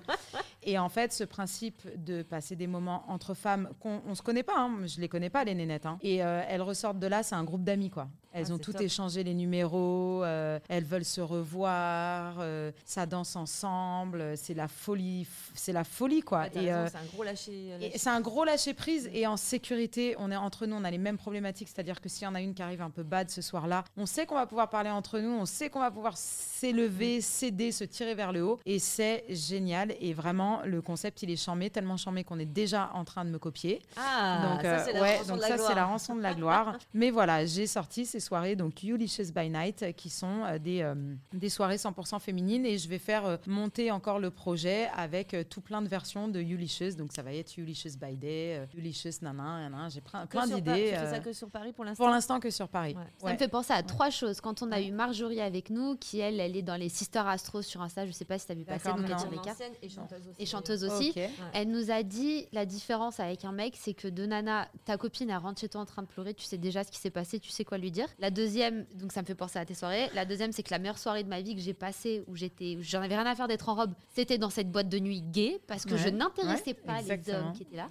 Et 0.64 0.80
en 0.80 0.90
fait, 0.90 1.12
ce 1.14 1.24
principe 1.24 1.82
de 2.04 2.24
passer 2.24 2.56
des 2.56 2.68
moments 2.68 3.04
entre 3.08 3.34
femmes, 3.34 3.70
qu'on 3.80 4.02
on 4.08 4.16
se 4.16 4.22
connaît 4.22 4.42
pas, 4.44 4.58
hein, 4.58 4.72
je 4.88 5.00
les 5.02 5.10
connais 5.10 5.30
pas 5.30 5.44
les 5.44 5.54
nénettes, 5.54 5.86
hein. 5.86 6.00
et 6.02 6.24
euh, 6.24 6.42
elles 6.48 6.62
ressortent 6.62 6.98
de 7.00 7.08
là, 7.08 7.22
c'est 7.24 7.36
un 7.36 7.44
groupe 7.44 7.64
d'amis 7.64 7.90
quoi. 7.92 8.08
Elles 8.32 8.48
Ah, 8.50 8.54
ont 8.54 8.58
c'est 8.58 8.64
toutes 8.64 8.82
échangé 8.82 9.24
les 9.24 9.34
numéros, 9.34 10.24
euh, 10.26 10.60
elles 10.68 10.84
veulent 10.84 11.06
se 11.06 11.22
revoir, 11.22 12.36
euh, 12.40 12.72
ça 12.84 13.06
danse 13.06 13.36
ensemble, 13.36 14.36
c'est 14.38 14.54
la 14.56 14.68
folie, 14.68 15.26
c'est 15.54 15.72
la 15.72 15.84
folie 15.84 16.22
quoi. 16.22 16.48
Et 16.54 16.74
euh, 16.74 16.88
c'est 16.88 16.98
un 16.98 17.06
gros 17.14 17.24
lâcher. 17.24 17.52
et 17.54 17.78
lâcher- 17.80 17.98
c'est 17.98 18.10
un 18.10 18.22
gros 18.22 18.44
lâcher 18.46 18.74
prise 18.74 19.10
et 19.14 19.28
en 19.28 19.38
sécurité, 19.38 20.16
on 20.20 20.32
est 20.32 20.36
entre 20.36 20.66
nous, 20.66 20.76
on 20.76 20.84
a 20.84 20.92
les 20.92 20.98
mêmes 20.98 21.18
problématiques, 21.18 21.68
c'est-à-dire 21.68 22.02
que 22.02 22.10
s'il 22.10 22.24
y 22.24 22.28
en 22.28 22.36
a 22.36 22.42
une 22.42 22.54
qui 22.54 22.62
arrive 22.62 22.82
un 22.82 22.90
peu 22.90 23.04
bad 23.04 23.30
ce 23.30 23.42
soir-là, 23.42 23.84
on 23.98 24.06
sait 24.06 24.26
qu'on 24.26 24.36
va 24.36 24.46
pouvoir 24.46 24.70
parler 24.70 24.90
entre 24.90 25.20
nous, 25.20 25.32
on 25.32 25.46
sait 25.46 25.70
qu'on 25.70 25.80
va 25.80 25.92
pouvoir 25.92 26.18
s'élever, 26.18 27.22
céder, 27.22 27.72
se 27.72 27.84
tirer 27.84 28.16
vers 28.16 28.32
le 28.32 28.44
haut 28.44 28.60
et 28.66 28.80
c'est 28.80 29.26
génial 29.30 29.96
et 30.00 30.14
vraiment 30.14 30.62
le 30.66 30.82
concept 30.82 31.24
il 31.24 31.32
est 31.32 31.36
charmé, 31.36 31.70
tellement 31.70 31.98
charmé 31.98 32.24
qu'on 32.24 32.40
est 32.40 32.46
déjà 32.46 32.92
en 32.94 33.04
train 33.06 33.26
de 33.26 33.30
me 33.30 33.40
copier. 33.40 33.82
Ah, 33.98 34.54
donc 34.54 34.62
ça, 34.62 34.68
euh, 34.68 34.82
c'est 34.86 34.94
la 34.94 35.02
ouais, 35.02 35.18
rançon 35.18 35.28
donc 35.28 35.38
de 35.38 35.42
la 35.42 35.48
ça 35.50 35.58
c'est 35.58 35.64
la 35.64 35.74
gloire. 35.74 35.88
rançon 35.90 36.16
de 36.16 36.22
la 36.22 36.34
gloire. 36.34 36.78
Mais 36.94 37.12
voilà, 37.12 37.46
j'ai 37.46 37.68
sorti 37.68 38.06
ces 38.06 38.20
soirées 38.20 38.56
donc 38.56 38.84
Ulysses 38.84 39.32
by 39.34 39.50
Night 39.50 39.94
qui 39.96 40.10
sont 40.10 40.44
euh, 40.46 40.58
des 40.60 40.82
euh, 40.82 40.96
des 41.34 41.50
soirées 41.50 41.78
100% 41.78 42.20
féminines 42.20 42.66
et 42.66 42.78
je 42.78 42.88
vais 42.88 43.00
faire 43.00 43.40
monter 43.48 43.92
encore 43.92 44.20
le 44.20 44.32
projet 44.32 44.88
avec 44.96 45.36
tout 45.50 45.62
plein 45.62 45.82
de 45.82 45.88
versions 45.88 46.28
de 46.28 46.40
Ulysses. 46.40 46.96
Donc 46.96 47.12
ça 47.14 47.22
va 47.22 47.34
être 47.34 47.58
Ulysses 47.58 47.98
by 47.98 48.16
Day, 48.16 48.35
euh, 48.58 48.66
Ulysses 48.78 49.22
nanan, 49.22 49.70
nanan. 49.70 49.90
j'ai 49.90 50.02
plein, 50.02 50.26
d'idées. 50.48 50.90
Tu 50.90 50.90
fais 50.90 50.98
euh, 50.98 51.12
ça 51.12 51.20
que 51.20 51.34
sur 51.34 51.50
Paris 51.50 51.74
pour 51.74 51.86
l'instant 51.86 52.04
pour 52.04 52.12
l'instant 52.12 52.40
que 52.40 52.50
sur 52.50 52.68
Paris. 52.68 52.96
Ouais. 52.96 53.28
Ça 53.28 53.34
me 53.34 53.38
fait 53.38 53.48
penser 53.48 53.74
à 53.74 53.84
trois 53.84 54.10
choses. 54.10 54.42
Quand 54.42 54.62
on 54.62 54.72
a 54.72 54.82
eu 54.82 54.92
Marjorie 54.92 55.42
avec 55.42 55.70
nous, 55.70 55.96
qui 55.98 56.20
elle, 56.20 56.40
elle 56.40 56.56
est 56.56 56.62
dans 56.62 56.76
les 56.76 56.90
Sister 56.90 57.24
Astro 57.26 57.62
sur 57.62 57.82
Insta, 57.82 58.06
je 58.06 58.12
sais 58.12 58.26
pas 58.26 58.38
si 58.38 58.46
tu 58.46 58.52
as 58.52 58.56
vu 58.56 58.66
passer, 58.66 58.90
donc 58.90 59.00
elle 59.08 59.16
tire 59.16 59.32
les 59.32 59.38
cartes. 59.38 59.62
et 59.82 59.90
chanteuse 59.90 60.28
aussi. 60.28 60.42
Et 60.42 60.46
chanteuse 60.46 60.84
aussi. 60.84 61.10
Ok. 61.16 61.30
Elle 61.54 61.70
nous 61.70 61.92
a 61.92 62.04
dit 62.04 62.48
la 62.52 62.66
différence 62.66 63.20
avec 63.20 63.46
un 63.46 63.52
mec, 63.52 63.76
c'est 63.78 63.94
que 63.94 64.08
de 64.08 64.26
Nana, 64.26 64.68
ta 64.86 64.98
copine, 64.98 65.30
elle 65.30 65.38
rentre 65.38 65.62
chez 65.62 65.70
toi 65.70 65.82
en 65.82 65.86
train 65.86 66.02
de 66.02 66.08
pleurer, 66.08 66.34
tu 66.34 66.46
sais 66.46 66.58
déjà 66.58 66.84
ce 66.84 66.92
qui 66.92 67.00
s'est 67.00 67.10
passé, 67.10 67.40
tu 67.40 67.50
sais 67.50 67.66
quoi 67.66 67.78
lui 67.78 67.92
dire. 67.92 68.08
La 68.20 68.30
deuxième, 68.32 68.86
donc 68.96 69.12
ça 69.12 69.22
me 69.22 69.26
fait 69.26 69.36
penser 69.36 69.60
à 69.60 69.66
tes 69.66 69.74
soirées. 69.74 70.10
La 70.14 70.26
deuxième, 70.26 70.52
c'est 70.52 70.64
que 70.64 70.72
la 70.72 70.80
meilleure 70.80 70.98
soirée 70.98 71.24
de 71.24 71.30
ma 71.30 71.42
vie 71.42 71.56
que 71.56 71.62
j'ai 71.62 71.74
passée, 71.74 72.24
où 72.28 72.36
j'étais, 72.36 72.76
où 72.78 72.82
j'en 72.82 73.02
avais 73.02 73.16
rien 73.16 73.26
à 73.26 73.36
faire 73.36 73.48
d'être 73.48 73.70
en 73.70 73.76
robe, 73.76 73.94
c'était 74.14 74.38
dans 74.38 74.50
cette 74.50 74.72
boîte 74.72 74.90
de 74.90 75.00
nuit 75.00 75.22
gay, 75.22 75.60
parce 75.68 75.86
que 75.86 75.98
je 75.98 76.10
n'intéressais 76.10 76.68
ouais, 76.68 76.74
pas 76.74 77.02
les 77.02 77.12
exactement. 77.12 77.50
hommes 77.50 77.54
qui 77.54 77.64
étaient 77.64 77.78
là. 77.78 77.90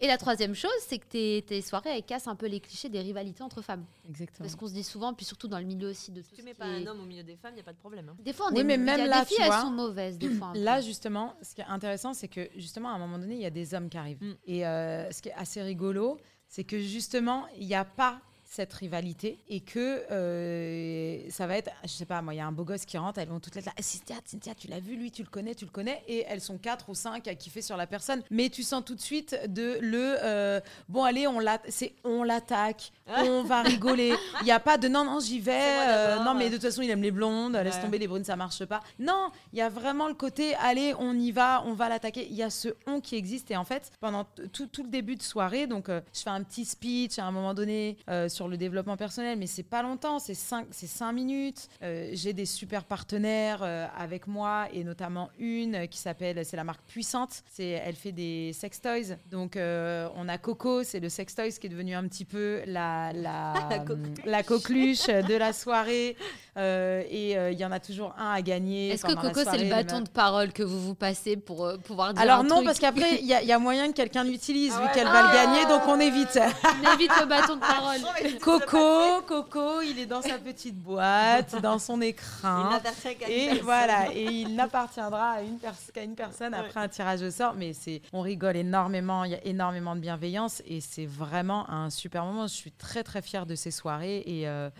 Et 0.00 0.06
la 0.06 0.18
troisième 0.18 0.54
chose, 0.54 0.70
c'est 0.86 0.98
que 0.98 1.06
tes, 1.06 1.42
tes 1.46 1.62
soirées, 1.62 1.90
elles 1.96 2.02
cassent 2.04 2.26
un 2.28 2.36
peu 2.36 2.46
les 2.46 2.60
clichés 2.60 2.88
des 2.88 3.00
rivalités 3.00 3.42
entre 3.42 3.62
femmes. 3.62 3.84
Exactement. 4.08 4.46
Parce 4.46 4.54
qu'on 4.56 4.66
se 4.68 4.72
dit 4.72 4.82
souvent, 4.84 5.14
puis 5.14 5.24
surtout 5.24 5.48
dans 5.48 5.58
le 5.58 5.64
milieu 5.64 5.88
aussi 5.90 6.10
de 6.12 6.20
tout 6.22 6.28
Tu 6.34 6.42
ce 6.42 6.44
mets 6.46 6.54
pas 6.54 6.66
est- 6.66 6.82
un 6.82 6.86
homme 6.86 7.00
au 7.00 7.04
milieu 7.06 7.22
des 7.22 7.36
femmes, 7.36 7.52
il 7.52 7.56
n'y 7.56 7.60
a 7.60 7.64
pas 7.64 7.72
de 7.72 7.78
problème. 7.78 8.08
hein. 8.08 8.16
Des 8.22 8.32
fois, 8.32 8.46
on 8.50 8.54
Oui, 8.54 8.60
est 8.60 8.64
mais 8.64 8.74
il 8.74 8.80
y 8.86 8.90
a 8.90 8.96
même 8.98 9.06
là, 9.08 9.20
des 9.20 9.26
filles, 9.26 9.36
tu 9.38 9.42
elles 9.42 9.48
vois, 9.48 9.60
sont 9.62 9.70
mauvaises 9.70 10.18
des 10.18 10.28
fois. 10.30 10.52
Là, 10.54 10.80
justement, 10.80 11.34
ce 11.42 11.54
qui 11.54 11.60
est 11.60 11.64
intéressant, 11.64 12.12
c'est 12.14 12.28
que 12.28 12.48
justement, 12.56 12.90
à 12.90 12.92
un 12.92 12.98
moment 12.98 13.18
donné, 13.18 13.34
il 13.36 13.40
y 13.40 13.46
a 13.46 13.50
des 13.50 13.74
hommes 13.74 13.88
qui 13.88 13.96
arrivent. 13.98 14.22
Mm. 14.22 14.34
Et 14.46 14.66
euh, 14.66 15.10
ce 15.10 15.22
qui 15.22 15.28
est 15.30 15.34
assez 15.34 15.62
rigolo, 15.62 16.18
c'est 16.48 16.64
que 16.64 16.78
justement, 16.80 17.46
il 17.58 17.66
n'y 17.66 17.74
a 17.74 17.84
pas 17.84 18.20
cette 18.56 18.72
rivalité 18.72 19.38
et 19.48 19.60
que 19.60 20.04
euh, 20.10 21.28
ça 21.28 21.46
va 21.46 21.58
être, 21.58 21.70
je 21.84 21.88
sais 21.88 22.06
pas, 22.06 22.22
moi, 22.22 22.32
il 22.32 22.38
y 22.38 22.40
a 22.40 22.46
un 22.46 22.52
beau 22.52 22.64
gosse 22.64 22.86
qui 22.86 22.96
rentre, 22.96 23.18
elles 23.18 23.28
vont 23.28 23.38
toutes 23.38 23.56
être 23.56 23.66
là, 23.66 23.72
Eh, 23.78 23.82
Cynthia, 23.82 24.16
Cynthia, 24.24 24.54
tu 24.54 24.68
l'as 24.68 24.80
vu, 24.80 24.96
lui, 24.96 25.10
tu 25.10 25.22
le 25.22 25.28
connais, 25.28 25.54
tu 25.54 25.66
le 25.66 25.70
connais, 25.70 26.02
et 26.08 26.24
elles 26.26 26.40
sont 26.40 26.56
quatre 26.56 26.88
ou 26.88 26.94
cinq 26.94 27.28
à 27.28 27.34
kiffer 27.34 27.60
sur 27.60 27.76
la 27.76 27.86
personne. 27.86 28.22
Mais 28.30 28.48
tu 28.48 28.62
sens 28.62 28.82
tout 28.82 28.94
de 28.94 29.00
suite 29.00 29.38
de 29.48 29.78
le, 29.82 30.16
euh, 30.22 30.60
bon, 30.88 31.04
allez, 31.04 31.26
on 31.26 32.22
l'attaque, 32.22 32.92
on 33.08 33.42
va 33.44 33.62
rigoler. 33.62 34.14
Il 34.40 34.44
n'y 34.44 34.52
a 34.52 34.60
pas 34.60 34.78
de 34.78 34.88
non, 34.88 35.04
non, 35.04 35.20
j'y 35.20 35.40
vais, 35.40 35.52
euh, 35.54 36.24
non, 36.24 36.34
mais 36.34 36.48
de 36.48 36.54
toute 36.54 36.62
façon, 36.62 36.82
il 36.82 36.90
aime 36.90 37.02
les 37.02 37.10
blondes, 37.10 37.54
laisse 37.54 37.80
tomber 37.80 37.98
les 37.98 38.08
brunes, 38.08 38.24
ça 38.24 38.36
marche 38.36 38.64
pas. 38.64 38.80
Non, 38.98 39.30
il 39.52 39.58
y 39.58 39.62
a 39.62 39.68
vraiment 39.68 40.08
le 40.08 40.14
côté, 40.14 40.54
allez, 40.56 40.94
on 40.98 41.14
y 41.14 41.32
va, 41.32 41.62
on 41.66 41.74
va 41.74 41.88
l'attaquer. 41.88 42.26
Il 42.28 42.36
y 42.36 42.42
a 42.42 42.50
ce 42.50 42.68
on 42.86 43.00
qui 43.00 43.16
existe. 43.16 43.50
Et 43.50 43.56
en 43.56 43.64
fait, 43.64 43.92
pendant 44.00 44.24
tout, 44.52 44.66
tout 44.66 44.82
le 44.82 44.88
début 44.88 45.16
de 45.16 45.22
soirée, 45.22 45.66
donc 45.66 45.88
euh, 45.88 46.00
je 46.12 46.20
fais 46.20 46.30
un 46.30 46.42
petit 46.42 46.64
speech 46.64 47.18
à 47.18 47.24
un 47.24 47.30
moment 47.30 47.54
donné 47.54 47.96
euh, 48.08 48.28
sur 48.28 48.48
le 48.48 48.56
développement 48.56 48.96
personnel, 48.96 49.38
mais 49.38 49.46
c'est 49.46 49.62
pas 49.62 49.82
longtemps, 49.82 50.18
c'est 50.18 50.34
cinq, 50.34 50.66
c'est 50.70 50.86
cinq 50.86 51.12
minutes. 51.12 51.68
J'ai 51.80 52.32
des 52.32 52.46
super 52.46 52.84
partenaires 52.84 53.62
avec 53.96 54.26
moi 54.26 54.66
et 54.72 54.84
notamment 54.84 55.30
une 55.38 55.86
qui 55.88 55.98
s'appelle, 55.98 56.44
c'est 56.44 56.56
la 56.56 56.64
marque 56.64 56.82
Puissante. 56.86 57.42
Elle 57.58 57.94
fait 57.94 58.12
des 58.12 58.52
sex 58.52 58.80
toys. 58.80 59.16
Donc 59.30 59.56
on 59.56 60.28
a 60.28 60.38
Coco, 60.38 60.82
c'est 60.82 61.00
le 61.00 61.08
sex 61.08 61.34
toys 61.34 61.50
qui 61.50 61.66
est 61.66 61.70
devenu 61.70 61.94
un 61.94 62.06
petit 62.08 62.24
peu 62.24 62.62
la 62.66 62.95
la, 63.12 63.52
La 63.70 63.78
coqueluche. 63.80 64.24
la 64.24 64.42
coqueluche 64.42 65.06
de 65.06 65.34
la 65.36 65.52
soirée. 65.52 66.16
Euh, 66.58 67.02
et 67.10 67.36
euh, 67.36 67.50
il 67.50 67.58
y 67.58 67.60
y 67.60 67.64
en 67.66 67.72
a 67.72 67.80
toujours 67.80 68.14
un 68.18 68.32
à 68.32 68.40
gagner. 68.40 68.88
Est-ce 68.88 69.04
que 69.04 69.12
Coco, 69.12 69.40
c'est 69.44 69.58
le 69.58 69.68
bâton 69.68 70.00
de 70.00 70.08
parole 70.08 70.54
que 70.54 70.62
vous 70.62 70.80
vous 70.80 70.94
passez 70.94 71.36
pour 71.36 71.66
euh, 71.66 71.76
pouvoir 71.76 72.14
dire 72.14 72.22
Alors 72.22 72.38
un 72.40 72.44
non, 72.44 72.54
truc 72.56 72.64
parce 72.66 72.78
qu'après, 72.78 73.16
il 73.20 73.26
y, 73.26 73.34
a- 73.34 73.42
il 73.42 73.48
y 73.48 73.52
a 73.52 73.58
moyen 73.58 73.88
que 73.88 73.92
quelqu'un 73.96 74.24
l'utilise, 74.24 74.72
Ah 74.74 74.80
vu 74.80 74.88
qu'elle 74.94 75.06
va 75.06 75.20
le 75.28 75.32
gagner, 75.34 75.66
donc 75.66 75.82
on 75.86 76.00
évite. 76.00 76.38
On 76.82 76.94
évite 76.94 77.10
le 77.20 77.26
bâton 77.26 77.56
de 77.56 77.60
parole. 77.60 77.98
Coco, 78.40 79.22
Coco, 79.26 79.80
il 79.82 79.98
est 79.98 80.06
dans 80.06 80.22
sa 80.22 80.38
petite 80.38 80.76
boîte, 80.78 81.60
dans 81.60 81.78
son 81.78 82.00
Il 82.00 82.04
écran. 82.08 82.70
n'appartient 82.70 83.16
qu'à 83.16 83.26
une 83.28 83.32
Et 83.32 83.46
personne. 83.48 83.64
voilà, 83.64 84.12
et 84.14 84.24
il 84.24 84.54
n'appartiendra 84.54 85.32
à 85.32 85.42
une, 85.42 85.58
pers- 85.58 85.74
qu'à 85.92 86.02
une 86.04 86.14
personne 86.14 86.54
après 86.54 86.80
un 86.80 86.88
tirage 86.88 87.20
au 87.22 87.30
sort. 87.30 87.52
Mais 87.54 87.72
c'est, 87.74 88.00
on 88.14 88.20
rigole 88.22 88.56
énormément, 88.56 89.24
il 89.24 89.32
y 89.32 89.34
a 89.34 89.44
énormément 89.44 89.94
de 89.94 90.00
bienveillance 90.00 90.62
et 90.66 90.80
c'est 90.80 91.06
vraiment 91.06 91.68
un 91.68 91.90
super 91.90 92.24
moment. 92.24 92.46
Je 92.46 92.54
suis 92.54 92.72
très 92.72 92.85
très 93.02 93.22
fière 93.22 93.46
de 93.46 93.54
ces 93.54 93.70
soirées 93.70 94.22
et, 94.26 94.48
euh, 94.48 94.70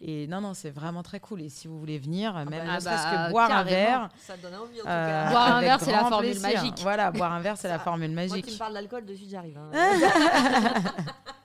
et 0.00 0.26
non, 0.26 0.40
non, 0.40 0.54
c'est 0.54 0.70
vraiment 0.70 1.02
très 1.02 1.20
cool. 1.20 1.42
Et 1.42 1.48
si 1.48 1.66
vous 1.68 1.78
voulez 1.78 1.98
venir, 1.98 2.34
même 2.34 2.48
bah, 2.48 2.74
ne 2.74 2.80
serait-ce 2.80 2.84
bah, 2.84 3.26
que 3.26 3.30
boire 3.30 3.50
un 3.50 3.62
verre. 3.64 4.08
Ça 4.18 4.36
donne 4.36 4.54
envie 4.54 4.80
en 4.80 4.84
tout 4.84 4.90
euh. 4.90 5.30
Boire 5.30 5.56
un 5.56 5.60
verre, 5.60 5.80
c'est 5.80 5.92
la 5.92 6.04
formule 6.04 6.30
plaisir. 6.30 6.52
magique. 6.52 6.78
Voilà, 6.80 7.10
boire 7.10 7.32
un 7.32 7.40
verre, 7.40 7.56
c'est 7.56 7.68
la 7.68 7.78
formule 7.78 8.12
Moi, 8.12 8.24
tu 8.24 8.30
magique. 8.30 8.52
me 8.52 8.58
parles 8.58 8.74
d'alcool, 8.74 9.04
de 9.04 9.14
hein. 9.14 9.70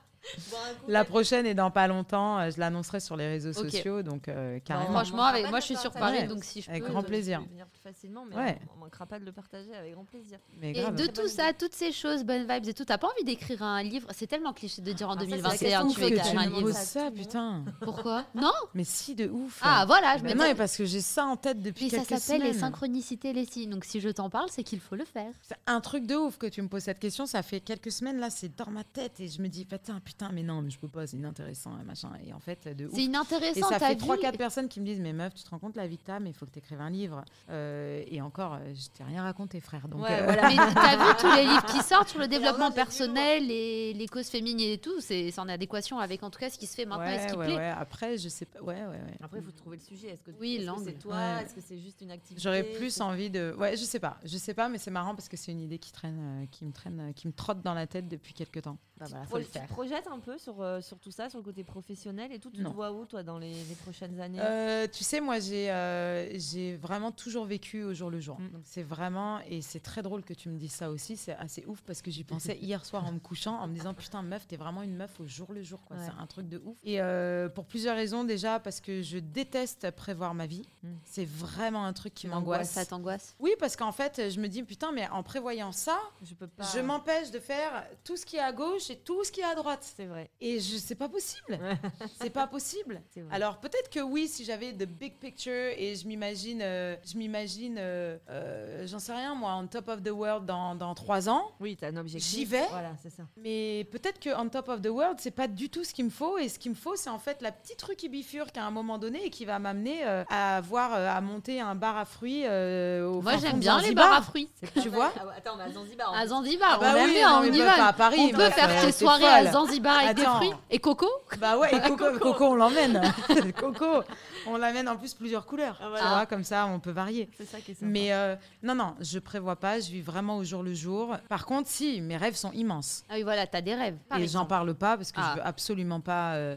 La 0.88 1.04
prochaine 1.04 1.46
est 1.46 1.54
dans 1.54 1.70
pas 1.70 1.86
longtemps. 1.86 2.38
euh, 2.38 2.50
Je 2.50 2.58
l'annoncerai 2.58 3.00
sur 3.00 3.16
les 3.16 3.28
réseaux 3.28 3.52
sociaux, 3.52 4.02
donc 4.02 4.28
euh, 4.28 4.54
Bon, 4.54 4.60
carrément. 4.64 4.92
Franchement, 4.92 5.22
avec- 5.24 5.48
moi, 5.50 5.60
je 5.60 5.64
suis 5.66 5.76
sur 5.76 5.92
Paris, 5.92 6.20
donc 6.20 6.28
donc 6.40 6.44
si 6.44 6.62
je 6.62 6.70
Avec 6.70 6.84
peux, 6.84 6.90
grand 6.90 7.02
plaisir. 7.02 7.40
Je 7.40 7.44
peux 7.44 7.50
venir 7.50 7.66
plus 7.66 7.80
facilement, 7.80 8.24
mais 8.28 8.36
Ouais. 8.36 8.58
on, 8.70 8.76
on 8.76 8.84
manquera 8.84 9.06
pas 9.06 9.18
de 9.18 9.24
le 9.24 9.32
partager 9.32 9.74
avec 9.74 9.92
grand 9.94 10.04
plaisir. 10.04 10.38
Mais 10.60 10.70
Et 10.70 10.72
grave. 10.72 10.94
de 10.94 11.06
tout 11.06 11.28
ça, 11.28 11.52
toutes 11.52 11.74
ces 11.74 11.92
choses, 11.92 12.24
bonnes 12.24 12.46
vibes 12.46 12.68
et 12.68 12.74
tout, 12.74 12.84
t'as 12.84 12.98
pas 12.98 13.08
envie 13.08 13.24
d'écrire 13.24 13.62
un 13.62 13.82
livre? 13.82 14.08
C'est 14.14 14.26
tellement 14.26 14.52
cliché 14.52 14.80
de 14.82 14.92
dire 14.92 15.08
en 15.08 15.14
Ah, 15.16 15.20
ça, 15.20 15.24
c'est 15.24 15.30
la 15.30 15.36
2021, 15.36 15.68
question 15.82 15.88
tu 15.88 15.94
que 15.94 16.00
veux 16.00 16.12
écrire 16.16 16.40
un 16.40 16.46
livre. 16.46 16.72
Ça, 16.72 16.80
ça, 16.84 17.10
putain. 17.10 17.64
Pourquoi? 17.82 18.24
Non? 18.34 18.52
Mais 18.74 18.84
si, 18.84 19.14
de 19.14 19.28
ouf. 19.28 19.60
Ah 19.62 19.84
voilà, 19.86 20.16
je 20.18 20.24
non, 20.24 20.34
mais 20.44 20.54
parce 20.54 20.76
que 20.76 20.84
j'ai 20.84 21.00
ça 21.00 21.24
en 21.26 21.36
tête 21.36 21.60
depuis 21.62 21.84
Mais 21.86 21.90
ça 21.90 22.04
quelques 22.04 22.20
s'appelle 22.22 22.42
les 22.42 22.48
semaines. 22.52 22.60
synchronicités, 22.60 23.32
les 23.32 23.44
signes. 23.46 23.70
Donc 23.70 23.84
si 23.84 24.00
je 24.00 24.08
t'en 24.08 24.30
parle, 24.30 24.48
c'est 24.50 24.62
qu'il 24.62 24.80
faut 24.80 24.94
le 24.96 25.04
faire. 25.04 25.30
C'est 25.42 25.56
un 25.66 25.80
truc 25.80 26.06
de 26.06 26.14
ouf 26.16 26.38
que 26.38 26.46
tu 26.46 26.62
me 26.62 26.68
poses 26.68 26.82
cette 26.84 26.98
question. 26.98 27.26
Ça 27.26 27.42
fait 27.42 27.60
quelques 27.60 27.92
semaines, 27.92 28.18
là, 28.18 28.30
c'est 28.30 28.54
dans 28.56 28.70
ma 28.70 28.84
tête. 28.84 29.20
Et 29.20 29.28
je 29.28 29.40
me 29.42 29.48
dis, 29.48 29.64
putain, 29.64 30.00
putain, 30.00 30.19
mais 30.32 30.42
non, 30.42 30.62
mais 30.62 30.70
je 30.70 30.78
peux 30.78 30.88
pas, 30.88 31.06
c'est 31.06 31.16
inintéressant, 31.16 31.78
et 31.80 31.84
machin. 31.84 32.10
Et 32.26 32.32
en 32.32 32.40
fait, 32.40 32.68
de. 32.68 32.88
C'est 32.92 33.00
Et 33.00 33.04
inintéressant, 33.04 33.68
ça 33.68 33.78
t'as 33.78 33.88
fait 33.88 33.94
vu 33.94 34.06
3-4 34.06 34.36
personnes 34.36 34.68
qui 34.68 34.80
me 34.80 34.86
disent, 34.86 35.00
mais 35.00 35.12
meuf, 35.12 35.34
tu 35.34 35.42
te 35.44 35.50
rends 35.50 35.58
compte 35.58 35.76
la 35.76 35.86
vie 35.86 35.96
que 35.96 36.10
mais 36.18 36.30
il 36.30 36.34
faut 36.34 36.46
que 36.46 36.50
tu 36.50 36.58
écrives 36.58 36.80
un 36.80 36.90
livre. 36.90 37.24
Euh, 37.50 38.02
et 38.06 38.20
encore, 38.20 38.54
euh, 38.54 38.74
je 38.74 38.88
t'ai 38.88 39.04
rien 39.04 39.22
raconté, 39.22 39.60
frère. 39.60 39.86
Donc, 39.88 40.02
Ouais, 40.02 40.20
euh, 40.20 40.24
voilà. 40.24 40.48
Mais 40.48 40.56
t'as 40.56 40.96
vu 40.96 41.16
tous 41.20 41.36
les 41.36 41.44
livres 41.44 41.66
qui 41.66 41.82
sortent 41.82 42.08
sur 42.08 42.18
le 42.18 42.26
développement 42.28 42.72
personnel 42.72 43.50
et 43.50 43.92
les 43.92 44.08
causes 44.08 44.28
féminines 44.28 44.72
et 44.72 44.78
tout, 44.78 45.00
c'est 45.00 45.36
en 45.38 45.48
adéquation 45.48 45.98
avec 45.98 46.22
en 46.22 46.30
tout 46.30 46.38
cas 46.38 46.50
ce 46.50 46.58
qui 46.58 46.66
se 46.66 46.74
fait 46.74 46.84
maintenant 46.86 47.10
et 47.10 47.18
ce 47.18 47.22
ouais, 47.22 47.30
qui 47.30 47.36
ouais, 47.38 47.46
plaît. 47.46 47.56
ouais. 47.56 47.68
Après, 47.78 48.18
je 48.18 48.28
sais 48.28 48.46
pas. 48.46 48.60
Ouais, 48.60 48.74
ouais, 48.74 48.86
ouais. 48.86 49.16
Après, 49.22 49.38
il 49.38 49.44
faut 49.44 49.52
trouver 49.52 49.76
le 49.76 49.82
sujet. 49.82 50.08
Est-ce 50.08 50.22
que 50.22 50.30
Oui, 50.40 50.62
l'angle. 50.64 50.84
c'est 50.84 50.98
toi 50.98 51.14
Ouais. 51.14 51.42
Est-ce 51.44 51.54
que 51.54 51.60
c'est 51.60 51.78
juste 51.78 52.00
une 52.00 52.10
activité 52.10 52.42
J'aurais 52.42 52.64
plus 52.64 53.00
envie 53.00 53.30
de. 53.30 53.54
Ouais, 53.58 53.76
je 53.76 53.84
sais 53.84 54.00
pas. 54.00 54.18
Je 54.24 54.36
sais 54.38 54.54
pas, 54.54 54.68
mais 54.68 54.78
c'est 54.78 54.90
marrant 54.90 55.14
parce 55.14 55.28
que 55.28 55.36
c'est 55.36 55.52
une 55.52 55.60
idée 55.60 55.78
qui 55.78 55.92
traîne, 55.92 56.18
euh, 56.42 56.46
qui 56.50 56.64
me 56.64 56.72
traîne, 56.72 57.00
euh, 57.00 57.12
qui 57.12 57.26
me 57.28 57.32
trotte 57.32 57.62
dans 57.62 57.74
la 57.74 57.86
tête 57.86 58.08
depuis 58.08 58.34
quelques 58.34 58.62
temps. 58.62 58.78
Bah 59.00 59.06
voilà, 59.10 59.26
faut 59.26 59.38
le 59.38 59.44
tu 59.44 59.50
te 59.50 59.58
faire. 59.58 59.66
projettes 59.68 60.06
un 60.06 60.18
peu 60.18 60.36
sur, 60.38 60.60
euh, 60.60 60.80
sur 60.80 60.98
tout 60.98 61.10
ça, 61.10 61.28
sur 61.28 61.38
le 61.38 61.44
côté 61.44 61.64
professionnel 61.64 62.32
et 62.32 62.38
tout. 62.38 62.50
Tu 62.50 62.60
Non. 62.62 62.70
te 62.70 62.74
vois 62.74 62.92
où, 62.92 63.04
toi, 63.06 63.22
dans 63.22 63.38
les, 63.38 63.52
les 63.52 63.74
prochaines 63.76 64.20
années? 64.20 64.38
Euh, 64.40 64.86
tu 64.90 65.02
sais, 65.04 65.20
moi, 65.20 65.38
j'ai 65.40 65.70
euh, 65.70 66.38
j'ai 66.38 66.76
vraiment 66.76 67.10
toujours 67.12 67.44
vécu 67.44 67.82
au 67.82 67.94
jour 67.94 68.10
le 68.10 68.20
jour. 68.20 68.38
Mm. 68.38 68.50
Donc, 68.50 68.62
c'est 68.64 68.82
vraiment, 68.82 69.40
et 69.48 69.62
c'est 69.62 69.80
très 69.80 70.02
drôle 70.02 70.22
que 70.22 70.34
tu 70.34 70.48
me 70.48 70.58
dises 70.58 70.72
ça 70.72 70.90
aussi, 70.90 71.16
c'est 71.16 71.34
assez 71.36 71.64
ouf 71.66 71.80
parce 71.82 72.02
que 72.02 72.10
j'y 72.10 72.24
pensais 72.24 72.56
hier 72.60 72.84
soir 72.84 73.04
en 73.06 73.12
me 73.12 73.18
couchant, 73.18 73.58
en 73.58 73.66
me 73.68 73.74
disant, 73.74 73.94
putain, 73.94 74.22
meuf, 74.22 74.46
t'es 74.46 74.56
vraiment 74.56 74.82
une 74.82 74.96
meuf 74.96 75.18
au 75.20 75.26
jour 75.26 75.52
le 75.52 75.62
jour, 75.62 75.80
quoi. 75.84 75.96
Ouais. 75.96 76.02
C'est 76.04 76.20
un 76.22 76.26
truc 76.26 76.48
de 76.48 76.58
ouf. 76.64 76.76
Et 76.84 77.00
euh, 77.00 77.48
pour 77.48 77.64
plusieurs 77.64 77.96
raisons, 77.96 78.24
déjà, 78.24 78.60
parce 78.60 78.80
que 78.80 79.02
je 79.02 79.18
déteste 79.18 79.90
prévoir 79.92 80.34
ma 80.34 80.46
vie. 80.46 80.66
Mm. 80.82 80.88
C'est 81.04 81.24
vraiment 81.26 81.84
un 81.84 81.92
truc 81.92 82.14
qui 82.14 82.26
m'angoisse. 82.28 82.70
Ça 82.70 82.84
t'angoisse? 82.84 83.34
Oui, 83.38 83.52
parce 83.58 83.76
qu'en 83.76 83.92
fait, 83.92 84.30
je 84.30 84.40
me 84.40 84.48
dis, 84.48 84.62
putain, 84.62 84.92
mais 84.92 85.08
en 85.08 85.22
prévoyant 85.22 85.72
ça, 85.72 85.98
Je 86.22 86.34
peux 86.34 86.46
pas. 86.46 86.64
je 86.74 86.80
m'empêche 86.80 87.30
de 87.30 87.38
faire 87.38 87.84
tout 88.04 88.16
ce 88.16 88.26
qui 88.26 88.36
est 88.36 88.40
à 88.40 88.52
gauche 88.52 88.89
et 88.90 88.98
tout 88.98 89.24
ce 89.24 89.32
qui 89.32 89.40
est 89.40 89.44
à 89.44 89.54
droite. 89.54 89.80
C'est 89.96 90.06
vrai. 90.06 90.30
Et 90.40 90.60
je 90.60 90.76
c'est 90.76 90.94
pas 90.94 91.08
possible. 91.08 91.58
c'est 92.20 92.30
pas 92.30 92.46
possible. 92.46 93.00
C'est 93.14 93.20
vrai. 93.20 93.34
Alors 93.34 93.58
peut-être 93.58 93.88
que 93.90 94.00
oui, 94.00 94.28
si 94.28 94.44
j'avais 94.44 94.72
the 94.72 94.84
big 94.86 95.14
picture 95.18 95.52
et 95.76 95.94
je 95.96 96.06
m'imagine, 96.06 96.60
euh, 96.62 96.96
je 97.04 97.16
m'imagine, 97.16 97.76
euh, 97.78 98.16
euh, 98.28 98.86
j'en 98.86 98.98
sais 98.98 99.12
rien 99.12 99.34
moi, 99.34 99.54
on 99.54 99.66
top 99.66 99.88
of 99.88 100.02
the 100.02 100.10
world 100.10 100.46
dans, 100.46 100.74
dans 100.74 100.94
trois 100.94 101.28
ans. 101.28 101.52
Oui, 101.60 101.76
t'as 101.80 101.88
un 101.88 101.96
objectif. 101.96 102.30
J'y 102.38 102.44
vais. 102.44 102.66
Voilà, 102.70 102.92
c'est 103.02 103.10
ça. 103.10 103.22
Mais 103.36 103.84
peut-être 103.92 104.18
que 104.20 104.30
on 104.38 104.48
top 104.48 104.68
of 104.68 104.82
the 104.82 104.88
world, 104.88 105.18
c'est 105.20 105.30
pas 105.30 105.48
du 105.48 105.68
tout 105.70 105.84
ce 105.84 105.94
qu'il 105.94 106.04
me 106.04 106.10
faut. 106.10 106.38
Et 106.38 106.48
ce 106.48 106.58
qu'il 106.58 106.70
me 106.72 106.76
faut, 106.76 106.96
c'est 106.96 107.10
en 107.10 107.18
fait 107.18 107.40
la 107.42 107.52
petite 107.52 107.78
truc 107.78 107.96
qui 107.96 108.08
bifurque 108.08 108.56
à 108.56 108.64
un 108.64 108.70
moment 108.70 108.98
donné 108.98 109.24
et 109.24 109.30
qui 109.30 109.44
va 109.44 109.58
m'amener 109.58 110.04
euh, 110.06 110.24
à 110.28 110.56
avoir 110.56 110.94
euh, 110.94 111.08
à 111.08 111.20
monter 111.20 111.60
un 111.60 111.74
bar 111.74 111.96
à 111.96 112.04
fruits. 112.04 112.42
euh, 112.46 113.06
au 113.06 113.20
Moi 113.22 113.36
j'aime 113.38 113.58
bien 113.60 113.76
les 113.78 113.82
Zanzibar. 113.84 114.08
bars 114.08 114.18
à 114.18 114.22
fruits. 114.22 114.48
Tu 114.82 114.88
vois 114.88 115.12
Ah 115.16 115.24
Attends, 115.36 115.56
mais 115.56 115.64
à 115.64 115.70
Zanzibar. 115.72 116.14
À. 116.14 116.26
Zanzibar, 116.26 116.70
Ah 116.74 116.78
bah 116.80 116.92
on 116.94 116.96
aime 116.96 117.04
oui, 117.06 117.14
bien, 117.14 117.30
non, 117.42 117.48
on 117.48 117.52
y 117.52 117.58
pas 117.58 117.64
va. 117.76 117.86
à 117.88 117.92
Paris, 117.92 118.16
on 118.20 118.28
peut 118.30 118.36
meuf, 118.38 118.54
faire 118.54 118.79
tes 118.86 118.92
soirées 118.92 119.20
folle. 119.22 119.46
à 119.48 119.52
Zanzibar 119.52 119.98
avec 119.98 120.18
Attends. 120.18 120.40
des 120.40 120.46
fruits. 120.46 120.60
Et 120.70 120.78
Coco 120.78 121.06
Bah 121.38 121.58
ouais, 121.58 121.74
et 121.74 121.80
Coco, 121.80 122.18
Coco, 122.18 122.44
on 122.46 122.54
l'emmène. 122.54 123.00
Coco, 123.58 124.02
on 124.46 124.56
l'amène 124.56 124.88
en 124.88 124.96
plus 124.96 125.14
plusieurs 125.14 125.46
couleurs. 125.46 125.78
Ah, 125.82 125.88
Tu 125.98 126.04
vois, 126.08 126.26
comme 126.26 126.44
ça, 126.44 126.66
on 126.66 126.80
peut 126.80 126.90
varier. 126.90 127.28
C'est 127.36 127.44
ça 127.46 127.60
qui 127.60 127.72
est 127.72 127.74
sympa. 127.74 127.86
Mais 127.90 128.12
euh, 128.12 128.36
non, 128.62 128.74
non, 128.74 128.94
je 129.00 129.18
prévois 129.18 129.56
pas, 129.56 129.80
je 129.80 129.90
vis 129.90 130.00
vraiment 130.02 130.36
au 130.38 130.44
jour 130.44 130.62
le 130.62 130.74
jour. 130.74 131.16
Par 131.28 131.46
contre, 131.46 131.68
si, 131.68 132.00
mes 132.00 132.16
rêves 132.16 132.36
sont 132.36 132.52
immenses. 132.52 133.04
Ah 133.08 133.14
oui, 133.14 133.22
voilà, 133.22 133.46
t'as 133.46 133.60
des 133.60 133.74
rêves. 133.74 133.96
et 134.18 134.26
j'en 134.28 134.46
parle 134.46 134.74
pas 134.74 134.96
parce 134.96 135.12
que 135.12 135.20
Ah. 135.20 135.32
je 135.34 135.40
veux 135.40 135.46
absolument 135.46 136.00
pas 136.00 136.34
euh, 136.34 136.56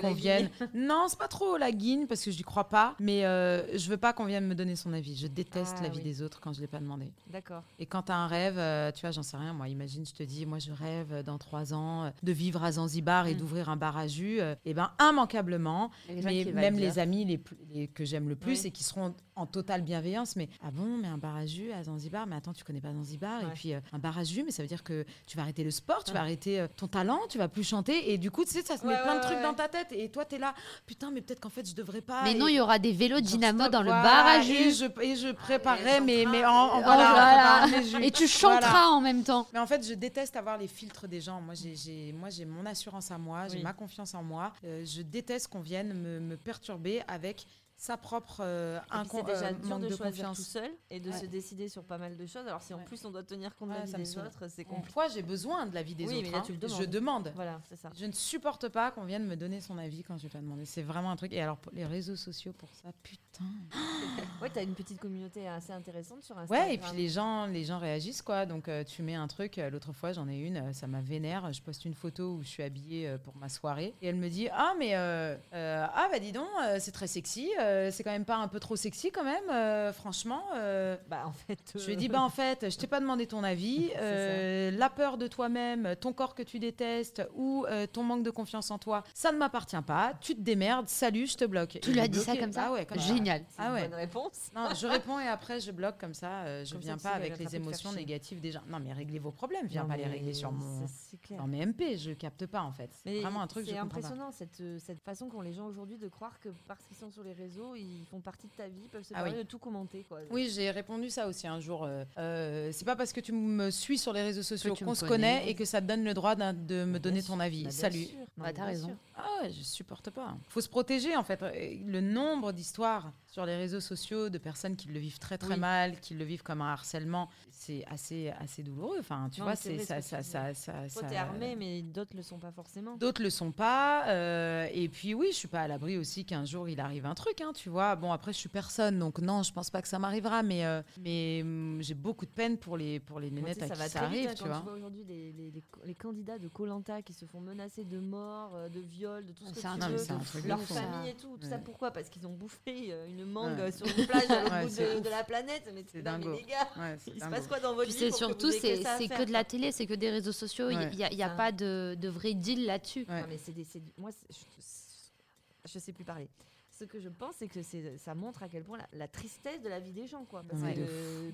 qu'on 0.00 0.12
vienne. 0.12 0.50
non, 0.74 1.06
c'est 1.08 1.18
pas 1.18 1.28
trop 1.28 1.56
la 1.56 1.72
guine 1.72 2.06
parce 2.06 2.24
que 2.24 2.30
je 2.30 2.36
n'y 2.36 2.42
crois 2.44 2.64
pas. 2.68 2.94
Mais 2.98 3.24
euh, 3.24 3.76
je 3.76 3.88
veux 3.88 3.96
pas 3.96 4.12
qu'on 4.12 4.24
vienne 4.24 4.46
me 4.46 4.54
donner 4.54 4.76
son 4.76 4.92
avis. 4.92 5.16
Je 5.16 5.26
déteste 5.26 5.76
Ah, 5.78 5.82
l'avis 5.84 5.98
oui. 5.98 6.04
des 6.04 6.22
autres 6.22 6.40
quand 6.40 6.52
je 6.52 6.60
l'ai 6.60 6.66
pas 6.66 6.78
demandé. 6.78 7.12
D'accord. 7.28 7.62
Et 7.78 7.86
quand 7.86 8.02
tu 8.02 8.12
as 8.12 8.16
un 8.16 8.26
rêve, 8.26 8.58
euh, 8.58 8.90
tu 8.92 9.00
vois, 9.02 9.10
j'en 9.10 9.22
sais 9.22 9.36
rien, 9.36 9.52
moi, 9.52 9.68
imagine, 9.68 10.04
je 10.06 10.12
te 10.12 10.22
dis, 10.22 10.46
moi, 10.46 10.58
je 10.58 10.72
rêve 10.72 11.22
dans 11.24 11.38
trois 11.38 11.59
ans 11.72 12.04
euh, 12.04 12.10
de 12.22 12.32
vivre 12.32 12.62
à 12.64 12.72
Zanzibar 12.72 13.26
et 13.26 13.34
Mm. 13.34 13.38
d'ouvrir 13.38 13.68
un 13.68 13.76
bar 13.76 13.96
à 13.96 14.06
jus. 14.08 14.40
et 14.64 14.74
ben, 14.74 14.90
immanquablement, 15.00 15.90
mais 16.08 16.44
même 16.54 16.74
le 16.74 16.80
les 16.80 16.98
amis 16.98 17.24
les, 17.72 17.86
que 17.88 18.04
j'aime 18.04 18.28
le 18.28 18.36
plus 18.36 18.60
Oui. 18.62 18.66
et 18.66 18.70
qui 18.70 18.82
seront 18.84 19.14
en 19.40 19.46
totale 19.46 19.82
bienveillance, 19.82 20.36
mais 20.36 20.48
ah 20.62 20.70
bon, 20.70 20.98
mais 20.98 21.08
un 21.08 21.18
bar 21.18 21.34
à 21.36 21.46
jus 21.46 21.72
à 21.72 21.82
Zanzibar, 21.84 22.26
mais 22.26 22.36
attends, 22.36 22.52
tu 22.52 22.62
connais 22.64 22.80
pas 22.80 22.92
Zanzibar, 22.92 23.42
et 23.42 23.46
puis 23.54 23.72
euh, 23.74 23.80
un 23.92 23.98
bar 23.98 24.16
à 24.18 24.24
jus, 24.24 24.42
mais 24.44 24.50
ça 24.50 24.62
veut 24.62 24.68
dire 24.68 24.84
que 24.84 25.04
tu 25.26 25.36
vas 25.36 25.42
arrêter 25.42 25.64
le 25.64 25.70
sport, 25.70 26.04
tu 26.04 26.12
vas 26.12 26.20
arrêter 26.20 26.60
euh, 26.60 26.68
ton 26.76 26.86
talent, 26.88 27.20
tu 27.28 27.38
vas 27.38 27.48
plus 27.48 27.64
chanter, 27.64 28.12
et 28.12 28.18
du 28.18 28.30
coup, 28.30 28.44
tu 28.44 28.50
sais, 28.52 28.62
ça 28.62 28.76
se 28.76 28.86
met 28.86 28.92
Ouais, 28.94 29.02
plein 29.02 29.16
de 29.16 29.20
trucs 29.22 29.36
ouais. 29.36 29.42
dans 29.42 29.54
ta 29.54 29.68
tête, 29.68 29.88
et 29.92 30.08
toi, 30.10 30.24
tu 30.24 30.34
es 30.34 30.38
là, 30.38 30.54
putain, 30.86 31.10
mais 31.10 31.20
peut-être 31.22 31.40
qu'en 31.40 31.48
fait, 31.48 31.66
je 31.68 31.74
devrais 31.74 32.00
pas. 32.02 32.22
Mais 32.24 32.32
et- 32.32 32.34
non, 32.34 32.48
il 32.48 32.56
y 32.56 32.60
aura 32.60 32.78
des 32.78 32.92
vélos 32.92 33.20
dynamo 33.20 33.68
dans 33.68 33.82
le 33.82 33.90
bar 33.90 34.26
à 34.26 34.38
Et 34.38 34.42
jus. 34.42 34.72
je, 34.74 35.00
et 35.02 35.16
je 35.16 35.32
préparerai, 35.32 35.82
elles 35.90 35.98
sont 36.00 36.04
mais, 36.04 36.24
mais 36.26 36.44
en, 36.44 36.50
en- 36.52 36.78
Oh, 36.78 36.82
voilà, 36.84 37.10
voilà. 37.10 37.66
mes 37.78 37.84
jus. 37.84 38.04
Et 38.04 38.10
tu 38.10 38.26
chanteras 38.28 38.70
Voilà. 38.70 38.88
en 38.90 39.00
même 39.00 39.22
temps. 39.24 39.46
Mais 39.52 39.58
en 39.58 39.66
fait, 39.66 39.86
je 39.86 39.94
déteste 39.94 40.36
avoir 40.36 40.58
les 40.58 40.68
filtres 40.68 41.08
des 41.08 41.20
gens. 41.20 41.40
Moi, 41.40 41.54
j'ai- 41.54 41.76
j'ai 41.76 42.12
moi, 42.12 42.28
j'ai 42.30 42.44
mon 42.44 42.66
assurance 42.66 43.10
à 43.10 43.18
moi, 43.18 43.48
j'ai 43.48 43.56
Oui. 43.58 43.62
ma 43.62 43.72
confiance 43.72 44.14
en 44.14 44.22
moi. 44.22 44.52
Euh, 44.64 44.84
je 44.84 45.02
déteste 45.02 45.48
qu'on 45.48 45.60
vienne 45.60 45.92
me, 45.94 46.20
me 46.20 46.36
perturber 46.36 47.02
avec 47.08 47.46
sa 47.82 47.96
propre 47.96 48.40
euh, 48.44 48.78
incon- 48.90 49.24
c'est 49.26 49.32
déjà 49.32 49.46
euh, 49.46 49.52
dur 49.54 49.68
manque 49.70 49.80
de, 49.80 49.88
de, 49.88 49.96
choisir 49.96 50.26
confiance. 50.28 50.36
tout 50.36 50.42
seul 50.44 50.70
et 50.90 51.00
de 51.00 51.08
Ouais. 51.10 51.16
se 51.18 51.24
décider 51.24 51.66
sur 51.70 51.82
pas 51.82 51.96
mal 51.96 52.14
de 52.14 52.26
choses. 52.26 52.46
Alors 52.46 52.60
si 52.60 52.74
en 52.74 52.76
Ouais. 52.76 52.84
plus 52.84 53.02
on 53.06 53.10
doit 53.10 53.22
tenir 53.22 53.56
compte 53.56 53.70
de 53.70 53.74
la 53.74 53.84
vie 53.86 53.92
des 53.94 54.18
autres, 54.18 54.48
c'est 54.48 54.66
compliqué. 54.66 54.92
fois, 54.92 55.08
j'ai 55.08 55.22
besoin 55.22 55.64
de 55.64 55.74
l'avis 55.74 55.94
des 55.94 56.04
Oui, 56.06 56.16
autres. 56.16 56.22
mais 56.24 56.30
là, 56.30 56.38
hein. 56.38 56.42
tu 56.44 56.52
le 56.52 56.68
Je 56.68 56.84
demande. 56.84 57.32
Voilà, 57.34 57.58
c'est 57.70 57.76
ça. 57.76 57.88
Je 57.98 58.04
ne 58.04 58.12
supporte 58.12 58.68
pas 58.68 58.90
qu'on 58.90 59.04
vienne 59.04 59.24
me 59.26 59.34
donner 59.34 59.62
son 59.62 59.78
avis 59.78 60.02
quand 60.02 60.18
je 60.18 60.24
vais 60.24 60.28
pas 60.28 60.40
demander. 60.40 60.66
C'est 60.66 60.82
vraiment 60.82 61.10
un 61.10 61.16
truc. 61.16 61.32
Et 61.32 61.40
alors, 61.40 61.56
pour 61.56 61.72
les 61.72 61.86
réseaux 61.86 62.16
sociaux, 62.16 62.52
pour 62.52 62.68
ça, 62.74 62.90
putain. 63.02 63.44
Ouais, 64.42 64.48
t'as 64.50 64.62
une 64.62 64.74
petite 64.74 64.98
communauté 65.00 65.46
assez 65.48 65.72
intéressante 65.72 66.22
sur 66.22 66.36
Instagram. 66.38 66.66
Ouais, 66.68 66.74
et 66.74 66.78
puis 66.78 66.90
les 66.96 67.08
gens, 67.10 67.46
les 67.46 67.64
gens 67.64 67.78
réagissent, 67.78 68.22
quoi. 68.22 68.46
Donc, 68.46 68.68
euh, 68.68 68.84
tu 68.84 69.02
mets 69.02 69.14
un 69.14 69.26
truc. 69.26 69.56
L'autre 69.70 69.92
fois, 69.92 70.12
j'en 70.12 70.28
ai 70.28 70.36
une, 70.38 70.72
ça 70.72 70.86
m'a 70.86 71.00
vénère. 71.02 71.52
Je 71.52 71.60
poste 71.62 71.84
une 71.84 71.94
photo 71.94 72.34
où 72.36 72.42
je 72.42 72.48
suis 72.48 72.62
habillée 72.62 73.16
pour 73.22 73.36
ma 73.36 73.48
soirée. 73.50 73.94
Et 74.02 74.08
elle 74.08 74.16
me 74.16 74.28
dit 74.28 74.48
Ah, 74.52 74.72
mais. 74.78 74.94
euh, 74.96 75.36
euh, 75.54 75.86
ah, 75.94 76.08
bah 76.10 76.18
dis 76.18 76.32
donc, 76.32 76.46
c'est 76.78 76.92
très 76.92 77.06
sexy. 77.06 77.50
Euh, 77.70 77.90
c'est 77.90 78.02
quand 78.04 78.10
même 78.10 78.24
pas 78.24 78.36
un 78.36 78.48
peu 78.48 78.60
trop 78.60 78.76
sexy, 78.76 79.10
quand 79.10 79.24
même, 79.24 79.48
euh, 79.50 79.92
franchement. 79.92 80.42
euh. 80.56 80.96
Bah 81.08 81.22
en 81.26 81.32
fait. 81.32 81.72
Je 81.76 81.84
lui 81.86 81.92
ai 81.94 81.96
dit, 81.96 82.08
bah 82.08 82.20
en 82.22 82.28
fait, 82.28 82.70
je 82.70 82.76
t'ai 82.76 82.86
pas 82.86 83.00
demandé 83.00 83.26
ton 83.26 83.42
avis. 83.44 83.90
Euh, 84.00 84.70
la 84.72 84.88
peur 84.90 85.18
de 85.18 85.26
toi-même, 85.26 85.94
ton 86.00 86.12
corps 86.12 86.34
que 86.34 86.42
tu 86.42 86.58
détestes 86.58 87.22
ou 87.34 87.64
euh, 87.68 87.86
ton 87.86 88.02
manque 88.02 88.22
de 88.22 88.30
confiance 88.30 88.70
en 88.70 88.78
toi, 88.78 89.02
ça 89.14 89.30
ne 89.32 89.36
m'appartient 89.38 89.80
pas. 89.86 90.14
Tu 90.20 90.34
te 90.34 90.40
démerdes, 90.40 90.88
salut, 90.88 91.26
je 91.26 91.36
te 91.36 91.44
bloque. 91.44 91.78
Tu 91.82 91.90
Et 91.90 91.92
lui 91.92 92.00
as 92.00 92.04
j'ai 92.04 92.08
dit 92.08 92.18
ça 92.18 92.24
bloqué. 92.32 92.40
comme 92.40 92.52
ça 92.52 92.64
Ah 92.68 92.72
ouais, 92.72 92.86
comme 92.86 92.98
ça. 92.98 93.14
Génial. 93.14 93.44
C'est 93.48 93.56
Ah 93.58 93.68
une 93.68 93.74
ouais. 93.74 93.88
bonne 93.88 93.98
réponse. 93.98 94.50
Non, 94.54 94.68
je 94.74 94.86
réponds 94.86 95.20
et 95.20 95.28
après 95.28 95.60
je 95.60 95.70
bloque 95.70 95.98
comme 95.98 96.14
ça. 96.14 96.44
euh, 96.44 96.64
je 96.64 96.72
Comme 96.72 96.82
ça, 96.82 96.86
viens 96.88 96.96
tu 96.96 97.02
pas 97.02 97.10
avec 97.10 97.32
va 97.32 97.36
les 97.38 97.44
pas 97.44 97.50
te 97.50 97.50
faire 97.50 97.60
émotions 97.60 97.90
chier. 97.90 97.98
négatives 98.00 98.40
des 98.40 98.52
gens. 98.52 98.62
Non, 98.68 98.78
mais 98.80 98.92
réglez 98.92 99.18
vos 99.18 99.30
problèmes. 99.32 99.66
Viens 99.66 99.82
Non, 99.82 99.88
pas 99.88 99.96
les 99.96 100.04
mais 100.06 100.10
régler 100.12 100.32
sur 100.34 100.50
mon, 100.52 100.86
c'est- 100.86 100.92
C'est 101.10 101.20
clair. 101.20 101.38
dans 101.38 101.46
mes 101.46 101.60
MP. 101.66 101.96
Je 101.98 102.12
capte 102.12 102.46
pas 102.46 102.62
en 102.62 102.72
fait. 102.72 102.90
C'est 102.92 103.10
Mais 103.10 103.20
vraiment 103.20 103.42
un 103.42 103.46
truc. 103.46 103.64
que 103.64 103.70
c'est 103.70 103.76
je 103.76 103.80
comprends 103.82 104.00
pas. 104.00 104.06
impressionnant 104.06 104.32
cette, 104.32 104.60
euh, 104.60 104.78
cette 104.78 105.00
façon 105.02 105.28
qu'ont 105.28 105.40
les 105.42 105.52
gens 105.52 105.66
aujourd'hui 105.66 105.98
de 105.98 106.08
croire 106.08 106.38
que 106.40 106.48
parce 106.66 106.82
qu'ils 106.84 106.96
sont 106.96 107.10
sur 107.10 107.22
les 107.22 107.32
réseaux, 107.32 107.59
ils 107.76 108.04
font 108.10 108.20
partie 108.20 108.46
de 108.46 108.52
ta 108.52 108.66
vie, 108.68 108.80
ils 108.84 108.88
peuvent 108.88 109.02
se 109.02 109.12
Ah 109.12 109.18
permettre 109.18 109.36
oui. 109.38 109.44
de 109.44 109.48
tout 109.48 109.58
commenter. 109.58 110.04
Quoi. 110.08 110.20
Oui, 110.30 110.50
j'ai 110.54 110.70
répondu 110.70 111.10
ça 111.10 111.26
aussi 111.28 111.46
un 111.46 111.60
jour. 111.60 111.84
euh, 111.84 112.04
euh, 112.18 112.70
c'est 112.72 112.84
pas 112.84 112.96
parce 112.96 113.12
que 113.12 113.20
tu 113.20 113.32
me 113.32 113.70
suis 113.70 113.98
sur 113.98 114.12
les 114.12 114.22
réseaux 114.22 114.42
sociaux 114.42 114.74
qu'on 114.74 114.94
se 114.94 115.04
connaît 115.04 115.48
et 115.48 115.54
que 115.54 115.64
ça 115.64 115.80
te 115.80 115.86
donne 115.86 116.04
le 116.04 116.14
droit 116.14 116.34
de 116.34 116.84
me 116.84 116.98
donner 116.98 117.22
ton 117.22 117.40
avis. 117.40 117.64
Bah, 117.64 117.70
bien 117.70 117.78
Salut. 117.78 118.06
Non, 118.16 118.44
Bah, 118.44 118.52
t'as 118.52 118.64
raison. 118.64 118.88
sûr. 118.88 118.96
Ah 119.16 119.26
ouais, 119.42 119.50
je 119.50 119.62
supporte 119.62 120.10
pas. 120.10 120.36
Faut 120.48 120.60
se 120.60 120.68
protéger 120.68 121.16
en 121.16 121.24
fait. 121.24 121.40
Le 121.86 122.00
nombre 122.00 122.52
d'histoires 122.52 123.12
sur 123.26 123.44
les 123.46 123.56
réseaux 123.56 123.80
sociaux 123.80 124.28
de 124.28 124.38
personnes 124.38 124.76
qui 124.76 124.88
le 124.88 124.98
vivent 124.98 125.18
très 125.18 125.38
très 125.38 125.54
Oui. 125.54 125.60
mal, 125.60 126.00
qui 126.00 126.14
le 126.14 126.24
vivent 126.24 126.42
comme 126.42 126.62
un 126.62 126.72
harcèlement, 126.72 127.28
c'est 127.60 127.84
assez 127.90 128.30
assez 128.40 128.62
douloureux. 128.62 128.96
Enfin, 129.00 129.28
tu 129.30 129.40
Non, 129.40 129.46
vois, 129.46 129.54
c'est 129.56 129.78
ça, 129.80 130.00
ça, 130.00 130.22
ça, 130.22 130.54
ça, 130.54 130.72
Toi, 130.92 131.02
t'es 131.08 131.16
armé, 131.16 131.56
mais 131.56 131.82
d'autres 131.82 132.16
le 132.16 132.22
sont 132.22 132.38
pas 132.38 132.50
forcément. 132.52 132.96
D'autres 132.96 133.22
le 133.22 133.28
sont 133.30 133.52
pas. 133.52 134.06
euh, 134.08 134.66
et 134.72 134.88
puis 134.88 135.12
oui, 135.12 135.28
je 135.30 135.36
suis 135.36 135.48
pas 135.48 135.60
à 135.60 135.68
l'abri 135.68 135.98
aussi 135.98 136.24
qu'un 136.24 136.44
jour 136.46 136.68
il 136.70 136.80
arrive 136.80 137.04
un 137.04 137.14
truc, 137.14 137.40
hein, 137.42 137.52
tu 137.54 137.68
vois. 137.68 137.96
Bon 137.96 138.12
après, 138.12 138.32
je 138.32 138.38
suis 138.38 138.48
personne, 138.48 138.98
donc 138.98 139.18
non, 139.18 139.42
je 139.42 139.52
pense 139.52 139.68
pas 139.70 139.82
que 139.82 139.88
ça 139.88 139.98
m'arrivera. 139.98 140.42
Mais 140.42 140.64
euh, 140.64 140.82
mais 140.98 141.40
hum, 141.42 141.78
j'ai 141.82 141.94
beaucoup 141.94 142.24
de 142.24 142.30
peine 142.30 142.56
pour 142.56 142.76
les 142.78 142.98
pour 142.98 143.20
les 143.20 143.30
nénettes 143.30 143.62
à 143.62 143.68
ça 143.68 143.74
qui 143.74 143.80
va 143.80 143.88
ça 143.88 143.98
très 144.00 144.08
vite, 144.08 144.16
arrive, 144.26 144.30
hein, 144.30 144.34
tu 144.36 144.44
vois. 144.48 144.56
tu 144.58 144.62
vois 144.64 144.72
aujourd'hui 144.72 145.04
les, 145.04 145.32
les, 145.32 145.50
les, 145.50 145.62
les 145.84 145.94
candidats 145.94 146.38
de 146.38 146.48
Colanta 146.48 147.02
qui 147.02 147.12
se 147.12 147.26
font 147.26 147.40
menacer 147.40 147.84
de 147.84 147.98
mort, 147.98 148.52
euh, 148.54 148.68
de 148.70 148.80
viol, 148.80 149.26
de 149.26 149.32
tout 149.32 149.44
ce 149.44 149.50
Ah, 149.50 149.76
que 149.76 149.82
un 149.84 149.86
tu 149.88 149.92
veux, 149.92 150.42
de 150.42 150.48
leur 150.48 150.58
un 150.58 150.62
truc 150.62 150.66
fou. 150.66 150.74
famille 150.74 151.10
et 151.10 151.14
tout, 151.14 151.36
tout 151.38 151.46
ça 151.48 151.58
pourquoi? 151.58 151.90
Parce 151.90 152.08
qu'ils 152.08 152.26
ont 152.26 152.32
bouffé 152.32 152.88
euh, 152.92 153.06
une 153.08 153.26
mangue 153.26 153.58
Ouais. 153.58 153.72
sur 153.72 153.86
une 153.86 154.06
plage 154.06 154.30
à 154.30 154.42
l'autre 154.44 154.60
bout 154.96 155.00
de, 155.04 155.10
la 155.10 155.24
planète. 155.24 155.68
Mais 155.74 155.84
C'est 155.92 156.02
dingo. 156.02 156.32
les 156.32 156.44
gars, 156.44 156.68
il 157.06 157.20
se 157.20 157.28
passe 157.28 157.46
quoi 157.50 157.60
dans 157.60 157.74
votre 157.74 157.90
Puis 157.90 157.92
vie 157.92 157.98
c'est 158.10 158.16
surtout, 158.16 158.50
c'est 158.50 158.82
c'est 158.98 159.08
que 159.08 159.24
de 159.24 159.32
la 159.32 159.44
télé, 159.44 159.72
c'est 159.72 159.86
que 159.86 159.94
des 159.94 160.10
réseaux 160.10 160.32
sociaux. 160.32 160.70
Il 160.70 160.78
Ouais. 160.78 160.90
n'y 160.96 161.04
a, 161.04 161.12
y 161.12 161.22
a 161.22 161.32
Ah. 161.32 161.36
pas 161.36 161.52
de, 161.52 161.96
de 162.00 162.08
vrai 162.08 162.32
deal 162.34 162.64
là-dessus. 162.64 163.04
Ouais. 163.08 163.24
Mais 163.28 163.36
c'est 163.38 163.52
c'est 163.64 163.82
moi, 163.98 164.10
c'est- 164.12 164.32
je, 164.32 165.70
je 165.72 165.78
sais 165.78 165.92
plus 165.92 166.04
parler. 166.04 166.28
Ce 166.70 166.84
que 166.84 166.98
je 166.98 167.10
pense, 167.10 167.34
c'est 167.38 167.48
que 167.48 167.62
c'est, 167.62 167.98
ça 167.98 168.14
montre 168.14 168.42
à 168.42 168.48
quel 168.48 168.62
point 168.64 168.78
la, 168.78 168.86
la 168.94 169.08
tristesse 169.08 169.60
de 169.60 169.68
la 169.68 169.80
vie 169.80 169.92
des 169.92 170.06
gens, 170.06 170.24
quoi. 170.24 170.42
Parce 170.48 170.62
Ouais. 170.62 170.74
que 170.74 170.80
euh, 170.80 171.30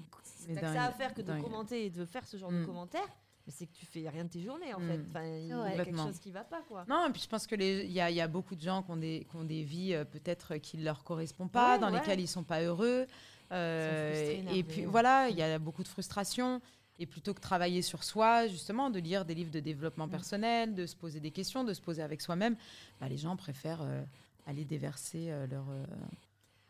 dingue, 0.48 0.60
ça 0.60 0.84
à 0.86 0.90
faire 0.92 1.14
que 1.14 1.22
de 1.22 1.26
dingue. 1.28 1.42
commenter 1.42 1.86
et 1.86 1.90
de 1.90 2.04
faire 2.04 2.26
ce 2.26 2.36
genre 2.36 2.50
Mm. 2.50 2.62
de 2.62 2.66
commentaires, 2.66 3.08
mais 3.46 3.52
c'est 3.56 3.66
que 3.66 3.72
tu 3.72 3.86
fais 3.86 4.08
rien 4.08 4.24
de 4.24 4.28
tes 4.30 4.40
journées, 4.40 4.74
en 4.74 4.80
Mm. 4.80 4.88
fait. 4.88 5.00
Enfin, 5.08 5.24
il 5.24 5.46
y 5.46 5.52
a 5.52 5.56
vrai. 5.60 5.84
quelque 5.84 5.96
chose 5.98 6.18
qui 6.18 6.32
va 6.32 6.42
pas, 6.42 6.62
quoi. 6.62 6.84
Non, 6.88 7.06
et 7.08 7.12
puis 7.12 7.22
je 7.22 7.28
pense 7.28 7.46
que 7.46 7.54
les- 7.54 7.84
il 7.84 7.92
y 7.92 8.00
a, 8.00 8.10
y 8.10 8.20
a 8.20 8.26
beaucoup 8.26 8.56
de 8.56 8.60
gens 8.60 8.82
qui 8.82 8.90
ont 8.90 8.96
des, 8.96 9.24
qui 9.30 9.36
ont 9.36 9.44
des 9.44 9.62
vies 9.62 9.94
euh, 9.94 10.04
peut-être 10.04 10.56
qui 10.56 10.78
ne 10.78 10.84
leur 10.84 11.04
correspondent 11.04 11.52
pas, 11.52 11.74
Ouais, 11.74 11.78
dans 11.80 11.92
ouais. 11.92 12.00
lesquelles 12.00 12.18
ils 12.20 12.26
sont 12.26 12.42
pas 12.44 12.60
heureux. 12.62 13.06
Euh, 13.52 14.42
et 14.52 14.62
puis 14.62 14.84
voilà, 14.84 15.28
il 15.28 15.36
y 15.36 15.42
a 15.42 15.58
beaucoup 15.58 15.82
de 15.82 15.88
frustration. 15.88 16.60
Et 16.98 17.04
plutôt 17.04 17.34
que 17.34 17.40
travailler 17.40 17.82
sur 17.82 18.02
soi, 18.04 18.46
justement, 18.48 18.88
de 18.88 18.98
lire 18.98 19.26
des 19.26 19.34
livres 19.34 19.50
de 19.50 19.60
développement 19.60 20.06
Mm. 20.06 20.10
personnel, 20.10 20.74
de 20.74 20.86
se 20.86 20.96
poser 20.96 21.20
des 21.20 21.30
questions, 21.30 21.62
de 21.62 21.74
se 21.74 21.80
poser 21.82 22.02
avec 22.02 22.22
soi-même, 22.22 22.56
bah, 23.00 23.08
les 23.08 23.18
gens 23.18 23.36
préfèrent 23.36 23.82
euh, 23.82 24.02
aller 24.46 24.64
déverser 24.64 25.26
euh, 25.30 25.46
leur, 25.46 25.64
euh, 25.68 25.84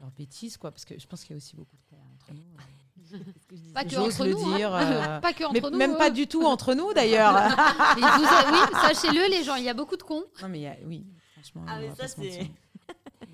leurs 0.01 0.11
bêtises, 0.11 0.57
quoi. 0.57 0.73
Parce 0.73 0.85
que 0.85 0.99
je 0.99 1.07
pense 1.07 1.23
qu'il 1.23 1.31
y 1.31 1.35
a 1.35 1.37
aussi 1.37 1.55
beaucoup 1.55 1.77
de 1.77 1.83
cons 1.89 2.03
entre 2.15 2.33
nous. 2.35 2.41
euh. 2.41 2.63
Que. 3.49 3.55
Pas 3.73 3.85
que 3.85 3.95
entre 3.97 4.25
le 4.25 4.33
nous. 4.33 4.45
hein. 4.47 4.57
dire, 4.57 4.75
euh, 4.75 5.21
Pas 5.21 5.33
que 5.33 5.45
entre 5.45 5.53
Mais 5.53 5.61
nous. 5.61 5.77
même 5.77 5.97
pas 5.97 6.11
du 6.11 6.27
tout 6.27 6.43
entre 6.45 6.75
nous, 6.75 6.93
d'ailleurs. 6.93 7.35
Oui, 7.97 8.03
sachez-le, 8.83 9.31
les 9.31 9.45
gens, 9.45 9.55
il 9.55 9.63
y 9.63 9.69
a 9.69 9.75
beaucoup 9.75 9.97
de 9.97 10.03
cons. 10.03 10.25
non, 10.43 10.49
mais 10.49 10.59
il 10.59 10.63
y 10.63 10.67
a- 10.67 10.77
oui, 10.85 11.07
franchement. 11.35 11.63
Ah, 11.69 11.79
mais 11.79 11.95
ça, 11.95 12.09
c'est-. 12.09 12.51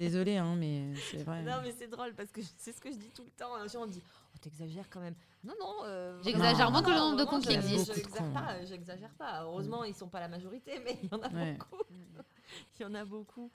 Désolée, 0.02 0.36
hein, 0.36 0.56
mais 0.58 0.94
c'est 1.12 1.22
vrai. 1.22 1.42
Non, 1.42 1.60
mais 1.62 1.72
c'est 1.78 1.86
drôle 1.86 2.12
parce 2.14 2.32
que 2.32 2.40
c'est 2.58 2.72
ce 2.72 2.80
que 2.80 2.90
je 2.90 2.96
dis 2.96 3.10
tout 3.14 3.22
le 3.22 3.30
temps. 3.30 3.62
Les 3.62 3.68
gens 3.68 3.82
me 3.86 3.92
disent 3.92 4.02
Oh, 4.34 4.38
t'exagères 4.40 4.86
quand 4.90 4.98
même. 4.98 5.14
Non, 5.44 5.54
non. 5.60 5.74
euh, 5.84 6.20
J'exagère 6.24 6.72
moins 6.72 6.82
que 6.82 6.90
le 6.90 6.96
nombre 6.96 7.18
de 7.18 7.24
comptes 7.24 7.46
qui 7.46 7.52
existent. 7.54 7.92
de 7.92 7.98
J'exagère 7.98 8.32
pas, 8.32 8.52
euh, 8.54 8.64
j'exagère 8.68 9.10
pas. 9.10 9.42
Heureusement, 9.44 9.84
ils 9.84 9.94
sont 9.94 10.08
pas 10.08 10.18
la 10.18 10.26
majorité, 10.26 10.80
mais 10.84 10.98
il 11.04 11.08
y 11.08 11.14
en 11.14 11.20
a 11.22 11.28
Ouais. 11.28 11.52
beaucoup. 11.56 11.84
il 12.80 12.82
y 12.82 12.84
en 12.84 12.94
a 12.94 13.04
beaucoup. 13.04 13.48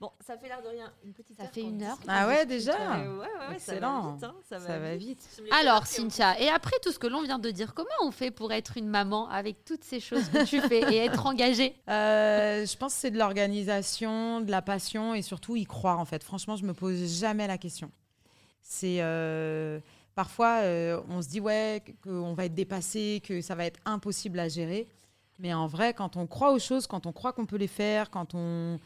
Bon, 0.00 0.10
ça 0.26 0.38
fait 0.38 0.48
l'air 0.48 0.62
de 0.62 0.68
rien. 0.68 0.90
Une 1.04 1.12
petite 1.12 1.36
Ça 1.36 1.42
heure 1.44 1.50
fait 1.50 1.60
une 1.60 1.82
heure. 1.82 1.98
Ah 2.08 2.26
ouais, 2.26 2.46
déjà 2.46 2.72
ouais, 2.72 3.06
ouais, 3.06 3.16
ouais, 3.18 3.54
Excellent. 3.56 4.16
Ça 4.18 4.28
va 4.28 4.30
vite. 4.30 4.34
hein, 4.34 4.34
ça, 4.48 4.58
Ça 4.60 4.78
va 4.78 4.96
vite. 4.96 5.28
Alors, 5.50 5.86
Cynthia, 5.86 6.40
et 6.40 6.48
après 6.48 6.76
tout 6.82 6.90
ce 6.90 6.98
que 6.98 7.06
l'on 7.06 7.22
vient 7.22 7.38
de 7.38 7.50
dire, 7.50 7.74
comment 7.74 7.90
on 8.02 8.10
fait 8.10 8.30
pour 8.30 8.50
être 8.52 8.78
une 8.78 8.88
maman 8.88 9.28
avec 9.28 9.62
toutes 9.66 9.84
ces 9.84 10.00
choses 10.00 10.26
que 10.30 10.44
tu 10.46 10.60
fais 10.62 10.80
et 10.94 10.96
être 11.04 11.26
engagée? 11.26 11.74
Euh, 11.90 12.64
je 12.64 12.76
pense 12.78 12.94
que 12.94 13.00
c'est 13.00 13.10
de 13.10 13.18
l'organisation, 13.18 14.40
de 14.40 14.50
la 14.50 14.62
passion 14.62 15.14
et 15.14 15.20
surtout 15.22 15.56
y 15.56 15.64
croire 15.64 15.98
en 15.98 16.04
fait. 16.06 16.22
Franchement, 16.24 16.56
je 16.56 16.64
me 16.64 16.72
pose 16.72 17.18
jamais 17.20 17.46
la 17.46 17.58
question. 17.58 17.90
C'est 18.62 19.02
euh, 19.02 19.80
parfois 20.14 20.60
euh, 20.62 21.00
on 21.10 21.20
se 21.22 21.28
dit 21.28 21.40
ouais 21.40 21.82
que- 21.84 22.08
qu'on 22.08 22.32
va 22.32 22.46
être 22.46 22.54
dépassé, 22.54 23.20
que 23.22 23.40
ça 23.42 23.54
va 23.54 23.66
être 23.66 23.80
impossible 23.84 24.38
à 24.38 24.48
gérer. 24.48 24.88
Mais 25.38 25.52
en 25.54 25.66
vrai, 25.66 25.94
quand 25.94 26.16
on 26.16 26.26
croit 26.26 26.52
aux 26.52 26.58
choses, 26.58 26.86
quand 26.86 27.06
on 27.06 27.12
croit 27.12 27.32
qu'on 27.32 27.46
peut 27.46 27.56
les 27.56 27.66
faire, 27.66 28.10
quand 28.10 28.34
on 28.34 28.78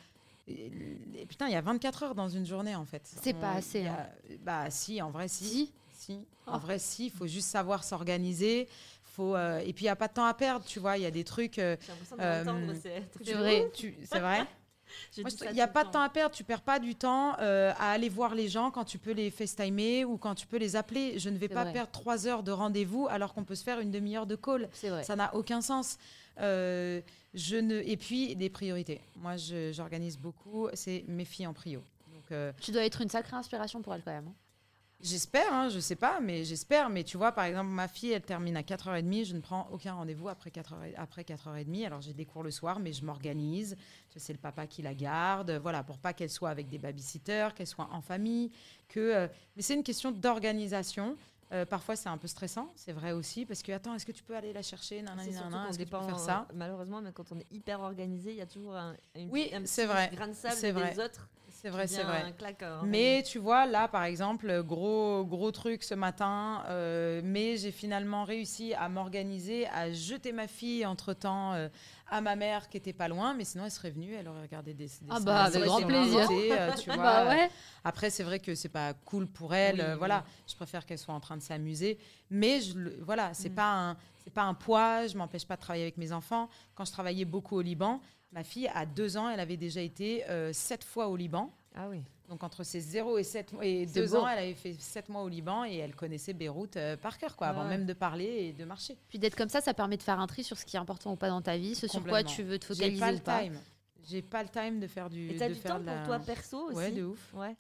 et- 0.49 0.70
et 1.14 1.26
putain, 1.26 1.47
il 1.49 1.53
y 1.53 1.57
a 1.57 1.61
24 1.61 2.03
heures 2.03 2.14
dans 2.14 2.28
une 2.28 2.47
journée 2.47 2.74
en 2.74 2.84
fait. 2.84 3.03
C'est 3.22 3.32
pas 3.34 3.53
assez, 3.53 3.86
a- 3.86 3.92
hein. 3.92 4.07
Bah 4.42 4.70
si, 4.70 5.01
en 5.03 5.11
vrai 5.11 5.28
si. 5.28 5.45
Si. 5.45 5.72
Si, 5.97 6.26
en 6.47 6.57
Oh. 6.57 6.59
vrai, 6.59 6.78
si, 6.78 7.07
il 7.07 7.11
faut 7.11 7.26
juste 7.26 7.49
savoir 7.49 7.82
s'organiser. 7.84 8.68
Faut, 9.05 9.34
euh, 9.36 9.61
et 9.61 9.72
puis, 9.72 9.84
il 9.84 9.86
n'y 9.86 9.90
a 9.90 9.97
pas 9.97 10.09
de 10.09 10.12
temps 10.12 10.26
à 10.26 10.34
perdre, 10.34 10.66
tu 10.66 10.80
vois. 10.80 10.99
Il 10.99 11.03
y 11.03 11.07
a 11.07 11.11
des 11.11 11.24
trucs. 11.24 11.59
euh, 11.59 11.76
J'ai 11.80 11.88
l'impression 11.92 12.16
de 12.16 12.22
Euh, 12.22 12.45
m'entendre, 12.45 12.74
c'est 13.22 13.32
vrai. 13.32 13.70
C'est 15.11 15.22
vrai 15.22 15.30
Il 15.51 15.55
n'y 15.55 15.61
a 15.62 15.66
pas 15.66 15.84
de 15.84 15.90
temps 15.90 16.03
à 16.03 16.09
perdre. 16.11 16.34
Tu 16.34 16.45
perds 16.45 16.61
pas 16.61 16.78
du 16.78 16.95
temps 16.95 17.36
euh, 17.40 17.72
à 17.78 17.90
aller 17.92 18.09
voir 18.11 18.34
les 18.34 18.49
gens 18.49 18.70
quand 18.70 18.84
tu 18.84 18.99
peux 18.99 19.12
les 19.12 19.30
FaceTimer 19.30 20.05
ou 20.05 20.18
quand 20.18 20.34
tu 20.34 20.47
peux 20.47 20.59
les 20.59 20.76
appeler. 20.76 21.18
Je 21.18 21.30
ne 21.30 21.38
vais 21.38 21.49
pas 21.49 21.62
vrai. 21.64 21.72
perdre 21.72 21.90
trois 21.90 22.26
heures 22.26 22.42
de 22.42 22.53
rendez-vous 22.53 23.09
alors 23.09 23.32
qu'on 23.32 23.45
peut 23.45 23.55
se 23.55 23.64
faire 23.64 23.80
une 23.80 23.90
demi-heure 23.90 24.26
de 24.26 24.36
call. 24.36 24.68
C'est 24.72 24.90
vrai. 24.90 25.03
Ça 25.05 25.16
n'a 25.16 25.34
aucun 25.34 25.62
sens. 25.62 25.97
Euh, 26.40 27.01
je 27.35 27.57
ne... 27.57 27.76
Et 27.80 27.97
puis, 27.97 28.35
des 28.37 28.49
priorités. 28.49 29.01
Moi, 29.16 29.35
j'organise 29.72 30.16
beaucoup. 30.18 30.68
C'est 30.74 31.05
mes 31.09 31.24
filles 31.24 31.47
en 31.47 31.53
prio. 31.53 31.80
Donc, 32.14 32.30
euh, 32.32 32.53
Tu 32.61 32.70
dois 32.70 32.85
être 32.85 33.01
une 33.03 33.09
sacrée 33.09 33.37
inspiration 33.37 33.82
pour 33.82 33.95
elle 33.95 34.03
quand 34.03 34.12
même. 34.12 34.28
hein. 34.28 34.35
J'espère, 35.01 35.53
hein, 35.53 35.68
je 35.68 35.80
sais 35.80 35.97
pas, 35.97 36.18
mais 36.20 36.45
j'espère. 36.45 36.89
Mais 36.89 37.05
tu 37.05 37.18
vois, 37.18 37.32
par 37.32 37.45
exemple, 37.45 37.68
ma 37.68 37.89
fille, 37.89 38.12
elle 38.12 38.22
termine 38.22 38.57
à 38.57 38.62
4h30. 38.62 39.26
Je 39.26 39.35
ne 39.35 39.41
prends 39.41 39.68
aucun 39.70 39.93
rendez-vous 39.93 40.28
après 40.30 40.49
4h, 40.49 40.95
après 40.97 41.22
4h30. 41.24 41.85
Alors, 41.85 42.01
j'ai 42.01 42.14
des 42.14 42.24
cours 42.24 42.43
le 42.43 42.51
soir, 42.51 42.78
mais 42.78 42.93
je 42.95 43.05
m'organise. 43.05 43.76
C'est 44.16 44.32
le 44.32 44.39
papa 44.39 44.66
qui 44.66 44.80
la 44.80 44.95
garde. 44.95 45.51
Voilà, 45.62 45.82
pour 45.82 45.99
pas 45.99 46.14
qu'elle 46.14 46.30
soit 46.30 46.49
avec 46.49 46.68
des 46.70 46.78
babysitters, 46.78 47.49
qu'elle 47.55 47.66
soit 47.66 47.89
en 47.93 48.01
famille. 48.01 48.51
Que, 48.89 49.01
euh, 49.01 49.28
Mais 49.57 49.62
c'est 49.62 49.74
une 49.74 49.82
question 49.82 50.11
d'organisation. 50.11 51.16
Euh, 51.55 51.65
parfois, 51.65 51.95
c'est 51.95 52.09
un 52.09 52.19
peu 52.19 52.27
stressant, 52.27 52.73
c'est 52.75 52.93
vrai 52.93 53.13
aussi, 53.13 53.47
parce 53.47 53.63
que 53.63 53.71
attends, 53.71 53.95
est-ce 53.95 54.05
que 54.05 54.11
tu 54.13 54.25
peux 54.25 54.35
aller 54.37 54.53
la 54.53 54.63
chercher 54.63 55.03
Nanana, 55.03 55.31
nanana, 55.31 55.69
Est-ce 55.69 55.79
que 55.79 55.85
tu 55.85 55.89
peux 55.91 56.01
faire 56.03 56.19
ça 56.19 56.47
euh, 56.51 56.55
Malheureusement, 56.57 57.01
mais 57.01 57.13
quand 57.13 57.31
on 57.31 57.39
est 57.39 57.47
hyper 57.53 57.81
organisé, 57.81 58.33
il 58.33 58.37
y 58.39 58.41
a 58.41 58.47
toujours 58.47 58.75
un, 58.75 58.97
une- 59.15 59.31
Oui, 59.31 59.51
un 59.53 59.63
petit 59.63 59.85
vrai. 59.85 60.11
grain 60.13 60.27
de 60.29 60.33
sable 60.33 60.61
des 60.61 60.73
vrai. 60.73 60.99
autres. 61.05 61.29
C'est 61.65 61.71
vrai, 61.71 61.87
c'est 61.87 62.03
vrai. 62.03 62.35
claque, 62.37 62.62
euh, 62.62 62.83
Mais 62.85 63.23
tu 63.23 63.39
vois, 63.39 63.65
là, 63.65 63.89
par 63.89 64.05
exemple, 64.05 64.62
gros, 64.62 65.25
gros 65.25 65.51
truc 65.51 65.83
ce 65.83 65.95
matin, 65.95 66.62
euh, 66.69 67.23
mais 67.25 67.57
j'ai 67.57 67.71
finalement 67.71 68.25
réussi 68.25 68.75
à 68.75 68.91
m'organiser, 68.91 69.67
à 69.69 69.91
jeter 69.91 70.33
ma 70.33 70.47
fille 70.47 70.85
entre-temps 70.85 71.55
euh, 71.55 71.71
à 72.11 72.21
ma 72.21 72.37
mère 72.37 72.69
qui 72.69 72.77
était 72.77 72.93
pas 72.93 73.09
loin, 73.09 73.33
mais 73.33 73.45
sinon 73.45 73.65
elle 73.65 73.71
serait 73.71 73.93
venue, 73.93 74.12
elle 74.12 74.29
aurait 74.29 74.43
regardé 74.43 74.75
des, 74.75 74.85
des 74.89 74.93
Ah 75.09 75.21
bah, 75.21 75.45
avec 75.45 75.65
grand 75.65 75.81
plaisir. 75.87 76.29
euh, 76.31 76.73
tu 76.75 76.91
vois. 76.93 77.03
Bah 77.03 77.29
ouais. 77.31 77.49
Après, 77.83 78.11
c'est 78.11 78.25
vrai 78.25 78.41
que 78.41 78.55
c'est 78.55 78.69
pas 78.69 78.93
cool 78.93 79.27
pour 79.27 79.55
elle, 79.55 79.77
Oui, 79.77 79.81
euh, 79.81 79.93
oui. 79.93 79.99
voilà. 80.01 80.23
Je 80.47 80.55
préfère 80.57 80.85
qu'elle 80.85 80.99
soit 80.99 81.15
en 81.15 81.21
train 81.21 81.39
de 81.39 81.43
s'amuser, 81.43 81.97
mais 82.29 82.61
je, 82.61 82.75
voilà, 83.01 83.33
c'est 83.33 83.49
Mm. 83.49 83.55
pas 83.55 83.73
un, 83.73 83.97
c'est 84.23 84.35
pas 84.35 84.43
un 84.43 84.53
poids. 84.55 85.07
Je 85.07 85.17
m'empêche 85.17 85.47
pas 85.47 85.57
de 85.57 85.62
travailler 85.62 85.85
avec 85.85 85.97
mes 85.97 86.12
enfants. 86.12 86.51
Quand 86.75 86.85
je 86.85 86.93
travaillais 86.93 87.25
beaucoup 87.25 87.57
au 87.57 87.62
Liban, 87.62 88.03
ma 88.35 88.45
fille 88.45 88.68
à 88.74 88.85
deux 88.85 89.16
ans, 89.16 89.30
elle 89.30 89.41
avait 89.41 89.57
déjà 89.57 89.80
été 89.80 90.28
euh, 90.28 90.53
sept 90.53 90.85
fois 90.85 91.09
au 91.09 91.16
Liban. 91.16 91.51
Ah 91.74 91.89
oui. 91.89 92.03
Donc 92.28 92.43
entre 92.43 92.62
ses 92.64 92.80
0 92.80 93.18
et 93.18 93.22
7 93.22 93.53
et 93.62 93.87
C'est 93.87 94.01
2 94.01 94.09
beau. 94.09 94.16
ans, 94.16 94.28
elle 94.28 94.39
avait 94.39 94.55
fait 94.55 94.72
7 94.74 95.09
mois 95.09 95.22
au 95.22 95.28
Liban 95.28 95.64
et 95.64 95.76
elle 95.76 95.95
connaissait 95.95 96.32
Beyrouth 96.32 96.76
euh, 96.76 96.97
par 96.97 97.18
cœur, 97.18 97.37
quoi, 97.37 97.49
Ouais, 97.49 97.53
avant 97.59 97.64
même 97.68 97.85
de 97.87 97.93
parler 97.93 98.24
et 98.24 98.53
de 98.53 98.64
marcher. 98.64 98.97
Puis 99.09 99.18
d'être 99.18 99.37
comme 99.37 99.49
ça, 99.51 99.61
ça 99.61 99.74
permet 99.74 99.97
de 99.97 100.03
faire 100.03 100.18
un 100.20 100.26
tri 100.26 100.43
sur 100.43 100.57
ce 100.59 100.64
qui 100.64 100.76
est 100.76 100.78
important 100.78 101.12
ou 101.12 101.16
pas 101.16 101.28
dans 101.28 101.43
ta 101.43 101.57
vie, 101.57 101.74
ce 101.74 101.87
sur 101.87 102.03
quoi 102.05 102.22
tu 102.24 102.43
veux 102.43 102.59
te 102.59 102.66
J'ai 102.68 102.74
focaliser 102.74 103.01
pas 103.01 103.11
ou 103.11 103.14
le 103.14 103.20
pas. 103.20 103.43
time. 103.43 103.61
J'ai 104.09 104.22
pas 104.22 104.43
le 104.43 104.49
time 104.49 104.80
de 104.80 104.87
faire 104.87 105.11
du. 105.11 105.30
Et 105.30 105.37
t'as 105.37 105.49
de 105.49 105.55
du 105.55 105.61
faire 105.61 105.76
temps 105.78 105.85
pour 105.85 106.03
toi 106.07 106.18
perso 106.18 106.66
aussi 106.68 106.76
Ouais, 106.76 106.91
de 106.93 107.05
ouf. 107.05 107.32
Ouais. 107.35 107.57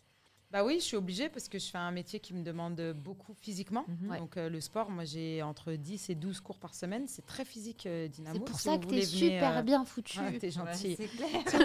Bah 0.54 0.64
oui, 0.64 0.76
je 0.78 0.84
suis 0.84 0.96
obligée 0.96 1.28
parce 1.28 1.48
que 1.48 1.58
je 1.58 1.66
fais 1.66 1.78
un 1.78 1.90
métier 1.90 2.20
qui 2.20 2.32
me 2.32 2.44
demande 2.44 2.80
beaucoup 2.94 3.34
physiquement. 3.34 3.84
Mhm. 3.88 4.08
Ouais. 4.10 4.18
Donc 4.20 4.36
euh, 4.36 4.48
le 4.48 4.60
sport, 4.60 4.88
moi 4.88 5.04
j'ai 5.04 5.42
entre 5.42 5.72
10 5.72 6.10
et 6.10 6.14
12 6.14 6.38
cours 6.38 6.58
par 6.60 6.76
semaine. 6.76 7.08
C'est 7.08 7.26
très 7.26 7.44
physique, 7.44 7.86
euh, 7.86 8.06
Dynamo. 8.06 8.36
C'est 8.38 8.44
pour 8.44 8.60
Si 8.60 8.68
ça 8.68 8.78
que 8.78 8.84
t'es 8.86 9.00
venir, 9.00 9.04
super 9.08 9.58
euh, 9.58 9.62
bien 9.62 9.84
foutu. 9.84 10.16
ah, 10.20 10.30
t'es 10.38 10.46
Ouais, 10.46 10.50
gentil. 10.52 10.94
clair. 10.96 11.28
Si 11.48 11.56
vous 11.56 11.64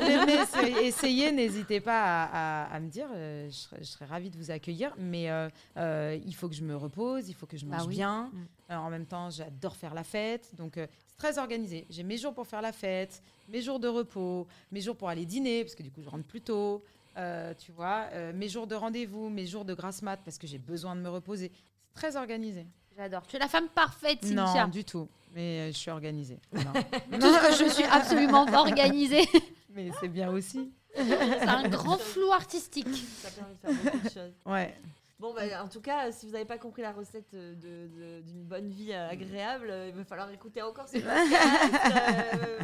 voulez 0.71 0.87
essayer, 0.87 1.31
n'hésitez 1.31 1.81
pas 1.81 2.01
à, 2.23 2.63
à- 2.63 2.73
à 2.75 2.79
me 2.79 2.89
dire. 2.89 3.07
euh, 3.13 3.47
je, 3.51 3.55
serais, 3.55 3.77
je 3.81 3.83
serais 3.85 4.05
ravie 4.05 4.31
de 4.31 4.37
vous 4.37 4.49
accueillir. 4.49 4.95
Mais 4.97 5.29
euh, 5.29 5.49
euh, 5.77 6.17
il 6.25 6.33
faut 6.33 6.49
que 6.49 6.55
je 6.55 6.63
me 6.63 6.75
repose, 6.75 7.29
il 7.29 7.35
faut 7.35 7.45
que 7.45 7.57
je 7.57 7.67
Bah 7.67 7.77
mange 7.77 7.85
oui. 7.89 7.93
bien. 7.95 8.31
Mm. 8.33 8.73
En 8.73 8.89
même 8.89 9.05
temps, 9.05 9.29
j'adore 9.29 9.75
faire 9.75 9.93
la 9.93 10.03
fête. 10.03 10.49
Donc, 10.57 10.77
euh, 10.77 10.87
c'est 11.07 11.15
très 11.15 11.37
organisé. 11.37 11.85
J'ai 11.91 12.01
mes 12.03 12.17
jours 12.17 12.33
pour 12.33 12.47
faire 12.47 12.61
la 12.63 12.71
fête, 12.71 13.21
mes 13.49 13.61
jours 13.61 13.79
de 13.79 13.87
repos, 13.87 14.47
mes 14.71 14.81
jours 14.81 14.95
pour 14.95 15.09
aller 15.09 15.25
dîner, 15.25 15.63
parce 15.63 15.75
que 15.75 15.83
du 15.83 15.91
coup, 15.91 16.01
je 16.01 16.09
rentre 16.09 16.25
plus 16.25 16.41
tôt. 16.41 16.83
Euh, 17.19 17.53
tu 17.57 17.71
vois, 17.71 18.07
euh, 18.13 18.31
mes 18.33 18.49
jours 18.49 18.65
de 18.67 18.75
rendez-vous, 18.75 19.29
mes 19.29 19.45
jours 19.45 19.65
de 19.65 19.73
grasse 19.73 20.01
mat, 20.01 20.17
parce 20.23 20.37
que 20.37 20.47
j'ai 20.47 20.57
besoin 20.57 20.95
de 20.95 21.01
me 21.01 21.09
reposer. 21.09 21.51
C'est 21.53 21.93
très 21.93 22.15
organisé. 22.15 22.65
J'adore. 22.97 23.25
Tu 23.27 23.35
es 23.35 23.39
la 23.39 23.47
femme 23.47 23.67
parfaite, 23.69 24.19
Cynthia. 24.25 24.63
Non, 24.65 24.67
du 24.67 24.83
tout. 24.83 25.07
Mais 25.33 25.59
euh, 25.59 25.67
je 25.71 25.77
suis 25.77 25.91
organisée. 25.91 26.39
Non. 26.53 26.61
Tout- 27.19 27.53
je 27.59 27.69
suis 27.69 27.83
absolument 27.83 28.45
organisée. 28.53 29.27
mais 29.69 29.91
c'est 29.99 30.07
bien 30.07 30.29
aussi. 30.31 30.71
C'est 30.95 31.47
un 31.47 31.69
grand 31.69 31.97
flou 31.99 32.31
artistique. 32.31 32.87
Ça 33.21 33.29
permet 33.29 33.53
de 33.53 33.59
faire 33.59 33.83
beaucoup 33.93 34.07
de 34.07 34.09
choses. 34.11 34.33
Ouais. 34.45 34.75
Bon, 35.19 35.33
bah, 35.33 35.41
en 35.61 35.67
tout 35.67 35.81
cas, 35.81 36.11
si 36.13 36.25
vous 36.25 36.31
n'avez 36.31 36.45
pas 36.45 36.57
compris 36.57 36.81
la 36.81 36.93
recette 36.93 37.33
euh, 37.33 37.53
de- 37.55 38.21
d'une 38.21 38.43
bonne 38.45 38.69
vie 38.69 38.93
euh, 38.93 39.09
agréable, 39.09 39.67
euh, 39.69 39.87
il 39.89 39.93
va 39.93 40.05
falloir 40.05 40.31
écouter 40.31 40.61
encore 40.61 40.87
ce 40.87 40.93
podcast. 40.93 41.11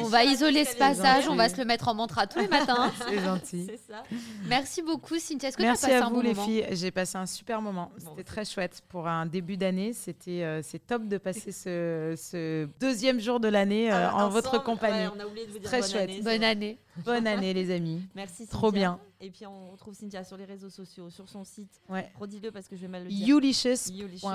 On 0.00 0.04
va 0.08 0.24
isoler 0.24 0.64
ce 0.66 0.76
passage, 0.76 1.28
on 1.28 1.34
va 1.34 1.48
se 1.48 1.56
le 1.56 1.64
mettre 1.64 1.88
en 1.88 1.94
mantra 1.94 2.26
tous 2.26 2.40
les 2.40 2.48
matins. 2.48 2.92
C'est 3.08 3.20
gentil. 3.20 3.66
C'est 3.70 3.92
ça. 3.92 4.02
Merci 4.48 4.82
beaucoup, 4.82 5.18
Cynthia. 5.18 5.48
Est-ce 5.48 5.56
que 5.56 5.62
tu 5.62 5.66
as 5.68 5.70
Merci 5.70 5.86
passé 5.86 5.96
à 5.96 6.04
un 6.04 6.08
vous 6.10 6.16
bon 6.16 6.20
les 6.20 6.34
moment 6.34 6.44
filles, 6.46 6.66
j'ai 6.72 6.90
passé 6.90 7.16
un 7.16 7.24
super 7.26 7.62
moment. 7.62 7.90
Bon, 7.94 7.98
C'était 7.98 8.14
c'est- 8.18 8.24
très 8.24 8.44
chouette 8.44 8.82
pour 8.90 9.08
un 9.08 9.24
début 9.24 9.56
d'année. 9.56 9.92
C'était 9.94 10.42
euh, 10.44 10.60
c'est 10.62 10.86
top 10.86 11.06
de 11.08 11.16
passer 11.18 11.52
ce, 11.52 12.14
ce 12.18 12.68
deuxième 12.80 13.18
jour 13.18 13.40
de 13.40 13.48
l'année 13.48 13.90
euh, 13.90 14.08
Alors, 14.08 14.18
en 14.18 14.28
votre 14.28 14.62
compagnie. 14.62 15.06
ouais, 15.06 15.12
on 15.16 15.20
a 15.20 15.26
oublié 15.26 15.46
de 15.46 15.52
vous 15.52 15.58
dire 15.58 15.68
Très 15.70 15.80
bonne 15.80 15.90
chouette. 15.90 16.02
année, 16.10 16.20
Bonne 16.22 16.44
année. 16.44 16.78
Bonne 17.04 17.26
année 17.26 17.54
les 17.54 17.70
amis. 17.74 18.02
Merci. 18.14 18.46
Trop 18.46 18.66
Cynthia. 18.66 18.78
bien. 18.78 19.00
Et 19.24 19.30
puis 19.30 19.46
on 19.46 19.70
retrouve 19.70 19.94
Cynthia 19.94 20.24
sur 20.24 20.36
les 20.36 20.44
réseaux 20.44 20.68
sociaux, 20.68 21.08
sur 21.08 21.28
son 21.28 21.44
site. 21.44 21.80
Ouais. 21.88 22.10
Redis-le 22.18 22.50
parce 22.50 22.66
que 22.66 22.74
je 22.74 22.82
vais 22.82 22.88
mal 22.88 23.04
le 23.04 23.08
dire. 23.08 23.26
Youlicious.fr. 23.28 23.92
Youlicious. 23.92 24.28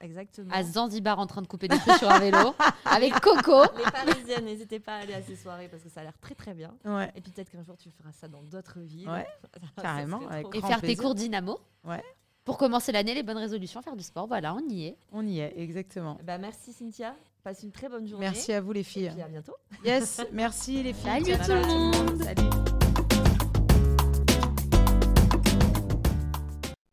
Exactement. 0.00 0.50
À 0.52 0.62
Zanzibar 0.64 1.18
en 1.18 1.26
train 1.26 1.42
de 1.42 1.46
couper 1.46 1.68
des 1.68 1.78
fruits 1.78 1.98
sur 1.98 2.10
un 2.10 2.18
vélo 2.18 2.54
avec 2.86 3.12
Coco. 3.20 3.62
Les 3.76 3.84
Parisiennes, 3.90 4.46
n'hésitez 4.46 4.80
pas 4.80 4.94
à 4.96 4.98
aller 5.00 5.12
à 5.14 5.22
ces 5.22 5.36
soirées 5.36 5.68
parce 5.68 5.82
que 5.82 5.90
ça 5.90 6.00
a 6.00 6.04
l'air 6.04 6.18
très 6.18 6.34
très 6.34 6.54
bien. 6.54 6.74
Ouais. 6.84 7.12
Et 7.14 7.20
puis 7.20 7.30
peut-être 7.30 7.50
qu'un 7.50 7.62
jour 7.62 7.76
tu 7.76 7.90
feras 7.90 8.12
ça 8.12 8.26
dans 8.26 8.42
d'autres 8.42 8.80
villes. 8.80 9.08
Ouais, 9.08 9.26
Ça 9.76 9.82
carrément, 9.82 10.26
avec 10.28 10.46
Et 10.54 10.60
faire 10.62 10.80
tes 10.80 10.86
plaisir. 10.86 11.02
cours 11.02 11.14
dynamo. 11.14 11.60
Ouais. 11.84 12.02
Pour 12.44 12.56
commencer 12.58 12.90
l'année, 12.90 13.14
les 13.14 13.22
bonnes 13.22 13.38
résolutions, 13.38 13.82
faire 13.82 13.96
du 13.96 14.02
sport. 14.02 14.26
Voilà, 14.26 14.54
on 14.54 14.66
y 14.68 14.86
est. 14.86 14.96
On 15.12 15.26
y 15.26 15.40
est, 15.40 15.52
exactement. 15.60 16.18
Bah, 16.24 16.38
merci 16.38 16.72
Cynthia. 16.72 17.14
Passe 17.44 17.62
une 17.64 17.70
très 17.72 17.88
bonne 17.88 18.06
journée. 18.06 18.24
Merci 18.26 18.52
à 18.52 18.60
vous 18.60 18.72
les 18.72 18.80
Et 18.80 18.84
filles. 18.84 19.10
puis 19.12 19.20
à 19.22 19.28
bientôt. 19.28 19.54
Yes, 19.84 20.22
merci 20.32 20.82
les 20.82 20.92
filles. 20.92 21.24
Salut 21.36 21.38
tout 21.44 21.50
le 21.52 21.66
monde. 21.66 22.22
Salut. 22.22 22.71